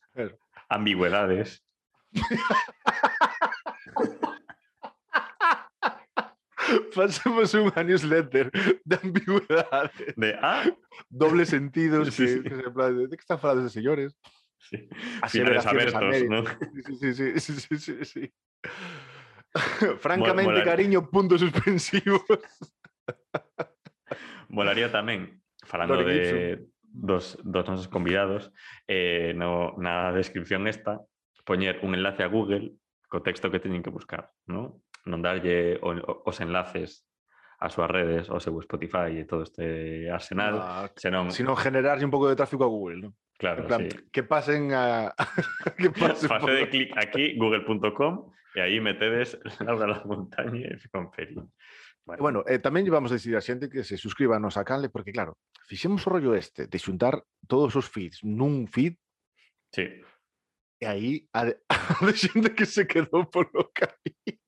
ambigüedades. 0.71 1.67
Pasemos 6.95 7.55
unha 7.57 7.81
newsletter 7.81 8.53
de 8.85 8.95
ambigüedade. 9.01 10.13
De, 10.21 10.37
ah, 10.43 10.69
dobles 11.09 11.49
sentidos 11.49 12.13
Sí, 12.13 12.27
que, 12.27 12.29
sí. 12.29 12.43
que 12.45 12.55
se 12.61 12.69
plan 12.71 12.93
de, 12.93 13.07
¿de 13.09 13.17
qué 13.17 13.23
están 13.25 13.41
falando 13.41 13.63
esos 13.65 13.73
señores? 13.73 14.13
sí. 14.59 14.77
finales 15.31 15.65
Aseveraciones 15.65 15.95
a 15.95 15.99
abertos, 15.99 16.13
medias. 16.13 16.29
¿no? 16.29 16.45
Sí, 16.99 17.15
sí, 17.15 17.41
sí, 17.41 17.53
sí, 17.79 18.05
sí. 18.13 18.29
Francamente, 20.05 20.53
molar- 20.53 20.65
cariño, 20.67 21.09
puntos 21.09 21.41
suspensivos. 21.41 22.21
Molaría 24.53 24.93
tamén, 24.93 25.41
falando 25.65 25.97
Lori 25.97 26.19
de 26.21 26.69
dos, 26.85 27.39
dos 27.45 27.65
nosos 27.69 27.89
convidados, 27.89 28.53
eh, 28.89 29.33
no, 29.37 29.73
na 29.81 30.13
descripción 30.13 30.67
esta, 30.69 31.01
poñer 31.49 31.81
un 31.81 31.97
enlace 31.97 32.21
a 32.21 32.29
Google 32.29 32.77
co 33.09 33.25
texto 33.25 33.49
que 33.49 33.57
teñen 33.57 33.81
que 33.81 33.89
buscar, 33.89 34.29
¿no? 34.45 34.85
Non 35.09 35.25
darlle 35.25 35.81
o, 35.81 35.97
o, 35.97 36.13
os 36.29 36.37
enlaces 36.45 37.09
ás 37.59 37.73
súas 37.75 37.89
redes, 37.91 38.29
ao 38.29 38.39
seu 38.39 38.53
Spotify 38.61 39.19
e 39.19 39.25
todo 39.25 39.43
este 39.49 40.07
arsenal, 40.13 40.61
Ah, 40.61 40.87
senón, 40.95 41.33
un 41.33 42.13
pouco 42.13 42.29
de 42.29 42.37
tráfico 42.37 42.63
a 42.63 42.71
Google, 42.71 43.09
¿no? 43.09 43.11
claro, 43.41 43.65
En 43.65 43.67
plan, 43.67 43.81
sí. 43.91 43.97
que 44.13 44.23
pasen 44.23 44.71
a... 44.77 45.11
que 45.81 45.89
pasen 45.97 46.29
por- 46.29 46.69
clic 46.71 46.93
aquí, 46.95 47.35
google.com, 47.41 48.31
e 48.55 48.61
aí 48.63 48.79
metedes 48.79 49.41
la 49.65 50.05
montaña 50.07 50.69
e 50.71 50.77
con 50.93 51.09
Feri. 51.11 51.35
E 51.35 52.21
Bueno, 52.21 52.41
eh, 52.49 52.57
tamén 52.63 52.85
llevamos 52.87 53.11
a 53.11 53.19
decir 53.19 53.35
a 53.37 53.43
xente 53.43 53.67
que 53.73 53.83
se 53.85 53.97
suscriba 53.99 54.37
a 54.37 54.43
nosa 54.43 54.63
canle, 54.65 54.89
porque 54.93 55.11
claro, 55.13 55.37
fixemos 55.67 56.05
o 56.07 56.13
rollo 56.15 56.33
este 56.39 56.69
de 56.71 56.79
xuntar 56.79 57.21
todos 57.51 57.75
os 57.75 57.89
feeds 57.91 58.21
nun 58.23 58.69
feed 58.71 58.95
Sí, 59.75 59.85
E 60.81 60.87
aí 60.87 61.29
a, 61.35 61.43
a 61.69 62.07
de 62.07 62.13
gente 62.15 62.51
que 62.57 62.67
se 62.67 62.87
quedou 62.87 63.27
por 63.27 63.51
camiño. 63.73 64.39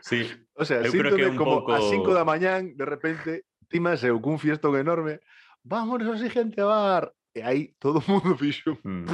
Sí. 0.00 0.30
O 0.54 0.64
sea, 0.64 0.80
eu 0.80 0.92
creo 0.92 1.16
que 1.16 1.26
un 1.26 1.36
como 1.36 1.66
pouco... 1.66 1.72
a 1.72 1.80
5 1.80 2.14
da 2.14 2.24
mañán, 2.24 2.76
de 2.76 2.84
repente, 2.84 3.44
timas 3.68 4.02
eu 4.04 4.22
cun 4.22 4.38
fiestón 4.38 4.78
enorme, 4.78 5.20
vámonos 5.62 6.08
así 6.08 6.30
gente 6.30 6.60
a 6.60 6.66
bar. 6.66 7.12
E 7.34 7.42
aí 7.42 7.74
todo 7.78 7.98
o 8.00 8.06
mundo 8.08 8.38
fixo. 8.40 8.78
Mm. 8.84 9.04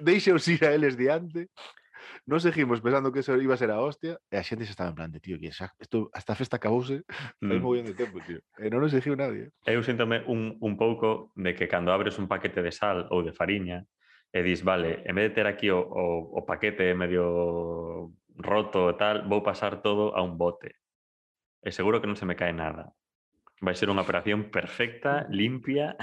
Deixe 0.00 0.32
os 0.32 0.46
ir 0.46 0.64
a 0.64 0.72
eles 0.72 0.96
diante 0.96 1.50
Nos 2.28 2.42
seguimos 2.42 2.82
pensando 2.82 3.10
que 3.10 3.20
eso 3.20 3.40
iba 3.40 3.54
a 3.54 3.56
ser 3.56 3.70
a 3.70 3.80
hostia 3.80 4.20
e 4.28 4.36
a 4.36 4.44
xente 4.44 4.68
se 4.68 4.76
estaba 4.76 4.92
en 4.92 5.00
plan 5.00 5.08
de, 5.08 5.16
tío, 5.16 5.40
que 5.40 5.48
xa, 5.48 5.72
esto, 5.80 6.12
hasta 6.12 6.36
a 6.36 6.36
festa 6.36 6.60
acabouse 6.60 7.00
mm. 7.40 7.56
moi 7.56 7.80
de 7.80 7.96
tempo, 7.96 8.20
tío. 8.20 8.44
Eh, 8.60 8.68
e 8.68 8.70
non 8.70 8.84
nos 8.84 8.92
exigiu 8.92 9.16
nadie. 9.16 9.48
Eu 9.64 9.80
síntome 9.80 10.20
un, 10.28 10.60
un 10.60 10.76
pouco 10.76 11.32
de 11.40 11.56
que 11.56 11.72
cando 11.72 11.88
abres 11.88 12.20
un 12.20 12.28
paquete 12.28 12.60
de 12.60 12.68
sal 12.68 13.08
ou 13.08 13.24
de 13.24 13.32
fariña 13.32 13.88
e 14.28 14.44
dis, 14.44 14.60
vale, 14.60 15.00
en 15.08 15.16
vez 15.16 15.32
de 15.32 15.40
ter 15.40 15.48
aquí 15.48 15.72
o, 15.72 15.80
o, 15.80 16.36
o 16.36 16.40
paquete 16.44 16.92
medio 16.92 18.12
roto 18.36 18.92
e 18.92 18.94
tal, 19.00 19.24
vou 19.24 19.40
pasar 19.40 19.80
todo 19.80 20.12
a 20.12 20.20
un 20.20 20.36
bote. 20.36 20.76
E 21.64 21.72
seguro 21.72 21.96
que 21.96 22.12
non 22.12 22.20
se 22.20 22.28
me 22.28 22.36
cae 22.36 22.52
nada. 22.52 22.92
Vai 23.64 23.72
ser 23.72 23.88
unha 23.88 24.04
operación 24.04 24.52
perfecta, 24.52 25.24
limpia, 25.32 25.96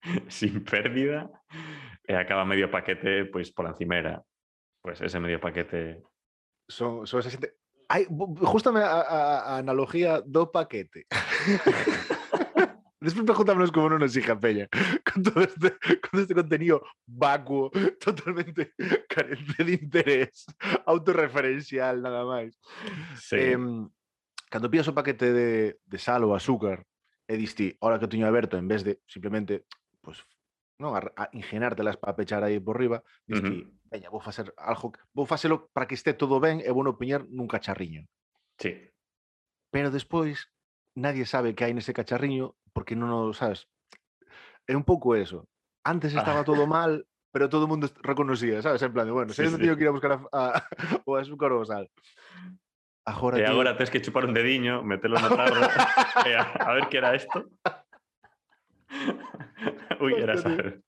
sin 0.32 0.64
pérdida, 0.64 1.28
e 2.08 2.16
acaba 2.16 2.48
medio 2.48 2.72
paquete 2.72 3.28
pois 3.28 3.52
pola 3.52 3.76
encimera. 3.76 4.24
Pois 4.88 5.04
ese 5.04 5.20
medio 5.20 5.36
paquete... 5.36 6.00
Son, 6.64 7.04
son 7.04 7.20
esa 7.20 7.28
xente... 7.28 7.52
Ai, 7.92 8.08
bu- 8.08 8.32
bu- 8.32 8.48
justame 8.48 8.80
a, 8.80 9.04
a, 9.04 9.20
analogía 9.60 10.24
do 10.24 10.48
paquete. 10.48 11.04
Despois 13.00 13.24
preguntámonos 13.28 13.70
como 13.70 13.86
non 13.92 14.00
nos 14.02 14.16
hija 14.18 14.34
Peña 14.34 14.66
con 15.06 15.22
todo 15.22 15.44
este, 15.44 15.76
con 16.02 16.18
este 16.18 16.34
contenido 16.34 16.82
vacuo, 17.06 17.70
totalmente 18.02 18.74
carente 19.06 19.60
de 19.62 19.72
interés, 19.78 20.44
autorreferencial, 20.88 22.02
nada 22.02 22.26
máis. 22.26 22.58
Sí, 23.20 23.38
Em, 23.54 23.86
cando 24.50 24.66
pillas 24.72 24.88
o 24.90 24.96
paquete 24.98 25.30
de, 25.30 25.78
de 25.78 25.98
sal 26.00 26.26
ou 26.26 26.32
azúcar 26.34 26.82
e 27.28 27.36
diste, 27.38 27.76
ahora 27.84 28.00
que 28.02 28.08
teño 28.10 28.26
aberto, 28.26 28.56
en 28.58 28.66
vez 28.66 28.82
de 28.82 28.98
simplemente 29.06 29.62
pues, 30.02 30.18
non? 30.78 30.94
A, 30.94 31.02
a 31.18 31.24
ingeniártelas 31.34 31.98
para 31.98 32.14
pechar 32.14 32.42
aí 32.46 32.62
por 32.62 32.78
riba, 32.78 33.02
dis 33.26 33.38
uh 33.38 33.42
-huh. 33.42 33.50
que, 33.50 33.66
veña, 33.90 34.08
vou 34.10 34.22
facer 34.22 34.54
algo, 34.56 34.94
vou 35.12 35.26
facelo 35.26 35.68
para 35.74 35.86
que 35.90 35.98
este 35.98 36.14
todo 36.14 36.38
ben 36.38 36.62
e 36.62 36.70
vou 36.70 36.86
no 36.86 36.94
poñer 36.94 37.26
nun 37.28 37.50
cacharriño. 37.50 38.06
Sí. 38.62 38.74
Pero 39.74 39.90
despois 39.90 40.48
nadie 40.94 41.26
sabe 41.26 41.54
que 41.58 41.66
hai 41.66 41.74
nese 41.74 41.92
cacharriño 41.92 42.54
porque 42.70 42.94
non 42.94 43.10
o 43.10 43.34
sabes. 43.34 43.66
É 44.70 44.78
un 44.78 44.86
pouco 44.86 45.18
eso. 45.18 45.50
Antes 45.82 46.14
ah. 46.14 46.22
estaba 46.22 46.46
todo 46.46 46.68
mal, 46.70 47.08
pero 47.32 47.50
todo 47.50 47.66
o 47.66 47.70
mundo 47.70 47.90
reconocía, 48.02 48.62
sabes? 48.62 48.82
En 48.82 48.92
plan 48.92 49.06
de, 49.06 49.12
bueno, 49.12 49.32
sí, 49.32 49.42
se 49.42 49.50
sí. 49.50 49.58
teño 49.58 49.76
que 49.76 49.84
ir 49.84 49.90
a 49.90 49.96
buscar 49.96 50.12
a, 50.12 50.18
a, 50.30 50.42
o 51.08 51.16
azúcar 51.18 51.52
ou 51.52 51.64
o 51.64 51.66
sal. 51.66 51.90
Agora, 53.08 53.40
e 53.40 53.42
eh, 53.42 53.44
tío... 53.48 53.52
agora 53.56 53.74
tens 53.74 53.90
que 53.90 54.04
chupar 54.04 54.28
un 54.28 54.36
dediño, 54.36 54.84
metelo 54.84 55.16
na 55.16 55.32
tabla 55.32 55.64
e 56.28 56.32
eh, 56.32 56.36
a, 56.36 56.44
a 56.44 56.70
ver 56.76 56.86
que 56.92 57.00
era 57.00 57.16
isto. 57.16 57.48
Ui, 60.00 60.14
era 60.14 60.34
Hostia, 60.34 60.50
saber. 60.50 60.82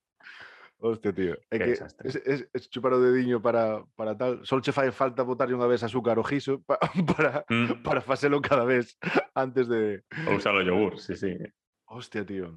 Hostia, 0.79 1.13
tío. 1.13 1.37
É 1.51 1.59
Que 1.59 1.73
es, 1.73 2.17
es, 2.17 2.49
es 2.53 2.71
chupar 2.71 2.95
o 2.95 3.01
dediño 3.01 3.43
para, 3.43 3.85
para 3.97 4.17
tal. 4.17 4.41
Só 4.47 4.61
che 4.61 4.73
fai 4.73 4.91
falta 4.93 5.25
botarlle 5.25 5.53
unha 5.53 5.69
vez 5.69 5.85
azúcar 5.85 6.17
o 6.17 6.25
guiso 6.25 6.65
pa, 6.65 6.81
para, 7.11 7.45
Mm, 7.53 7.83
para 7.85 8.01
facelo 8.01 8.41
cada 8.41 8.65
vez 8.65 8.97
antes 9.37 9.69
de... 9.69 10.01
ou 10.27 10.41
usar 10.41 10.57
o 10.57 10.65
yogur, 10.65 10.97
sí, 10.97 11.17
sí. 11.17 11.37
Hostia, 11.85 12.25
tío. 12.25 12.57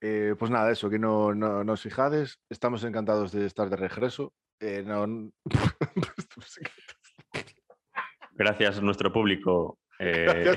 Eh, 0.00 0.34
pues 0.38 0.50
nada, 0.50 0.70
eso, 0.70 0.88
que 0.90 0.98
no, 0.98 1.34
no, 1.34 1.64
nos 1.64 1.80
fijades. 1.82 2.38
Estamos 2.50 2.84
encantados 2.84 3.32
de 3.32 3.46
estar 3.46 3.68
de 3.70 3.76
regreso. 3.76 4.32
Eh, 4.60 4.84
no, 4.86 5.32
Gracias 8.36 8.78
a 8.78 8.82
nuestro 8.82 9.10
público. 9.10 9.78
eh, 9.98 10.54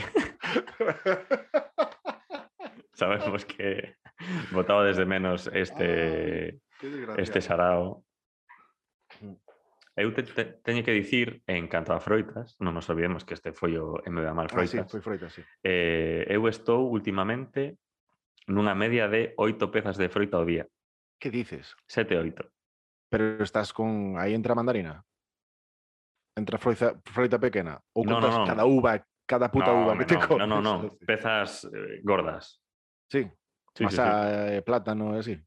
sabemos 2.98 3.46
que 3.52 3.96
votaba 4.52 4.84
desde 4.84 5.06
menos 5.06 5.50
este, 5.54 6.60
Ay, 6.82 7.16
este 7.18 7.42
sarao. 7.42 8.04
Eu 9.98 10.14
te, 10.14 10.22
te, 10.22 10.46
teño 10.62 10.84
que 10.84 10.92
dicir, 10.92 11.42
en 11.48 11.68
canto 11.68 11.90
a 11.94 12.00
Froitas, 12.00 12.54
non 12.62 12.78
nos 12.78 12.86
olvidemos 12.86 13.26
que 13.26 13.34
este 13.34 13.50
foi 13.50 13.82
o 13.82 13.98
MB 14.06 14.30
mal 14.30 14.46
Froitas. 14.46 14.86
Ah, 14.86 14.86
sí, 14.86 14.94
foi 14.94 15.02
froita, 15.02 15.26
sí. 15.26 15.42
Eh, 15.66 16.22
eu 16.30 16.46
estou 16.46 16.86
últimamente 16.86 17.82
nunha 18.46 18.78
media 18.78 19.10
de 19.10 19.34
oito 19.42 19.74
pezas 19.74 19.98
de 19.98 20.06
froita 20.06 20.38
ao 20.38 20.46
día. 20.46 20.70
Que 21.18 21.34
dices? 21.34 21.74
Sete, 21.90 22.14
oito. 22.14 22.46
Pero 23.10 23.42
estás 23.42 23.74
con... 23.74 24.22
Aí 24.22 24.38
entra 24.38 24.54
mandarina? 24.54 25.02
Entra 26.38 26.62
froita, 26.62 26.94
froita 27.02 27.42
pequena? 27.42 27.82
Ou 27.98 28.06
contas 28.06 28.38
no, 28.38 28.46
no, 28.46 28.46
no. 28.46 28.50
cada 28.54 28.66
uva, 28.70 29.02
cada 29.26 29.50
puta 29.50 29.74
no, 29.74 29.82
uva 29.82 29.94
que 29.98 30.06
no, 30.06 30.12
te 30.14 30.18
comes? 30.22 30.46
No, 30.46 30.62
no, 30.62 30.62
no. 30.62 30.94
Pezas 31.10 31.66
eh, 31.74 32.06
gordas. 32.06 32.62
Sí, 33.10 33.24
Sí, 33.24 33.30
sí, 33.30 33.78
sí. 33.78 33.84
masa, 33.86 34.56
eh, 34.56 34.62
plátano 34.62 35.14
así. 35.14 35.38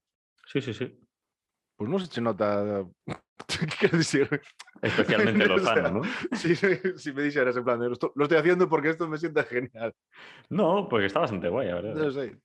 Sí, 0.47 0.61
sí, 0.61 0.73
sí. 0.75 0.87
Pois 1.77 1.89
non 1.91 2.01
se 2.05 2.21
nota... 2.21 2.85
¿Qué 3.81 3.89
dicir? 3.97 4.29
Especialmente 4.85 5.45
O 5.51 5.57
lozano, 5.57 5.91
¿no? 5.91 6.03
Si, 6.37 6.55
si 6.55 7.11
me 7.13 7.23
dijeras 7.25 7.57
en 7.57 7.65
plan, 7.65 7.81
de, 7.81 7.89
lo 7.89 7.95
estoy, 7.97 8.37
haciendo 8.39 8.69
porque 8.69 8.91
esto 8.91 9.09
me 9.09 9.17
sienta 9.19 9.43
genial. 9.45 9.95
No, 10.51 10.89
porque 10.89 11.07
está 11.07 11.21
bastante 11.21 11.49
guay, 11.49 11.69
la 11.69 11.75
verdad. 11.81 11.95
Non 11.97 12.13
sei. 12.13 12.37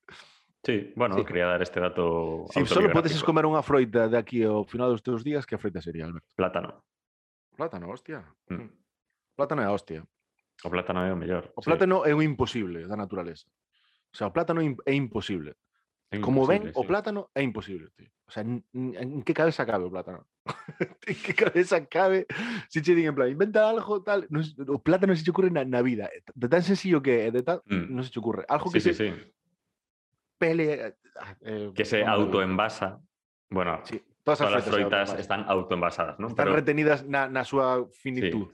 Sí, 0.66 0.90
bueno, 0.98 1.14
Sí. 1.14 1.22
quería 1.22 1.46
dar 1.46 1.62
este 1.62 1.78
dato 1.78 2.48
Si 2.50 2.64
solo 2.66 2.88
autobiográfico. 2.90 3.22
comer 3.28 3.44
unha 3.46 3.62
froita 3.62 4.08
de 4.10 4.18
aquí 4.18 4.42
ao 4.42 4.64
final 4.66 4.90
dos 4.90 5.04
teus 5.04 5.22
días, 5.22 5.46
que 5.46 5.60
froita 5.60 5.78
sería, 5.84 6.08
Alberto? 6.08 6.26
Plátano. 6.34 6.82
Plátano, 7.54 7.86
hostia. 7.92 8.24
Mm. 8.50 8.66
Plátano 9.38 9.62
é 9.62 9.68
a 9.68 9.76
hostia. 9.76 10.02
O 10.64 10.72
plátano 10.72 11.04
é 11.06 11.12
o 11.12 11.18
mellor. 11.20 11.52
O 11.54 11.62
sí. 11.62 11.68
plátano 11.70 12.02
é 12.08 12.10
un 12.16 12.24
imposible 12.24 12.88
da 12.88 12.96
naturaleza. 12.96 13.46
O 14.16 14.18
sea, 14.18 14.28
o 14.28 14.32
plátano 14.32 14.64
é 14.64 14.94
imposible. 14.96 15.52
É 16.08 16.16
Como 16.24 16.48
ven, 16.48 16.72
imposible, 16.72 16.80
o 16.80 16.82
sí. 16.82 16.88
plátano 16.88 17.20
é 17.36 17.42
imposible, 17.44 17.86
tío. 17.92 18.08
O 18.24 18.30
sea, 18.32 18.40
en, 18.48 18.64
en- 18.72 18.96
en 18.96 19.20
que 19.20 19.36
cabeza 19.36 19.68
cabe 19.68 19.84
o 19.84 19.92
plátano? 19.92 20.24
en 21.04 21.16
que 21.20 21.34
cabeza 21.36 21.84
cabe 21.84 22.24
si 22.72 22.80
din 22.80 23.12
en 23.12 23.14
plan, 23.14 23.28
inventa 23.28 23.68
algo 23.68 24.00
tal, 24.00 24.24
se- 24.40 24.56
o 24.64 24.80
plátano 24.80 25.12
se 25.12 25.20
che 25.20 25.30
ocurre 25.36 25.52
na, 25.52 25.68
na 25.68 25.84
vida. 25.84 26.08
De 26.32 26.48
tan 26.48 26.64
sencillo 26.64 27.04
que 27.04 27.28
é, 27.28 27.30
de 27.30 27.44
tal, 27.44 27.60
Mm. 27.68 27.92
non 27.92 28.00
se 28.02 28.08
che 28.08 28.18
ocurre. 28.24 28.48
Algo 28.48 28.72
Sí, 28.72 28.80
que 28.80 28.80
sí, 28.80 28.90
se 28.96 29.04
sí. 29.04 29.12
pele... 30.40 30.96
ah, 31.20 31.36
eh, 31.44 31.70
Que 31.76 31.84
se 31.84 32.00
autoenvasa. 32.04 32.96
Bueno, 33.52 33.80
Sí, 33.84 34.00
todas, 34.24 34.38
todas 34.40 34.40
as 34.42 34.52
las 34.54 34.64
froitas 34.64 35.12
autoenvasan. 35.12 35.20
están 35.20 35.40
autoenvasadas, 35.46 36.16
¿no? 36.18 36.28
Están 36.32 36.46
Pero 36.48 36.56
retenidas 36.56 37.04
na 37.06 37.44
súa 37.44 37.84
finitud. 37.92 38.48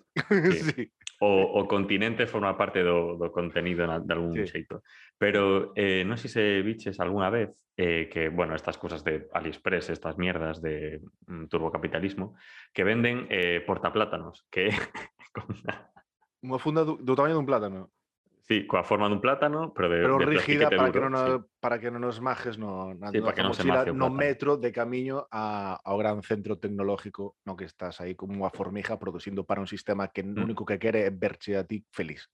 sí. 0.51 0.59
sí. 0.75 0.83
o, 1.23 1.63
o 1.63 1.69
continente 1.71 2.27
forma 2.27 2.59
parte 2.59 2.83
do, 2.83 3.15
do 3.15 3.31
contenido 3.31 3.87
de 3.87 4.11
algún 4.13 4.35
Sí. 4.43 4.59
xeito. 4.59 4.83
Pero 5.23 5.71
eh, 5.79 6.03
non 6.03 6.19
sei 6.19 6.27
se 6.35 6.43
biches 6.67 6.99
algunha 6.99 7.31
vez 7.31 7.55
eh, 7.79 8.11
que, 8.11 8.27
bueno, 8.27 8.59
estas 8.59 8.75
cosas 8.75 9.07
de 9.07 9.31
AliExpress, 9.31 9.95
estas 9.95 10.19
mierdas 10.19 10.59
de 10.59 10.99
mm, 11.31 11.47
turbocapitalismo, 11.47 12.35
que 12.75 12.83
venden 12.83 13.31
eh, 13.31 13.63
portaplátanos, 13.63 14.43
que 14.51 14.75
con 15.31 15.47
una- 15.63 16.59
funda 16.59 16.83
do, 16.83 16.99
do 16.99 17.15
tamaño 17.15 17.39
dun 17.39 17.47
plátano. 17.47 17.95
sí, 18.43 18.67
coa 18.67 18.83
forma 18.83 19.07
dun 19.07 19.23
plátano, 19.23 19.71
pero 19.71 19.87
de, 19.87 20.03
pero 20.03 20.19
de 20.19 20.27
rígida 20.27 20.67
para 20.67 20.91
que, 20.91 20.99
duro, 20.99 21.07
non, 21.07 21.15
sí. 21.15 21.31
nos- 21.39 21.43
para 21.63 21.79
que 21.79 21.89
non 21.95 22.03
nos 22.03 22.19
majes 22.19 22.59
no, 22.59 22.91
na, 22.91 23.15
Sí, 23.15 23.23
para 23.23 23.39
que 23.39 23.47
non 23.47 23.55
se 23.55 23.63
maje 23.63 23.95
no 23.95 24.11
metro 24.11 24.59
de 24.59 24.75
camiño 24.75 25.31
a, 25.31 25.79
ao 25.87 26.03
gran 26.03 26.19
centro 26.27 26.59
tecnológico 26.59 27.39
no 27.47 27.55
que 27.55 27.71
estás 27.71 28.03
aí 28.03 28.19
como 28.19 28.35
unha 28.43 28.51
formiga 28.51 28.99
producindo 28.99 29.47
para 29.47 29.63
un 29.63 29.71
sistema 29.71 30.11
que 30.11 30.27
Mm. 30.27 30.51
único 30.51 30.67
que 30.67 30.83
quere 30.83 31.07
é 31.07 31.15
verche 31.15 31.55
a 31.55 31.63
ti 31.63 31.79
feliz. 31.95 32.27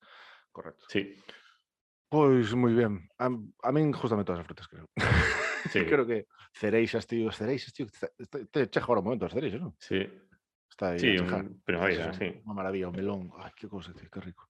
Correcto. 0.48 0.88
Sí, 0.88 1.12
Pois 2.08 2.48
moi 2.56 2.72
ben. 2.72 3.04
A, 3.20 3.28
a 3.28 3.70
min 3.72 3.92
justamente 3.92 4.32
todas 4.32 4.40
as 4.40 4.48
frutas, 4.48 4.66
creo. 4.68 4.88
sí, 5.72 5.84
creo 5.84 6.08
que 6.08 6.24
cereixas, 6.56 7.04
tío, 7.06 7.28
cereixas, 7.30 7.72
tío, 7.76 7.86
te, 8.48 8.66
chega 8.72 8.86
ahora 8.88 9.00
o 9.00 9.04
momento 9.04 9.28
cereixas, 9.28 9.60
non? 9.60 9.76
sí. 9.76 10.00
Está 10.68 10.94
aí 10.94 11.00
Sí, 11.00 11.18
un- 11.18 11.58
primavera, 11.66 12.14
sí. 12.14 12.30
Unha 12.46 12.54
maravilla, 12.54 12.86
o 12.88 12.94
melón. 12.94 13.34
Ai, 13.42 13.50
que 13.52 13.66
cousa, 13.66 13.90
tío, 13.92 14.06
que 14.08 14.22
rico. 14.22 14.46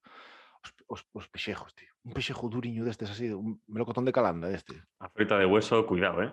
Os, 0.60 0.70
os, 0.86 1.00
os 1.16 1.26
pexejos, 1.32 1.72
tío. 1.72 1.88
Un 2.04 2.12
pexejo 2.12 2.52
duriño 2.52 2.84
destes 2.84 3.08
así, 3.08 3.32
un 3.32 3.64
melocotón 3.64 4.04
de 4.04 4.12
calanda 4.12 4.44
deste. 4.52 4.76
A 5.00 5.08
fruta 5.08 5.40
de 5.40 5.48
hueso, 5.48 5.82
cuidado, 5.88 6.20
eh? 6.20 6.30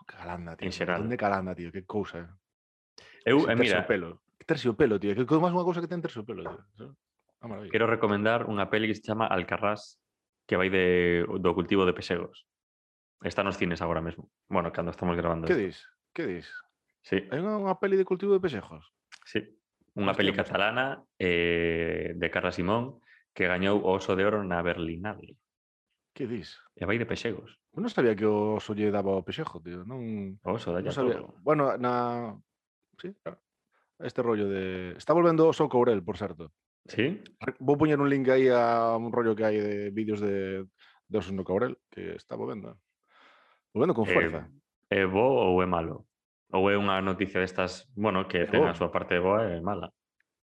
Oh, 0.00 0.04
calanda, 0.08 0.56
tío. 0.56 0.64
En 0.64 0.72
melocotón 0.72 1.10
de 1.12 1.18
calanda, 1.20 1.52
tío. 1.52 1.68
Que 1.68 1.84
cousa, 1.84 2.24
eh. 2.24 2.28
Eu, 3.28 3.44
eh, 3.44 3.54
mira, 3.54 3.84
terciopelo. 4.48 4.96
Tío. 4.96 5.12
Que 5.12 5.28
máis 5.36 5.52
unha 5.52 5.66
cousa 5.66 5.84
que 5.84 5.90
ten 5.92 6.00
terciopelo, 6.00 6.64
tío. 6.74 6.96
quero 7.68 7.84
recomendar 7.84 8.48
unha 8.48 8.64
peli 8.72 8.88
que 8.88 8.96
se 8.96 9.04
chama 9.04 9.28
Alcarrás, 9.28 10.00
que 10.48 10.56
vai 10.56 10.72
de, 10.72 11.28
do 11.28 11.52
cultivo 11.52 11.84
de 11.84 11.92
pesegos. 11.92 12.48
Está 13.20 13.44
nos 13.44 13.60
cines 13.60 13.84
agora 13.84 14.00
mesmo. 14.00 14.32
Bueno, 14.48 14.72
cando 14.72 14.90
estamos 14.90 15.14
grabando. 15.14 15.44
Que 15.44 15.54
dis? 15.54 15.84
Que 16.16 16.24
dis? 16.24 16.48
Sí. 17.04 17.20
Hai 17.28 17.44
unha, 17.44 17.60
unha 17.60 17.76
peli 17.76 18.00
de 18.00 18.08
cultivo 18.08 18.32
de 18.32 18.40
pesegos? 18.40 18.88
Sí. 19.28 19.44
Unha 19.92 20.16
peli 20.16 20.32
catalana 20.32 21.04
eh, 21.20 22.16
de 22.16 22.28
Carla 22.32 22.54
Simón 22.54 23.04
que 23.36 23.44
gañou 23.44 23.76
o 23.84 23.92
Oso 23.92 24.16
de 24.16 24.24
Oro 24.24 24.40
na 24.40 24.64
Berlinale. 24.64 25.36
Que 26.16 26.24
dis? 26.24 26.56
E 26.74 26.88
vai 26.88 26.96
de 26.96 27.04
pexegos. 27.04 27.60
Eu 27.76 27.84
non 27.84 27.92
sabía 27.92 28.16
que 28.16 28.24
o 28.26 28.56
oso 28.58 28.72
lle 28.72 28.90
daba 28.90 29.14
o 29.14 29.22
pexejo, 29.22 29.60
tío. 29.60 29.84
Non... 29.84 30.34
O 30.42 30.56
oso, 30.56 30.72
dalle 30.72 30.90
sabía. 30.90 31.20
Todo. 31.20 31.36
Bueno, 31.44 31.76
na... 31.76 32.34
Sí, 32.96 33.12
claro. 33.20 33.38
Este 34.00 34.24
rollo 34.24 34.48
de... 34.48 34.96
Está 34.96 35.12
volvendo 35.12 35.46
oso 35.46 35.68
courel, 35.68 36.02
por 36.02 36.16
certo. 36.18 36.50
Sí. 36.88 37.20
Vou 37.60 37.76
poñer 37.76 38.00
un 38.00 38.08
link 38.08 38.28
aí 38.32 38.48
a 38.48 38.96
un 38.96 39.12
rollo 39.12 39.36
que 39.36 39.44
hai 39.44 39.60
de 39.60 39.92
vídeos 39.92 40.24
de 40.24 40.64
de 41.08 41.18
Osos 41.18 41.32
no 41.32 41.44
Caurel, 41.44 41.78
que 41.90 42.14
está 42.14 42.36
volvendo. 42.36 42.78
Volvendo 43.72 43.94
con 43.94 44.06
forza. 44.06 44.48
É, 44.90 45.00
eh, 45.00 45.02
é 45.02 45.06
bo 45.06 45.24
ou 45.24 45.62
é 45.62 45.66
malo? 45.66 46.06
Ou 46.52 46.68
é 46.68 46.76
unha 46.76 47.00
noticia 47.00 47.40
destas, 47.40 47.88
bueno, 47.96 48.28
que 48.28 48.44
é 48.44 48.46
ten 48.48 48.64
bo. 48.64 48.68
a 48.68 48.76
súa 48.76 48.92
parte 48.92 49.16
boa 49.20 49.44
e 49.56 49.60
mala? 49.60 49.92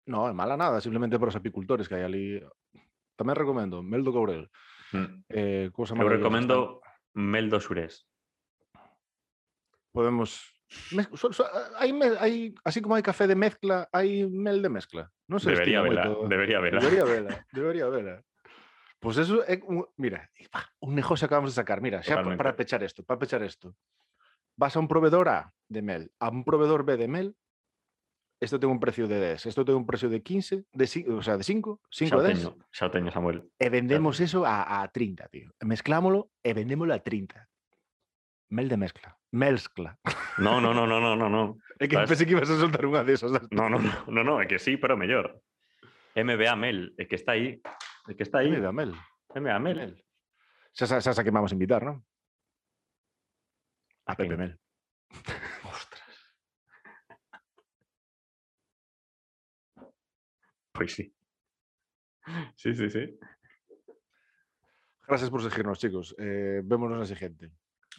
No, 0.08 0.28
é 0.28 0.34
mala 0.36 0.56
nada, 0.56 0.80
simplemente 0.80 1.20
para 1.20 1.32
os 1.32 1.38
apicultores 1.38 1.88
que 1.88 1.96
hai 1.96 2.04
ali. 2.04 2.40
Tamén 3.16 3.36
recomendo 3.36 3.84
Mel 3.84 4.04
do 4.04 4.12
Caurel. 4.12 4.48
Mm. 4.92 5.08
Eh, 5.28 5.66
cosa 5.72 5.96
Eu 5.96 6.08
recomendo. 6.08 6.80
Mel 7.14 7.46
do 7.46 7.62
Xurés. 7.62 8.10
Podemos... 9.94 10.42
Mez... 10.90 11.06
So, 11.14 11.30
so, 11.30 11.46
hai, 11.78 11.94
me... 11.94 12.10
hai, 12.18 12.50
así 12.66 12.82
como 12.82 12.98
hai 12.98 13.06
café 13.06 13.30
de 13.30 13.38
mezcla, 13.38 13.86
hai 13.94 14.26
mel 14.26 14.58
de 14.58 14.68
mezcla. 14.68 15.13
Non 15.28 15.40
se 15.40 15.52
Debería 15.52 15.80
moito. 15.80 16.28
debería 16.28 16.60
vela. 16.60 16.80
Debería 16.80 17.04
vela, 17.04 17.32
debería. 17.56 17.86
Pois 19.00 19.16
pues 19.20 19.28
eso 19.28 19.44
é 19.44 19.60
un, 19.64 19.84
mira, 19.96 20.32
un 20.80 20.92
negocio 20.96 21.24
acabamos 21.28 21.52
de 21.52 21.60
sacar, 21.60 21.80
mira, 21.80 22.00
para 22.36 22.56
pechar 22.56 22.80
isto, 22.82 23.04
para 23.04 23.20
pechar 23.20 23.44
isto. 23.44 23.76
Vas 24.56 24.76
a 24.76 24.80
un 24.80 24.88
proveedor 24.88 25.28
A 25.28 25.52
de 25.68 25.82
mel, 25.82 26.12
a 26.20 26.30
un 26.30 26.44
proveedor 26.44 26.84
B 26.84 26.96
de 26.96 27.08
mel, 27.08 27.36
isto 28.40 28.60
ten 28.60 28.68
un 28.68 28.80
precio 28.80 29.08
de 29.08 29.36
10, 29.36 29.46
isto 29.46 29.64
ten 29.64 29.76
un 29.76 29.86
precio 29.86 30.08
de 30.08 30.22
15, 30.22 30.64
de, 30.72 30.84
o 31.12 31.22
sea, 31.22 31.36
de 31.36 31.44
5, 31.44 31.80
5 31.90 32.10
Xa 32.10 32.16
o 32.16 32.20
a 32.20 32.24
10, 32.24 32.38
teño, 32.38 32.50
xa 32.72 32.86
teño, 32.92 33.10
Samuel. 33.10 33.48
e 33.56 33.66
vendemos 33.68 34.20
eso 34.20 34.44
a, 34.44 34.80
a 34.80 34.88
30, 34.88 35.28
tío. 35.28 35.48
Mezclámolo 35.64 36.30
e 36.44 36.52
vendémolo 36.52 36.92
a 36.92 37.00
30. 37.00 37.48
Mel 38.52 38.68
de 38.68 38.76
mezcla. 38.76 39.16
Mezcla. 39.34 39.98
No, 40.38 40.60
no, 40.60 40.72
no, 40.72 40.86
no, 40.86 41.00
no, 41.00 41.16
no, 41.16 41.28
no. 41.28 41.58
É 41.80 41.88
que 41.88 41.96
Sabes? 41.96 42.08
pensei 42.08 42.26
que 42.26 42.38
ibas 42.38 42.48
a 42.48 42.54
soltar 42.54 42.86
unha 42.86 43.02
desas. 43.02 43.34
No, 43.50 43.66
no, 43.66 43.82
no, 43.82 43.90
no, 44.06 44.22
no, 44.22 44.34
é 44.38 44.46
que 44.46 44.62
sí, 44.62 44.78
pero 44.78 44.94
mellor. 44.94 45.42
MBA 46.14 46.54
Mel, 46.54 46.94
é 46.94 47.02
que 47.02 47.18
está 47.18 47.34
aí. 47.34 47.58
É 48.06 48.14
que 48.14 48.22
está 48.22 48.46
aí. 48.46 48.54
Mira, 48.54 48.70
mel. 48.70 48.94
MBA 49.34 49.58
Mel. 49.58 49.78
Mel. 49.82 49.94
Xa, 50.70 51.02
xa, 51.02 51.24
que 51.26 51.34
vamos 51.34 51.50
a 51.50 51.58
invitar, 51.58 51.82
non? 51.82 51.98
A 54.06 54.14
quen? 54.14 54.30
Pepe 54.30 54.38
Mel. 54.38 54.54
Ostras. 55.66 56.16
Pois 60.70 60.94
sí. 60.94 61.10
Sí, 62.54 62.70
sí, 62.70 62.86
sí. 62.86 63.18
Gracias 65.10 65.26
por 65.26 65.42
seguirnos, 65.42 65.82
chicos. 65.82 66.14
Eh, 66.22 66.62
vémonos 66.62 67.02
na 67.02 67.10
siguiente. 67.10 67.50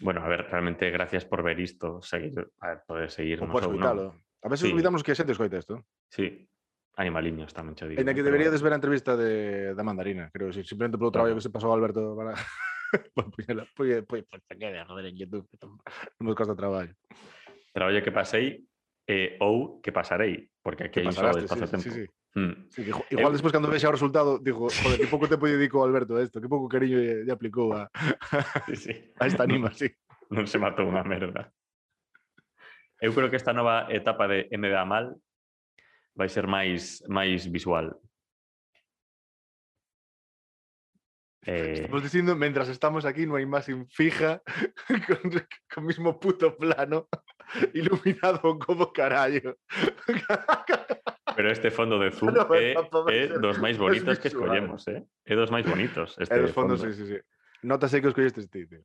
Bueno, 0.01 0.23
a 0.23 0.27
ver, 0.27 0.47
realmente 0.49 0.89
gracias 0.91 1.23
por 1.25 1.43
ver 1.43 1.59
isto, 1.59 2.01
seguir, 2.01 2.35
a 2.59 2.67
ver, 2.69 2.79
poder 2.85 3.07
O 3.07 3.09
seguirnos 3.09 3.51
por 3.51 3.63
escuitalo. 3.63 4.15
A 4.41 4.49
veces 4.49 4.67
Sí. 4.67 4.73
olvidamos 4.73 5.01
que 5.03 5.15
xente 5.15 5.31
escoita 5.31 5.57
isto. 5.57 5.85
Sí, 6.11 6.45
animaliños 6.95 7.51
tamén 7.55 7.75
cho 7.75 7.87
digo. 7.89 7.99
Ainda 7.99 8.13
que 8.13 8.23
deberíades 8.23 8.61
ver 8.61 8.73
a 8.73 8.79
entrevista 8.79 9.17
de, 9.17 9.73
da 9.73 9.83
mandarina, 9.83 10.29
creo. 10.31 10.53
Si, 10.53 10.63
simplemente 10.63 10.99
polo 10.99 11.11
traballo 11.11 11.35
que 11.35 11.43
se 11.43 11.51
pasou 11.51 11.71
a 11.71 11.75
Alberto 11.75 12.15
para... 12.15 12.35
poñela. 13.15 13.65
Que 13.75 14.55
quede, 14.55 14.79
joder, 14.85 15.05
en 15.11 15.17
YouTube. 15.17 15.43
Non 16.21 16.35
costa 16.37 16.55
traballo. 16.55 16.93
Traballo 17.75 17.99
que 17.99 18.13
pasei 18.13 18.63
eh, 19.09 19.35
ou 19.43 19.81
que 19.83 19.91
pasarei, 19.91 20.47
porque 20.63 20.87
aquí 20.87 21.03
hai 21.03 21.09
un 21.09 21.15
só 21.15 21.25
pasaraste, 21.27 21.49
espazo 21.49 21.67
sí, 21.67 21.71
tempo. 21.75 21.83
sí, 21.83 21.91
sí. 21.91 22.05
Hmm. 22.35 22.67
Sí, 22.67 22.83
eh, 22.83 23.15
igual 23.15 23.31
eu... 23.31 23.31
despois 23.31 23.55
cando 23.55 23.71
vexa 23.71 23.87
o 23.87 23.95
resultado 23.95 24.39
digo, 24.43 24.67
joder, 24.67 24.99
que 24.99 25.07
pouco 25.07 25.31
tempo 25.31 25.47
lle 25.47 25.55
dedico 25.55 25.79
Alberto 25.79 26.19
a 26.19 26.23
isto, 26.23 26.43
que 26.43 26.51
pouco 26.51 26.67
cariño 26.67 26.99
lle, 26.99 27.23
lle 27.23 27.31
aplicou 27.31 27.71
a, 27.71 27.87
sí, 28.67 28.75
sí. 28.75 28.93
a 29.23 29.23
esta 29.23 29.47
anima, 29.47 29.71
sí. 29.71 29.87
Non 30.35 30.43
se 30.43 30.59
matou 30.59 30.83
unha 30.83 31.07
merda. 31.07 31.47
Eu 32.99 33.15
creo 33.15 33.31
que 33.31 33.39
esta 33.39 33.55
nova 33.55 33.87
etapa 33.87 34.27
de 34.27 34.51
MBA 34.51 34.83
mal 34.83 35.15
vai 36.11 36.27
ser 36.27 36.43
máis 36.43 36.99
máis 37.07 37.47
visual. 37.47 37.95
Eh, 41.45 41.73
Estamos 41.85 42.01
dicindo, 42.01 42.35
mentras 42.35 42.69
estamos 42.73 43.05
aquí 43.05 43.29
nunha 43.29 43.45
imaxen 43.45 43.85
fija, 43.85 44.41
con, 45.07 45.29
con 45.69 45.81
mismo 45.85 46.17
puto 46.17 46.57
plano, 46.57 47.05
iluminado 47.77 48.57
como 48.57 48.89
carallo. 48.89 49.53
pero 51.35 51.51
este 51.51 51.69
fondo 51.69 51.99
de 51.99 52.09
zoom 52.09 52.33
No, 52.33 52.49
é, 52.55 52.73
é 52.73 53.27
dos 53.37 53.61
máis 53.61 53.77
bonitos 53.77 54.17
que 54.17 54.29
visual. 54.33 54.49
escollemos, 54.49 54.81
eh? 54.89 55.05
É 55.21 55.33
dos 55.37 55.53
máis 55.53 55.69
bonitos 55.69 56.17
este 56.17 56.33
dos 56.33 56.49
fondos, 56.49 56.81
fondo. 56.81 56.93
sí, 56.93 56.97
sí, 56.97 57.05
sí. 57.13 57.19
Notase 57.61 58.01
que 58.01 58.09
os 58.09 58.15
collestes 58.17 58.49
ti, 58.49 58.65
tío. 58.65 58.81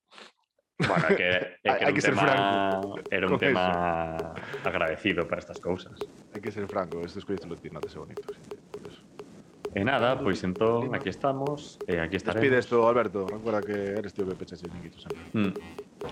Bueno, 0.81 1.07
é 1.09 1.17
que, 1.17 1.29
é 1.65 1.73
que 1.77 1.85
un 1.85 1.95
que 1.97 2.01
ser 2.05 2.13
tema, 2.17 2.25
franco 2.25 3.01
era 3.13 3.25
un 3.29 3.37
tema 3.41 4.33
agradecido 4.65 5.25
para 5.29 5.41
estas 5.41 5.61
cousas. 5.61 5.97
Hai 6.33 6.41
que 6.45 6.53
ser 6.53 6.69
franco, 6.69 7.01
estes 7.05 7.25
collestes 7.25 7.49
ti, 7.61 7.69
notase 7.73 7.97
bonito. 7.97 8.29
Sí. 8.37 9.00
Eh, 9.75 9.85
nada, 9.85 10.19
pues 10.19 10.43
entonces 10.43 10.93
aquí 10.93 11.09
estamos, 11.09 11.79
eh, 11.87 12.01
aquí 12.01 12.17
estaremos. 12.17 12.43
Despides 12.43 12.67
tú, 12.67 12.85
Alberto, 12.87 13.27
recuerda 13.27 13.61
que 13.61 13.73
eres 13.73 14.13
tío 14.13 14.27
que 14.27 14.35
pechas 14.35 14.63
en 14.65 15.41
mm. 15.41 15.55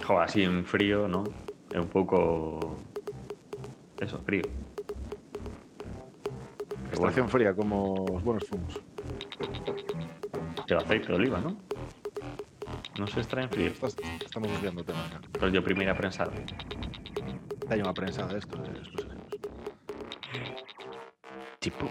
Joder, 0.06 0.22
así 0.22 0.42
en 0.44 0.64
frío, 0.64 1.08
¿no? 1.08 1.24
Es 1.70 1.78
un 1.78 1.88
poco... 1.88 2.78
Eso, 4.00 4.18
frío. 4.20 4.42
Estación 6.92 7.28
fría, 7.28 7.54
como 7.54 8.04
buenos 8.04 8.44
fumos. 8.46 8.80
El 10.68 10.76
aceite 10.76 11.08
de 11.08 11.14
oliva, 11.14 11.40
¿no? 11.40 11.56
No 12.98 13.06
se 13.06 13.20
extraen 13.20 13.48
frío. 13.48 13.68
Estás, 13.68 13.96
estamos 14.24 14.50
buscando 14.50 14.84
temas. 14.84 15.04
Entonces 15.06 15.30
pues 15.38 15.52
yo 15.52 15.64
primera 15.64 15.94
prensada. 15.94 16.32
Hay 17.70 17.80
una 17.80 17.92
prensada 17.92 18.32
de 18.32 18.38
esto, 18.38 18.56
de 18.62 18.70
los 18.70 18.88
Tipo. 21.60 21.90